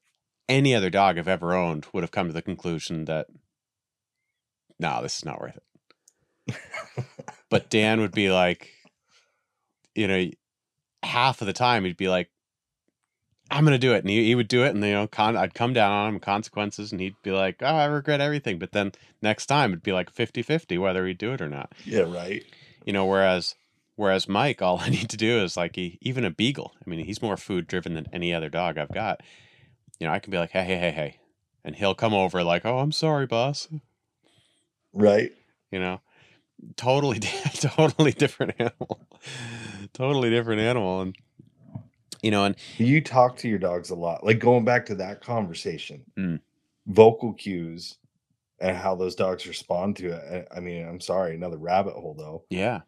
any 0.48 0.74
other 0.74 0.90
dog 0.90 1.18
i've 1.18 1.28
ever 1.28 1.54
owned 1.54 1.86
would 1.92 2.02
have 2.02 2.10
come 2.10 2.28
to 2.28 2.32
the 2.32 2.42
conclusion 2.42 3.04
that 3.06 3.26
no 4.78 5.00
this 5.02 5.18
is 5.18 5.24
not 5.24 5.40
worth 5.40 5.56
it 5.56 5.62
but 7.50 7.70
dan 7.70 8.00
would 8.00 8.12
be 8.12 8.30
like 8.30 8.72
you 9.94 10.06
know 10.06 10.30
half 11.02 11.40
of 11.40 11.46
the 11.46 11.52
time 11.52 11.84
he'd 11.84 11.96
be 11.96 12.08
like 12.08 12.30
I'm 13.50 13.64
gonna 13.64 13.78
do 13.78 13.94
it, 13.94 13.98
and 13.98 14.10
he, 14.10 14.24
he 14.24 14.34
would 14.34 14.48
do 14.48 14.64
it, 14.64 14.74
and 14.74 14.84
you 14.84 14.92
know, 14.92 15.06
con- 15.06 15.36
I'd 15.36 15.54
come 15.54 15.72
down 15.72 15.92
on 15.92 16.08
him 16.14 16.20
consequences, 16.20 16.90
and 16.90 17.00
he'd 17.00 17.14
be 17.22 17.30
like, 17.30 17.62
"Oh, 17.62 17.66
I 17.76 17.84
regret 17.84 18.20
everything," 18.20 18.58
but 18.58 18.72
then 18.72 18.90
next 19.22 19.46
time 19.46 19.70
it'd 19.70 19.84
be 19.84 19.92
like 19.92 20.12
50-50 20.12 20.78
whether 20.78 21.06
he'd 21.06 21.18
do 21.18 21.32
it 21.32 21.40
or 21.40 21.48
not, 21.48 21.72
yeah, 21.84 22.00
right. 22.00 22.44
you 22.84 22.92
know. 22.92 23.06
Whereas, 23.06 23.54
whereas 23.94 24.28
Mike, 24.28 24.62
all 24.62 24.80
I 24.80 24.88
need 24.88 25.08
to 25.10 25.16
do 25.16 25.38
is 25.38 25.56
like 25.56 25.76
he, 25.76 25.98
even 26.02 26.24
a 26.24 26.30
beagle. 26.30 26.72
I 26.84 26.90
mean, 26.90 27.04
he's 27.04 27.22
more 27.22 27.36
food 27.36 27.68
driven 27.68 27.94
than 27.94 28.08
any 28.12 28.34
other 28.34 28.48
dog 28.48 28.78
I've 28.78 28.92
got. 28.92 29.22
You 30.00 30.08
know, 30.08 30.12
I 30.12 30.18
can 30.18 30.32
be 30.32 30.38
like, 30.38 30.50
"Hey, 30.50 30.64
hey, 30.64 30.78
hey, 30.78 30.90
hey," 30.90 31.18
and 31.64 31.76
he'll 31.76 31.94
come 31.94 32.14
over 32.14 32.42
like, 32.42 32.66
"Oh, 32.66 32.80
I'm 32.80 32.92
sorry, 32.92 33.26
boss," 33.26 33.68
Right. 34.92 35.30
you 35.70 35.78
know. 35.78 36.00
Totally, 36.76 37.18
totally 37.54 38.12
different 38.12 38.54
animal, 38.58 39.06
totally 39.92 40.30
different 40.30 40.60
animal, 40.60 41.02
and 41.02 41.16
you 42.22 42.30
know, 42.30 42.44
and 42.44 42.56
You 42.78 43.00
talk 43.00 43.36
to 43.38 43.48
your 43.48 43.58
dogs 43.58 43.90
a 43.90 43.94
lot. 43.94 44.24
Like 44.24 44.38
going 44.38 44.64
back 44.64 44.86
to 44.86 44.94
that 44.96 45.20
conversation, 45.22 46.04
Mm. 46.18 46.40
vocal 46.86 47.34
cues 47.34 47.98
and 48.58 48.74
how 48.76 48.94
those 48.94 49.14
dogs 49.14 49.46
respond 49.46 49.96
to 49.96 50.08
it. 50.12 50.48
I 50.52 50.56
I 50.56 50.60
mean, 50.60 50.88
I'm 50.88 51.00
sorry, 51.00 51.34
another 51.34 51.58
rabbit 51.58 51.92
hole 51.94 52.14
though. 52.14 52.44
yeah, 52.50 52.80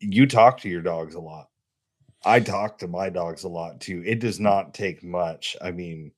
You 0.00 0.26
talk 0.26 0.60
to 0.60 0.68
your 0.68 0.82
dogs 0.82 1.14
a 1.14 1.20
lot. 1.20 1.50
I 2.24 2.40
talk 2.40 2.78
to 2.78 2.88
my 2.88 3.10
dogs 3.10 3.44
a 3.44 3.48
lot 3.48 3.80
too. 3.82 4.02
It 4.06 4.18
does 4.18 4.40
not 4.40 4.72
take 4.72 5.04
much. 5.04 5.56
I 5.60 5.70
mean, 5.72 6.10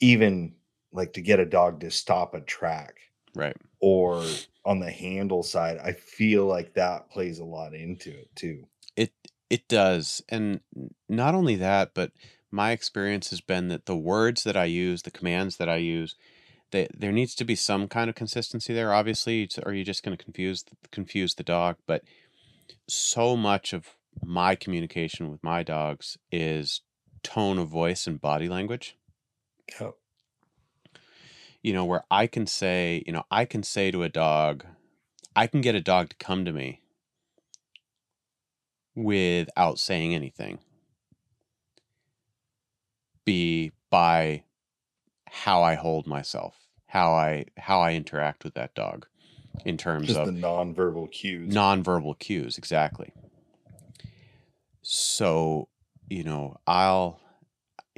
even 0.00 0.54
like 0.92 1.12
to 1.12 1.20
get 1.20 1.40
a 1.40 1.44
dog 1.44 1.80
to 1.80 1.90
stop 1.90 2.34
a 2.34 2.40
track 2.40 2.94
right. 3.34 3.56
Or 3.80 4.24
on 4.64 4.80
the 4.80 4.90
handle 4.90 5.42
side, 5.42 5.78
I 5.78 5.92
feel 5.92 6.46
like 6.46 6.74
that 6.74 7.10
plays 7.10 7.38
a 7.38 7.44
lot 7.44 7.74
into 7.74 8.10
it 8.10 8.28
too. 8.34 8.66
It 8.96 9.12
it 9.50 9.68
does, 9.68 10.22
and 10.28 10.60
not 11.08 11.34
only 11.34 11.56
that, 11.56 11.94
but 11.94 12.12
my 12.50 12.72
experience 12.72 13.30
has 13.30 13.40
been 13.40 13.68
that 13.68 13.86
the 13.86 13.96
words 13.96 14.44
that 14.44 14.56
I 14.56 14.64
use, 14.64 15.02
the 15.02 15.10
commands 15.10 15.56
that 15.56 15.68
I 15.68 15.76
use, 15.76 16.16
that 16.70 16.90
there 16.98 17.12
needs 17.12 17.34
to 17.36 17.44
be 17.44 17.54
some 17.54 17.88
kind 17.88 18.10
of 18.10 18.16
consistency 18.16 18.74
there. 18.74 18.92
Obviously, 18.92 19.48
or 19.64 19.72
you're 19.72 19.84
just 19.84 20.02
going 20.02 20.16
to 20.16 20.22
confuse 20.22 20.64
confuse 20.90 21.34
the 21.34 21.42
dog. 21.42 21.76
But 21.86 22.02
so 22.88 23.36
much 23.36 23.72
of 23.72 23.94
my 24.22 24.54
communication 24.54 25.30
with 25.30 25.42
my 25.42 25.62
dogs 25.62 26.18
is 26.30 26.82
tone 27.22 27.58
of 27.58 27.68
voice 27.68 28.06
and 28.06 28.20
body 28.20 28.48
language. 28.48 28.96
Yep. 29.80 29.94
You 31.68 31.74
know, 31.74 31.84
where 31.84 32.04
I 32.10 32.26
can 32.26 32.46
say, 32.46 33.02
you 33.06 33.12
know, 33.12 33.24
I 33.30 33.44
can 33.44 33.62
say 33.62 33.90
to 33.90 34.02
a 34.02 34.08
dog, 34.08 34.64
I 35.36 35.46
can 35.46 35.60
get 35.60 35.74
a 35.74 35.82
dog 35.82 36.08
to 36.08 36.16
come 36.16 36.46
to 36.46 36.50
me 36.50 36.80
without 38.94 39.78
saying 39.78 40.14
anything. 40.14 40.60
Be 43.26 43.72
by 43.90 44.44
how 45.26 45.62
I 45.62 45.74
hold 45.74 46.06
myself, 46.06 46.56
how 46.86 47.12
I 47.12 47.44
how 47.58 47.82
I 47.82 47.92
interact 47.92 48.44
with 48.44 48.54
that 48.54 48.74
dog 48.74 49.06
in 49.66 49.76
terms 49.76 50.06
Just 50.06 50.20
of 50.20 50.24
the 50.24 50.32
nonverbal 50.32 51.12
cues. 51.12 51.52
nonverbal 51.52 52.18
cues 52.18 52.56
exactly 52.56 53.12
so 54.80 55.68
you 56.08 56.22
know 56.22 56.56
i'll 56.66 57.20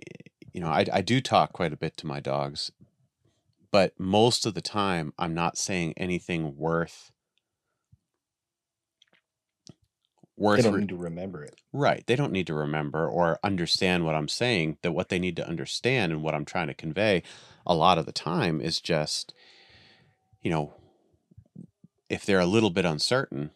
eh, 0.01 0.23
you 0.53 0.61
know 0.61 0.69
I, 0.69 0.87
I 0.93 1.03
do 1.03 1.21
talk 1.21 1.53
quite 1.53 1.73
a 1.73 1.77
bit 1.77 1.97
to 1.99 2.07
my 2.07 2.19
dogs 2.19 2.73
but 3.71 3.99
most 3.99 4.47
of 4.47 4.55
the 4.55 4.61
time 4.61 5.13
i'm 5.19 5.35
not 5.35 5.59
saying 5.59 5.93
anything 5.97 6.57
worth 6.57 7.13
worth 10.37 10.57
they 10.57 10.63
don't 10.63 10.75
re- 10.75 10.81
need 10.81 10.89
to 10.89 10.97
remember 10.97 11.45
it. 11.45 11.55
right 11.73 12.05
they 12.07 12.17
don't 12.17 12.33
need 12.33 12.47
to 12.47 12.55
remember 12.55 13.07
or 13.09 13.39
understand 13.43 14.05
what 14.05 14.15
i'm 14.15 14.29
saying 14.29 14.77
that 14.83 14.93
what 14.93 15.09
they 15.11 15.19
need 15.19 15.37
to 15.37 15.47
understand 15.47 16.13
and 16.13 16.23
what 16.23 16.35
i'm 16.35 16.45
trying 16.45 16.67
to 16.69 16.75
convey 16.75 17.23
a 17.67 17.75
lot 17.75 17.99
of 17.99 18.07
the 18.07 18.13
time 18.13 18.61
is 18.61 18.81
just 18.81 19.35
you 20.41 20.51
know 20.51 20.73
if 22.09 22.25
they're 22.25 22.41
a 22.41 22.47
little 22.47 22.71
bit 22.71 22.87
uncertain 22.87 23.51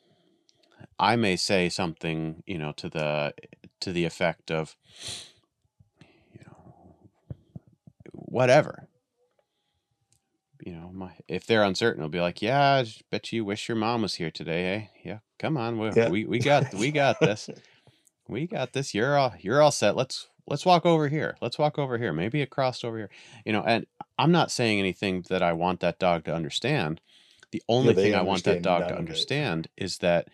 i 0.99 1.17
may 1.17 1.37
say 1.37 1.69
something 1.69 2.43
you 2.47 2.59
know 2.59 2.73
to 2.73 2.89
the 2.89 3.33
to 3.81 3.91
the 3.93 4.05
effect 4.05 4.51
of 4.51 4.77
you 6.33 6.45
know 6.47 6.75
whatever 8.13 8.89
you 10.65 10.73
know 10.73 10.91
my 10.93 11.13
if 11.29 11.47
they're 11.47 11.63
uncertain 11.63 12.01
it'll 12.01 12.09
be 12.11 12.21
like 12.21 12.41
yeah 12.41 12.83
I 12.83 12.87
bet 13.11 13.33
you 13.33 13.45
wish 13.45 13.69
your 13.69 13.77
mom 13.77 14.03
was 14.03 14.15
here 14.15 14.31
today 14.31 14.67
eh 14.75 14.87
yeah 15.05 15.19
come 15.39 15.57
on 15.57 15.79
we, 15.79 15.91
Yeah. 15.91 16.09
we, 16.09 16.25
we 16.25 16.39
got 16.51 16.73
we 16.75 16.91
got 16.91 17.21
this 17.21 17.51
we 18.29 18.47
got 18.47 18.73
this 18.73 18.95
you're 18.95 19.17
all 19.17 19.35
you're 19.39 19.61
all 19.61 19.71
set 19.71 19.95
let's 19.95 20.29
let's 20.49 20.65
walk 20.65 20.87
over 20.87 21.09
here 21.09 21.37
let's 21.43 21.59
walk 21.59 21.79
over 21.79 21.99
here 21.99 22.13
maybe 22.13 22.41
it 22.41 22.51
crossed 22.51 22.85
over 22.85 22.97
here 22.97 23.11
you 23.45 23.53
know 23.53 23.63
and 23.63 23.87
i'm 24.19 24.33
not 24.33 24.51
saying 24.51 24.79
anything 24.79 25.25
that 25.29 25.43
i 25.43 25.53
want 25.53 25.81
that 25.81 25.99
dog 25.99 26.25
to 26.25 26.35
understand 26.35 27.01
the 27.51 27.63
only 27.69 27.93
they 27.95 28.05
thing 28.05 28.15
i 28.15 28.23
want 28.23 28.45
that 28.45 28.63
dog 28.63 28.89
to 28.89 28.97
understand 28.97 29.69
is 29.77 29.99
that 29.99 30.29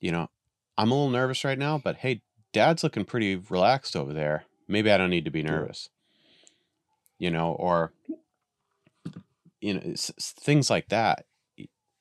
you 0.00 0.12
know 0.12 0.28
i'm 0.76 0.90
a 0.90 0.94
little 0.94 1.10
nervous 1.10 1.44
right 1.44 1.58
now 1.58 1.78
but 1.78 1.96
hey 1.96 2.20
dad's 2.52 2.82
looking 2.82 3.04
pretty 3.04 3.36
relaxed 3.36 3.96
over 3.96 4.12
there 4.12 4.44
maybe 4.68 4.90
i 4.90 4.98
don't 4.98 5.10
need 5.10 5.24
to 5.24 5.30
be 5.30 5.42
Yeah. 5.42 5.50
nervous 5.52 5.88
you 7.18 7.30
know 7.30 7.52
or 7.52 7.92
you 9.62 9.74
know 9.74 9.94
things 10.20 10.68
like 10.68 10.88
that 10.88 11.24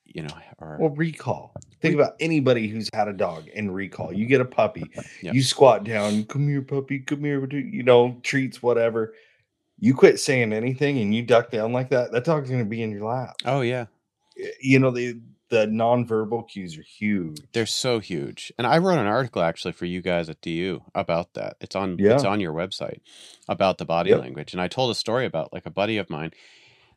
you 0.06 0.24
know 0.24 0.36
or 0.58 0.78
Well, 0.80 0.90
recall. 0.90 1.54
Think 1.82 1.96
about 1.96 2.14
anybody 2.20 2.68
who's 2.68 2.90
had 2.94 3.08
a 3.08 3.14
dog 3.14 3.50
and 3.56 3.74
recall. 3.74 4.14
You 4.14 4.28
get 4.28 4.40
a 4.42 4.46
puppy, 4.46 4.92
you 5.22 5.42
squat 5.42 5.84
down, 5.84 6.26
come 6.26 6.48
here, 6.48 6.62
puppy, 6.62 7.00
come 7.00 7.24
here, 7.24 7.44
you 7.52 7.82
know, 7.84 8.18
treats, 8.22 8.62
whatever. 8.62 9.16
You 9.80 9.96
quit 9.96 10.20
saying 10.20 10.54
anything 10.54 11.00
and 11.00 11.16
you 11.16 11.24
duck 11.24 11.50
down 11.50 11.74
like 11.74 11.90
that, 11.90 12.12
that 12.12 12.24
dog's 12.24 12.50
going 12.50 12.62
to 12.62 12.70
be 12.70 12.84
in 12.84 12.92
your 12.92 13.06
lap. 13.10 13.36
oh 13.46 13.62
yeah 13.62 13.86
You 14.62 14.80
know, 14.80 14.92
the 14.92 15.20
the 15.50 15.66
nonverbal 15.66 16.48
cues 16.48 16.78
are 16.78 16.84
huge. 16.84 17.42
They're 17.52 17.66
so 17.66 18.00
huge. 18.00 18.54
And 18.58 18.66
I 18.68 18.78
wrote 18.78 19.00
an 19.00 19.08
article 19.08 19.42
actually 19.42 19.74
for 19.74 19.86
you 19.86 20.02
guys 20.02 20.30
at 20.30 20.40
DU 20.42 20.82
about 20.94 21.34
that. 21.34 21.58
It's 21.60 21.76
on 21.76 21.98
it's 22.00 22.24
on 22.24 22.40
your 22.40 22.54
website 22.54 23.00
about 23.50 23.78
the 23.78 23.86
body 23.86 24.12
Yep. 24.12 24.20
language. 24.20 24.54
And 24.54 24.62
I 24.62 24.68
told 24.68 24.92
a 24.92 24.96
story 24.96 25.26
about 25.26 25.52
like 25.52 25.66
a 25.66 25.72
buddy 25.72 25.98
of 25.98 26.10
mine 26.10 26.32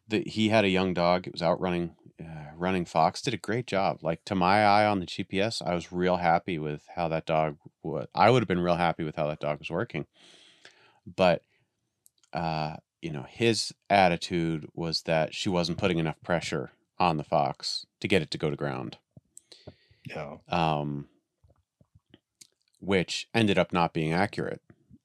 that 0.08 0.28
he 0.28 0.48
had 0.50 0.64
a 0.64 0.68
young 0.70 0.94
dog. 0.94 1.26
It 1.26 1.32
was 1.32 1.42
out 1.42 1.60
running 1.60 1.96
uh, 2.20 2.52
running 2.56 2.84
fox. 2.84 3.20
Did 3.22 3.34
a 3.34 3.38
great 3.38 3.66
job. 3.66 3.98
Like 4.02 4.24
to 4.26 4.34
my 4.34 4.64
eye 4.64 4.86
on 4.86 5.00
the 5.00 5.06
GPS, 5.06 5.60
I 5.66 5.74
was 5.74 5.92
real 5.92 6.16
happy 6.18 6.58
with 6.58 6.82
how 6.94 7.08
that 7.08 7.26
dog 7.26 7.56
would. 7.82 8.08
I 8.14 8.30
would 8.30 8.42
have 8.42 8.48
been 8.48 8.60
real 8.60 8.76
happy 8.76 9.04
with 9.04 9.16
how 9.16 9.26
that 9.28 9.40
dog 9.40 9.58
was 9.58 9.70
working. 9.70 10.06
But 11.06 11.42
uh, 12.32 12.76
you 13.02 13.10
know, 13.10 13.26
his 13.28 13.74
attitude 13.90 14.68
was 14.74 15.02
that 15.02 15.34
she 15.34 15.48
wasn't 15.48 15.78
putting 15.78 15.98
enough 15.98 16.20
pressure 16.22 16.72
on 16.98 17.16
the 17.16 17.24
fox 17.24 17.84
to 18.00 18.08
get 18.08 18.22
it 18.22 18.30
to 18.30 18.38
go 18.38 18.48
to 18.50 18.56
ground 18.56 18.98
Yeah. 20.08 20.36
um, 20.48 21.08
which 22.80 23.28
ended 23.34 23.58
up 23.58 23.72
not 23.72 23.92
being 23.92 24.12
accurate. 24.12 24.60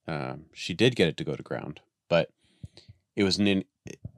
Um, 0.07 0.45
she 0.53 0.73
did 0.73 0.95
get 0.95 1.07
it 1.07 1.17
to 1.17 1.23
go 1.23 1.35
to 1.35 1.43
ground, 1.43 1.81
but 2.09 2.29
it 3.15 3.23
was 3.23 3.37
an 3.37 3.63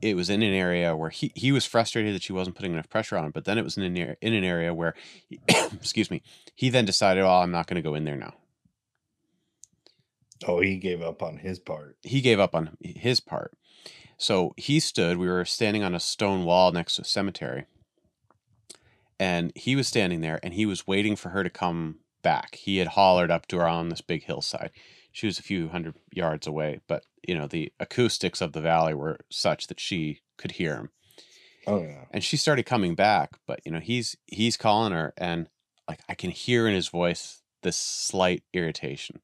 it 0.01 0.15
was 0.15 0.29
in 0.29 0.41
an 0.41 0.53
area 0.53 0.95
where 0.95 1.09
he, 1.09 1.31
he 1.35 1.51
was 1.51 1.65
frustrated 1.65 2.15
that 2.15 2.23
she 2.23 2.33
wasn't 2.33 2.55
putting 2.55 2.73
enough 2.73 2.89
pressure 2.89 3.17
on 3.17 3.25
him, 3.25 3.31
but 3.31 3.45
then 3.45 3.57
it 3.57 3.63
was 3.63 3.77
in 3.77 3.83
an, 3.83 4.15
in 4.21 4.33
an 4.33 4.43
area 4.43 4.73
where, 4.73 4.95
he, 5.27 5.39
excuse 5.73 6.09
me, 6.09 6.21
he 6.55 6.69
then 6.69 6.85
decided, 6.85 7.23
oh, 7.23 7.41
I'm 7.41 7.51
not 7.51 7.67
going 7.67 7.81
to 7.81 7.87
go 7.87 7.95
in 7.95 8.05
there 8.05 8.17
now. 8.17 8.33
Oh, 10.47 10.59
he 10.59 10.77
gave 10.77 11.01
up 11.01 11.21
on 11.21 11.37
his 11.37 11.59
part. 11.59 11.97
He 12.01 12.21
gave 12.21 12.39
up 12.39 12.55
on 12.55 12.77
his 12.81 13.19
part. 13.19 13.53
So 14.17 14.53
he 14.57 14.79
stood, 14.79 15.17
we 15.17 15.27
were 15.27 15.45
standing 15.45 15.83
on 15.83 15.95
a 15.95 15.99
stone 15.99 16.45
wall 16.45 16.71
next 16.71 16.95
to 16.95 17.03
a 17.03 17.05
cemetery. 17.05 17.65
And 19.19 19.51
he 19.55 19.75
was 19.75 19.87
standing 19.87 20.21
there 20.21 20.39
and 20.41 20.53
he 20.53 20.65
was 20.65 20.87
waiting 20.87 21.15
for 21.15 21.29
her 21.29 21.43
to 21.43 21.49
come 21.49 21.99
back. 22.21 22.55
He 22.55 22.77
had 22.77 22.89
hollered 22.89 23.31
up 23.31 23.47
to 23.47 23.57
her 23.57 23.67
on 23.67 23.89
this 23.89 24.01
big 24.01 24.23
hillside. 24.23 24.71
She 25.11 25.27
was 25.27 25.39
a 25.39 25.43
few 25.43 25.69
hundred 25.69 25.95
yards 26.11 26.47
away, 26.47 26.81
but 26.87 27.05
you 27.27 27.37
know, 27.37 27.47
the 27.47 27.71
acoustics 27.79 28.41
of 28.41 28.53
the 28.53 28.61
valley 28.61 28.93
were 28.93 29.19
such 29.29 29.67
that 29.67 29.79
she 29.79 30.21
could 30.37 30.53
hear 30.53 30.75
him. 30.75 30.89
Oh 31.67 31.81
yeah. 31.81 32.05
And 32.11 32.23
she 32.23 32.37
started 32.37 32.65
coming 32.65 32.95
back, 32.95 33.31
but 33.45 33.59
you 33.65 33.71
know, 33.71 33.79
he's 33.79 34.15
he's 34.25 34.57
calling 34.57 34.93
her 34.93 35.13
and 35.17 35.47
like 35.87 35.99
I 36.09 36.15
can 36.15 36.31
hear 36.31 36.67
in 36.67 36.73
his 36.73 36.87
voice 36.87 37.41
this 37.61 37.77
slight 37.77 38.43
irritation. 38.53 39.19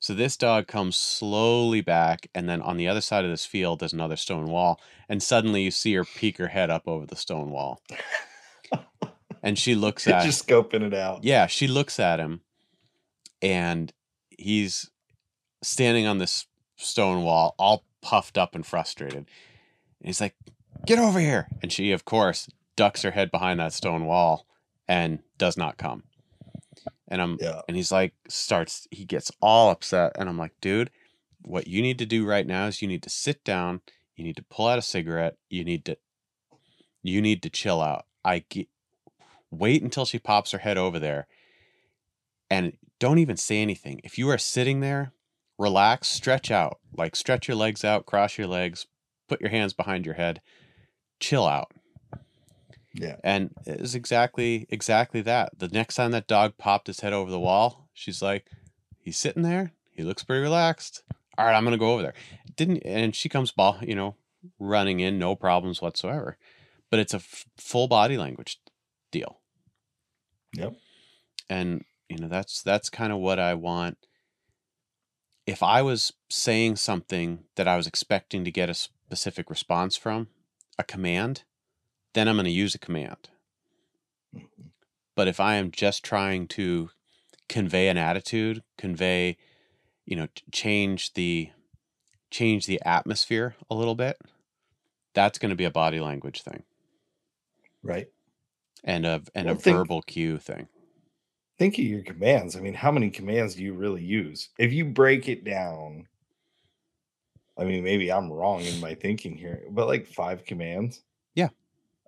So 0.00 0.14
this 0.14 0.36
dog 0.36 0.66
comes 0.66 0.96
slowly 0.96 1.80
back, 1.80 2.28
and 2.34 2.48
then 2.48 2.60
on 2.60 2.76
the 2.76 2.88
other 2.88 3.00
side 3.00 3.24
of 3.24 3.30
this 3.30 3.46
field, 3.46 3.78
there's 3.78 3.92
another 3.92 4.16
stone 4.16 4.46
wall, 4.46 4.80
and 5.08 5.22
suddenly 5.22 5.62
you 5.62 5.70
see 5.70 5.94
her 5.94 6.04
peek 6.04 6.38
her 6.38 6.48
head 6.48 6.70
up 6.70 6.88
over 6.88 7.06
the 7.06 7.14
stone 7.14 7.50
wall, 7.50 7.80
and 9.44 9.56
she 9.56 9.76
looks 9.76 10.08
at 10.08 10.24
Just 10.24 10.44
scoping 10.48 10.82
it 10.82 10.92
out. 10.92 11.22
yeah, 11.22 11.46
she 11.46 11.68
looks 11.68 12.00
at 12.00 12.18
him, 12.18 12.40
and 13.40 13.92
he's 14.42 14.90
standing 15.62 16.06
on 16.06 16.18
this 16.18 16.46
stone 16.76 17.22
wall, 17.22 17.54
all 17.58 17.84
puffed 18.00 18.36
up 18.36 18.54
and 18.54 18.66
frustrated. 18.66 19.18
And 19.18 19.26
he's 20.04 20.20
like, 20.20 20.34
"Get 20.86 20.98
over 20.98 21.20
here!" 21.20 21.48
And 21.62 21.72
she, 21.72 21.92
of 21.92 22.04
course, 22.04 22.48
ducks 22.76 23.02
her 23.02 23.12
head 23.12 23.30
behind 23.30 23.60
that 23.60 23.72
stone 23.72 24.06
wall 24.06 24.46
and 24.88 25.20
does 25.38 25.56
not 25.56 25.78
come. 25.78 26.04
And 27.08 27.20
I'm 27.20 27.38
Yeah. 27.40 27.62
and 27.68 27.76
he's 27.76 27.92
like 27.92 28.14
starts 28.28 28.86
he 28.90 29.04
gets 29.04 29.30
all 29.40 29.70
upset 29.70 30.12
and 30.18 30.28
I'm 30.28 30.38
like, 30.38 30.60
"Dude, 30.60 30.90
what 31.42 31.66
you 31.66 31.82
need 31.82 31.98
to 31.98 32.06
do 32.06 32.24
right 32.24 32.46
now 32.46 32.66
is 32.66 32.82
you 32.82 32.88
need 32.88 33.02
to 33.02 33.10
sit 33.10 33.44
down, 33.44 33.82
you 34.16 34.24
need 34.24 34.36
to 34.36 34.42
pull 34.42 34.66
out 34.66 34.78
a 34.78 34.82
cigarette, 34.82 35.36
you 35.48 35.64
need 35.64 35.84
to 35.84 35.96
you 37.02 37.20
need 37.20 37.42
to 37.42 37.50
chill 37.50 37.80
out. 37.80 38.06
I 38.24 38.44
get, 38.48 38.68
wait 39.50 39.82
until 39.82 40.04
she 40.04 40.18
pops 40.18 40.52
her 40.52 40.58
head 40.58 40.78
over 40.78 40.98
there 40.98 41.26
and 42.48 42.76
don't 43.02 43.18
even 43.18 43.36
say 43.36 43.60
anything. 43.60 44.00
If 44.04 44.16
you 44.16 44.28
are 44.28 44.38
sitting 44.38 44.78
there, 44.78 45.12
relax, 45.58 46.06
stretch 46.06 46.52
out, 46.52 46.78
like 46.96 47.16
stretch 47.16 47.48
your 47.48 47.56
legs 47.56 47.84
out, 47.84 48.06
cross 48.06 48.38
your 48.38 48.46
legs, 48.46 48.86
put 49.28 49.40
your 49.40 49.50
hands 49.50 49.72
behind 49.72 50.06
your 50.06 50.14
head, 50.14 50.40
chill 51.18 51.44
out. 51.44 51.72
Yeah. 52.94 53.16
And 53.24 53.50
it 53.66 53.80
was 53.80 53.96
exactly 53.96 54.66
exactly 54.68 55.20
that. 55.22 55.58
The 55.58 55.66
next 55.66 55.96
time 55.96 56.12
that 56.12 56.28
dog 56.28 56.58
popped 56.58 56.86
his 56.86 57.00
head 57.00 57.12
over 57.12 57.28
the 57.28 57.40
wall, 57.40 57.88
she's 57.92 58.22
like, 58.22 58.46
"He's 59.00 59.18
sitting 59.18 59.42
there. 59.42 59.72
He 59.90 60.04
looks 60.04 60.22
pretty 60.22 60.42
relaxed. 60.42 61.02
All 61.36 61.44
right, 61.44 61.56
I'm 61.56 61.64
gonna 61.64 61.78
go 61.78 61.94
over 61.94 62.02
there." 62.02 62.14
Didn't 62.54 62.82
and 62.84 63.16
she 63.16 63.28
comes 63.28 63.50
ball, 63.50 63.78
you 63.82 63.96
know, 63.96 64.14
running 64.60 65.00
in, 65.00 65.18
no 65.18 65.34
problems 65.34 65.82
whatsoever. 65.82 66.36
But 66.88 67.00
it's 67.00 67.14
a 67.14 67.16
f- 67.16 67.46
full 67.56 67.88
body 67.88 68.16
language 68.16 68.60
deal, 69.10 69.40
Yep. 70.54 70.74
and 71.48 71.84
you 72.12 72.18
know 72.18 72.28
that's 72.28 72.62
that's 72.62 72.90
kind 72.90 73.12
of 73.12 73.18
what 73.18 73.38
I 73.38 73.54
want. 73.54 73.96
If 75.46 75.62
I 75.62 75.80
was 75.82 76.12
saying 76.30 76.76
something 76.76 77.44
that 77.56 77.66
I 77.66 77.76
was 77.76 77.86
expecting 77.86 78.44
to 78.44 78.50
get 78.50 78.70
a 78.70 78.74
specific 78.74 79.48
response 79.50 79.96
from, 79.96 80.28
a 80.78 80.84
command, 80.84 81.44
then 82.14 82.28
I'm 82.28 82.36
going 82.36 82.44
to 82.44 82.50
use 82.50 82.74
a 82.74 82.78
command. 82.78 83.30
Mm-hmm. 84.36 84.68
But 85.16 85.28
if 85.28 85.40
I 85.40 85.54
am 85.54 85.70
just 85.70 86.04
trying 86.04 86.46
to 86.48 86.90
convey 87.48 87.88
an 87.88 87.98
attitude, 87.98 88.62
convey, 88.78 89.36
you 90.04 90.16
know, 90.16 90.28
change 90.52 91.14
the 91.14 91.50
change 92.30 92.66
the 92.66 92.80
atmosphere 92.84 93.56
a 93.70 93.74
little 93.74 93.94
bit, 93.94 94.18
that's 95.14 95.38
going 95.38 95.50
to 95.50 95.56
be 95.56 95.64
a 95.64 95.70
body 95.70 96.00
language 96.00 96.42
thing 96.42 96.62
Right. 97.82 98.08
and 98.84 99.06
a 99.06 99.22
and 99.34 99.48
a 99.48 99.54
verbal 99.54 100.02
cue 100.02 100.38
thing. 100.38 100.68
Think 101.62 101.78
of 101.78 101.84
your 101.84 102.02
commands. 102.02 102.56
I 102.56 102.60
mean, 102.60 102.74
how 102.74 102.90
many 102.90 103.08
commands 103.08 103.54
do 103.54 103.62
you 103.62 103.72
really 103.72 104.02
use? 104.02 104.48
If 104.58 104.72
you 104.72 104.84
break 104.84 105.28
it 105.28 105.44
down, 105.44 106.08
I 107.56 107.62
mean, 107.62 107.84
maybe 107.84 108.10
I'm 108.10 108.32
wrong 108.32 108.62
in 108.62 108.80
my 108.80 108.96
thinking 108.96 109.36
here, 109.36 109.62
but 109.70 109.86
like 109.86 110.08
five 110.08 110.44
commands. 110.44 111.02
Yeah. 111.36 111.50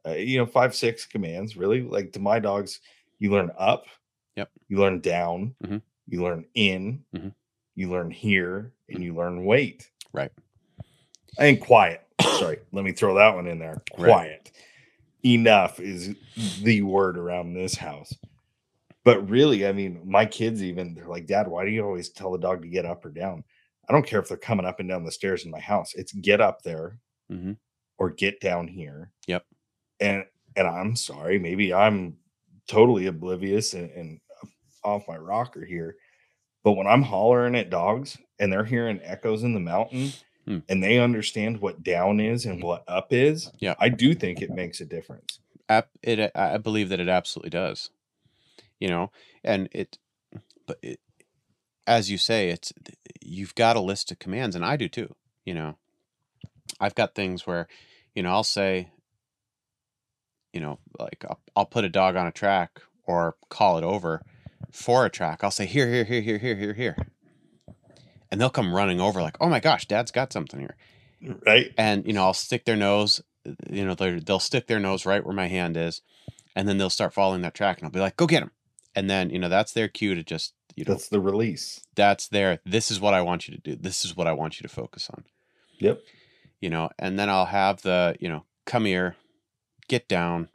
Uh, 0.05 0.14
you 0.14 0.39
know, 0.39 0.47
five, 0.47 0.74
six 0.74 1.06
commands, 1.06 1.56
really. 1.56 1.82
Like 1.82 2.10
to 2.14 2.18
my 2.18 2.40
dogs, 2.40 2.81
you 3.20 3.31
learn 3.31 3.52
up. 3.56 3.86
Yep. 4.35 4.51
You 4.66 4.78
learn 4.78 4.98
down. 4.98 5.55
Mhm. 5.62 5.82
You 6.09 6.24
learn 6.24 6.47
in. 6.55 7.05
Mhm. 7.14 7.32
You 7.76 7.93
learn 7.93 8.10
here, 8.10 8.72
and 8.89 9.05
you 9.05 9.14
learn 9.14 9.44
wait. 9.44 9.89
Right. 10.12 10.32
And 11.39 11.60
quiet. 11.60 12.02
Sorry, 12.20 12.59
let 12.72 12.85
me 12.85 12.90
throw 12.90 13.14
that 13.14 13.36
one 13.36 13.47
in 13.47 13.60
there. 13.60 13.81
Right. 13.97 14.10
Quiet. 14.10 14.52
Enough 15.24 15.78
is 15.78 16.16
the 16.60 16.82
word 16.82 17.16
around 17.16 17.55
this 17.55 17.76
house. 17.76 18.12
But 19.05 19.28
really, 19.28 19.66
I 19.66 19.72
mean, 19.72 20.01
my 20.05 20.24
kids 20.24 20.62
even 20.62 20.94
they're 20.94 21.06
like, 21.09 21.26
Dad, 21.26 21.47
why 21.48 21.64
do 21.64 21.70
you 21.70 21.85
always 21.85 22.09
tell 22.09 22.32
the 22.32 22.39
dog 22.39 22.62
to 22.62 22.68
get 22.68 22.86
up 22.86 23.05
or 23.05 23.10
down? 23.10 23.44
I 23.89 23.93
don't 23.93 24.06
care 24.06 24.18
if 24.18 24.28
they're 24.28 24.36
coming 24.39 24.64
up 24.64 24.81
and 24.81 24.89
down 24.89 25.05
the 25.05 25.12
stairs 25.12 25.44
in 25.44 25.51
my 25.51 25.60
house. 25.60 25.93
It's 25.94 26.12
get 26.12 26.40
up 26.40 26.62
there 26.62 26.98
hmm 27.28 27.52
or 27.97 28.10
get 28.10 28.40
down 28.40 28.66
here. 28.66 29.12
Yep. 29.28 29.44
And 30.01 30.24
and 30.56 30.66
I'm 30.66 30.97
sorry, 30.97 31.39
maybe 31.39 31.72
I'm 31.72 32.16
totally 32.66 33.06
oblivious 33.06 33.74
and, 33.74 33.90
and 33.90 34.20
off 34.82 35.06
my 35.06 35.16
rocker 35.16 35.64
here. 35.64 35.97
But 36.64 36.72
when 36.72 36.86
I'm 36.86 37.02
hollering 37.02 37.55
at 37.56 37.70
dogs 37.70 38.16
and 38.39 38.51
they're 38.52 38.64
hearing 38.64 39.01
echoes 39.02 39.43
in 39.44 39.55
the 39.55 39.60
mountain 39.60 40.12
Hmm. 40.47 40.59
and 40.68 40.82
they 40.82 40.98
understand 40.98 41.60
what 41.62 41.82
down 41.82 42.20
is 42.20 42.44
and 42.47 42.62
what 42.62 42.85
up 42.86 43.12
is, 43.14 43.51
Yeah. 43.60 43.74
I 43.78 43.89
do 43.89 44.14
think 44.14 44.43
it 44.43 44.51
makes 44.51 44.81
a 44.81 44.85
difference. 44.85 45.39
Ap- 45.70 45.89
it 46.02 46.32
I 46.35 46.59
believe 46.59 46.90
that 46.90 47.01
it 47.01 47.09
absolutely 47.09 47.51
does. 47.51 47.90
You 48.85 48.90
know, 48.90 49.11
and 49.43 49.70
it, 49.73 49.97
but 50.66 50.77
it, 50.82 51.01
as 51.86 52.11
you 52.11 52.19
say, 52.19 52.51
it's 52.51 52.70
you've 53.23 53.55
got 53.55 53.77
a 53.77 53.81
list 53.81 54.12
of 54.12 54.19
commands, 54.19 54.55
and 54.55 54.62
I 54.62 54.77
do 54.77 54.90
too. 54.90 55.15
You 55.47 55.55
know, 55.55 55.78
I've 56.78 56.94
got 56.94 57.15
things 57.15 57.47
where, 57.47 57.66
you 58.15 58.23
know, 58.23 58.28
I'll 58.28 58.44
say, 58.44 58.90
you 60.52 60.61
know, 60.61 60.81
like 60.98 61.24
I'll, 61.27 61.40
I'll 61.56 61.65
put 61.65 61.86
a 61.86 61.89
dog 61.89 62.15
on 62.15 62.27
a 62.27 62.31
track 62.31 62.82
or 63.06 63.36
call 63.48 63.78
it 63.78 63.85
over 63.85 64.20
for 64.70 65.06
a 65.06 65.11
track. 65.11 65.43
I'll 65.43 65.51
say 65.51 65.65
here, 65.65 65.89
here, 65.89 66.05
here, 66.05 66.20
here, 66.20 66.36
here, 66.36 66.56
here, 66.56 66.74
here, 66.74 66.97
and 68.31 68.39
they'll 68.39 68.51
come 68.51 68.74
running 68.74 69.01
over 69.01 69.23
like, 69.23 69.39
oh 69.40 69.48
my 69.48 69.61
gosh, 69.61 69.86
Dad's 69.89 70.11
got 70.11 70.31
something 70.31 70.61
here 70.61 70.77
Right? 71.47 71.73
and 71.78 72.06
you 72.06 72.12
know 72.12 72.24
I'll 72.24 72.35
stick 72.35 72.66
their 72.66 72.77
nose, 72.77 73.23
you 73.70 73.86
know 73.86 73.94
they'll 73.94 74.40
stick 74.40 74.66
their 74.66 74.78
nose 74.78 75.06
right 75.06 75.24
where 75.24 75.35
my 75.35 75.47
hand 75.47 75.78
is, 75.78 76.02
and 76.55 76.69
then 76.69 76.77
they'll 76.77 76.90
start 76.90 77.15
following 77.15 77.40
that 77.40 77.55
track, 77.55 77.78
and 77.78 77.86
I'll 77.86 77.90
be 77.90 78.01
like, 78.01 78.19
"Go 78.19 78.27
get 78.27 78.43
him!" 78.43 78.51
And 78.95 79.11
then 79.11 79.31
you 79.31 79.39
know 79.39 79.49
that's 79.49 79.73
their 79.73 79.89
cue 79.89 80.15
to 80.15 80.23
just 80.23 80.55
you 80.77 80.85
know 80.85 80.93
That's 80.95 81.09
the 81.09 81.21
release. 81.21 81.81
that's 81.95 82.29
their 82.29 82.61
this 82.65 82.91
is 82.91 83.01
what 83.01 83.15
I 83.15 83.23
want 83.23 83.49
you 83.49 83.55
to 83.57 83.61
do. 83.61 83.77
This 83.77 84.05
is 84.05 84.16
what 84.16 84.27
I 84.27 84.33
want 84.33 84.61
you 84.61 84.62
to 84.69 84.75
focus 84.75 85.09
on. 85.11 85.25
Yep. 85.79 86.01
You 86.61 86.71
know, 86.71 86.91
and 86.99 87.19
then 87.19 87.29
I'll 87.29 87.47
have 87.47 87.83
the 87.83 88.16
you 88.21 88.29
know 88.29 88.45
come 88.65 88.85
here, 88.85 89.16
get 89.89 90.09
down, 90.09 90.49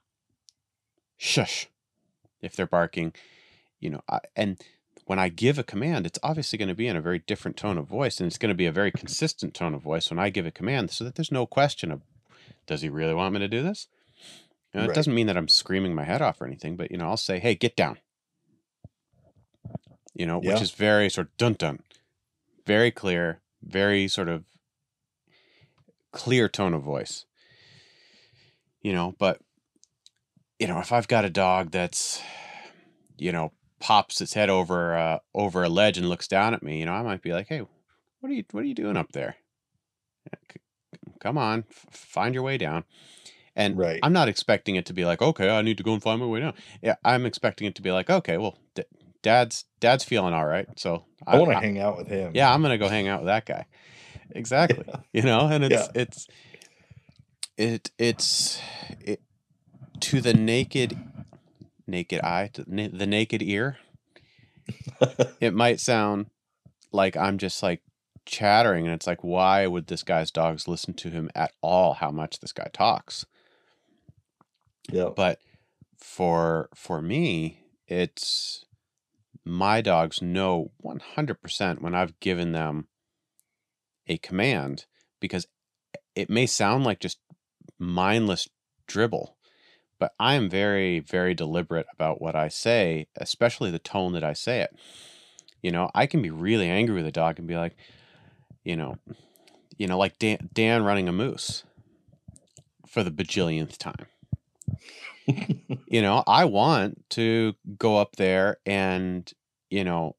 shush, 1.17 1.67
if 2.41 2.55
they're 2.55 2.65
barking, 2.65 3.13
you 3.79 3.89
know, 3.89 4.01
I, 4.09 4.19
and 4.35 4.59
when 5.05 5.19
I 5.19 5.29
give 5.29 5.57
a 5.59 5.63
command, 5.63 6.05
it's 6.05 6.19
obviously 6.23 6.57
going 6.57 6.69
to 6.69 6.75
be 6.75 6.87
in 6.87 6.95
a 6.95 7.01
very 7.01 7.19
different 7.19 7.57
tone 7.57 7.77
of 7.77 7.85
voice, 7.85 8.19
and 8.19 8.27
it's 8.27 8.37
going 8.37 8.49
to 8.49 8.55
be 8.55 8.65
a 8.65 8.71
very 8.71 8.91
consistent 8.91 9.53
tone 9.53 9.73
of 9.73 9.81
voice 9.81 10.09
when 10.09 10.19
I 10.19 10.29
give 10.29 10.45
a 10.45 10.51
command, 10.51 10.91
so 10.91 11.03
that 11.03 11.15
there's 11.15 11.31
no 11.31 11.45
question 11.45 11.91
of, 11.91 12.01
does 12.67 12.81
he 12.81 12.89
really 12.89 13.13
want 13.13 13.33
me 13.33 13.39
to 13.39 13.47
do 13.47 13.61
this? 13.63 13.87
You 14.73 14.79
know, 14.79 14.85
Right. 14.85 14.91
It 14.91 14.95
doesn't 14.95 15.15
mean 15.15 15.27
that 15.27 15.37
I'm 15.37 15.47
screaming 15.47 15.95
my 15.95 16.03
head 16.03 16.21
off 16.21 16.39
or 16.41 16.45
anything, 16.45 16.75
but 16.75 16.91
you 16.91 16.97
know, 16.97 17.07
I'll 17.09 17.17
say, 17.17 17.39
"Hey, 17.39 17.55
get 17.55 17.75
down." 17.75 17.97
You 20.19 20.25
know, 20.25 20.41
Yeah. 20.43 20.51
which 20.51 20.61
is 20.61 20.71
very 20.71 21.09
sort 21.09 21.27
of 21.27 21.37
dun 21.37 21.53
dun, 21.53 21.79
very 22.65 22.91
clear, 22.91 23.39
very 23.63 24.09
sort 24.09 24.27
of 24.27 24.43
clear 26.11 26.49
tone 26.49 26.73
of 26.73 26.83
voice. 26.83 27.25
You 28.81 28.91
know, 28.91 29.15
but 29.17 29.39
you 30.59 30.67
know, 30.67 30.79
if 30.79 30.91
I've 30.91 31.07
got 31.07 31.23
a 31.23 31.29
dog 31.29 31.71
that's, 31.71 32.21
you 33.17 33.31
know, 33.31 33.53
pops 33.79 34.19
its 34.19 34.33
head 34.33 34.49
over 34.49 34.93
uh, 34.97 35.19
over 35.33 35.63
a 35.63 35.69
ledge 35.69 35.97
and 35.97 36.09
looks 36.09 36.27
down 36.27 36.53
at 36.53 36.61
me, 36.61 36.79
you 36.79 36.85
know, 36.85 36.91
I 36.91 37.01
might 37.01 37.21
be 37.21 37.31
like, 37.31 37.47
"Hey, 37.47 37.61
what 38.19 38.29
are 38.29 38.35
you 38.35 38.43
what 38.51 38.59
are 38.61 38.67
you 38.67 38.75
doing 38.75 38.97
up 38.97 39.13
there? 39.13 39.37
Come 41.21 41.37
on, 41.37 41.63
f- 41.69 41.87
find 41.91 42.33
your 42.33 42.43
way 42.43 42.57
down." 42.57 42.83
And 43.55 43.77
Right. 43.77 43.99
I'm 44.03 44.13
not 44.13 44.27
expecting 44.27 44.75
it 44.75 44.85
to 44.87 44.93
be 44.93 45.05
like, 45.05 45.21
"Okay, 45.21 45.49
I 45.49 45.61
need 45.61 45.77
to 45.77 45.83
go 45.83 45.93
and 45.93 46.03
find 46.03 46.19
my 46.19 46.27
way 46.27 46.41
down." 46.41 46.55
Yeah, 46.81 46.95
I'm 47.05 47.25
expecting 47.25 47.67
it 47.67 47.75
to 47.75 47.81
be 47.81 47.91
like, 47.93 48.09
"Okay, 48.09 48.37
well, 48.37 48.57
d- 48.75 48.83
dad's 49.21 49.65
dad's 49.79 50.03
feeling 50.03 50.33
all 50.33 50.45
right, 50.45 50.67
so 50.77 51.05
I 51.25 51.37
want 51.37 51.51
to 51.51 51.59
hang 51.59 51.79
out 51.79 51.97
with 51.97 52.07
him. 52.07 52.31
yeah, 52.35 52.53
I'm 52.53 52.61
gonna 52.61 52.77
go 52.77 52.87
hang 52.87 53.07
out 53.07 53.21
with 53.21 53.27
that 53.27 53.45
guy. 53.45 53.65
Exactly. 54.31 54.85
You 55.13 55.23
know, 55.23 55.47
and 55.47 55.63
it's 55.63 55.73
Yeah. 55.73 56.01
it's 56.01 56.27
it 57.57 57.91
it's 57.97 58.61
it 59.01 59.21
to 59.99 60.21
the 60.21 60.33
naked 60.33 60.97
naked 61.87 62.21
eye 62.21 62.49
to 62.53 62.63
the 62.63 63.05
naked 63.07 63.41
ear 63.41 63.77
it 65.41 65.53
might 65.53 65.79
sound 65.79 66.27
like 66.91 67.17
i'm 67.17 67.37
just 67.37 67.61
like 67.63 67.81
chattering 68.25 68.85
and 68.85 68.93
it's 68.93 69.07
like 69.07 69.23
why 69.23 69.65
would 69.65 69.87
this 69.87 70.03
guy's 70.03 70.29
dogs 70.31 70.67
listen 70.67 70.93
to 70.93 71.09
him 71.09 71.29
at 71.33 71.51
all 71.61 71.95
how 71.95 72.11
much 72.11 72.39
this 72.39 72.53
guy 72.53 72.69
talks 72.71 73.25
yeah. 74.91 75.09
but 75.15 75.39
for 75.97 76.69
for 76.75 77.01
me 77.01 77.59
it's 77.87 78.63
my 79.45 79.81
dogs 79.81 80.21
know 80.21 80.71
100% 80.83 81.81
when 81.81 81.95
i've 81.95 82.19
given 82.19 82.51
them 82.51 82.87
a 84.07 84.17
command 84.17 84.85
because 85.19 85.47
it 86.15 86.29
may 86.29 86.45
sound 86.45 86.83
like 86.83 86.99
just 86.99 87.19
mindless 87.77 88.47
dribble 88.87 89.37
but 89.99 90.13
i 90.19 90.33
am 90.35 90.49
very 90.49 90.99
very 90.99 91.33
deliberate 91.33 91.87
about 91.93 92.21
what 92.21 92.35
i 92.35 92.47
say 92.47 93.07
especially 93.15 93.71
the 93.71 93.79
tone 93.79 94.13
that 94.13 94.23
i 94.23 94.33
say 94.33 94.61
it. 94.61 94.75
You 95.61 95.71
know 95.71 95.89
i 95.93 96.05
can 96.05 96.21
be 96.21 96.29
really 96.29 96.67
angry 96.67 96.95
with 96.95 97.07
a 97.07 97.11
dog 97.11 97.39
and 97.39 97.47
be 97.47 97.55
like 97.55 97.75
you 98.63 98.75
know 98.75 98.97
you 99.77 99.87
know 99.87 99.97
like 99.97 100.17
dan, 100.19 100.49
dan 100.53 100.83
running 100.83 101.07
a 101.07 101.13
moose 101.13 101.63
for 102.87 103.03
the 103.03 103.11
bajillionth 103.11 103.77
time 103.77 104.07
you 105.87 106.01
know, 106.01 106.23
I 106.27 106.45
want 106.45 107.03
to 107.11 107.53
go 107.77 107.97
up 107.97 108.15
there 108.15 108.57
and, 108.65 109.31
you 109.69 109.83
know, 109.83 110.15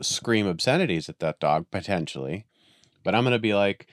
scream 0.00 0.46
obscenities 0.46 1.08
at 1.08 1.18
that 1.20 1.38
dog 1.40 1.66
potentially, 1.70 2.46
but 3.02 3.14
I'm 3.14 3.24
going 3.24 3.32
to 3.32 3.38
be 3.38 3.54
like, 3.54 3.86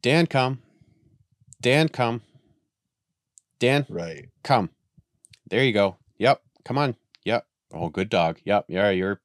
Dan, 0.00 0.26
come. 0.26 0.60
Dan, 1.60 1.88
come. 1.88 2.22
Dan, 3.60 3.86
right. 3.88 4.28
come. 4.42 4.70
There 5.48 5.62
you 5.62 5.72
go. 5.72 5.96
Yep. 6.18 6.42
Come 6.64 6.78
on. 6.78 6.96
Yep. 7.24 7.46
Oh, 7.72 7.88
good 7.88 8.08
dog. 8.08 8.38
Yep. 8.44 8.64
Yeah, 8.68 8.90
you're 8.90 9.20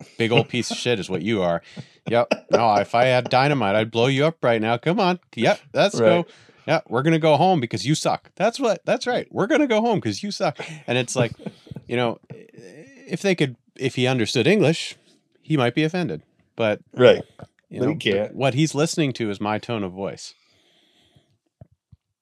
a 0.00 0.04
big 0.16 0.32
old 0.32 0.48
piece 0.48 0.70
of 0.70 0.78
shit, 0.78 0.98
is 0.98 1.10
what 1.10 1.22
you 1.22 1.42
are. 1.42 1.62
Yep. 2.08 2.32
No, 2.50 2.74
if 2.76 2.94
I 2.94 3.04
had 3.04 3.28
dynamite, 3.28 3.74
I'd 3.74 3.90
blow 3.90 4.06
you 4.06 4.24
up 4.24 4.42
right 4.42 4.60
now. 4.60 4.78
Come 4.78 4.98
on. 4.98 5.20
Yep. 5.36 5.60
Let's 5.74 6.00
Right. 6.00 6.08
go 6.08 6.26
yeah, 6.66 6.80
we're 6.88 7.02
gonna 7.02 7.18
go 7.18 7.36
home 7.36 7.60
because 7.60 7.86
you 7.86 7.94
suck. 7.94 8.30
That's 8.36 8.58
what. 8.60 8.84
That's 8.84 9.06
right. 9.06 9.26
We're 9.30 9.46
gonna 9.46 9.66
go 9.66 9.80
home 9.80 9.98
because 9.98 10.22
you 10.22 10.30
suck. 10.30 10.58
And 10.86 10.96
it's 10.98 11.14
like, 11.16 11.32
you 11.88 11.96
know, 11.96 12.18
if 12.30 13.22
they 13.22 13.34
could, 13.34 13.56
if 13.76 13.94
he 13.96 14.06
understood 14.06 14.46
English, 14.46 14.96
he 15.42 15.56
might 15.56 15.74
be 15.74 15.82
offended. 15.84 16.22
But 16.56 16.80
Right. 16.94 17.22
you 17.68 17.80
know, 17.80 17.96
he 18.00 18.12
what 18.32 18.54
he's 18.54 18.74
listening 18.74 19.12
to 19.14 19.30
is 19.30 19.40
my 19.40 19.58
tone 19.58 19.82
of 19.82 19.92
voice. 19.92 20.34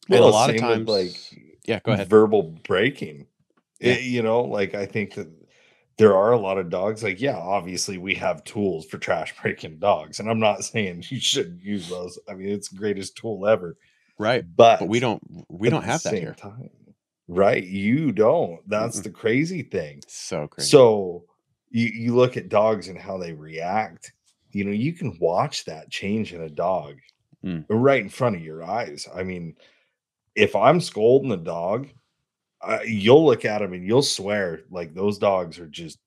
and 0.08 0.18
a 0.18 0.26
lot 0.26 0.50
of 0.50 0.56
times, 0.56 0.88
like 0.88 1.14
yeah, 1.66 1.80
go 1.84 1.92
ahead. 1.92 2.08
verbal 2.08 2.42
breaking. 2.66 3.26
Yeah. 3.80 3.92
It- 3.94 4.04
you 4.04 4.22
know, 4.22 4.42
like 4.42 4.74
I 4.74 4.86
think 4.86 5.14
that 5.14 5.28
there 5.98 6.16
are 6.16 6.32
a 6.32 6.38
lot 6.38 6.56
of 6.58 6.70
dogs. 6.70 7.02
Like, 7.02 7.20
yeah, 7.20 7.36
obviously 7.36 7.98
we 7.98 8.14
have 8.14 8.42
tools 8.44 8.86
for 8.86 8.96
trash 8.98 9.34
breaking 9.42 9.78
dogs, 9.78 10.18
and 10.18 10.30
I'm 10.30 10.40
not 10.40 10.64
saying 10.64 11.04
you 11.10 11.20
shouldn't 11.20 11.62
use 11.62 11.88
those. 11.88 12.18
I 12.28 12.34
mean, 12.34 12.48
it's 12.48 12.68
the 12.70 12.76
greatest 12.78 13.16
tool 13.16 13.46
ever. 13.46 13.76
Right, 14.20 14.44
But 14.54 14.80
but 14.80 14.88
we 14.88 15.00
don't. 15.00 15.22
We 15.48 15.70
don't 15.70 15.82
have 15.82 16.02
that 16.02 16.12
here. 16.12 16.34
Time, 16.34 16.68
right? 17.26 17.64
You 17.64 18.12
don't. 18.12 18.60
That's 18.68 19.00
Mm-mm. 19.00 19.04
the 19.04 19.10
crazy 19.10 19.62
thing. 19.62 20.02
So 20.08 20.46
crazy. 20.46 20.68
So 20.68 21.24
you 21.70 21.86
you 21.86 22.14
look 22.14 22.36
at 22.36 22.50
dogs 22.50 22.88
and 22.88 22.98
how 22.98 23.16
they 23.16 23.32
react. 23.32 24.12
You 24.50 24.64
know, 24.64 24.72
you 24.72 24.92
can 24.92 25.16
watch 25.20 25.64
that 25.64 25.88
change 25.90 26.34
in 26.34 26.42
a 26.42 26.50
dog 26.50 26.96
Mm. 27.42 27.64
right 27.70 28.02
in 28.02 28.10
front 28.10 28.36
of 28.36 28.42
your 28.42 28.62
eyes. 28.62 29.08
I 29.14 29.22
mean, 29.22 29.54
if 30.34 30.54
I'm 30.54 30.78
scolding 30.78 31.32
a 31.32 31.38
dog, 31.38 31.88
uh, 32.60 32.80
you'll 32.84 33.24
look 33.24 33.46
at 33.46 33.62
him 33.62 33.72
and 33.72 33.86
you'll 33.86 34.02
swear 34.02 34.64
like 34.70 34.92
those 34.92 35.16
dogs 35.18 35.58
are 35.58 35.66
just 35.66 35.98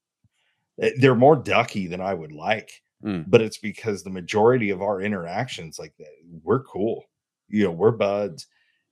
eh, 0.79 0.91
they're 0.99 1.15
more 1.15 1.35
ducky 1.35 1.87
than 1.87 2.01
I 2.01 2.13
would 2.13 2.31
like. 2.31 2.83
Mm. 3.03 3.25
But 3.27 3.41
it's 3.41 3.57
because 3.57 4.03
the 4.03 4.11
majority 4.11 4.69
of 4.69 4.83
our 4.83 5.01
interactions 5.01 5.79
like 5.79 5.95
that, 5.97 6.13
we're 6.43 6.61
cool. 6.65 7.03
You 7.49 7.65
know, 7.65 7.71
we're 7.71 7.91
buds. 7.91 8.47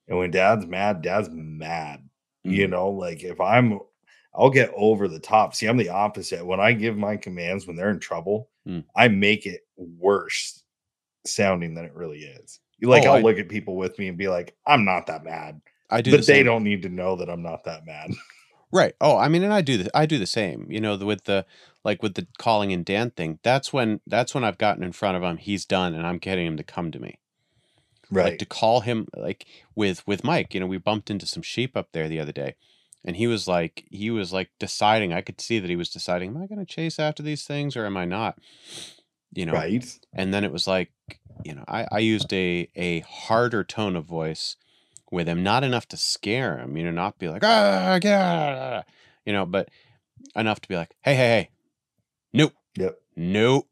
And 0.08 0.18
when 0.18 0.32
dad's 0.32 0.66
mad, 0.66 1.02
dad's 1.02 1.30
mad. 1.32 2.08
You 2.44 2.68
Mhm. 2.68 2.72
know, 2.72 2.90
like 2.90 3.24
if 3.24 3.40
I'm 3.40 3.80
I'll 4.34 4.50
get 4.50 4.72
over 4.76 5.08
the 5.10 5.20
top. 5.20 5.54
See, 5.54 5.68
I'm 5.68 5.76
the 5.78 5.90
opposite. 5.90 6.46
When 6.46 6.60
I 6.62 6.72
give 6.72 6.96
my 6.98 7.18
commands 7.18 7.68
when 7.68 7.76
they're 7.76 7.90
in 7.90 8.00
trouble, 8.00 8.50
Mm. 8.68 8.86
I 8.96 9.08
make 9.10 9.46
it 9.46 9.62
worse 9.76 10.64
sounding 11.26 11.74
than 11.76 11.86
it 11.86 11.94
really 11.94 12.20
is. 12.20 12.60
Like 12.82 13.04
Oh, 13.04 13.08
I'll 13.12 13.18
I- 13.18 13.22
look 13.22 13.38
at 13.40 13.50
people 13.50 13.76
with 13.76 13.98
me 14.00 14.08
and 14.08 14.18
be 14.18 14.28
like, 14.28 14.56
I'm 14.66 14.86
not 14.86 15.08
that 15.08 15.24
mad. 15.24 15.62
I 15.90 16.02
do, 16.02 16.12
but 16.12 16.22
the 16.22 16.26
they 16.34 16.44
don't 16.44 16.64
need 16.64 16.82
to 16.84 16.90
know 16.90 17.16
that 17.18 17.30
I'm 17.30 17.44
not 17.44 17.66
that 17.66 17.86
mad. 17.86 18.12
Right. 18.72 18.96
Oh, 19.02 19.18
I 19.18 19.28
mean, 19.28 19.44
and 19.44 19.54
I 19.54 19.60
do 19.62 19.78
the 19.84 19.92
I 19.96 20.06
do 20.06 20.18
the 20.18 20.26
same. 20.26 20.66
You 20.72 20.80
know, 20.80 20.96
the, 20.96 21.06
with 21.06 21.26
the 21.26 21.46
like 21.84 22.02
with 22.02 22.14
the 22.16 22.26
calling 22.40 22.72
and 22.72 22.86
Dan 22.86 23.12
thing. 23.12 23.40
That's 23.44 23.74
when 23.74 24.00
that's 24.08 24.34
when 24.34 24.46
I've 24.46 24.58
gotten 24.58 24.82
in 24.84 24.94
front 24.94 25.18
of 25.18 25.24
him. 25.24 25.36
He's 25.38 25.66
done, 25.66 25.94
and 25.94 26.08
I'm 26.08 26.18
getting 26.20 26.48
him 26.48 26.56
to 26.58 26.64
come 26.64 26.90
to 26.92 27.00
me. 27.00 27.20
Like 28.26 28.40
to 28.40 28.46
call 28.46 28.82
him 28.82 29.08
like 29.16 29.46
with 29.76 30.06
with 30.08 30.24
Mike. 30.24 30.54
You 30.54 30.60
know, 30.60 30.68
we 30.68 30.78
bumped 30.78 31.10
into 31.10 31.26
some 31.26 31.44
sheep 31.44 31.78
up 31.78 31.90
there 31.92 32.10
the 32.10 32.20
other 32.20 32.32
day, 32.32 32.56
and 33.06 33.16
he 33.16 33.28
was 33.28 33.48
like 33.48 33.86
he 33.90 34.12
was 34.12 34.34
like 34.34 34.50
deciding. 34.60 35.14
I 35.14 35.22
could 35.22 35.40
see 35.40 35.60
that 35.60 35.70
he 35.70 35.76
was 35.76 35.90
deciding. 35.90 36.32
Am 36.32 36.42
I 36.42 36.48
going 36.48 36.60
to 36.60 36.66
chase 36.66 37.00
after 37.00 37.24
these 37.24 37.46
things 37.46 37.76
or 37.76 37.86
am 37.86 37.98
I 37.98 38.06
not? 38.06 38.38
You 39.34 39.46
know. 39.46 39.54
right. 39.54 39.98
And 40.14 40.34
then 40.34 40.44
it 40.44 40.52
was 40.52 40.68
like, 40.68 40.92
you 41.46 41.56
know, 41.56 41.64
I 41.68 41.88
I 41.92 42.00
used 42.00 42.34
a 42.34 42.68
a 42.76 43.00
harder 43.00 43.64
tone 43.64 43.96
of 43.96 44.06
voice 44.06 44.58
with 45.12 45.28
him, 45.28 45.44
not 45.44 45.64
enough 45.64 45.88
to 45.90 45.98
scare 45.98 46.58
him, 46.58 46.78
you 46.78 46.86
know, 46.86 46.92
not 46.92 47.20
be 47.20 47.28
like, 47.28 47.44
ah, 47.44 48.00
out, 48.06 48.86
you 49.26 49.34
know, 49.34 49.46
but 49.46 49.70
enough 50.36 50.62
to 50.62 50.70
be 50.70 50.76
like, 50.76 50.96
hey, 51.02 51.16
hey, 51.16 51.28
hey, 51.28 51.50
nope, 52.34 52.54
Yep. 52.78 52.98
nope, 53.16 53.68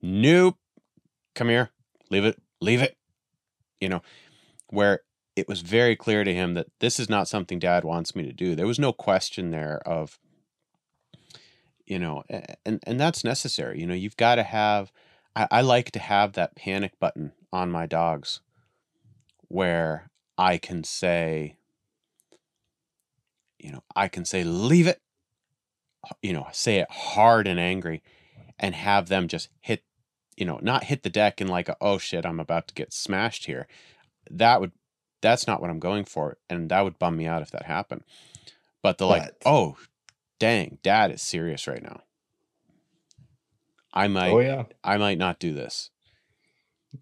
nope, 0.00 0.56
come 1.34 1.48
here, 1.48 1.70
leave 2.08 2.24
it, 2.24 2.40
leave 2.60 2.82
it, 2.82 2.96
you 3.80 3.88
know, 3.88 4.02
where 4.68 5.00
it 5.36 5.48
was 5.48 5.60
very 5.60 5.94
clear 5.96 6.24
to 6.24 6.34
him 6.34 6.54
that 6.54 6.68
this 6.80 6.98
is 6.98 7.10
not 7.10 7.28
something 7.28 7.58
dad 7.58 7.84
wants 7.84 8.16
me 8.16 8.24
to 8.24 8.32
do. 8.32 8.54
There 8.54 8.66
was 8.66 8.78
no 8.78 8.92
question 8.92 9.50
there 9.50 9.80
of, 9.86 10.18
you 11.84 11.98
know, 11.98 12.24
and, 12.64 12.80
and 12.84 12.98
that's 12.98 13.22
necessary. 13.22 13.80
You 13.80 13.86
know, 13.86 13.94
you've 13.94 14.16
got 14.16 14.36
to 14.36 14.42
have, 14.42 14.90
I, 15.34 15.46
I 15.50 15.60
like 15.60 15.90
to 15.92 15.98
have 15.98 16.32
that 16.32 16.56
panic 16.56 16.98
button 16.98 17.32
on 17.52 17.70
my 17.70 17.86
dogs 17.86 18.40
where 19.48 20.10
I 20.38 20.58
can 20.58 20.82
say, 20.84 21.56
you 23.58 23.72
know, 23.72 23.82
I 23.94 24.08
can 24.08 24.24
say, 24.24 24.42
leave 24.42 24.86
it, 24.86 25.00
you 26.22 26.32
know, 26.32 26.46
say 26.52 26.76
it 26.76 26.90
hard 26.90 27.46
and 27.46 27.60
angry 27.60 28.02
and 28.58 28.74
have 28.74 29.08
them 29.08 29.28
just 29.28 29.48
hit, 29.60 29.82
you 30.36 30.44
know, 30.44 30.58
not 30.62 30.84
hit 30.84 31.02
the 31.02 31.10
deck 31.10 31.40
and 31.40 31.48
like, 31.50 31.68
oh 31.80 31.98
shit, 31.98 32.26
I'm 32.26 32.40
about 32.40 32.68
to 32.68 32.74
get 32.74 32.92
smashed 32.92 33.46
here. 33.46 33.66
That 34.30 34.60
would, 34.60 34.72
that's 35.22 35.46
not 35.46 35.60
what 35.60 35.70
I'm 35.70 35.78
going 35.78 36.04
for. 36.04 36.36
And 36.50 36.68
that 36.70 36.82
would 36.82 36.98
bum 36.98 37.16
me 37.16 37.26
out 37.26 37.42
if 37.42 37.50
that 37.52 37.64
happened. 37.66 38.02
But 38.82 38.98
the 38.98 39.06
like, 39.06 39.34
oh, 39.46 39.76
dang, 40.38 40.78
dad 40.82 41.10
is 41.10 41.22
serious 41.22 41.66
right 41.66 41.82
now. 41.82 42.02
I 43.92 44.08
might, 44.08 44.30
Oh 44.32 44.40
yeah. 44.40 44.64
I 44.84 44.98
might 44.98 45.18
not 45.18 45.38
do 45.38 45.52
this. 45.52 45.90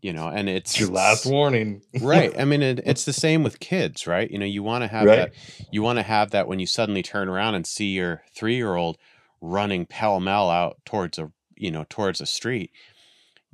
You 0.01 0.13
know, 0.13 0.27
and 0.29 0.49
it's 0.49 0.73
It's 0.73 0.81
your 0.81 0.91
last 0.91 1.25
warning. 1.27 1.83
right 2.01 2.33
i 2.37 2.45
mean 2.45 2.63
it, 2.63 2.81
it's 2.85 3.05
the 3.05 3.13
same 3.13 3.45
with 3.45 3.61
kids 3.61 4.09
right 4.09 4.29
you 4.29 4.37
know 4.39 4.45
you 4.45 4.65
want 4.65 4.83
to 4.83 4.89
have 4.89 5.07
Right. 5.07 5.17
that 5.17 5.33
you 5.71 5.83
want 5.83 5.99
to 5.99 6.03
have 6.03 6.33
that 6.33 6.49
when 6.49 6.59
you 6.59 6.67
suddenly 6.67 7.03
turn 7.03 7.29
around 7.29 7.55
and 7.55 7.65
see 7.65 7.93
your 7.93 8.23
three 8.35 8.57
year 8.57 8.75
old 8.75 8.99
running 9.41 9.87
pell-mell 9.87 10.51
out 10.51 10.79
towards 10.85 11.17
a 11.21 11.31
you 11.57 11.71
know 11.71 11.87
towards 11.89 12.21
a 12.21 12.27
street 12.27 12.73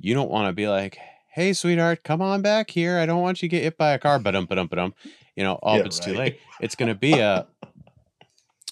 you 0.01 0.13
don't 0.13 0.29
want 0.29 0.47
to 0.47 0.53
be 0.53 0.67
like 0.67 0.97
hey 1.33 1.53
sweetheart 1.53 2.03
come 2.03 2.21
on 2.21 2.41
back 2.41 2.69
here. 2.71 2.97
I 2.99 3.05
don't 3.05 3.21
want 3.21 3.41
you 3.41 3.47
to 3.47 3.55
get 3.55 3.63
hit 3.63 3.77
by 3.77 3.91
a 3.91 3.99
car. 3.99 4.19
But 4.19 4.35
um 4.35 4.45
but 4.45 4.57
um 4.59 4.67
but 4.67 4.79
um 4.79 4.93
you 5.35 5.43
know 5.43 5.59
oh 5.63 5.75
Yeah, 5.75 5.83
but 5.83 5.87
it's 5.87 5.99
too 5.99 6.13
late. 6.13 6.39
It's 6.59 6.75
gonna 6.75 6.95
be 6.95 7.19
a 7.19 7.47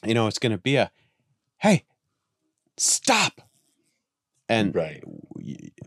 you 0.03 0.13
know 0.13 0.27
it's 0.27 0.39
gonna 0.39 0.57
be 0.57 0.75
a 0.75 0.91
hey 1.57 1.85
stop. 2.77 3.41
And 4.47 4.73
Right. 4.73 5.03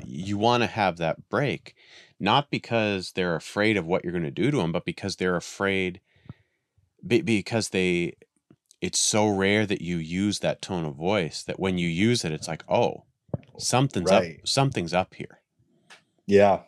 you 0.06 0.38
want 0.38 0.62
to 0.62 0.68
have 0.68 0.96
that 0.98 1.28
break 1.28 1.74
not 2.20 2.48
because 2.50 3.12
they're 3.12 3.34
afraid 3.34 3.76
of 3.76 3.84
what 3.84 4.04
you're 4.04 4.12
going 4.12 4.22
to 4.22 4.30
do 4.30 4.50
to 4.52 4.58
them 4.58 4.70
but 4.70 4.84
because 4.84 5.16
they're 5.16 5.34
afraid 5.34 6.00
because 7.04 7.70
they 7.70 8.14
it's 8.80 9.00
so 9.00 9.26
rare 9.28 9.66
that 9.66 9.82
you 9.82 9.96
use 9.96 10.38
that 10.38 10.62
tone 10.62 10.84
of 10.84 10.94
voice 10.94 11.42
that 11.42 11.58
when 11.58 11.76
you 11.76 11.88
use 11.88 12.24
it 12.24 12.30
it's 12.32 12.46
like 12.46 12.62
oh 12.68 13.02
something's 13.58 14.10
Right. 14.10 14.38
up 14.40 14.46
something's 14.46 14.94
up 14.94 15.14
here 15.14 15.40
Yeah. 16.26 16.62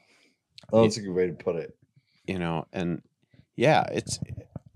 Oh, 0.73 0.83
that's 0.83 0.97
a 0.97 1.01
good 1.03 1.13
way 1.15 1.27
to 1.27 1.33
put 1.33 1.57
it. 1.57 1.77
you 2.27 2.39
know 2.39 2.67
and 2.73 3.03
yeah 3.57 3.85
it's 3.93 4.19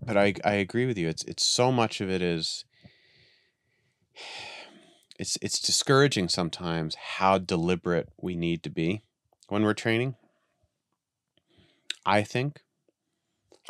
but 0.04 0.16
i 0.16 0.34
i 0.44 0.52
agree 0.52 0.86
with 0.86 0.98
you 0.98 1.08
it's 1.08 1.24
it's 1.24 1.44
so 1.44 1.72
much 1.72 2.00
of 2.00 2.10
it 2.10 2.20
is 2.22 2.64
it's 5.18 5.36
it's 5.42 5.60
discouraging 5.60 6.28
sometimes 6.28 6.94
how 7.16 7.38
deliberate 7.38 8.08
we 8.20 8.36
need 8.36 8.62
to 8.62 8.70
be 8.70 9.02
when 9.48 9.62
we're 9.64 9.74
training 9.74 10.14
i 12.06 12.22
think 12.22 12.60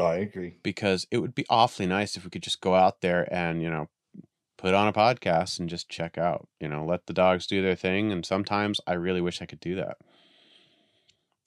Oh, 0.01 0.07
I 0.07 0.17
agree. 0.17 0.59
because 0.63 1.07
it 1.11 1.19
would 1.19 1.35
be 1.35 1.45
awfully 1.51 1.87
nice 1.87 2.17
if 2.17 2.25
we 2.25 2.31
could 2.31 2.43
just 2.43 2.61
go 2.61 2.75
out 2.75 3.01
there 3.01 3.27
and 3.33 3.63
you 3.63 3.71
know 3.71 3.89
put 4.59 4.75
on 4.75 4.87
a 4.89 4.93
podcast 4.93 5.59
and 5.59 5.69
just 5.71 5.89
check 5.89 6.19
out 6.19 6.47
you 6.61 6.69
know 6.69 6.85
let 6.85 7.07
the 7.07 7.13
dogs 7.15 7.47
do 7.47 7.63
their 7.63 7.77
thing 7.77 8.13
and 8.13 8.27
sometimes 8.27 8.81
i 8.87 8.93
really 8.93 9.21
wish 9.21 9.41
i 9.41 9.47
could 9.47 9.61
do 9.61 9.75
that 9.77 9.97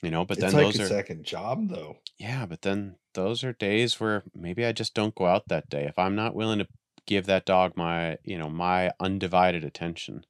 you 0.01 0.09
know 0.09 0.25
but 0.25 0.37
It's 0.37 0.45
then 0.45 0.53
like 0.63 0.73
those 0.73 0.79
a 0.79 0.83
are 0.85 0.87
second 0.87 1.23
job 1.25 1.67
though. 1.69 1.97
yeah 2.17 2.45
but 2.45 2.61
then 2.63 2.95
those 3.13 3.43
are 3.43 3.51
days 3.53 3.99
where 3.99 4.23
maybe 4.33 4.65
i 4.65 4.71
just 4.71 4.93
don't 4.93 5.13
go 5.13 5.25
out 5.25 5.49
that 5.49 5.69
day 5.69 5.83
if 5.85 5.99
i'm 5.99 6.15
not 6.15 6.33
willing 6.35 6.59
to 6.59 6.67
give 7.05 7.25
that 7.25 7.45
dog 7.45 7.73
my 7.75 8.17
you 8.23 8.37
know 8.37 8.49
my 8.49 8.91
undivided 8.99 9.63
attention 9.65 10.25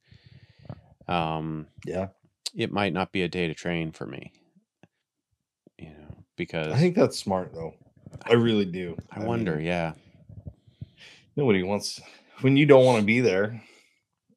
um 1.07 1.67
Yeah. 1.85 2.07
it 2.55 2.71
might 2.71 2.93
not 2.93 3.11
be 3.11 3.21
a 3.21 3.27
day 3.29 3.47
to 3.47 3.53
train 3.53 3.91
for 3.91 4.07
me 4.07 4.31
you 5.77 5.89
know 5.89 6.23
because 6.35 6.73
I 6.73 6.77
think 6.77 6.95
that's 6.95 7.17
smart 7.19 7.53
though. 7.53 7.75
I 8.23 8.33
really 8.33 8.65
do. 8.65 8.97
i 9.11 9.19
wonder 9.19 9.57
mean, 9.57 9.65
yeah 9.65 9.93
nobody 11.35 11.61
wants 11.61 11.99
when 12.41 12.57
you 12.57 12.65
don't 12.65 12.85
want 12.85 12.99
to 12.99 13.05
be 13.05 13.19
there. 13.19 13.61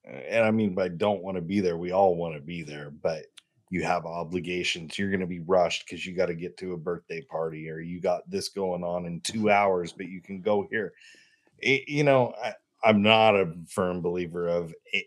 And 0.04 0.44
I 0.44 0.50
mean 0.50 0.74
by 0.74 0.88
don't 0.88 1.22
want 1.22 1.36
to 1.36 1.42
be 1.42 1.60
there, 1.60 1.76
we 1.78 1.92
all 1.92 2.14
want 2.14 2.34
to 2.34 2.40
be 2.40 2.62
there, 2.62 2.90
but 2.90 3.24
you 3.70 3.82
have 3.82 4.04
obligations. 4.06 4.98
You're 4.98 5.10
going 5.10 5.20
to 5.20 5.26
be 5.26 5.40
rushed 5.40 5.86
because 5.86 6.04
you 6.04 6.14
got 6.14 6.26
to 6.26 6.34
get 6.34 6.56
to 6.58 6.74
a 6.74 6.78
birthday 6.78 7.22
party 7.22 7.68
or 7.70 7.80
you 7.80 8.00
got 8.00 8.28
this 8.30 8.50
going 8.50 8.84
on 8.84 9.06
in 9.06 9.20
two 9.20 9.50
hours, 9.50 9.92
but 9.92 10.06
you 10.06 10.20
can 10.20 10.40
go 10.40 10.66
here. 10.70 10.92
It- 11.58 11.88
you 11.88 12.04
know, 12.04 12.34
I, 12.42 12.54
I'm 12.84 13.02
not 13.02 13.34
a 13.34 13.52
firm 13.68 14.02
believer 14.02 14.46
of 14.48 14.74
it, 14.92 15.06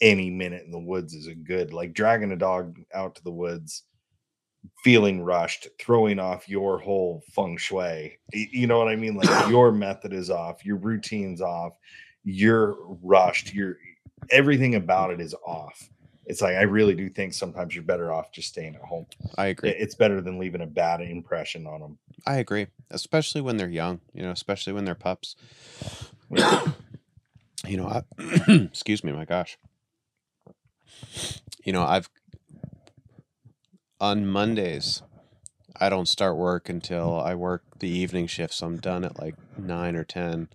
any 0.00 0.30
minute 0.30 0.64
in 0.64 0.70
the 0.70 0.78
woods 0.78 1.14
is 1.14 1.26
a 1.26 1.34
good, 1.34 1.72
like 1.72 1.92
dragging 1.92 2.32
a 2.32 2.36
dog 2.36 2.78
out 2.94 3.14
to 3.16 3.22
the 3.24 3.30
woods, 3.30 3.82
feeling 4.82 5.22
rushed, 5.22 5.68
throwing 5.78 6.18
off 6.18 6.48
your 6.48 6.78
whole 6.78 7.22
feng 7.32 7.56
shui. 7.56 8.18
You 8.32 8.66
know 8.66 8.78
what 8.78 8.88
I 8.88 8.96
mean? 8.96 9.16
Like 9.16 9.48
your 9.48 9.72
method 9.72 10.12
is 10.12 10.30
off, 10.30 10.64
your 10.64 10.76
routine's 10.76 11.40
off, 11.40 11.74
you're 12.26 12.76
rushed, 13.02 13.46
mm-hmm. 13.46 13.58
you're 13.58 13.76
everything 14.30 14.74
about 14.74 15.12
it 15.12 15.20
is 15.20 15.34
off. 15.46 15.88
It's 16.26 16.42
like 16.42 16.56
I 16.56 16.62
really 16.62 16.94
do 16.94 17.08
think 17.08 17.32
sometimes 17.32 17.74
you're 17.74 17.84
better 17.84 18.12
off 18.12 18.32
just 18.32 18.48
staying 18.48 18.74
at 18.74 18.82
home. 18.82 19.06
i 19.38 19.46
agree 19.46 19.70
It's 19.70 19.94
better 19.94 20.20
than 20.20 20.38
leaving 20.38 20.60
a 20.60 20.66
bad 20.66 21.00
impression 21.00 21.66
on 21.66 21.80
them. 21.80 21.98
I 22.26 22.36
agree, 22.36 22.66
especially 22.90 23.40
when 23.40 23.56
they're 23.56 23.68
young, 23.68 24.00
you 24.12 24.22
know, 24.22 24.32
especially 24.32 24.72
when 24.72 24.84
they're 24.84 24.96
pups. 24.96 25.36
you 27.64 27.76
know, 27.76 27.86
I, 27.86 28.02
excuse 28.48 29.04
me, 29.04 29.12
my 29.12 29.24
gosh. 29.24 29.56
You 31.64 31.72
know, 31.72 31.84
I've 31.84 32.10
on 34.00 34.26
Mondays, 34.26 35.02
I 35.78 35.88
don't 35.88 36.08
start 36.08 36.36
work 36.36 36.68
until 36.68 37.20
I 37.20 37.34
work 37.36 37.62
the 37.78 37.88
evening 37.88 38.26
shift, 38.26 38.54
so 38.54 38.66
I'm 38.66 38.78
done 38.78 39.04
at 39.04 39.18
like 39.18 39.36
9 39.56 39.94
or 39.94 40.04
10. 40.04 40.48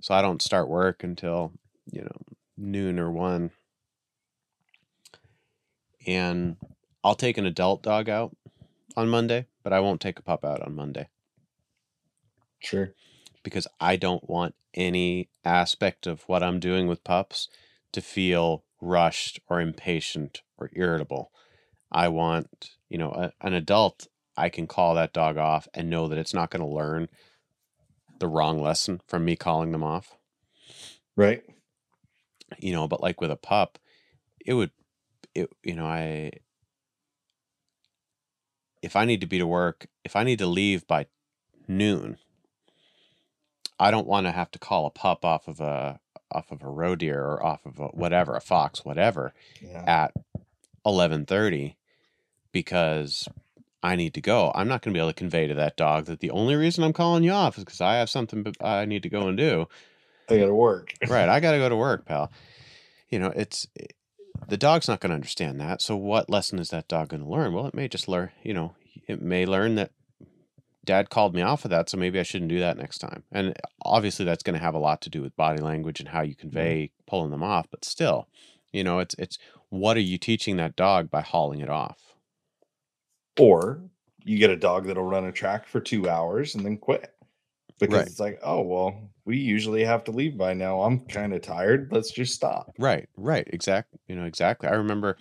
So 0.00 0.14
I 0.14 0.22
don't 0.22 0.42
start 0.42 0.68
work 0.68 1.02
until, 1.02 1.52
you 1.90 2.02
know, 2.02 2.16
noon 2.56 2.98
or 2.98 3.10
1. 3.10 3.50
And 6.06 6.56
I'll 7.02 7.14
take 7.14 7.38
an 7.38 7.46
adult 7.46 7.82
dog 7.82 8.08
out 8.08 8.36
on 8.96 9.08
Monday, 9.08 9.46
but 9.62 9.72
I 9.72 9.80
won't 9.80 10.00
take 10.00 10.18
a 10.18 10.22
pup 10.22 10.44
out 10.44 10.62
on 10.62 10.74
Monday 10.74 11.08
Sure. 12.58 12.94
because 13.42 13.66
I 13.80 13.96
don't 13.96 14.28
want 14.28 14.54
any 14.74 15.28
aspect 15.44 16.06
of 16.06 16.22
what 16.28 16.42
I'm 16.42 16.60
doing 16.60 16.86
with 16.86 17.04
pups 17.04 17.48
to 17.92 18.00
feel 18.00 18.64
rushed 18.80 19.40
or 19.48 19.60
impatient 19.60 20.42
or 20.56 20.70
irritable. 20.72 21.32
I 21.90 22.08
want, 22.08 22.70
you 22.88 22.98
know, 22.98 23.10
a, 23.10 23.32
an 23.40 23.54
adult, 23.54 24.06
I 24.36 24.48
can 24.48 24.66
call 24.66 24.94
that 24.94 25.12
dog 25.12 25.36
off 25.36 25.68
and 25.74 25.90
know 25.90 26.08
that 26.08 26.18
it's 26.18 26.34
not 26.34 26.50
going 26.50 26.62
to 26.62 26.68
learn 26.74 27.08
the 28.18 28.28
wrong 28.28 28.60
lesson 28.62 29.00
from 29.06 29.24
me 29.24 29.36
calling 29.36 29.72
them 29.72 29.82
off, 29.84 30.16
Right. 31.16 31.42
you 32.58 32.72
know, 32.72 32.88
but 32.88 33.00
like 33.02 33.20
with 33.20 33.30
a 33.30 33.36
pup, 33.36 33.78
it 34.44 34.54
would, 34.54 34.70
it, 35.34 35.50
you 35.62 35.74
know, 35.74 35.86
I, 35.86 36.32
if 38.82 38.96
I 38.96 39.04
need 39.04 39.20
to 39.20 39.26
be 39.26 39.38
to 39.38 39.46
work, 39.46 39.86
if 40.04 40.16
I 40.16 40.24
need 40.24 40.38
to 40.38 40.46
leave 40.46 40.86
by 40.86 41.06
noon, 41.66 42.18
I 43.78 43.90
don't 43.90 44.06
want 44.06 44.26
to 44.26 44.32
have 44.32 44.50
to 44.52 44.58
call 44.58 44.86
a 44.86 44.90
pup 44.90 45.24
off 45.24 45.48
of 45.48 45.60
a 45.60 46.00
off 46.30 46.50
of 46.50 46.62
a 46.62 46.68
roe 46.68 46.94
deer 46.94 47.24
or 47.24 47.44
off 47.44 47.64
of 47.64 47.78
a 47.78 47.84
mm-hmm. 47.88 47.98
whatever, 48.00 48.34
a 48.36 48.40
fox, 48.40 48.84
whatever, 48.84 49.32
Yeah. 49.62 49.84
at 49.86 50.12
eleven 50.84 51.26
thirty 51.26 51.76
because 52.52 53.28
I 53.82 53.96
need 53.96 54.14
to 54.14 54.20
go. 54.20 54.50
I'm 54.54 54.68
not 54.68 54.82
going 54.82 54.92
to 54.92 54.98
be 54.98 55.00
able 55.00 55.10
to 55.10 55.14
convey 55.14 55.46
to 55.46 55.54
that 55.54 55.76
dog 55.76 56.06
that 56.06 56.20
the 56.20 56.30
only 56.30 56.56
reason 56.56 56.82
I'm 56.82 56.92
calling 56.92 57.22
you 57.22 57.30
off 57.30 57.58
is 57.58 57.64
because 57.64 57.80
I 57.80 57.96
have 57.96 58.10
something 58.10 58.54
I 58.60 58.84
need 58.84 59.04
to 59.04 59.08
go 59.08 59.28
and 59.28 59.36
do. 59.36 59.68
I 60.28 60.38
got 60.38 60.46
to 60.46 60.54
work. 60.54 60.94
Right, 61.08 61.28
I 61.28 61.40
got 61.40 61.52
to 61.52 61.58
go 61.58 61.68
to 61.68 61.76
work, 61.76 62.04
pal. 62.04 62.30
You 63.08 63.18
know, 63.18 63.32
it's 63.34 63.66
eh, 63.78 63.86
the 64.48 64.56
dog's 64.56 64.88
not 64.88 65.00
going 65.00 65.10
to 65.10 65.14
understand 65.14 65.60
that. 65.60 65.80
So 65.80 65.96
what 65.96 66.28
lesson 66.28 66.58
is 66.58 66.70
that 66.70 66.88
dog 66.88 67.08
going 67.08 67.22
to 67.22 67.28
learn? 67.28 67.52
Well, 67.52 67.66
it 67.66 67.74
may 67.74 67.88
just 67.88 68.08
learn. 68.08 68.30
You 68.42 68.54
know, 68.54 68.74
it 69.06 69.22
may 69.22 69.46
learn 69.46 69.76
that 69.76 69.92
dad 70.84 71.10
called 71.10 71.34
me 71.34 71.42
off 71.42 71.64
of 71.64 71.70
that, 71.70 71.88
so 71.88 71.96
maybe 71.96 72.18
I 72.18 72.24
shouldn't 72.24 72.50
do 72.50 72.60
that 72.60 72.78
next 72.78 72.98
time. 72.98 73.22
And 73.30 73.50
eh, 73.50 73.60
obviously, 73.82 74.24
that's 74.24 74.42
going 74.42 74.58
to 74.58 74.64
have 74.64 74.74
a 74.74 74.80
lot 74.80 75.00
to 75.02 75.10
do 75.10 75.22
with 75.22 75.36
body 75.36 75.60
language 75.60 76.00
and 76.00 76.08
how 76.08 76.22
you 76.22 76.34
mm-hmm. 76.34 76.40
convey 76.40 76.90
pulling 77.06 77.30
them 77.30 77.44
off. 77.44 77.68
But 77.70 77.84
still, 77.84 78.26
you 78.72 78.82
know, 78.82 78.98
it's 78.98 79.14
it's 79.18 79.38
what 79.70 79.96
are 79.96 80.00
you 80.00 80.18
teaching 80.18 80.56
that 80.56 80.76
dog 80.76 81.10
by 81.10 81.20
hauling 81.20 81.60
it 81.60 81.70
off? 81.70 82.07
Or 83.38 83.80
you 84.24 84.38
get 84.38 84.50
a 84.50 84.56
dog 84.56 84.86
that'll 84.86 85.02
run 85.04 85.24
a 85.24 85.32
track 85.32 85.66
for 85.66 85.80
two 85.80 86.08
hours 86.08 86.54
and 86.54 86.64
then 86.64 86.76
quit 86.76 87.14
because 87.78 87.94
Right. 87.94 88.06
it's 88.06 88.20
like, 88.20 88.40
oh, 88.42 88.60
well, 88.62 89.00
we 89.24 89.38
usually 89.38 89.84
have 89.84 90.04
to 90.04 90.10
leave 90.10 90.36
by 90.36 90.54
now. 90.54 90.82
I'm 90.82 91.00
kind 91.00 91.32
of 91.32 91.42
tired. 91.42 91.88
Let's 91.92 92.10
just 92.10 92.34
stop. 92.34 92.74
Right, 92.78 93.08
right, 93.16 93.46
exactly. 93.50 94.00
You 94.08 94.16
know, 94.16 94.24
exactly. 94.24 94.68
I 94.68 94.72
remember 94.74 95.16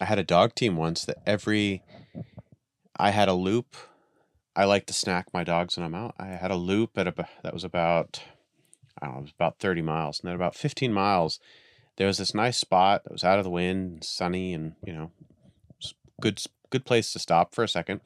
I 0.00 0.04
had 0.04 0.18
a 0.18 0.24
dog 0.24 0.54
team 0.54 0.76
once 0.76 1.04
that 1.04 1.18
every 1.26 1.82
I 2.96 3.10
had 3.10 3.28
a 3.28 3.34
loop. 3.34 3.76
I 4.56 4.64
like 4.66 4.86
to 4.86 4.92
snack 4.92 5.26
my 5.32 5.42
dogs 5.42 5.76
when 5.76 5.84
I'm 5.86 5.94
out. 5.94 6.14
I 6.18 6.26
had 6.26 6.50
a 6.52 6.56
loop 6.56 6.96
at 6.96 7.08
about 7.08 7.28
that 7.42 7.54
was 7.54 7.64
about 7.64 8.22
I 9.00 9.06
don't 9.06 9.14
know, 9.14 9.18
it 9.20 9.22
was 9.22 9.32
about 9.32 9.58
30 9.58 9.82
miles. 9.82 10.20
And 10.20 10.28
then 10.28 10.36
about 10.36 10.54
15 10.54 10.92
miles, 10.92 11.40
there 11.96 12.06
was 12.06 12.18
this 12.18 12.34
nice 12.34 12.56
spot 12.58 13.02
that 13.04 13.12
was 13.12 13.24
out 13.24 13.38
of 13.38 13.44
the 13.44 13.50
wind, 13.50 14.04
sunny, 14.04 14.52
and 14.54 14.74
you 14.84 14.92
know, 14.92 15.10
good 16.20 16.40
good 16.74 16.84
place 16.84 17.12
to 17.12 17.18
stop 17.20 17.54
for 17.54 17.62
a 17.62 17.68
second. 17.68 18.00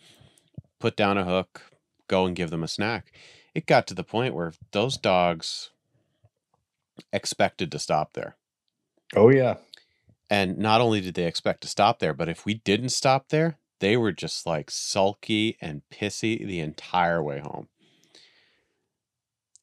Put 0.79 0.95
down 0.95 1.17
a 1.17 1.25
hook, 1.25 1.63
go 2.07 2.27
and 2.27 2.37
give 2.37 2.51
them 2.51 2.63
a 2.63 2.69
snack. 2.69 3.13
It 3.55 3.67
got 3.67 3.87
to 3.89 3.95
the 3.95 4.05
point 4.05 4.35
where 4.35 4.53
those 4.73 4.99
dogs 4.99 5.71
expected 7.13 7.73
to 7.73 7.79
stop 7.79 8.13
there. 8.13 8.37
Oh, 9.17 9.31
yeah. 9.31 9.57
And 10.29 10.59
not 10.59 10.83
only 10.83 11.01
did 11.01 11.15
they 11.15 11.25
expect 11.25 11.63
to 11.63 11.69
stop 11.69 11.99
there, 11.99 12.13
but 12.13 12.29
if 12.29 12.45
we 12.45 12.55
didn't 12.55 12.91
stop 12.91 13.31
there, 13.31 13.57
they 13.81 13.97
were 13.97 14.13
just 14.13 14.47
like 14.47 14.71
sulky 14.71 15.57
and 15.63 15.81
pissy 15.91 16.47
the 16.47 16.61
entire 16.61 17.23
way 17.23 17.39
home. 17.41 17.69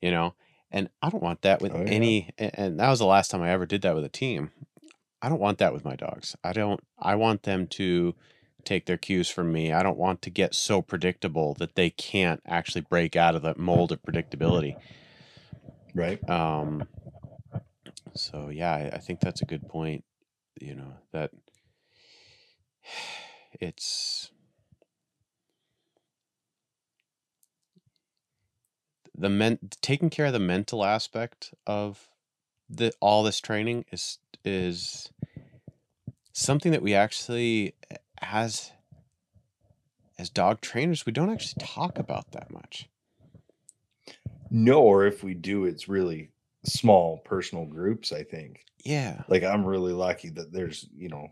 You 0.01 0.09
know, 0.11 0.33
and 0.71 0.89
I 1.01 1.09
don't 1.09 1.23
want 1.23 1.43
that 1.43 1.61
with 1.61 1.73
Oh, 1.73 1.81
yeah. 1.81 1.89
any. 1.91 2.29
And 2.39 2.79
that 2.79 2.89
was 2.89 2.99
the 2.99 3.05
last 3.05 3.29
time 3.29 3.43
I 3.43 3.51
ever 3.51 3.67
did 3.67 3.83
that 3.83 3.93
with 3.95 4.03
a 4.03 4.09
team. 4.09 4.51
I 5.21 5.29
don't 5.29 5.39
want 5.39 5.59
that 5.59 5.73
with 5.73 5.85
my 5.85 5.95
dogs. 5.95 6.35
I 6.43 6.53
don't. 6.53 6.81
I 6.97 7.15
want 7.15 7.43
them 7.43 7.67
to 7.67 8.15
take 8.65 8.85
their 8.85 8.97
cues 8.97 9.29
from 9.29 9.51
me. 9.51 9.71
I 9.71 9.83
don't 9.83 9.97
want 9.97 10.21
to 10.23 10.29
get 10.29 10.55
so 10.55 10.81
predictable 10.81 11.53
that 11.55 11.75
they 11.75 11.89
can't 11.89 12.41
actually 12.45 12.81
break 12.81 13.15
out 13.15 13.35
of 13.35 13.41
the 13.41 13.55
mold 13.57 13.91
of 13.91 14.01
predictability. 14.01 14.75
Right. 15.93 16.27
Um, 16.29 16.87
so 18.15 18.49
yeah, 18.49 18.73
I, 18.73 18.95
I 18.95 18.97
think 18.97 19.19
that's 19.19 19.41
a 19.41 19.45
good 19.45 19.67
point. 19.67 20.03
You 20.59 20.75
know 20.75 20.93
that 21.11 21.31
it's 23.59 24.31
the 29.17 29.29
men 29.29 29.59
taking 29.81 30.09
care 30.09 30.25
of 30.25 30.33
the 30.33 30.39
mental 30.39 30.83
aspect 30.83 31.53
of 31.65 32.09
the 32.69 32.91
all 32.99 33.23
this 33.23 33.39
training 33.39 33.85
is 33.91 34.19
is 34.43 35.11
something 36.33 36.71
that 36.71 36.81
we 36.81 36.93
actually 36.93 37.73
as 38.31 38.71
as 40.17 40.29
dog 40.29 40.61
trainers 40.61 41.05
we 41.05 41.11
don't 41.11 41.29
actually 41.29 41.63
talk 41.65 41.97
about 41.99 42.31
that 42.31 42.51
much. 42.51 42.89
No, 44.49 44.81
or 44.81 45.05
if 45.05 45.23
we 45.23 45.33
do, 45.33 45.65
it's 45.65 45.89
really 45.89 46.29
small 46.63 47.17
personal 47.25 47.65
groups, 47.65 48.11
I 48.11 48.23
think. 48.23 48.61
Yeah. 48.83 49.23
Like 49.27 49.43
I'm 49.43 49.65
really 49.65 49.93
lucky 49.93 50.29
that 50.29 50.51
there's, 50.51 50.87
you 50.95 51.09
know, 51.09 51.27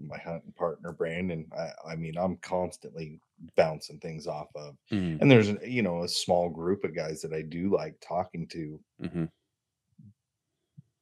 my 0.00 0.18
hunting 0.18 0.52
partner 0.56 0.92
Brandon. 0.92 1.46
I, 1.58 1.92
I 1.92 1.96
mean, 1.96 2.16
I'm 2.16 2.36
constantly 2.36 3.20
bouncing 3.56 3.98
things 3.98 4.26
off 4.26 4.48
of. 4.54 4.76
Mm, 4.92 5.20
And 5.20 5.30
there's, 5.30 5.48
you 5.66 5.82
know, 5.82 6.04
a 6.04 6.08
small 6.08 6.48
group 6.48 6.84
of 6.84 6.94
guys 6.94 7.20
that 7.22 7.32
I 7.32 7.42
do 7.42 7.74
like 7.74 7.96
talking 8.00 8.46
to. 8.48 8.80
hmm 9.00 9.24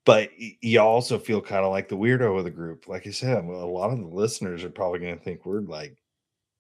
But 0.07 0.31
you 0.39 0.81
also 0.81 1.19
feel 1.19 1.41
kind 1.43 1.65
of 1.65 1.73
like 1.73 1.89
the 1.89 1.97
weirdo 1.97 2.39
of 2.39 2.45
the 2.45 2.51
group. 2.51 2.87
Like 2.87 3.07
I 3.09 3.11
said, 3.11 3.45
a 3.45 3.47
lot 3.49 3.91
of 3.91 3.99
the 3.99 4.07
listeners 4.07 4.63
are 4.65 4.71
probably 4.71 5.01
going 5.01 5.19
to 5.19 5.23
think 5.23 5.45
we're 5.45 5.61
like 5.61 5.99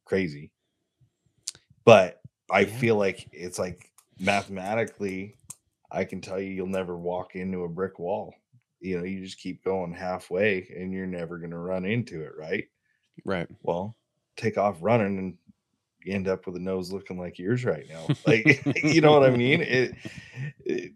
crazy. 0.05 0.51
But 1.85 2.20
I 2.51 2.60
Yeah. 2.60 2.77
feel 2.78 2.97
like 2.97 3.28
it's 3.32 3.59
like 3.59 3.93
mathematically, 4.18 5.36
I 5.93 6.05
can 6.05 6.20
tell 6.20 6.40
you 6.40 6.51
you'll 6.51 6.66
never 6.66 6.98
walk 6.98 7.36
into 7.36 7.62
a 7.62 7.68
brick 7.68 8.01
wall. 8.01 8.35
You 8.81 8.98
know, 8.98 9.05
you 9.05 9.24
just 9.24 9.39
keep 9.39 9.62
going 9.64 9.93
halfway 9.93 10.68
and 10.77 10.93
you're 10.93 11.06
never 11.06 11.39
going 11.39 11.52
to 11.52 11.59
run 11.59 11.85
into 11.85 12.23
it, 12.23 12.32
right? 12.36 12.64
Right. 13.24 13.47
Well, 13.62 13.97
take 14.36 14.59
off 14.59 14.78
running 14.81 15.18
and 15.18 15.39
you 16.05 16.12
end 16.14 16.27
up 16.27 16.47
with 16.47 16.56
a 16.56 16.60
nose 16.60 16.90
looking 16.93 17.18
like 17.18 17.39
yours 17.39 17.64
right 17.64 17.86
now. 17.89 18.09
Like, 18.27 18.64
you 18.82 19.01
know 19.01 19.12
what 19.12 19.23
I 19.23 19.31
mean? 19.31 19.62
It, 19.62 19.94
it 20.64 20.93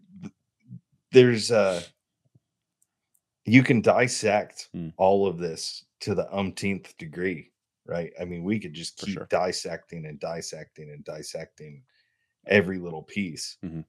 there's 1.13 1.49
uh 1.51 1.81
you 3.45 3.63
can 3.63 3.81
dissect 3.81 4.69
Mm. 4.75 4.93
all 4.97 5.27
of 5.27 5.37
this 5.37 5.85
to 6.01 6.13
the 6.15 6.31
umpteenth 6.35 6.95
degree, 6.97 7.51
right? 7.85 8.11
I 8.19 8.25
mean, 8.25 8.43
we 8.43 8.59
could 8.59 8.73
just 8.73 8.97
keep 8.97 9.15
sure. 9.15 9.27
dissecting 9.29 10.05
and 10.05 10.19
dissecting 10.19 10.89
and 10.91 11.03
dissecting 11.03 11.83
every 12.47 12.77
little 12.79 13.03
piece. 13.03 13.57
Mhm. 13.63 13.85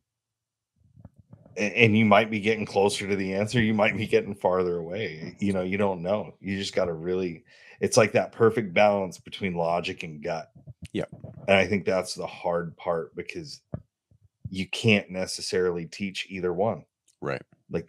A- 1.57 1.61
And 1.85 1.97
you 1.97 2.05
might 2.07 2.31
be 2.31 2.41
getting 2.41 2.65
closer 2.65 3.07
to 3.09 3.17
the 3.17 3.35
answer. 3.35 3.61
You 3.63 3.75
might 3.75 3.97
be 3.97 4.07
getting 4.07 4.35
farther 4.35 4.79
away. 4.79 5.37
You 5.39 5.53
know, 5.53 5.63
you 5.63 5.77
don't 5.77 6.03
know. 6.03 6.35
You 6.41 6.57
just 6.59 6.75
got 6.75 6.87
to 6.87 6.95
really, 6.95 7.45
it's 7.81 7.97
like 7.97 8.13
that 8.13 8.33
perfect 8.33 8.73
balance 8.73 9.19
between 9.19 9.55
logic 9.55 10.03
and 10.03 10.23
gut. 10.23 10.51
Yep. 10.93 11.09
And 11.49 11.57
I 11.59 11.67
think 11.67 11.85
that's 11.85 12.15
the 12.15 12.27
hard 12.27 12.77
part 12.77 13.15
because 13.15 13.61
you 14.49 14.67
can't 14.69 15.11
necessarily 15.11 15.87
teach 15.87 16.27
either 16.31 16.53
one 16.53 16.85
Right. 17.21 17.43
like 17.71 17.89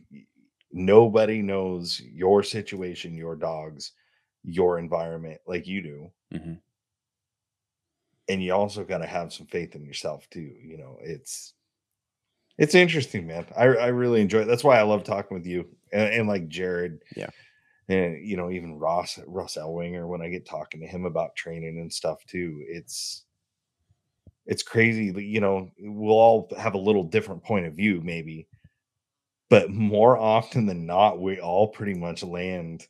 nobody 0.74 1.42
knows 1.42 2.02
your 2.02 2.44
situation 2.44 3.16
your 3.16 3.36
dogs 3.36 3.92
your 4.44 4.80
environment 4.80 5.40
like 5.48 5.68
you 5.68 5.82
do 5.82 6.12
hmm 6.38 6.54
and 8.30 8.42
you 8.42 8.54
also 8.54 8.84
got 8.84 9.00
to 9.00 9.06
have 9.06 9.34
some 9.34 9.46
faith 9.48 9.76
in 9.76 9.84
yourself 9.84 10.28
too 10.30 10.52
you 10.62 10.78
know 10.78 10.98
it's 11.02 11.54
it's 12.58 12.76
interesting 12.76 13.28
man 13.28 13.46
i, 13.58 13.64
I 13.66 13.88
really 13.88 14.22
enjoy 14.22 14.40
it 14.40 14.46
that's 14.46 14.64
why 14.64 14.78
i 14.80 14.84
love 14.84 15.04
talking 15.04 15.36
with 15.36 15.46
you 15.46 15.68
and, 15.92 16.14
and 16.14 16.28
like 16.28 16.48
jared 16.48 17.00
Yeah. 17.16 17.30
and 17.90 18.26
you 18.26 18.38
know 18.38 18.50
even 18.50 18.80
ross 18.80 19.20
russ 19.28 19.58
elwinger 19.58 20.08
when 20.08 20.22
i 20.22 20.30
get 20.30 20.46
talking 20.46 20.82
to 20.82 20.88
him 20.88 21.06
about 21.06 21.36
training 21.36 21.80
and 21.80 21.92
stuff 21.92 22.26
too 22.26 22.64
it's 22.68 23.26
it's 24.46 24.64
crazy 24.64 25.14
you 25.26 25.42
know 25.42 25.70
we'll 25.80 26.18
all 26.18 26.50
have 26.58 26.74
a 26.76 26.80
little 26.80 27.04
different 27.04 27.44
point 27.44 27.66
of 27.66 27.74
view 27.74 28.02
maybe 28.04 28.48
but 29.54 29.70
more 29.70 30.18
often 30.18 30.66
than 30.66 30.88
not 30.88 31.22
we 31.22 31.40
all 31.40 31.68
pretty 31.68 31.94
much 31.94 32.24
land 32.24 32.88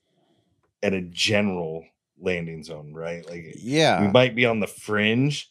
at 0.81 0.94
a 0.94 1.02
general 1.02 1.84
landing 2.18 2.64
zone 2.64 2.94
right 2.94 3.27
like 3.30 3.53
yeah, 3.57 3.99
we 3.99 4.07
might 4.07 4.34
be 4.34 4.45
on 4.45 4.61
the 4.61 4.68
fringe 4.68 5.49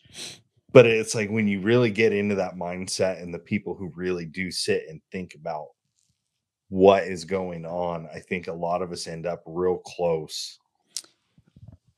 but 0.73 0.87
it's 0.87 1.15
like 1.15 1.29
when 1.29 1.47
you 1.47 1.61
really 1.61 1.91
get 1.91 2.15
into 2.15 2.37
that 2.37 2.57
mindset 2.57 3.21
and 3.21 3.35
the 3.35 3.39
people 3.39 3.75
who 3.75 3.93
really 3.95 4.25
do 4.25 4.51
sit 4.51 4.85
and 4.89 5.03
think 5.13 5.35
about 5.35 5.67
what 6.71 7.03
is 7.03 7.27
going 7.27 7.67
on 7.67 8.09
i 8.15 8.19
think 8.19 8.49
a 8.49 8.53
lot 8.55 8.81
of 8.81 8.91
us 8.91 9.07
end 9.07 9.27
up 9.27 9.43
real 9.45 9.77
close 9.77 10.59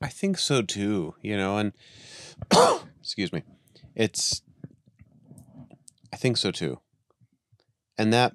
I 0.01 0.09
think 0.09 0.37
so 0.37 0.61
too, 0.61 1.15
you 1.21 1.35
know, 1.37 1.57
and 1.57 1.71
excuse 2.99 3.33
me. 3.33 3.41
It's 3.95 4.41
I 6.13 6.17
think 6.17 6.37
so 6.37 6.51
too. 6.51 6.79
And 7.97 8.13
that 8.13 8.33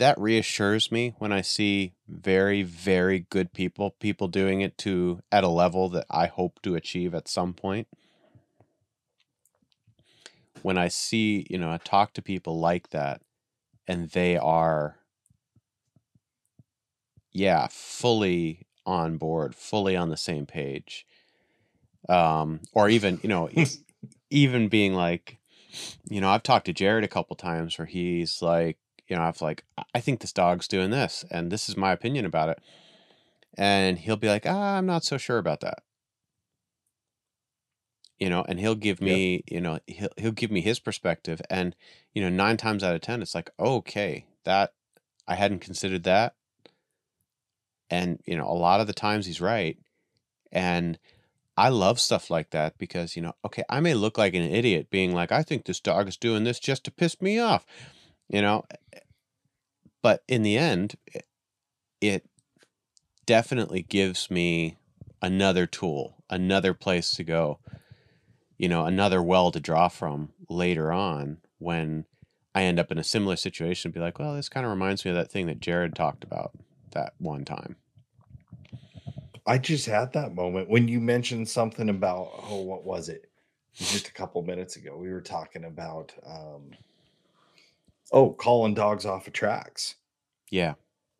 that 0.00 0.18
reassures 0.18 0.90
me 0.90 1.14
when 1.18 1.30
I 1.30 1.42
see 1.42 1.92
very 2.08 2.62
very 2.62 3.26
good 3.30 3.52
people, 3.52 3.90
people 4.00 4.28
doing 4.28 4.62
it 4.62 4.76
to 4.78 5.20
at 5.30 5.44
a 5.44 5.48
level 5.48 5.88
that 5.90 6.06
I 6.10 6.26
hope 6.26 6.60
to 6.62 6.74
achieve 6.74 7.14
at 7.14 7.28
some 7.28 7.52
point. 7.52 7.86
When 10.62 10.76
I 10.76 10.88
see, 10.88 11.46
you 11.48 11.58
know, 11.58 11.70
I 11.70 11.78
talk 11.78 12.14
to 12.14 12.22
people 12.22 12.58
like 12.58 12.90
that 12.90 13.22
and 13.86 14.10
they 14.10 14.36
are 14.36 14.96
yeah, 17.32 17.68
fully 17.70 18.66
on 18.84 19.18
board, 19.18 19.54
fully 19.54 19.96
on 19.96 20.08
the 20.08 20.16
same 20.16 20.46
page. 20.46 21.06
Um, 22.08 22.60
or 22.72 22.88
even, 22.88 23.20
you 23.22 23.28
know, 23.28 23.48
even 24.30 24.68
being 24.68 24.94
like, 24.94 25.38
you 26.08 26.20
know, 26.20 26.30
I've 26.30 26.42
talked 26.42 26.66
to 26.66 26.72
Jared 26.72 27.04
a 27.04 27.08
couple 27.08 27.36
times 27.36 27.78
where 27.78 27.86
he's 27.86 28.42
like, 28.42 28.78
you 29.10 29.16
know, 29.16 29.22
I've 29.22 29.42
like, 29.42 29.64
"I- 29.94 30.00
think 30.00 30.20
this 30.20 30.32
dog's 30.32 30.68
doing 30.68 30.90
this, 30.90 31.24
and 31.30 31.50
this 31.52 31.68
is 31.68 31.76
my 31.76 31.92
opinion 31.92 32.24
about 32.24 32.48
it. 32.50 32.60
And 33.56 33.98
he'll 33.98 34.16
be 34.16 34.28
like, 34.28 34.46
ah, 34.46 34.76
I'm 34.78 34.86
not 34.86 35.04
so 35.04 35.18
sure 35.18 35.38
about 35.38 35.60
that. 35.60 35.82
You 38.18 38.28
know, 38.28 38.44
and 38.48 38.60
he'll 38.60 38.74
give 38.74 39.00
me, 39.00 39.42
you 39.50 39.60
know, 39.62 39.80
he'll 39.86 40.10
he'll 40.18 40.32
give 40.32 40.50
me 40.50 40.60
his 40.60 40.78
perspective, 40.78 41.40
and 41.50 41.74
you 42.14 42.22
know, 42.22 42.28
nine 42.28 42.56
times 42.58 42.84
out 42.84 42.94
of 42.94 43.00
ten, 43.00 43.22
it's 43.22 43.34
like, 43.34 43.50
okay, 43.58 44.26
that 44.44 44.74
I 45.26 45.36
hadn't 45.36 45.60
considered 45.60 46.02
that, 46.04 46.34
and 47.88 48.20
you 48.26 48.36
know, 48.36 48.46
a 48.46 48.52
lot 48.52 48.80
of 48.80 48.86
the 48.86 48.92
times 48.92 49.26
he's 49.26 49.40
right, 49.40 49.78
and 50.52 50.98
I 51.56 51.68
love 51.70 52.00
stuff 52.00 52.30
like 52.30 52.50
that 52.50 52.78
because, 52.78 53.16
you 53.16 53.22
know, 53.22 53.34
okay, 53.44 53.64
I 53.68 53.80
may 53.80 53.94
look 53.94 54.18
like 54.18 54.34
an 54.34 54.42
idiot 54.42 54.90
being 54.90 55.12
like, 55.14 55.32
I 55.32 55.42
think 55.42 55.64
this 55.66 55.80
dog 55.80 56.08
is 56.08 56.16
doing 56.16 56.44
this 56.44 56.60
just 56.60 56.84
to 56.84 56.90
piss 56.90 57.20
me 57.20 57.38
off, 57.38 57.66
you 58.30 58.40
know, 58.40 58.64
but 60.02 60.22
in 60.28 60.42
the 60.42 60.56
end, 60.56 60.94
it, 61.06 61.26
it 62.00 62.28
definitely 63.26 63.82
gives 63.82 64.30
me 64.30 64.78
another 65.20 65.66
tool, 65.66 66.22
another 66.30 66.72
place 66.72 67.10
to 67.12 67.24
go, 67.24 67.58
you 68.56 68.68
know, 68.68 68.86
another 68.86 69.20
well 69.22 69.50
to 69.50 69.60
draw 69.60 69.88
from 69.88 70.30
later 70.48 70.92
on 70.92 71.38
when 71.58 72.04
I 72.54 72.62
end 72.62 72.78
up 72.78 72.90
in 72.90 72.98
a 72.98 73.04
similar 73.04 73.36
situation. 73.36 73.88
and 73.88 73.94
Be 73.94 74.00
like, 74.00 74.18
well, 74.18 74.34
this 74.34 74.48
kind 74.48 74.64
of 74.64 74.70
reminds 74.70 75.04
me 75.04 75.10
of 75.10 75.16
that 75.16 75.30
thing 75.30 75.46
that 75.46 75.60
Jared 75.60 75.94
talked 75.94 76.24
about 76.24 76.52
that 76.92 77.14
one 77.18 77.44
time. 77.44 77.76
I 79.46 79.58
just 79.58 79.86
had 79.86 80.12
that 80.12 80.34
moment 80.34 80.68
when 80.68 80.86
you 80.86 81.00
mentioned 81.00 81.48
something 81.48 81.88
about 81.88 82.30
oh, 82.48 82.62
what 82.62 82.84
was 82.84 83.08
it? 83.08 83.30
Just 83.74 84.08
a 84.08 84.12
couple 84.12 84.42
minutes 84.42 84.76
ago, 84.76 84.96
we 84.96 85.10
were 85.10 85.20
talking 85.20 85.64
about 85.64 86.12
um, 86.26 86.70
oh, 88.12 88.30
calling 88.30 88.74
dogs 88.74 89.06
off 89.06 89.26
of 89.26 89.32
tracks. 89.32 89.94
Yeah. 90.50 90.74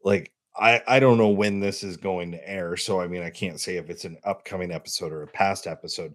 Like 0.04 0.32
I 0.56 0.82
I 0.86 1.00
don't 1.00 1.18
know 1.18 1.28
when 1.28 1.60
this 1.60 1.82
is 1.84 1.96
going 1.96 2.32
to 2.32 2.48
air, 2.48 2.76
so 2.76 3.00
I 3.00 3.06
mean 3.06 3.22
I 3.22 3.30
can't 3.30 3.60
say 3.60 3.76
if 3.76 3.90
it's 3.90 4.04
an 4.04 4.16
upcoming 4.24 4.72
episode 4.72 5.12
or 5.12 5.22
a 5.22 5.26
past 5.28 5.66
episode, 5.66 6.14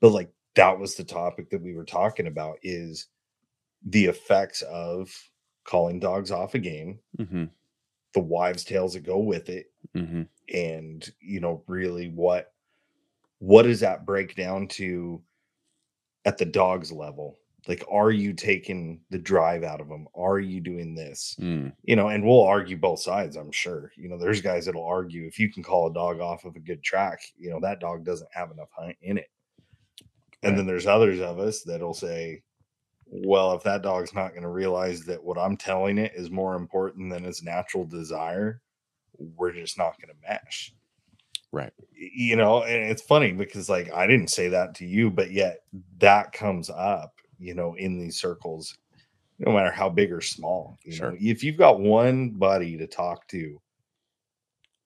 but 0.00 0.10
like 0.12 0.30
that 0.54 0.78
was 0.78 0.94
the 0.94 1.04
topic 1.04 1.50
that 1.50 1.60
we 1.60 1.74
were 1.74 1.84
talking 1.84 2.26
about 2.28 2.56
is 2.62 3.08
the 3.84 4.06
effects 4.06 4.62
of 4.62 5.10
calling 5.64 6.00
dogs 6.00 6.30
off 6.30 6.54
a 6.54 6.58
game, 6.58 6.98
Mm-hmm. 7.18 7.44
the 8.14 8.20
wives' 8.20 8.64
tales 8.64 8.94
that 8.94 9.00
go 9.04 9.18
with 9.18 9.48
it, 9.50 9.70
Mm-hmm. 9.94 10.22
and 10.54 11.10
you 11.20 11.40
know 11.40 11.62
really 11.66 12.08
what 12.10 12.52
what 13.38 13.64
does 13.64 13.80
that 13.80 14.06
break 14.06 14.34
down 14.34 14.66
to 14.68 15.20
at 16.24 16.38
the 16.38 16.44
dog's 16.46 16.90
level 16.90 17.36
like 17.68 17.82
are 17.90 18.10
you 18.10 18.32
taking 18.32 19.00
the 19.10 19.18
drive 19.18 19.62
out 19.64 19.80
of 19.80 19.88
them 19.88 20.06
are 20.14 20.38
you 20.38 20.60
doing 20.60 20.94
this 20.94 21.34
Mm. 21.40 21.72
you 21.82 21.96
know 21.96 22.08
and 22.08 22.24
we'll 22.24 22.42
argue 22.44 22.76
both 22.76 23.00
sides 23.00 23.36
i'm 23.36 23.52
sure 23.52 23.92
you 23.96 24.08
know 24.08 24.18
there's 24.18 24.40
guys 24.40 24.66
that'll 24.66 24.84
argue 24.84 25.26
if 25.26 25.38
you 25.38 25.50
can 25.52 25.62
call 25.62 25.88
a 25.88 25.92
dog 25.94 26.20
off 26.20 26.44
of 26.44 26.56
a 26.56 26.60
good 26.60 26.82
track 26.82 27.20
you 27.38 27.50
know 27.50 27.58
that 27.60 27.80
dog 27.80 28.04
doesn't 28.04 28.30
have 28.32 28.50
enough 28.50 28.68
hunt 28.76 28.96
in 29.02 29.18
it 29.18 29.28
and 30.42 30.52
Right. 30.52 30.56
then 30.58 30.66
there's 30.66 30.86
others 30.86 31.20
of 31.20 31.38
us 31.38 31.62
that'll 31.62 31.94
say 31.94 32.42
well 33.06 33.52
if 33.52 33.62
that 33.62 33.82
dog's 33.82 34.14
not 34.14 34.30
going 34.30 34.42
to 34.42 34.48
realize 34.48 35.02
that 35.04 35.22
what 35.22 35.38
i'm 35.38 35.56
telling 35.56 35.98
it 35.98 36.12
is 36.14 36.30
more 36.30 36.54
important 36.56 37.10
than 37.12 37.24
its 37.24 37.42
natural 37.42 37.84
desire 37.84 38.60
we're 39.18 39.52
just 39.52 39.78
not 39.78 39.96
going 40.00 40.14
to 40.14 40.28
mesh 40.28 40.72
Right. 41.52 41.72
You 41.94 42.36
know 42.36 42.64
and 42.64 42.90
it's 42.90 43.00
funny 43.02 43.32
because 43.32 43.68
like 43.70 43.90
i 43.94 44.06
didn't 44.06 44.30
say 44.30 44.48
that 44.48 44.74
to 44.76 44.84
you 44.86 45.10
but 45.10 45.30
yet 45.30 45.60
that 45.98 46.32
comes 46.32 46.68
up 46.68 47.12
you 47.38 47.54
know 47.54 47.74
in 47.74 47.98
these 47.98 48.16
circles 48.18 48.76
no 49.38 49.52
matter 49.52 49.70
how 49.70 49.88
big 49.88 50.12
or 50.12 50.20
small 50.20 50.76
you 50.84 50.92
Sure. 50.92 51.10
know 51.12 51.16
if 51.20 51.42
you've 51.44 51.56
got 51.58 51.80
one 51.80 52.30
buddy 52.30 52.76
to 52.78 52.86
talk 52.86 53.26
to 53.28 53.60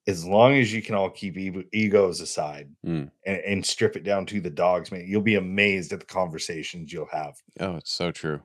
as 0.06 0.24
long 0.24 0.54
as 0.54 0.72
you 0.72 0.82
can 0.82 0.94
all 0.94 1.10
keep 1.10 1.36
ego- 1.36 1.64
egos 1.72 2.20
aside 2.20 2.68
Mm. 2.84 3.10
and, 3.26 3.36
and 3.38 3.66
strip 3.66 3.96
it 3.96 4.02
down 4.04 4.26
to 4.26 4.40
the 4.40 4.50
dogs 4.50 4.90
man 4.90 5.04
you'll 5.06 5.20
be 5.22 5.36
amazed 5.36 5.92
at 5.92 6.00
the 6.00 6.06
conversations 6.06 6.92
you'll 6.92 7.06
have 7.12 7.34
Oh, 7.60 7.76
it's 7.76 7.92
so 7.92 8.10
true. 8.10 8.40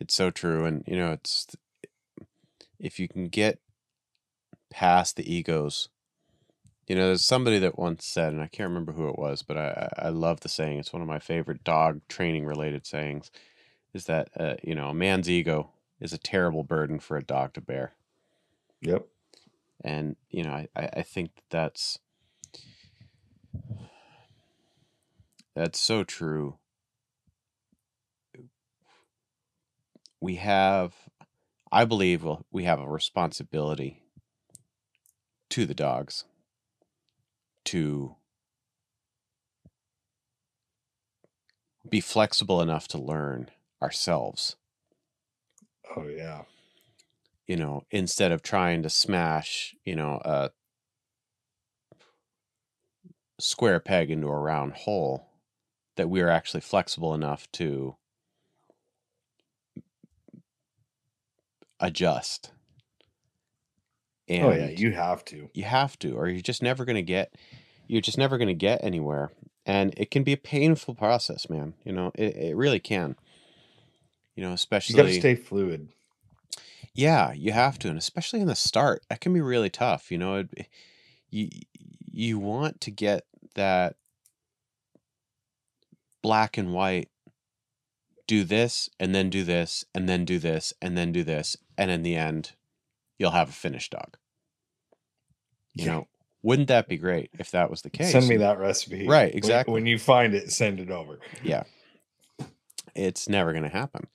It's 0.00 0.14
so 0.14 0.30
true. 0.30 0.64
And, 0.64 0.82
you 0.88 0.96
know, 0.96 1.12
it's 1.12 1.46
if 2.80 2.98
you 2.98 3.06
can 3.08 3.28
get 3.28 3.58
past 4.70 5.16
the 5.16 5.32
egos, 5.32 5.88
you 6.86 6.94
know, 6.94 7.06
there's 7.06 7.24
somebody 7.24 7.58
that 7.60 7.78
once 7.78 8.06
said, 8.06 8.32
and 8.32 8.42
I 8.42 8.46
can't 8.46 8.68
remember 8.68 8.92
who 8.92 9.08
it 9.08 9.18
was, 9.18 9.42
but 9.42 9.56
I, 9.56 9.88
I 9.96 10.08
love 10.10 10.40
the 10.40 10.48
saying. 10.48 10.78
It's 10.78 10.92
one 10.92 11.02
of 11.02 11.08
my 11.08 11.18
favorite 11.18 11.64
dog 11.64 12.00
training 12.08 12.44
related 12.44 12.86
sayings 12.86 13.30
is 13.92 14.04
that, 14.06 14.28
uh, 14.38 14.54
you 14.62 14.74
know, 14.74 14.88
a 14.88 14.94
man's 14.94 15.30
ego 15.30 15.70
is 16.00 16.12
a 16.12 16.18
terrible 16.18 16.64
burden 16.64 16.98
for 16.98 17.16
a 17.16 17.24
dog 17.24 17.54
to 17.54 17.60
bear. 17.60 17.94
yep 18.80 19.06
And, 19.82 20.16
you 20.30 20.42
know, 20.42 20.52
I, 20.52 20.68
I 20.76 20.88
I 20.96 21.02
think 21.02 21.30
that 21.36 21.44
that's, 21.50 21.98
that's 25.54 25.80
so 25.80 26.04
true. 26.04 26.58
we 30.24 30.36
have 30.36 30.94
I 31.70 31.84
believe 31.84 32.24
we'll, 32.24 32.46
we 32.50 32.64
have 32.64 32.80
a 32.80 32.88
responsibility 32.88 34.02
to 35.50 35.66
the 35.66 35.74
dogs 35.74 36.24
to 37.66 38.16
be 41.88 42.00
flexible 42.00 42.60
enough 42.60 42.88
to 42.88 42.98
learn 42.98 43.50
ourselves. 43.82 44.56
Oh 45.96 46.06
yeah. 46.08 46.42
You 47.46 47.56
know, 47.56 47.84
instead 47.90 48.32
of 48.32 48.42
trying 48.42 48.82
to 48.82 48.90
smash, 48.90 49.74
you 49.84 49.94
know, 49.94 50.20
a 50.24 50.50
square 53.38 53.80
peg 53.80 54.10
into 54.10 54.28
a 54.28 54.38
round 54.38 54.72
hole, 54.72 55.28
that 55.96 56.08
we 56.08 56.20
are 56.20 56.30
actually 56.30 56.62
flexible 56.62 57.14
enough 57.14 57.50
to 57.52 57.96
adjust. 61.78 62.52
And 64.28 64.44
oh 64.44 64.52
yeah, 64.52 64.70
you 64.70 64.92
have 64.92 65.24
to. 65.26 65.50
You 65.52 65.64
have 65.64 65.98
to, 66.00 66.12
or 66.12 66.28
you're 66.28 66.40
just 66.40 66.62
never 66.62 66.84
going 66.84 66.96
to 66.96 67.02
get. 67.02 67.34
You're 67.86 68.00
just 68.00 68.18
never 68.18 68.38
going 68.38 68.48
to 68.48 68.54
get 68.54 68.82
anywhere, 68.82 69.30
and 69.66 69.92
it 69.96 70.10
can 70.10 70.22
be 70.22 70.32
a 70.32 70.38
painful 70.38 70.94
process, 70.94 71.50
man. 71.50 71.74
You 71.84 71.92
know, 71.92 72.12
it, 72.14 72.36
it 72.36 72.56
really 72.56 72.80
can. 72.80 73.16
You 74.34 74.44
know, 74.44 74.52
especially 74.52 74.96
you 74.96 75.02
got 75.02 75.08
to 75.08 75.18
stay 75.18 75.34
fluid. 75.34 75.88
Yeah, 76.94 77.32
you 77.32 77.52
have 77.52 77.78
to, 77.80 77.88
and 77.88 77.98
especially 77.98 78.40
in 78.40 78.46
the 78.46 78.54
start, 78.54 79.02
that 79.10 79.20
can 79.20 79.34
be 79.34 79.40
really 79.40 79.70
tough. 79.70 80.10
You 80.10 80.18
know, 80.18 80.36
it, 80.36 80.68
you 81.28 81.48
you 82.10 82.38
want 82.38 82.80
to 82.82 82.90
get 82.90 83.24
that 83.54 83.96
black 86.22 86.56
and 86.56 86.72
white 86.72 87.10
do 88.26 88.44
this 88.44 88.88
and 88.98 89.14
then 89.14 89.28
do 89.28 89.44
this 89.44 89.84
and 89.94 90.08
then 90.08 90.24
do 90.24 90.38
this 90.38 90.72
and 90.80 90.96
then 90.96 91.12
do 91.12 91.22
this 91.22 91.56
and 91.76 91.90
in 91.90 92.02
the 92.02 92.16
end 92.16 92.52
you'll 93.18 93.30
have 93.30 93.48
a 93.48 93.52
finished 93.52 93.92
dog. 93.92 94.16
You 95.74 95.86
yeah. 95.86 95.92
know 95.92 96.08
wouldn't 96.42 96.68
that 96.68 96.88
be 96.88 96.98
great 96.98 97.30
if 97.38 97.50
that 97.52 97.70
was 97.70 97.82
the 97.82 97.90
case 97.90 98.12
send 98.12 98.28
me 98.28 98.36
that 98.38 98.58
recipe. 98.58 99.06
Right 99.06 99.34
exactly. 99.34 99.72
when, 99.72 99.82
when 99.82 99.86
you 99.86 99.98
find 99.98 100.34
it 100.34 100.50
send 100.52 100.80
it 100.80 100.90
over. 100.90 101.18
Yeah. 101.42 101.64
It's 102.94 103.28
never 103.28 103.52
going 103.52 103.64
to 103.64 103.70
happen. 103.70 104.06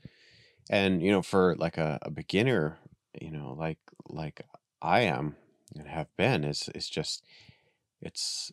And 0.69 1.01
you 1.01 1.11
know 1.11 1.21
for 1.21 1.55
like 1.57 1.77
a, 1.77 1.99
a 2.03 2.11
beginner 2.11 2.77
you 3.19 3.31
know 3.31 3.55
like 3.57 3.79
like 4.07 4.41
i 4.81 5.01
am 5.01 5.35
and 5.75 5.87
have 5.87 6.07
been 6.17 6.43
is 6.43 6.69
it's 6.75 6.89
just 6.89 7.23
it's 8.01 8.51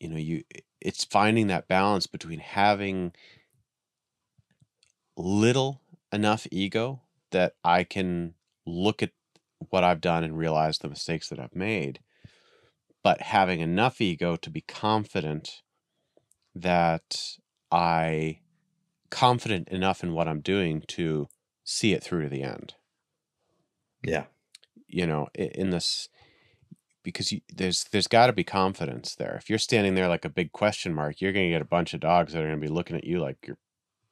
you 0.00 0.08
know 0.08 0.16
you 0.16 0.42
it's 0.80 1.04
finding 1.04 1.48
that 1.48 1.68
balance 1.68 2.06
between 2.06 2.38
having 2.38 3.12
little 5.16 5.80
enough 6.12 6.46
ego 6.50 7.02
that 7.30 7.54
I 7.64 7.84
can 7.84 8.34
look 8.66 9.02
at 9.02 9.10
what 9.70 9.84
I've 9.84 10.00
done 10.00 10.24
and 10.24 10.38
realize 10.38 10.78
the 10.78 10.88
mistakes 10.88 11.28
that 11.28 11.38
I've 11.38 11.54
made, 11.54 12.00
but 13.02 13.20
having 13.22 13.60
enough 13.60 14.00
ego 14.00 14.36
to 14.36 14.50
be 14.50 14.60
confident 14.60 15.62
that 16.54 17.36
I 17.70 18.40
confident 19.10 19.68
enough 19.68 20.02
in 20.02 20.12
what 20.12 20.28
I'm 20.28 20.40
doing 20.40 20.82
to 20.88 21.28
see 21.64 21.92
it 21.92 22.02
through 22.02 22.24
to 22.24 22.28
the 22.28 22.42
end. 22.42 22.74
Yeah. 24.04 24.24
You 24.86 25.06
know, 25.06 25.28
in 25.34 25.70
this 25.70 26.08
because 27.02 27.32
you, 27.32 27.40
there's 27.54 27.84
there's 27.84 28.06
got 28.06 28.26
to 28.26 28.32
be 28.32 28.44
confidence 28.44 29.14
there. 29.14 29.36
If 29.36 29.48
you're 29.48 29.58
standing 29.58 29.94
there 29.94 30.08
like 30.08 30.24
a 30.24 30.30
big 30.30 30.52
question 30.52 30.94
mark, 30.94 31.20
you're 31.20 31.32
going 31.32 31.46
to 31.46 31.50
get 31.50 31.62
a 31.62 31.66
bunch 31.66 31.94
of 31.94 32.00
dogs 32.00 32.32
that 32.32 32.40
are 32.40 32.46
going 32.48 32.60
to 32.60 32.66
be 32.66 32.72
looking 32.72 32.96
at 32.96 33.04
you 33.04 33.18
like 33.18 33.36
you're 33.46 33.58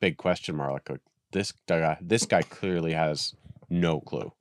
big 0.00 0.16
question 0.16 0.56
mark. 0.56 0.88
Like 0.88 1.00
this 1.32 1.52
guy, 1.68 1.98
this 2.00 2.26
guy 2.26 2.42
clearly 2.42 2.92
has 2.92 3.34
no 3.68 4.00
clue. 4.00 4.32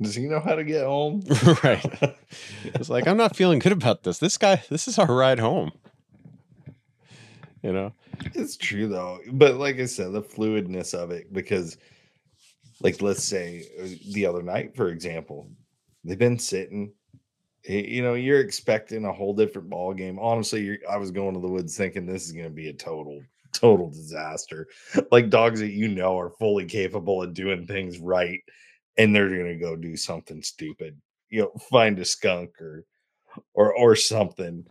Does 0.00 0.14
he 0.14 0.24
know 0.24 0.40
how 0.40 0.56
to 0.56 0.64
get 0.64 0.84
home? 0.84 1.22
right. 1.64 2.16
It's 2.64 2.90
like 2.90 3.06
I'm 3.06 3.16
not 3.16 3.36
feeling 3.36 3.58
good 3.58 3.72
about 3.72 4.02
this. 4.02 4.18
This 4.18 4.36
guy, 4.36 4.62
this 4.68 4.88
is 4.88 4.98
our 4.98 5.14
ride 5.14 5.38
home. 5.38 5.72
You 7.62 7.72
know, 7.72 7.92
it's 8.34 8.56
true 8.56 8.88
though. 8.88 9.20
But 9.32 9.56
like 9.56 9.78
I 9.78 9.86
said, 9.86 10.12
the 10.12 10.22
fluidness 10.22 10.94
of 10.94 11.12
it, 11.12 11.32
because, 11.32 11.76
like, 12.80 13.00
let's 13.00 13.22
say 13.22 13.64
uh, 13.80 13.86
the 14.12 14.26
other 14.26 14.42
night, 14.42 14.74
for 14.74 14.88
example, 14.88 15.48
they've 16.02 16.18
been 16.18 16.38
sitting 16.38 16.92
you 17.64 18.02
know, 18.02 18.14
you're 18.14 18.40
expecting 18.40 19.04
a 19.04 19.12
whole 19.12 19.34
different 19.34 19.70
ball 19.70 19.94
game. 19.94 20.18
Honestly, 20.18 20.78
I 20.88 20.96
was 20.96 21.10
going 21.10 21.34
to 21.34 21.40
the 21.40 21.48
woods 21.48 21.76
thinking 21.76 22.06
this 22.06 22.26
is 22.26 22.32
going 22.32 22.44
to 22.44 22.50
be 22.50 22.68
a 22.68 22.72
total, 22.72 23.22
total 23.52 23.90
disaster. 23.90 24.68
like 25.10 25.30
dogs 25.30 25.60
that 25.60 25.72
you 25.72 25.88
know 25.88 26.18
are 26.18 26.30
fully 26.30 26.64
capable 26.64 27.22
of 27.22 27.34
doing 27.34 27.66
things 27.66 27.98
right, 27.98 28.40
and 28.96 29.14
they're 29.14 29.28
going 29.28 29.46
to 29.46 29.56
go 29.56 29.76
do 29.76 29.96
something 29.96 30.42
stupid. 30.42 31.00
You 31.30 31.42
know, 31.42 31.52
find 31.70 31.98
a 31.98 32.04
skunk 32.04 32.60
or, 32.60 32.84
or, 33.54 33.74
or 33.74 33.96
something, 33.96 34.66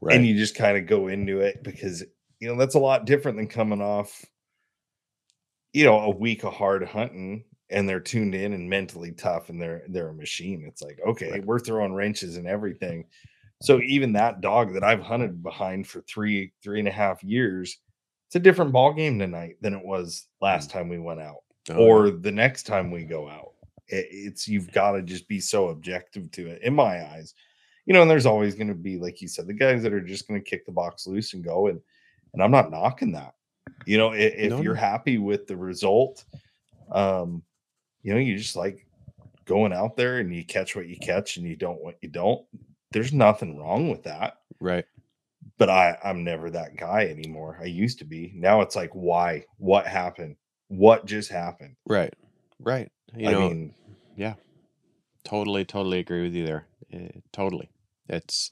right. 0.00 0.16
and 0.16 0.26
you 0.26 0.36
just 0.36 0.54
kind 0.54 0.76
of 0.76 0.86
go 0.86 1.08
into 1.08 1.40
it 1.40 1.62
because 1.62 2.04
you 2.38 2.48
know 2.48 2.56
that's 2.56 2.74
a 2.74 2.80
lot 2.80 3.06
different 3.06 3.38
than 3.38 3.48
coming 3.48 3.80
off, 3.80 4.24
you 5.72 5.84
know, 5.84 6.00
a 6.00 6.10
week 6.10 6.44
of 6.44 6.52
hard 6.52 6.84
hunting 6.84 7.44
and 7.70 7.88
they're 7.88 8.00
tuned 8.00 8.34
in 8.34 8.52
and 8.52 8.68
mentally 8.68 9.12
tough 9.12 9.48
and 9.48 9.60
they're 9.60 9.82
they're 9.88 10.08
a 10.08 10.14
machine. 10.14 10.64
It's 10.68 10.82
like, 10.82 11.00
okay, 11.06 11.30
right. 11.30 11.44
we're 11.44 11.58
throwing 11.58 11.94
wrenches 11.94 12.36
and 12.36 12.46
everything. 12.46 13.06
So 13.62 13.80
even 13.80 14.12
that 14.12 14.40
dog 14.40 14.74
that 14.74 14.84
I've 14.84 15.00
hunted 15.00 15.42
behind 15.42 15.86
for 15.86 16.02
three, 16.02 16.52
three 16.62 16.78
and 16.78 16.88
a 16.88 16.92
half 16.92 17.22
years, 17.22 17.78
it's 18.26 18.36
a 18.36 18.40
different 18.40 18.72
ball 18.72 18.92
game 18.92 19.18
tonight 19.18 19.56
than 19.60 19.74
it 19.74 19.84
was 19.84 20.26
last 20.40 20.68
mm. 20.68 20.72
time 20.72 20.88
we 20.88 20.98
went 20.98 21.20
out 21.20 21.38
oh, 21.70 21.76
or 21.76 22.10
the 22.10 22.32
next 22.32 22.64
time 22.64 22.90
we 22.90 23.04
go 23.04 23.28
out. 23.28 23.52
It, 23.88 24.06
it's 24.10 24.48
you've 24.48 24.72
got 24.72 24.92
to 24.92 25.02
just 25.02 25.28
be 25.28 25.40
so 25.40 25.68
objective 25.68 26.30
to 26.32 26.48
it, 26.48 26.62
in 26.62 26.74
my 26.74 27.06
eyes. 27.06 27.34
You 27.86 27.92
know, 27.92 28.02
and 28.02 28.10
there's 28.10 28.26
always 28.26 28.54
going 28.54 28.68
to 28.68 28.74
be, 28.74 28.98
like 28.98 29.20
you 29.20 29.28
said, 29.28 29.46
the 29.46 29.52
guys 29.52 29.82
that 29.82 29.92
are 29.92 30.00
just 30.00 30.26
going 30.26 30.42
to 30.42 30.50
kick 30.50 30.64
the 30.64 30.72
box 30.72 31.06
loose 31.06 31.34
and 31.34 31.44
go. 31.44 31.66
And 31.66 31.80
and 32.32 32.42
I'm 32.42 32.50
not 32.50 32.70
knocking 32.70 33.12
that. 33.12 33.34
You 33.86 33.98
know, 33.98 34.12
if, 34.12 34.34
if 34.36 34.50
no, 34.50 34.60
you're 34.60 34.74
happy 34.74 35.18
with 35.18 35.46
the 35.46 35.56
result, 35.56 36.24
um, 36.90 37.42
you 38.02 38.12
know, 38.12 38.20
you 38.20 38.36
just 38.36 38.56
like 38.56 38.86
going 39.44 39.72
out 39.72 39.96
there 39.96 40.18
and 40.18 40.34
you 40.34 40.44
catch 40.44 40.74
what 40.74 40.88
you 40.88 40.96
catch 40.96 41.36
and 41.36 41.46
you 41.46 41.56
don't 41.56 41.82
what 41.82 41.96
you 42.00 42.08
don't. 42.08 42.44
There's 42.94 43.12
nothing 43.12 43.58
wrong 43.58 43.90
with 43.90 44.04
that. 44.04 44.38
Right. 44.60 44.84
But 45.58 45.68
I, 45.68 45.98
I'm 46.02 46.24
never 46.24 46.48
that 46.50 46.76
guy 46.76 47.08
anymore. 47.08 47.58
I 47.60 47.64
used 47.64 47.98
to 47.98 48.04
be. 48.04 48.32
Now 48.34 48.60
it's 48.60 48.76
like, 48.76 48.90
why? 48.92 49.44
What 49.58 49.86
happened? 49.86 50.36
What 50.68 51.04
just 51.04 51.30
happened? 51.30 51.76
Right. 51.84 52.14
Right. 52.60 52.90
You 53.14 53.28
I 53.28 53.32
know, 53.32 53.48
mean, 53.48 53.74
yeah. 54.16 54.34
Totally, 55.24 55.64
totally 55.64 55.98
agree 55.98 56.22
with 56.22 56.34
you 56.34 56.46
there. 56.46 56.66
Uh, 56.92 57.18
totally. 57.32 57.68
It's 58.08 58.50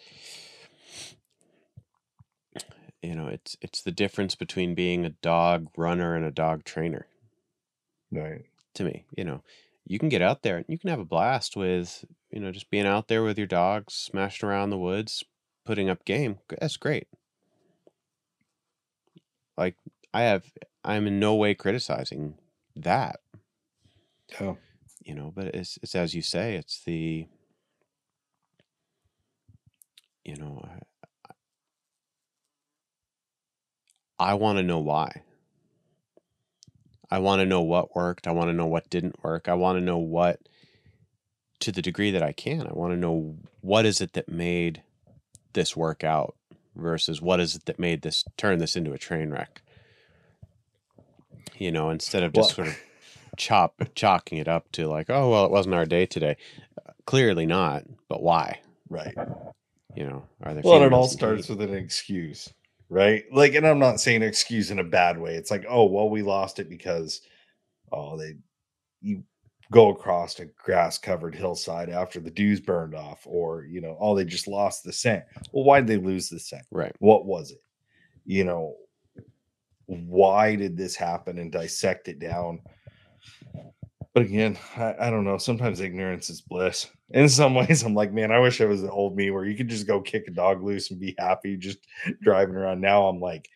you 3.00 3.14
know, 3.14 3.28
it's 3.28 3.56
it's 3.60 3.82
the 3.82 3.90
difference 3.92 4.34
between 4.34 4.74
being 4.74 5.04
a 5.04 5.10
dog 5.10 5.68
runner 5.76 6.14
and 6.16 6.24
a 6.24 6.30
dog 6.30 6.64
trainer. 6.64 7.06
Right 8.10 8.44
to 8.74 8.84
me. 8.84 9.04
You 9.16 9.24
know, 9.24 9.42
you 9.86 9.98
can 9.98 10.08
get 10.08 10.22
out 10.22 10.42
there 10.42 10.56
and 10.56 10.66
you 10.68 10.78
can 10.78 10.90
have 10.90 11.00
a 11.00 11.04
blast 11.04 11.56
with, 11.56 12.04
you 12.32 12.40
know, 12.40 12.50
just 12.50 12.70
being 12.70 12.86
out 12.86 13.08
there 13.08 13.22
with 13.22 13.38
your 13.38 13.46
dogs, 13.46 13.94
smashing 13.94 14.48
around 14.48 14.70
the 14.70 14.78
woods, 14.78 15.24
putting 15.64 15.90
up 15.90 16.04
game. 16.04 16.38
That's 16.60 16.76
great. 16.76 17.08
Like 19.56 19.76
I 20.14 20.22
have, 20.22 20.44
I'm 20.82 21.06
in 21.06 21.20
no 21.20 21.34
way 21.34 21.54
criticizing 21.54 22.38
that. 22.74 23.20
Oh. 24.40 24.56
You 25.04 25.14
know, 25.14 25.32
but 25.34 25.46
it's 25.46 25.78
it's 25.82 25.96
as 25.96 26.14
you 26.14 26.22
say, 26.22 26.54
it's 26.54 26.84
the, 26.84 27.26
you 30.24 30.36
know, 30.36 30.64
I, 34.18 34.30
I 34.30 34.34
want 34.34 34.58
to 34.58 34.62
know 34.62 34.78
why. 34.78 35.22
I 37.10 37.18
want 37.18 37.40
to 37.40 37.46
know 37.46 37.62
what 37.62 37.96
worked. 37.96 38.28
I 38.28 38.30
want 38.30 38.48
to 38.48 38.54
know 38.54 38.66
what 38.66 38.88
didn't 38.88 39.22
work. 39.24 39.48
I 39.48 39.54
want 39.54 39.76
to 39.76 39.84
know 39.84 39.98
what, 39.98 40.38
to 41.62 41.72
the 41.72 41.82
degree 41.82 42.10
that 42.10 42.22
I 42.22 42.32
can, 42.32 42.66
I 42.66 42.72
want 42.72 42.92
to 42.92 42.98
know 42.98 43.36
what 43.60 43.86
is 43.86 44.00
it 44.00 44.12
that 44.14 44.28
made 44.28 44.82
this 45.52 45.76
work 45.76 46.04
out 46.04 46.34
versus 46.74 47.20
what 47.20 47.40
is 47.40 47.54
it 47.54 47.66
that 47.66 47.78
made 47.78 48.02
this 48.02 48.24
turn 48.36 48.58
this 48.58 48.76
into 48.76 48.92
a 48.92 48.98
train 48.98 49.30
wreck. 49.30 49.62
You 51.58 51.70
know, 51.70 51.90
instead 51.90 52.22
of 52.22 52.32
just 52.32 52.56
well, 52.56 52.66
sort 52.66 52.68
of 52.68 52.82
chop 53.36 53.80
chalking 53.94 54.38
it 54.38 54.48
up 54.48 54.70
to 54.72 54.88
like, 54.88 55.08
oh 55.10 55.30
well, 55.30 55.44
it 55.44 55.50
wasn't 55.50 55.74
our 55.74 55.86
day 55.86 56.06
today. 56.06 56.36
Uh, 56.78 56.92
clearly 57.06 57.46
not, 57.46 57.84
but 58.08 58.22
why? 58.22 58.60
Right. 58.88 59.14
You 59.94 60.04
know, 60.04 60.24
are 60.42 60.54
there? 60.54 60.62
Well, 60.64 60.82
it 60.82 60.92
all 60.92 61.08
starts 61.08 61.48
with 61.48 61.60
an 61.60 61.74
excuse 61.74 62.52
right? 62.92 63.24
Like, 63.32 63.54
and 63.54 63.66
I'm 63.66 63.78
not 63.78 64.00
saying 64.00 64.22
excuse 64.22 64.70
in 64.70 64.78
a 64.78 64.84
bad 64.84 65.18
way. 65.18 65.34
It's 65.34 65.50
like, 65.50 65.64
oh, 65.66 65.86
well, 65.86 66.10
we 66.10 66.20
lost 66.20 66.58
it 66.58 66.68
because, 66.68 67.22
oh, 67.90 68.18
they, 68.18 68.34
you 69.00 69.24
go 69.72 69.88
across 69.88 70.38
a 70.38 70.44
grass 70.44 70.98
covered 70.98 71.34
hillside 71.34 71.88
after 71.88 72.20
the 72.20 72.30
dews 72.30 72.60
burned 72.60 72.94
off, 72.94 73.22
or, 73.26 73.64
you 73.64 73.80
know, 73.80 73.96
oh, 73.98 74.14
they 74.14 74.24
just 74.24 74.46
lost 74.46 74.84
the 74.84 74.92
scent. 74.92 75.24
Well, 75.50 75.64
why 75.64 75.80
did 75.80 75.88
they 75.88 75.96
lose 75.96 76.28
the 76.28 76.38
scent? 76.38 76.64
Right. 76.70 76.94
What 77.00 77.24
was 77.26 77.50
it? 77.50 77.62
You 78.24 78.44
know, 78.44 78.76
why 79.86 80.54
did 80.54 80.76
this 80.76 80.94
happen 80.94 81.38
and 81.38 81.50
dissect 81.50 82.08
it 82.08 82.18
down. 82.18 82.60
But 84.14 84.24
again, 84.24 84.58
I, 84.76 84.94
I 85.00 85.10
don't 85.10 85.24
know. 85.24 85.38
Sometimes 85.38 85.80
ignorance 85.80 86.28
is 86.28 86.42
bliss. 86.42 86.88
In 87.10 87.28
some 87.28 87.54
ways, 87.56 87.82
I'm 87.82 87.94
like, 87.94 88.12
man, 88.12 88.30
I 88.30 88.38
wish 88.38 88.60
I 88.60 88.66
was 88.66 88.82
the 88.82 88.90
old 88.90 89.16
me 89.16 89.30
where 89.30 89.44
you 89.46 89.56
could 89.56 89.68
just 89.68 89.86
go 89.86 90.00
kick 90.00 90.24
a 90.28 90.30
dog 90.30 90.62
loose 90.62 90.90
and 90.90 91.00
be 91.00 91.14
happy 91.18 91.56
just 91.56 91.78
driving 92.20 92.54
around. 92.54 92.80
Now 92.80 93.06
I'm 93.06 93.20
like 93.20 93.48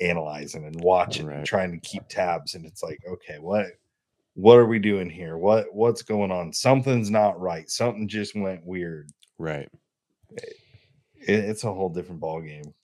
analyzing 0.00 0.64
and 0.64 0.80
watching 0.80 1.26
Right. 1.26 1.38
and 1.38 1.46
trying 1.46 1.72
to 1.72 1.78
keep 1.78 2.06
tabs. 2.08 2.54
And 2.54 2.64
it's 2.64 2.82
like, 2.82 3.00
okay, 3.08 3.38
what 3.40 3.66
what 4.36 4.58
are 4.58 4.66
we 4.66 4.78
doing 4.78 5.08
here? 5.08 5.38
What 5.38 5.74
what's 5.74 6.02
going 6.02 6.30
on? 6.30 6.52
Something's 6.52 7.10
not 7.10 7.40
right. 7.40 7.68
Something 7.70 8.06
just 8.06 8.36
went 8.36 8.66
weird. 8.66 9.10
Right. 9.38 9.68
It, 10.30 10.56
it's 11.28 11.64
a 11.64 11.72
whole 11.72 11.88
different 11.88 12.20
ball 12.20 12.42
game. 12.42 12.74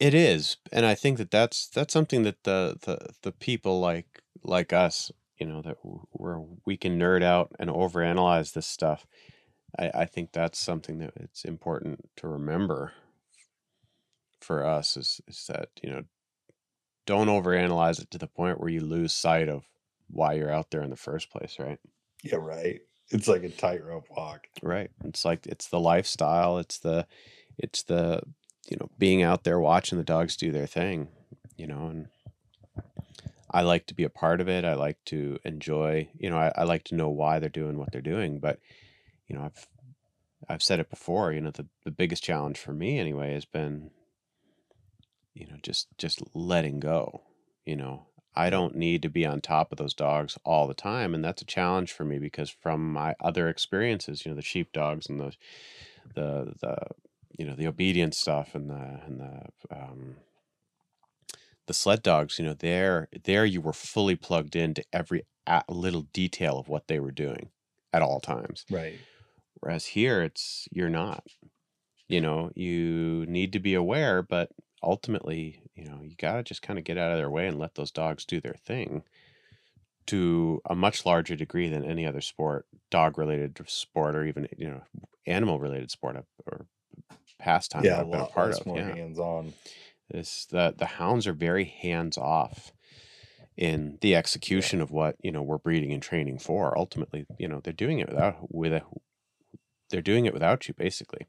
It 0.00 0.14
is, 0.14 0.56
and 0.72 0.86
I 0.86 0.94
think 0.94 1.18
that 1.18 1.30
that's 1.30 1.68
that's 1.68 1.92
something 1.92 2.22
that 2.24 2.44
the 2.44 2.76
the 2.82 2.98
the 3.22 3.32
people 3.32 3.78
like 3.80 4.22
like 4.42 4.72
us, 4.72 5.12
you 5.38 5.46
know, 5.46 5.62
that 5.62 5.76
w- 5.82 6.06
where 6.12 6.40
we 6.66 6.76
can 6.78 6.98
nerd 6.98 7.22
out 7.22 7.52
and 7.58 7.70
overanalyze 7.70 8.54
this 8.54 8.66
stuff. 8.66 9.06
I 9.78 9.90
I 9.94 10.04
think 10.06 10.32
that's 10.32 10.58
something 10.58 10.98
that 10.98 11.12
it's 11.16 11.44
important 11.44 12.10
to 12.16 12.28
remember 12.28 12.92
for 14.40 14.64
us 14.66 14.96
is 14.96 15.20
is 15.28 15.46
that 15.48 15.68
you 15.82 15.90
know 15.90 16.04
don't 17.06 17.28
overanalyze 17.28 18.00
it 18.00 18.10
to 18.12 18.18
the 18.18 18.26
point 18.26 18.60
where 18.60 18.70
you 18.70 18.80
lose 18.80 19.12
sight 19.12 19.48
of 19.48 19.64
why 20.12 20.34
you're 20.34 20.52
out 20.52 20.70
there 20.70 20.82
in 20.82 20.90
the 20.90 20.96
first 20.96 21.30
place, 21.30 21.56
right? 21.58 21.78
Yeah, 22.22 22.36
right. 22.36 22.80
It's 23.10 23.28
like 23.28 23.42
a 23.42 23.48
tightrope 23.48 24.08
walk. 24.10 24.46
Right. 24.62 24.90
It's 25.04 25.24
like 25.24 25.46
it's 25.46 25.68
the 25.68 25.80
lifestyle. 25.80 26.58
It's 26.58 26.78
the 26.78 27.06
it's 27.58 27.82
the 27.82 28.22
you 28.68 28.76
know 28.78 28.88
being 28.98 29.22
out 29.22 29.44
there 29.44 29.60
watching 29.60 29.98
the 29.98 30.04
dogs 30.04 30.36
do 30.36 30.52
their 30.52 30.66
thing. 30.66 31.08
You 31.56 31.66
know, 31.66 31.86
and 31.88 32.08
I 33.50 33.62
like 33.62 33.86
to 33.86 33.94
be 33.94 34.04
a 34.04 34.10
part 34.10 34.40
of 34.40 34.48
it. 34.48 34.64
I 34.64 34.74
like 34.74 34.98
to 35.06 35.38
enjoy. 35.44 36.08
You 36.18 36.30
know, 36.30 36.38
I, 36.38 36.52
I 36.56 36.64
like 36.64 36.84
to 36.84 36.94
know 36.94 37.10
why 37.10 37.38
they're 37.38 37.48
doing 37.48 37.78
what 37.78 37.92
they're 37.92 38.00
doing. 38.00 38.38
But 38.38 38.58
you 39.26 39.36
know, 39.36 39.44
I've 39.44 39.66
I've 40.48 40.62
said 40.62 40.80
it 40.80 40.90
before. 40.90 41.32
You 41.32 41.40
know, 41.40 41.50
the 41.50 41.66
the 41.84 41.90
biggest 41.90 42.24
challenge 42.24 42.58
for 42.58 42.72
me 42.72 42.98
anyway 42.98 43.34
has 43.34 43.44
been 43.44 43.90
you 45.34 45.46
know 45.46 45.56
just 45.62 45.88
just 45.98 46.22
letting 46.34 46.80
go. 46.80 47.22
You 47.66 47.76
know, 47.76 48.06
I 48.34 48.50
don't 48.50 48.74
need 48.74 49.02
to 49.02 49.08
be 49.08 49.26
on 49.26 49.40
top 49.40 49.72
of 49.72 49.78
those 49.78 49.94
dogs 49.94 50.38
all 50.44 50.66
the 50.66 50.74
time, 50.74 51.14
and 51.14 51.24
that's 51.24 51.42
a 51.42 51.46
challenge 51.46 51.92
for 51.92 52.04
me 52.04 52.18
because 52.18 52.50
from 52.50 52.92
my 52.92 53.14
other 53.20 53.48
experiences, 53.48 54.24
you 54.24 54.30
know, 54.30 54.36
the 54.36 54.42
sheep 54.42 54.72
dogs 54.72 55.08
and 55.08 55.20
the 55.20 55.34
the 56.14 56.54
the 56.60 56.76
you 57.38 57.46
know 57.46 57.54
the 57.54 57.66
obedience 57.66 58.18
stuff 58.18 58.54
and 58.54 58.70
the 58.70 59.00
and 59.06 59.20
the 59.20 59.42
um, 59.70 60.16
the 61.66 61.74
sled 61.74 62.02
dogs, 62.02 62.38
you 62.38 62.44
know, 62.44 62.54
there 62.54 63.08
there 63.24 63.44
you 63.44 63.60
were 63.60 63.72
fully 63.72 64.16
plugged 64.16 64.56
into 64.56 64.84
every 64.92 65.22
little 65.68 66.02
detail 66.12 66.58
of 66.58 66.68
what 66.68 66.88
they 66.88 67.00
were 67.00 67.12
doing 67.12 67.50
at 67.92 68.02
all 68.02 68.20
times. 68.20 68.64
Right. 68.70 68.98
Whereas 69.60 69.86
here, 69.86 70.22
it's 70.22 70.68
you're 70.72 70.90
not. 70.90 71.24
You 72.08 72.20
know, 72.20 72.50
you 72.54 73.24
need 73.26 73.52
to 73.54 73.60
be 73.60 73.74
aware, 73.74 74.22
but 74.22 74.50
ultimately, 74.82 75.62
you 75.74 75.84
know, 75.84 76.00
you 76.02 76.14
got 76.16 76.36
to 76.36 76.42
just 76.42 76.62
kind 76.62 76.78
of 76.78 76.84
get 76.84 76.98
out 76.98 77.12
of 77.12 77.18
their 77.18 77.30
way 77.30 77.46
and 77.46 77.58
let 77.58 77.74
those 77.74 77.90
dogs 77.90 78.24
do 78.24 78.40
their 78.40 78.54
thing 78.54 79.02
to 80.06 80.60
a 80.68 80.74
much 80.74 81.06
larger 81.06 81.36
degree 81.36 81.68
than 81.68 81.84
any 81.84 82.06
other 82.06 82.20
sport, 82.20 82.66
dog 82.90 83.16
related 83.16 83.58
sport, 83.66 84.16
or 84.16 84.24
even, 84.24 84.48
you 84.56 84.68
know, 84.68 84.82
animal 85.26 85.60
related 85.60 85.90
sport 85.90 86.16
or 86.46 86.66
pastime 87.38 87.84
Yeah, 87.84 88.00
I've 88.00 88.10
been 88.10 88.20
a 88.20 88.22
lot 88.22 88.32
part 88.32 88.52
of. 88.52 88.66
more 88.66 88.76
Yeah. 88.76 88.94
hands 88.94 89.18
on. 89.18 89.52
It's 90.10 90.46
the, 90.46 90.74
the 90.76 90.86
hounds 90.86 91.26
are 91.26 91.32
very 91.32 91.64
hands 91.64 92.18
off 92.18 92.72
in 93.56 93.98
the 94.00 94.16
execution 94.16 94.80
of 94.80 94.90
what, 94.90 95.16
you 95.22 95.30
know, 95.30 95.42
we're 95.42 95.58
breeding 95.58 95.92
and 95.92 96.02
training 96.02 96.38
for. 96.38 96.76
Ultimately, 96.76 97.26
you 97.38 97.46
know, 97.48 97.60
they're 97.62 97.72
doing 97.72 97.98
it 97.98 98.08
without, 98.08 98.36
with 98.52 98.72
a, 98.72 98.82
they're 99.90 100.02
doing 100.02 100.26
it 100.26 100.32
without 100.34 100.66
you, 100.68 100.74
basically. 100.74 101.28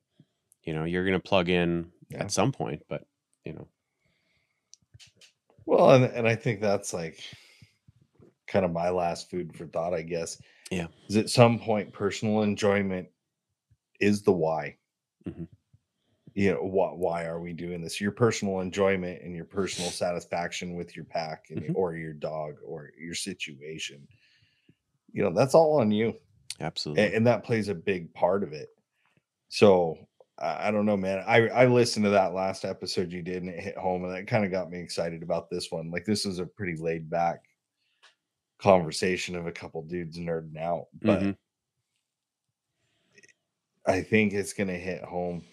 You 0.63 0.73
know, 0.73 0.84
you're 0.85 1.05
going 1.05 1.19
to 1.19 1.27
plug 1.30 1.49
in 1.49 1.91
Yeah. 2.09 2.23
at 2.23 2.31
some 2.31 2.51
point, 2.51 2.84
but 2.89 3.03
you 3.45 3.53
know, 3.53 3.67
Well, 5.65 5.91
and, 5.91 6.05
and 6.05 6.27
I 6.27 6.35
think 6.35 6.59
that's 6.61 6.93
like 6.93 7.19
kind 8.47 8.65
of 8.65 8.71
my 8.71 8.89
last 8.89 9.29
food 9.29 9.55
for 9.55 9.65
thought, 9.67 9.93
I 9.93 10.01
guess. 10.01 10.41
Yeah. 10.71 10.87
Is 11.09 11.17
at 11.17 11.29
some 11.29 11.59
point 11.59 11.93
personal 11.93 12.41
enjoyment 12.43 13.07
is 13.99 14.21
the 14.21 14.31
why. 14.31 14.77
Mhm. 15.27 15.47
You 16.35 16.53
know, 16.53 16.63
why, 16.63 16.89
why 16.93 17.25
are 17.25 17.39
we 17.39 17.53
doing 17.53 17.81
this? 17.81 18.01
Your 18.01 18.11
personal 18.11 18.59
enjoyment 18.61 19.21
and 19.21 19.35
your 19.35 19.45
personal 19.45 19.89
satisfaction 19.91 20.75
with 20.75 20.95
your 20.95 21.05
pack 21.05 21.45
and, 21.49 21.61
Mhm. 21.63 21.75
or 21.75 21.95
your 21.95 22.13
dog 22.13 22.55
or 22.65 22.91
your 22.97 23.13
situation. 23.15 24.07
You 25.11 25.23
know, 25.23 25.33
that's 25.33 25.53
all 25.53 25.79
on 25.79 25.91
you. 25.91 26.15
absolutely. 26.59 27.03
and, 27.05 27.13
and 27.13 27.27
that 27.27 27.43
plays 27.43 27.67
a 27.69 27.75
big 27.75 28.13
part 28.13 28.43
of 28.43 28.51
it. 28.53 28.69
So 29.49 29.97
I, 30.39 30.68
I 30.68 30.72
don't 30.72 30.85
know, 30.85 30.97
man. 30.97 31.23
I 31.27 31.47
I 31.49 31.65
listened 31.68 32.05
to 32.05 32.10
that 32.11 32.34
last 32.34 32.65
episode 32.65 33.11
you 33.11 33.22
did, 33.22 33.43
and 33.43 33.51
it 33.51 33.60
hit 33.64 33.77
home, 33.77 34.03
and 34.03 34.14
that 34.14 34.27
kind 34.27 34.45
of 34.45 34.51
got 34.51 34.69
me 34.69 34.80
excited 34.80 35.23
about 35.23 35.49
this 35.49 35.72
one. 35.72 35.91
Like 35.91 36.05
this 36.05 36.26
is 36.26 36.39
a 36.39 36.45
pretty 36.45 36.76
laid 36.76 37.10
back 37.10 37.43
conversation 38.60 39.35
of 39.35 39.45
a 39.47 39.51
couple 39.51 39.81
dudes 39.84 40.18
nerding 40.18 40.57
out, 40.57 40.88
but 41.01 41.22
Mhm. 41.22 41.38
I 43.85 44.01
think 44.01 44.34
it's 44.34 44.53
gonna 44.53 44.77
hit 44.77 45.03
home 45.03 45.43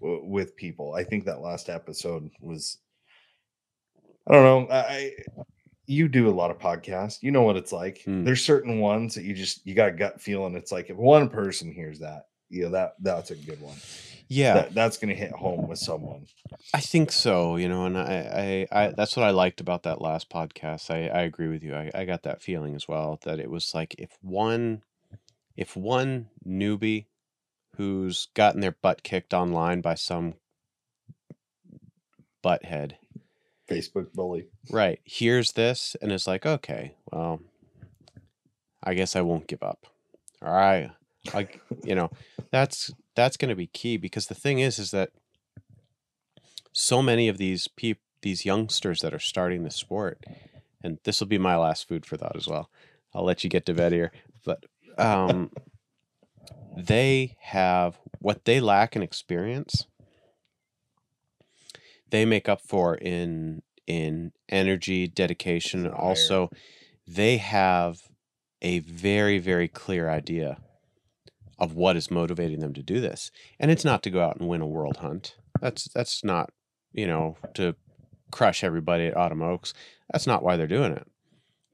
w- 0.00 0.24
with 0.24 0.54
people. 0.56 0.94
I 0.94 1.04
think 1.04 1.24
that 1.24 1.40
last 1.40 1.68
episode 1.68 2.30
was. 2.40 2.78
I 4.26 4.32
don't 4.34 4.68
know. 4.68 4.74
I, 4.74 5.12
you 5.86 6.06
do 6.06 6.28
a 6.28 6.30
lot 6.30 6.50
of 6.50 6.58
podcasts. 6.58 7.22
You 7.22 7.30
know 7.30 7.44
what 7.44 7.56
it's 7.56 7.72
like. 7.72 8.02
Mm. 8.06 8.26
There's 8.26 8.44
certain 8.44 8.78
ones 8.78 9.14
that 9.14 9.24
you 9.24 9.32
just 9.32 9.66
you 9.66 9.74
got 9.74 9.88
a 9.88 9.92
gut 9.92 10.20
feeling. 10.20 10.54
It's 10.54 10.70
like 10.70 10.90
if 10.90 10.96
one 10.98 11.30
person 11.30 11.72
hears 11.72 11.98
that, 12.00 12.26
you 12.50 12.64
know 12.64 12.70
that 12.70 12.96
that's 13.00 13.30
a 13.30 13.36
good 13.36 13.60
one. 13.62 13.76
Yeah, 14.28 14.54
That 14.54 14.74
that's 14.74 14.98
gonna 14.98 15.14
hit 15.14 15.32
home 15.32 15.68
with 15.68 15.78
someone. 15.78 16.26
I 16.74 16.80
think 16.80 17.10
so, 17.12 17.56
you 17.56 17.68
know, 17.68 17.86
and 17.86 17.96
I, 17.96 18.66
I, 18.72 18.84
I, 18.84 18.88
that's 18.96 19.16
what 19.16 19.26
I 19.26 19.30
liked 19.30 19.60
about 19.60 19.84
that 19.84 20.02
last 20.02 20.28
podcast. 20.28 20.90
I, 20.90 21.08
I 21.08 21.22
agree 21.22 21.48
with 21.48 21.62
you. 21.62 21.74
I, 21.74 21.90
I 21.94 22.04
got 22.04 22.24
that 22.24 22.42
feeling 22.42 22.74
as 22.74 22.86
well 22.86 23.18
that 23.22 23.40
it 23.40 23.50
was 23.50 23.74
like 23.74 23.94
if 23.96 24.10
one, 24.20 24.82
if 25.56 25.76
one 25.76 26.28
newbie 26.46 27.06
who's 27.76 28.28
gotten 28.34 28.60
their 28.60 28.76
butt 28.82 29.02
kicked 29.02 29.32
online 29.32 29.80
by 29.80 29.94
some 29.94 30.34
butthead, 32.44 32.92
Facebook 33.68 34.12
bully. 34.12 34.48
right, 34.70 35.00
hears 35.04 35.52
this 35.52 35.96
and 36.02 36.12
is 36.12 36.26
like, 36.26 36.44
okay, 36.44 36.94
well, 37.10 37.40
I 38.82 38.94
guess 38.94 39.16
I 39.16 39.22
won't 39.22 39.46
give 39.46 39.62
up. 39.62 39.86
All 40.42 40.52
right, 40.52 40.90
like 41.34 41.60
you 41.84 41.94
know, 41.94 42.10
that's 42.50 42.92
that's 43.14 43.36
going 43.36 43.48
to 43.48 43.56
be 43.56 43.66
key 43.66 43.96
because 43.96 44.26
the 44.26 44.34
thing 44.34 44.58
is, 44.58 44.78
is 44.78 44.90
that 44.90 45.10
so 46.72 47.02
many 47.02 47.28
of 47.28 47.38
these 47.38 47.68
peop 47.68 47.98
these 48.22 48.44
youngsters 48.44 49.00
that 49.00 49.14
are 49.14 49.18
starting 49.18 49.62
the 49.62 49.70
sport, 49.70 50.24
and 50.82 50.98
this 51.04 51.20
will 51.20 51.26
be 51.26 51.38
my 51.38 51.56
last 51.56 51.88
food 51.88 52.04
for 52.04 52.16
thought 52.16 52.36
as 52.36 52.46
well. 52.48 52.70
I'll 53.14 53.24
let 53.24 53.42
you 53.42 53.50
get 53.50 53.66
to 53.66 53.74
bed 53.74 53.92
here, 53.92 54.12
but 54.44 54.64
um, 54.96 55.50
they 56.76 57.36
have 57.40 57.98
what 58.20 58.44
they 58.44 58.60
lack 58.60 58.96
in 58.96 59.02
experience. 59.02 59.86
They 62.10 62.24
make 62.24 62.48
up 62.48 62.60
for 62.62 62.94
in 62.94 63.62
in 63.86 64.32
energy, 64.48 65.08
dedication, 65.08 65.84
and 65.86 65.94
also 65.94 66.50
they 67.06 67.38
have 67.38 68.02
a 68.60 68.80
very 68.80 69.38
very 69.38 69.68
clear 69.68 70.08
idea 70.08 70.58
of 71.58 71.74
what 71.74 71.96
is 71.96 72.10
motivating 72.10 72.60
them 72.60 72.74
to 72.74 72.82
do 72.82 73.00
this. 73.00 73.30
And 73.58 73.70
it's 73.70 73.84
not 73.84 74.02
to 74.04 74.10
go 74.10 74.22
out 74.22 74.38
and 74.38 74.48
win 74.48 74.60
a 74.60 74.66
world 74.66 74.98
hunt. 74.98 75.36
That's 75.60 75.84
that's 75.88 76.22
not, 76.22 76.50
you 76.92 77.06
know, 77.06 77.36
to 77.54 77.74
crush 78.30 78.62
everybody 78.62 79.06
at 79.06 79.16
Autumn 79.16 79.42
Oaks. 79.42 79.74
That's 80.12 80.26
not 80.26 80.42
why 80.42 80.56
they're 80.56 80.66
doing 80.66 80.92
it. 80.92 81.06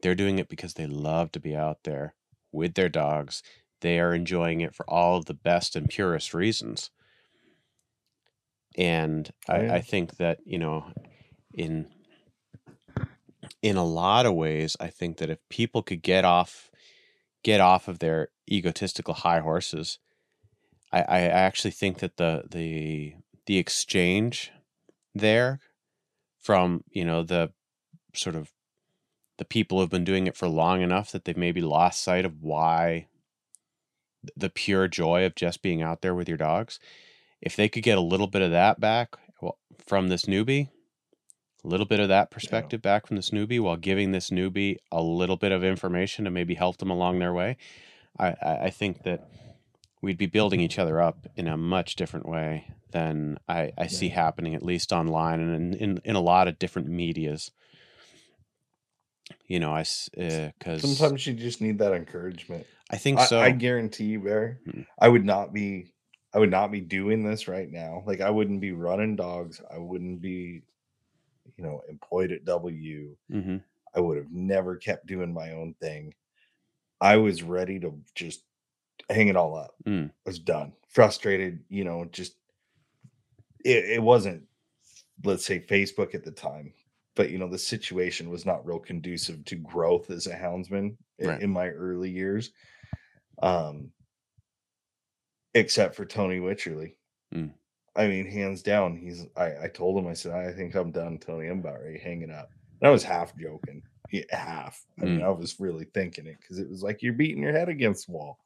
They're 0.02 0.14
doing 0.14 0.38
it 0.38 0.48
because 0.48 0.74
they 0.74 0.86
love 0.86 1.32
to 1.32 1.40
be 1.40 1.54
out 1.54 1.78
there 1.84 2.14
with 2.52 2.74
their 2.74 2.88
dogs. 2.88 3.42
They 3.80 4.00
are 4.00 4.14
enjoying 4.14 4.60
it 4.60 4.74
for 4.74 4.88
all 4.88 5.16
of 5.16 5.26
the 5.26 5.34
best 5.34 5.76
and 5.76 5.88
purest 5.88 6.32
reasons. 6.32 6.90
And 8.76 9.30
Oh, 9.48 9.54
I. 9.54 9.74
I 9.76 9.80
think 9.80 10.16
that, 10.16 10.38
you 10.44 10.58
know, 10.58 10.86
in 11.52 11.88
in 13.62 13.76
a 13.76 13.84
lot 13.84 14.26
of 14.26 14.34
ways, 14.34 14.76
I 14.80 14.88
think 14.88 15.18
that 15.18 15.30
if 15.30 15.38
people 15.48 15.82
could 15.82 16.02
get 16.02 16.24
off 16.24 16.70
get 17.44 17.60
off 17.60 17.86
of 17.86 18.00
their 18.00 18.28
egotistical 18.50 19.14
high 19.14 19.40
horses, 19.40 20.00
I, 20.92 21.02
I 21.02 21.20
actually 21.20 21.70
think 21.70 21.98
that 21.98 22.16
the 22.16 22.44
the 22.50 23.14
the 23.46 23.58
exchange 23.58 24.50
there 25.14 25.60
from 26.40 26.82
you 26.90 27.04
know 27.04 27.22
the 27.22 27.52
sort 28.14 28.34
of 28.34 28.50
the 29.38 29.44
people 29.44 29.78
who've 29.78 29.90
been 29.90 30.04
doing 30.04 30.26
it 30.26 30.36
for 30.36 30.48
long 30.48 30.80
enough 30.80 31.12
that 31.12 31.24
they've 31.24 31.36
maybe 31.36 31.60
lost 31.60 32.02
sight 32.02 32.24
of 32.24 32.42
why 32.42 33.08
the 34.36 34.50
pure 34.50 34.88
joy 34.88 35.26
of 35.26 35.34
just 35.34 35.62
being 35.62 35.82
out 35.82 36.00
there 36.00 36.14
with 36.14 36.28
your 36.28 36.38
dogs 36.38 36.78
if 37.40 37.56
they 37.56 37.68
could 37.68 37.82
get 37.82 37.98
a 37.98 38.02
little 38.02 38.26
bit 38.26 38.42
of 38.42 38.52
that 38.52 38.80
back 38.80 39.16
from 39.84 40.08
this 40.08 40.24
newbie 40.24 40.70
a 41.64 41.68
little 41.68 41.86
bit 41.86 42.00
of 42.00 42.08
that 42.08 42.30
perspective 42.30 42.82
back 42.82 43.06
from 43.06 43.16
this 43.16 43.30
newbie 43.30 43.60
while 43.60 43.76
giving 43.76 44.12
this 44.12 44.30
newbie 44.30 44.76
a 44.92 45.02
little 45.02 45.36
bit 45.36 45.52
of 45.52 45.64
information 45.64 46.24
to 46.24 46.30
maybe 46.30 46.54
help 46.54 46.76
them 46.76 46.90
along 46.90 47.18
their 47.18 47.32
way, 47.32 47.56
I, 48.18 48.28
I, 48.28 48.56
I 48.64 48.70
think 48.70 49.02
that 49.04 49.28
we'd 50.02 50.18
be 50.18 50.26
building 50.26 50.60
each 50.60 50.78
other 50.78 51.00
up 51.00 51.26
in 51.36 51.48
a 51.48 51.56
much 51.56 51.96
different 51.96 52.28
way 52.28 52.68
than 52.90 53.38
I, 53.48 53.72
I 53.76 53.86
see 53.86 54.10
happening, 54.10 54.54
at 54.54 54.62
least 54.62 54.92
online 54.92 55.40
and 55.40 55.74
in, 55.74 55.80
in, 55.80 56.00
in 56.04 56.16
a 56.16 56.20
lot 56.20 56.46
of 56.46 56.58
different 56.58 56.88
medias. 56.88 57.50
You 59.46 59.58
know, 59.58 59.74
I 59.74 59.84
because 60.14 60.82
Sometimes 60.82 61.26
you 61.26 61.32
just 61.32 61.60
need 61.60 61.78
that 61.78 61.94
encouragement. 61.94 62.66
I 62.90 62.98
think 62.98 63.18
I, 63.18 63.24
so. 63.24 63.40
I 63.40 63.50
guarantee 63.50 64.04
you, 64.04 64.20
Bear, 64.20 64.60
Mm. 64.68 64.86
I 64.98 65.08
would 65.08 65.24
not 65.24 65.52
be 65.52 65.94
I 66.34 66.38
would 66.38 66.50
not 66.50 66.72
be 66.72 66.80
doing 66.80 67.24
this 67.24 67.46
right 67.46 67.70
now. 67.70 68.02
Like 68.06 68.20
I 68.20 68.28
wouldn't 68.30 68.60
be 68.60 68.72
running 68.72 69.16
dogs. 69.16 69.60
I 69.72 69.78
wouldn't 69.78 70.20
be, 70.20 70.62
you 71.56 71.64
know, 71.64 71.82
employed 71.88 72.32
at 72.32 72.44
W. 72.44 73.16
hmm 73.30 73.56
I 73.96 74.00
would 74.00 74.16
have 74.16 74.32
never 74.32 74.74
kept 74.76 75.06
doing 75.06 75.32
my 75.32 75.52
own 75.52 75.74
thing. 75.80 76.14
I 77.00 77.16
was 77.16 77.44
ready 77.44 77.78
to 77.78 77.96
just 78.16 78.42
hang 79.08 79.28
it 79.28 79.36
all 79.36 79.56
up. 79.56 79.74
Mm. 79.86 80.08
I 80.10 80.12
was 80.26 80.40
done. 80.40 80.72
Frustrated, 80.88 81.62
you 81.68 81.84
know, 81.84 82.04
just 82.06 82.34
it, 83.64 83.84
it 83.84 84.02
wasn't 84.02 84.42
let's 85.24 85.46
say 85.46 85.60
Facebook 85.60 86.14
at 86.14 86.24
the 86.24 86.32
time, 86.32 86.72
but 87.14 87.30
you 87.30 87.38
know, 87.38 87.48
the 87.48 87.56
situation 87.58 88.30
was 88.30 88.44
not 88.44 88.66
real 88.66 88.80
conducive 88.80 89.44
to 89.44 89.54
growth 89.56 90.10
as 90.10 90.26
a 90.26 90.34
houndsman 90.34 90.96
Right. 91.20 91.40
in 91.40 91.50
my 91.50 91.68
early 91.68 92.10
years. 92.10 92.50
Um 93.42 93.92
except 95.54 95.94
for 95.94 96.04
Tony 96.04 96.40
Witcherly. 96.40 96.96
Mm. 97.32 97.52
I 97.96 98.08
mean, 98.08 98.26
hands 98.26 98.62
down, 98.62 98.96
he's 98.96 99.26
I, 99.36 99.64
I 99.64 99.68
told 99.68 99.98
him, 99.98 100.08
I 100.08 100.14
said, 100.14 100.32
I 100.32 100.52
think 100.52 100.74
I'm 100.74 100.90
done, 100.90 101.18
Tony. 101.18 101.46
I'm 101.48 101.60
about 101.60 101.80
ready 101.80 101.98
to 101.98 102.04
hang 102.04 102.22
it 102.22 102.30
up. 102.30 102.50
And 102.80 102.88
I 102.88 102.90
was 102.90 103.04
half 103.04 103.36
joking. 103.36 103.82
Half. 104.30 104.84
I 105.00 105.04
mean, 105.06 105.20
Mm. 105.20 105.24
I 105.24 105.30
was 105.30 105.58
really 105.60 105.86
thinking 105.94 106.26
it 106.26 106.36
because 106.40 106.58
it 106.58 106.68
was 106.70 106.82
like 106.82 107.02
you're 107.02 107.12
beating 107.12 107.42
your 107.42 107.52
head 107.52 107.68
against 107.68 108.06
the 108.06 108.12
wall. 108.12 108.38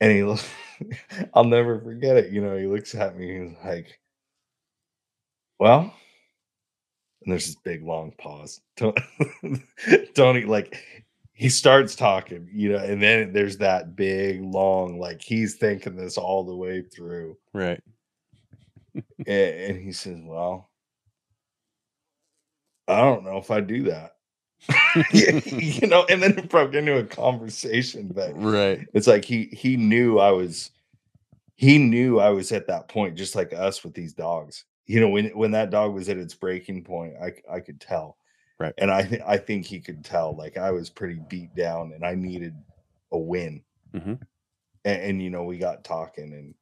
And 0.00 0.10
he 0.12 0.88
I'll 1.34 1.44
never 1.44 1.78
forget 1.80 2.16
it. 2.16 2.32
You 2.32 2.40
know, 2.42 2.56
he 2.56 2.66
looks 2.66 2.94
at 2.94 3.16
me, 3.16 3.38
he's 3.48 3.56
like, 3.64 3.98
Well, 5.58 5.92
and 7.22 7.32
there's 7.32 7.46
this 7.46 7.56
big 7.56 7.84
long 7.84 8.12
pause. 8.18 8.60
To- 8.76 8.94
Tony, 10.14 10.44
like, 10.44 10.76
he 11.40 11.48
starts 11.48 11.96
talking, 11.96 12.46
you 12.52 12.70
know, 12.70 12.76
and 12.76 13.02
then 13.02 13.32
there's 13.32 13.56
that 13.56 13.96
big 13.96 14.42
long, 14.42 15.00
like 15.00 15.22
he's 15.22 15.54
thinking 15.54 15.96
this 15.96 16.18
all 16.18 16.44
the 16.44 16.54
way 16.54 16.82
through. 16.82 17.34
Right. 17.54 17.82
And, 18.94 19.26
and 19.26 19.80
he 19.82 19.90
says, 19.92 20.18
Well, 20.22 20.68
I 22.86 23.00
don't 23.00 23.24
know 23.24 23.38
if 23.38 23.50
I 23.50 23.60
do 23.62 23.84
that. 23.84 24.16
you 25.14 25.86
know, 25.86 26.04
and 26.10 26.22
then 26.22 26.38
it 26.38 26.50
broke 26.50 26.74
into 26.74 26.98
a 26.98 27.04
conversation, 27.04 28.08
but 28.14 28.32
Right. 28.34 28.86
it's 28.92 29.06
like 29.06 29.24
he 29.24 29.44
he 29.44 29.78
knew 29.78 30.18
I 30.18 30.32
was 30.32 30.70
he 31.56 31.78
knew 31.78 32.20
I 32.20 32.28
was 32.28 32.52
at 32.52 32.66
that 32.66 32.88
point, 32.88 33.16
just 33.16 33.34
like 33.34 33.54
us 33.54 33.82
with 33.82 33.94
these 33.94 34.12
dogs. 34.12 34.66
You 34.84 35.00
know, 35.00 35.08
when 35.08 35.28
when 35.28 35.52
that 35.52 35.70
dog 35.70 35.94
was 35.94 36.10
at 36.10 36.18
its 36.18 36.34
breaking 36.34 36.84
point, 36.84 37.14
I 37.16 37.32
I 37.50 37.60
could 37.60 37.80
tell. 37.80 38.18
Right. 38.60 38.74
And 38.78 38.90
I 38.90 39.20
I 39.26 39.36
think 39.38 39.64
he 39.66 39.80
could 39.80 40.04
tell. 40.04 40.36
Like 40.36 40.56
I 40.58 40.70
was 40.70 40.90
pretty 40.90 41.20
beat 41.28 41.54
down, 41.56 41.92
and 41.94 42.04
I 42.04 42.14
needed 42.14 42.54
a 43.10 43.18
win. 43.18 43.62
Mhm. 43.94 44.20
And, 44.84 45.02
and 45.02 45.22
you 45.22 45.30
know, 45.30 45.44
we 45.44 45.58
got 45.58 45.82
talking, 45.82 46.32
and 46.34 46.54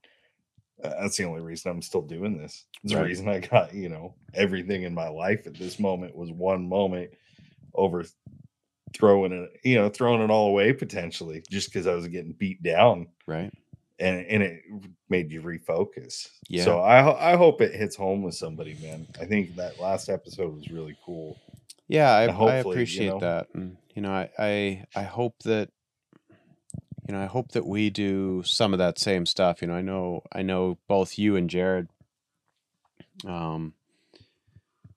uh, 0.82 1.02
that's 1.02 1.16
the 1.16 1.24
only 1.24 1.40
reason 1.42 1.70
I'm 1.72 1.82
still 1.82 2.02
doing 2.02 2.38
this. 2.38 2.64
It's 2.84 2.92
the 2.92 3.00
Right. 3.00 3.06
reason 3.08 3.28
I 3.28 3.40
got 3.40 3.74
you 3.74 3.88
know 3.88 4.14
everything 4.34 4.84
in 4.84 4.94
my 4.94 5.08
life 5.08 5.46
at 5.48 5.54
this 5.54 5.80
moment 5.80 6.14
was 6.16 6.30
one 6.30 6.68
moment 6.68 7.10
over 7.74 8.04
throwing 8.94 9.32
it, 9.32 9.50
you 9.64 9.74
know, 9.74 9.88
throwing 9.88 10.22
it 10.22 10.30
all 10.30 10.48
away 10.48 10.72
potentially 10.72 11.42
just 11.50 11.68
because 11.72 11.86
I 11.86 11.94
was 11.94 12.08
getting 12.08 12.32
beat 12.32 12.62
down 12.62 13.08
Right. 13.26 13.52
and 13.98 14.24
and 14.26 14.42
it 14.42 14.62
made 15.10 15.30
you 15.30 15.42
refocus. 15.42 16.28
Yeah. 16.48 16.64
So 16.64 16.80
I 16.80 17.32
I 17.32 17.36
hope 17.36 17.60
it 17.60 17.74
hits 17.74 17.96
home 17.96 18.22
with 18.22 18.34
somebody, 18.36 18.76
man. 18.80 19.06
I 19.20 19.26
think 19.26 19.56
that 19.56 19.78
last 19.80 20.08
episode 20.08 20.54
was 20.54 20.70
really 20.70 20.96
cool. 21.04 21.36
Yeah, 21.88 22.10
I, 22.10 22.24
I 22.24 22.30
hopefully, 22.30 22.56
you 22.76 22.80
appreciate 22.80 23.06
know- 23.08 23.20
that. 23.20 23.48
And 23.54 23.76
you 23.94 24.02
know, 24.02 24.10
I, 24.12 24.30
I 24.38 24.84
I 24.94 25.02
hope 25.02 25.42
that 25.44 25.70
you 27.08 27.14
know, 27.14 27.20
I 27.22 27.26
hope 27.26 27.52
that 27.52 27.66
we 27.66 27.88
do 27.90 28.42
some 28.44 28.72
of 28.74 28.78
that 28.78 28.98
same 28.98 29.24
stuff. 29.26 29.62
You 29.62 29.68
know, 29.68 29.74
I 29.74 29.80
know 29.82 30.22
I 30.32 30.42
know 30.42 30.78
both 30.86 31.18
you 31.18 31.36
and 31.36 31.48
Jared 31.50 31.88
um 33.26 33.74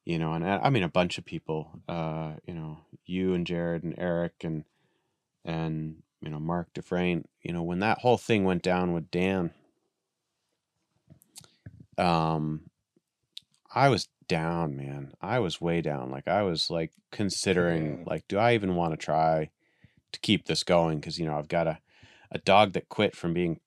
you 0.03 0.19
know, 0.19 0.34
and 0.34 0.43
I, 0.45 0.57
I 0.57 0.69
mean 0.69 0.84
a 0.84 0.89
bunch 0.89 1.18
of 1.19 1.26
people, 1.26 1.80
uh, 1.88 2.34
you 2.45 2.53
know, 2.55 2.80
you 3.05 3.34
and 3.35 3.45
Jared 3.47 3.84
and 3.84 3.95
Eric 3.97 4.34
and 4.43 4.65
and 5.45 6.03
you 6.22 6.30
know, 6.30 6.39
Mark 6.39 6.68
Dufresne, 6.73 7.26
you 7.41 7.53
know, 7.53 7.63
when 7.63 7.80
that 7.80 7.99
whole 7.99 8.18
thing 8.18 8.43
went 8.43 8.61
down 8.61 8.93
with 8.93 9.09
Dan, 9.09 9.51
um 11.97 12.69
I 13.73 13.89
was 13.89 14.07
down, 14.32 14.78
man. 14.78 15.12
I 15.22 15.40
was 15.40 15.60
way 15.60 15.82
down. 15.82 16.10
Like 16.10 16.28
I 16.28 16.41
was 16.44 16.70
like 16.70 16.91
considering 17.12 17.99
Yeah. 17.99 18.03
like 18.06 18.28
do 18.30 18.38
I 18.38 18.53
even 18.53 18.76
want 18.76 18.94
to 18.94 18.98
try 18.98 19.49
to 20.14 20.20
keep 20.22 20.45
this 20.45 20.64
going 20.64 21.02
cuz 21.02 21.20
you 21.20 21.26
know, 21.26 21.38
I've 21.38 21.48
got 21.49 21.68
a 21.68 21.80
a 22.32 22.38
dog 22.38 22.72
that 22.74 22.88
quit 22.88 23.14
from 23.16 23.34
being 23.34 23.60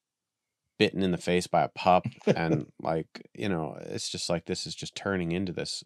bitten 0.78 1.02
in 1.02 1.10
the 1.10 1.18
face 1.18 1.46
by 1.46 1.62
a 1.62 1.68
pup 1.68 2.06
and 2.26 2.66
like, 2.80 3.28
you 3.34 3.48
know, 3.48 3.76
it's 3.80 4.08
just 4.08 4.30
like 4.30 4.46
this 4.46 4.66
is 4.66 4.74
just 4.74 4.94
turning 4.94 5.32
into 5.32 5.52
this 5.52 5.84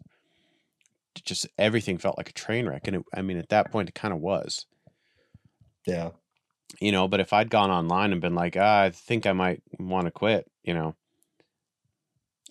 just 1.25 1.45
everything 1.57 1.97
felt 1.97 2.17
like 2.17 2.29
a 2.29 2.33
train 2.45 2.65
wreck 2.67 2.87
and 2.87 2.95
it, 2.97 3.03
I 3.13 3.21
mean 3.21 3.37
at 3.37 3.49
that 3.49 3.71
point 3.71 3.89
it 3.89 3.95
kind 3.95 4.13
of 4.13 4.21
was. 4.21 4.65
Yeah. 5.85 6.11
You 6.79 6.91
know, 6.93 7.07
but 7.07 7.19
if 7.19 7.33
I'd 7.33 7.49
gone 7.49 7.71
online 7.71 8.11
and 8.13 8.21
been 8.21 8.35
like, 8.35 8.55
ah, 8.55 8.83
"I 8.83 8.89
think 8.91 9.25
I 9.25 9.33
might 9.33 9.61
want 9.79 10.05
to 10.05 10.11
quit," 10.11 10.45
you 10.63 10.73
know, 10.73 10.95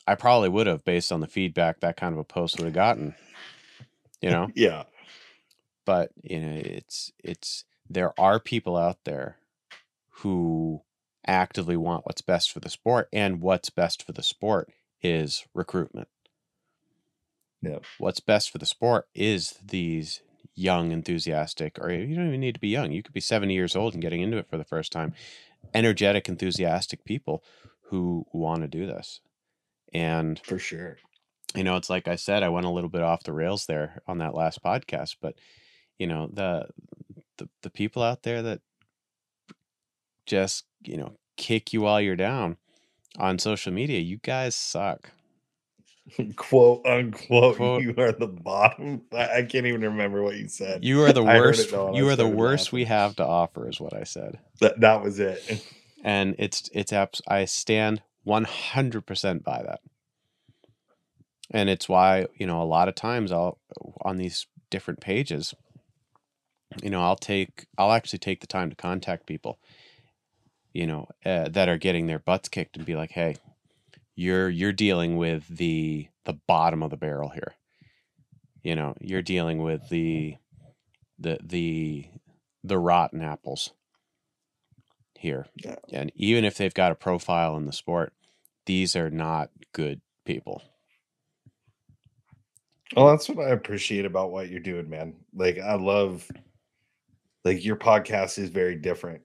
I 0.09 0.15
probably 0.15 0.49
would 0.49 0.67
have 0.67 0.85
based 0.85 1.13
on 1.13 1.21
the 1.21 1.27
feedback 1.27 1.81
that 1.81 1.99
kind 1.99 2.15
of 2.15 2.19
a 2.19 2.25
post 2.25 2.59
would 2.59 2.65
have 2.65 2.73
gotten. 2.75 3.15
You 4.23 4.31
know? 4.31 4.49
Yeah. 4.55 4.85
but 5.85 6.11
you 6.23 6.41
know 6.41 6.61
it's 6.65 7.13
it's 7.23 7.65
there 7.89 8.13
are 8.19 8.41
people 8.41 8.77
out 8.77 8.99
there 9.05 9.37
who 10.21 10.83
actively 11.27 11.77
want 11.77 12.07
what's 12.07 12.23
best 12.23 12.51
for 12.51 12.61
the 12.61 12.71
sport 12.71 13.09
and 13.13 13.41
what's 13.41 13.71
best 13.71 14.03
for 14.03 14.13
the 14.13 14.23
sport 14.23 14.71
is 15.03 15.45
recruitment 15.55 16.09
Yep. 17.63 17.83
what's 17.99 18.21
best 18.21 18.51
for 18.51 18.59
the 18.59 18.67
sport 18.67 19.09
is 19.15 19.59
these 19.65 20.23
young 20.55 20.91
enthusiastic 20.91 21.79
or 21.79 21.91
you 21.91 22.17
don't 22.17 22.29
even 22.29 22.41
need 22.41 22.55
to 22.55 22.61
be 22.61 22.69
young 22.69 22.93
you 22.93 23.03
could 23.03 23.13
be 23.15 23.21
70 23.21 23.53
years 23.55 23.77
old 23.77 23.93
and 23.93 24.03
getting 24.03 24.23
into 24.23 24.39
it 24.39 24.49
for 24.49 24.57
the 24.57 24.65
first 24.65 24.91
time 24.91 25.13
energetic 25.75 26.29
enthusiastic 26.29 27.05
people 27.05 27.43
who 27.91 28.27
want 28.33 28.63
to 28.63 28.69
do 28.69 28.87
this 28.87 29.21
and 29.93 30.41
For 30.45 30.59
sure. 30.59 30.97
you 31.55 31.65
know 31.65 31.77
it's 31.77 31.89
like 31.91 32.09
i 32.09 32.17
said 32.17 32.43
i 32.43 32.49
went 32.49 32.67
a 32.67 32.71
little 32.71 32.91
bit 32.91 33.03
off 33.03 33.23
the 33.25 33.33
rails 33.33 33.67
there 33.67 34.03
on 34.07 34.19
that 34.19 34.35
last 34.35 34.63
podcast 34.63 35.17
but 35.21 35.35
you 35.99 36.07
know 36.07 36.29
the 36.33 36.67
the, 37.39 37.49
the 37.63 37.71
people 37.71 38.03
out 38.03 38.23
there 38.23 38.43
that 38.43 38.61
just 40.27 40.65
you 40.83 40.97
know 40.97 41.17
kick 41.37 41.73
you 41.73 41.83
while 41.83 42.01
you're 42.01 42.17
down 42.17 42.57
on 43.19 43.39
social 43.39 43.73
media 43.73 43.99
you 44.01 44.19
guys 44.19 44.55
suck 44.55 45.11
Quote 46.37 46.87
unquote, 46.87 47.57
Quote- 47.57 47.83
you 47.83 47.95
are 47.99 48.13
the 48.13 48.27
bottom. 48.27 49.03
I, 49.13 49.43
can't 49.43 49.67
even 49.67 49.83
remember 49.83 50.23
what 50.23 50.37
you 50.37 50.49
said. 50.49 50.83
you 50.83 51.03
are 51.03 51.13
the 51.13 51.23
worst 51.23 51.71
I 51.75 51.91
you 51.93 52.09
are 52.09 52.17
the 52.17 52.27
worst 52.27 52.73
we 52.73 52.85
have 52.87 53.17
to 53.17 53.27
offer 53.27 53.69
is 53.69 53.79
what 53.79 53.93
i 53.95 54.05
said 54.05 54.39
That, 54.61 54.81
that 54.81 55.03
was 55.03 55.21
it. 55.21 55.63
and 56.03 56.35
it's 56.39 56.71
it's 56.73 56.95
abs- 56.95 57.21
i 57.29 57.45
stand 57.45 58.01
100% 58.29 59.43
buy 59.45 59.63
that. 59.63 59.81
And 61.51 61.71
it's 61.71 61.89
why 61.89 62.27
you 62.35 62.47
know 62.47 62.61
a 62.63 62.65
lot 62.65 62.89
of 62.89 62.95
times 62.95 63.33
i'll 63.33 63.59
on 64.03 64.19
these 64.19 64.47
different 64.71 65.01
pages 65.01 65.55
you 66.83 66.91
know 66.91 67.01
i'll 67.01 67.17
take 67.17 67.65
i'll 67.79 67.93
actually 67.93 68.19
take 68.19 68.43
the 68.43 68.47
time 68.47 68.69
to 68.69 68.77
contact 68.77 69.25
people 69.25 69.59
you 70.75 70.87
know 70.87 71.09
uh, 71.25 71.49
that 71.49 71.71
are 71.71 71.79
getting 71.79 72.07
their 72.07 72.19
butts 72.19 72.51
kicked 72.51 72.77
and 72.77 72.85
be 72.85 72.95
like 72.95 73.13
hey 73.13 73.35
you're 74.19 74.49
you're 74.49 74.73
dealing 74.73 75.17
with 75.17 75.47
the 75.47 76.09
the 76.25 76.33
bottom 76.33 76.83
of 76.83 76.91
the 76.91 76.97
barrel 76.97 77.29
here. 77.29 77.55
You 78.65 78.75
know 78.75 78.95
you're 79.01 79.23
dealing 79.23 79.63
with 79.63 79.89
the 79.91 80.37
the 81.21 81.39
the 81.41 82.07
the 82.65 82.79
rotten 82.79 83.23
apples 83.23 83.71
here. 85.17 85.47
Yeah. 85.65 85.77
and 85.93 86.11
even 86.17 86.45
if 86.45 86.57
they've 86.57 86.75
got 86.75 86.91
a 86.91 86.97
profile 86.97 87.57
in 87.57 87.67
the 87.67 87.73
sport 87.73 88.13
these 88.69 88.95
are 88.95 89.11
not 89.11 89.51
good 89.73 90.01
people 90.25 90.63
Well, 92.97 93.09
that's 93.09 93.29
what 93.29 93.47
I 93.47 93.51
appreciate 93.51 94.05
about 94.05 94.31
what 94.31 94.49
you're 94.49 94.61
doing, 94.61 94.89
man. 94.89 95.15
Like 95.35 95.59
I 95.59 95.75
love 95.75 96.27
like 97.45 97.65
your 97.65 97.77
podcast 97.77 98.39
is 98.39 98.51
very 98.51 98.77
different 98.77 99.23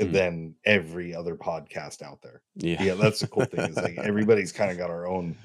Mm. 0.00 0.10
than 0.10 0.54
every 0.64 1.14
other 1.14 1.36
podcast 1.36 2.00
out 2.00 2.22
there. 2.22 2.40
yeah 2.56 2.82
Yeah, 2.82 2.94
that's 2.94 3.20
the 3.20 3.26
cool 3.28 3.44
thing. 3.44 3.60
Is 3.60 3.76
like 3.76 3.98
everybody's 4.02 4.50
kind 4.50 4.70
of 4.70 4.78
got 4.78 4.88
our 4.88 5.06
own 5.06 5.36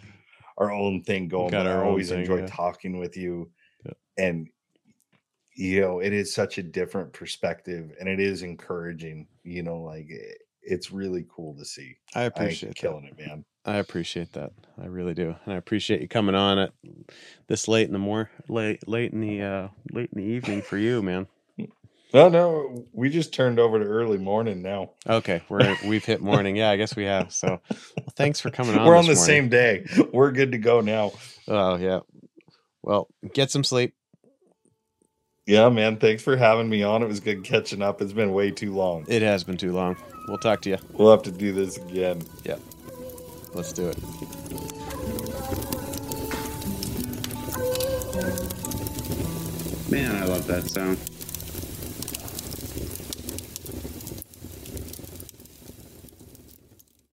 our 0.58 0.72
own 0.72 1.04
thing 1.04 1.28
going. 1.28 1.52
got 1.52 1.66
but 1.66 1.68
I 1.68 1.84
always 1.84 2.10
thing, 2.12 2.22
enjoy 2.22 2.40
yeah. 2.40 2.46
talking 2.48 2.98
with 2.98 3.18
you, 3.18 3.52
Yeah. 3.86 3.92
and 4.18 4.48
you 5.54 5.82
know, 5.82 6.00
it 6.00 6.14
is 6.14 6.34
such 6.34 6.60
a 6.60 6.64
different 6.64 7.12
perspective, 7.12 7.92
and 8.00 8.08
it 8.08 8.22
is 8.22 8.42
encouraging. 8.42 9.28
You 9.44 9.64
know, 9.64 9.82
like 9.82 10.10
it, 10.10 10.38
it's 10.68 10.92
really 10.92 11.26
cool 11.30 11.56
to 11.56 11.66
see. 11.66 11.98
I 12.16 12.22
I 12.22 12.24
appreciate 12.26 12.70
that. 12.70 12.76
killing 12.76 13.06
it, 13.06 13.18
man. 13.18 13.46
I 13.66 13.78
appreciate 13.78 14.34
that. 14.34 14.52
I 14.82 14.86
really 14.86 15.14
do, 15.14 15.36
and 15.46 15.54
I 15.54 15.58
appreciate 15.58 16.02
you 16.02 16.08
coming 16.08 16.36
on 16.36 16.58
at 16.58 16.72
this 17.48 17.68
late 17.68 17.88
in 17.88 17.94
the 17.94 18.00
more 18.00 18.30
late 18.48 18.88
late 18.88 19.12
in 19.14 19.22
the 19.22 19.42
uh 19.42 19.68
late 19.92 20.10
in 20.14 20.22
the 20.22 20.28
evening 20.28 20.62
for 20.62 20.78
you, 20.78 21.02
man. 21.02 21.28
No, 22.14 22.30
no, 22.30 22.86
we 22.94 23.10
just 23.10 23.34
turned 23.34 23.60
over 23.60 23.80
to 23.80 23.86
early 23.86 24.18
morning 24.18 24.62
now. 24.62 24.92
Okay, 25.08 25.42
we're 25.50 25.76
we've 25.86 26.06
hit 26.06 26.22
morning. 26.22 26.56
Yeah, 26.56 26.70
I 26.70 26.78
guess 26.78 26.96
we 26.96 27.04
have. 27.04 27.34
So, 27.34 27.60
well, 27.70 28.14
thanks 28.16 28.40
for 28.40 28.50
coming 28.50 28.78
on. 28.78 28.86
We're 28.88 28.96
on 28.96 29.04
the 29.06 29.14
morning. 29.14 29.26
same 29.26 29.50
day. 29.50 29.86
We're 30.14 30.32
good 30.32 30.54
to 30.54 30.58
go 30.58 30.80
now. 30.80 31.12
Oh 31.50 31.76
yeah. 31.76 32.00
Well, 32.82 33.10
get 33.34 33.52
some 33.52 33.66
sleep. 33.66 33.94
Yeah, 35.48 35.70
man. 35.70 35.96
Thanks 35.96 36.22
for 36.22 36.36
having 36.36 36.68
me 36.68 36.84
on. 36.84 37.02
It 37.02 37.08
was 37.08 37.22
good 37.22 37.46
catching 37.46 37.82
up. 37.82 38.02
It's 38.02 38.12
been 38.12 38.34
way 38.34 38.52
too 38.52 38.76
long. 38.76 39.06
It 39.08 39.22
has 39.22 39.46
been 39.46 39.56
too 39.56 39.72
long. 39.72 39.96
We'll 40.28 40.38
talk 40.38 40.62
to 40.64 40.70
you. 40.72 40.78
We'll 40.92 41.10
have 41.10 41.24
to 41.24 41.32
do 41.32 41.54
this 41.54 41.78
again. 41.78 42.22
Yeah. 42.44 42.58
Let's 43.54 43.72
do 43.72 43.88
it. 43.88 43.98
Man, 49.90 50.22
I 50.22 50.26
love 50.26 50.46
that 50.48 50.66
sound. 50.70 50.98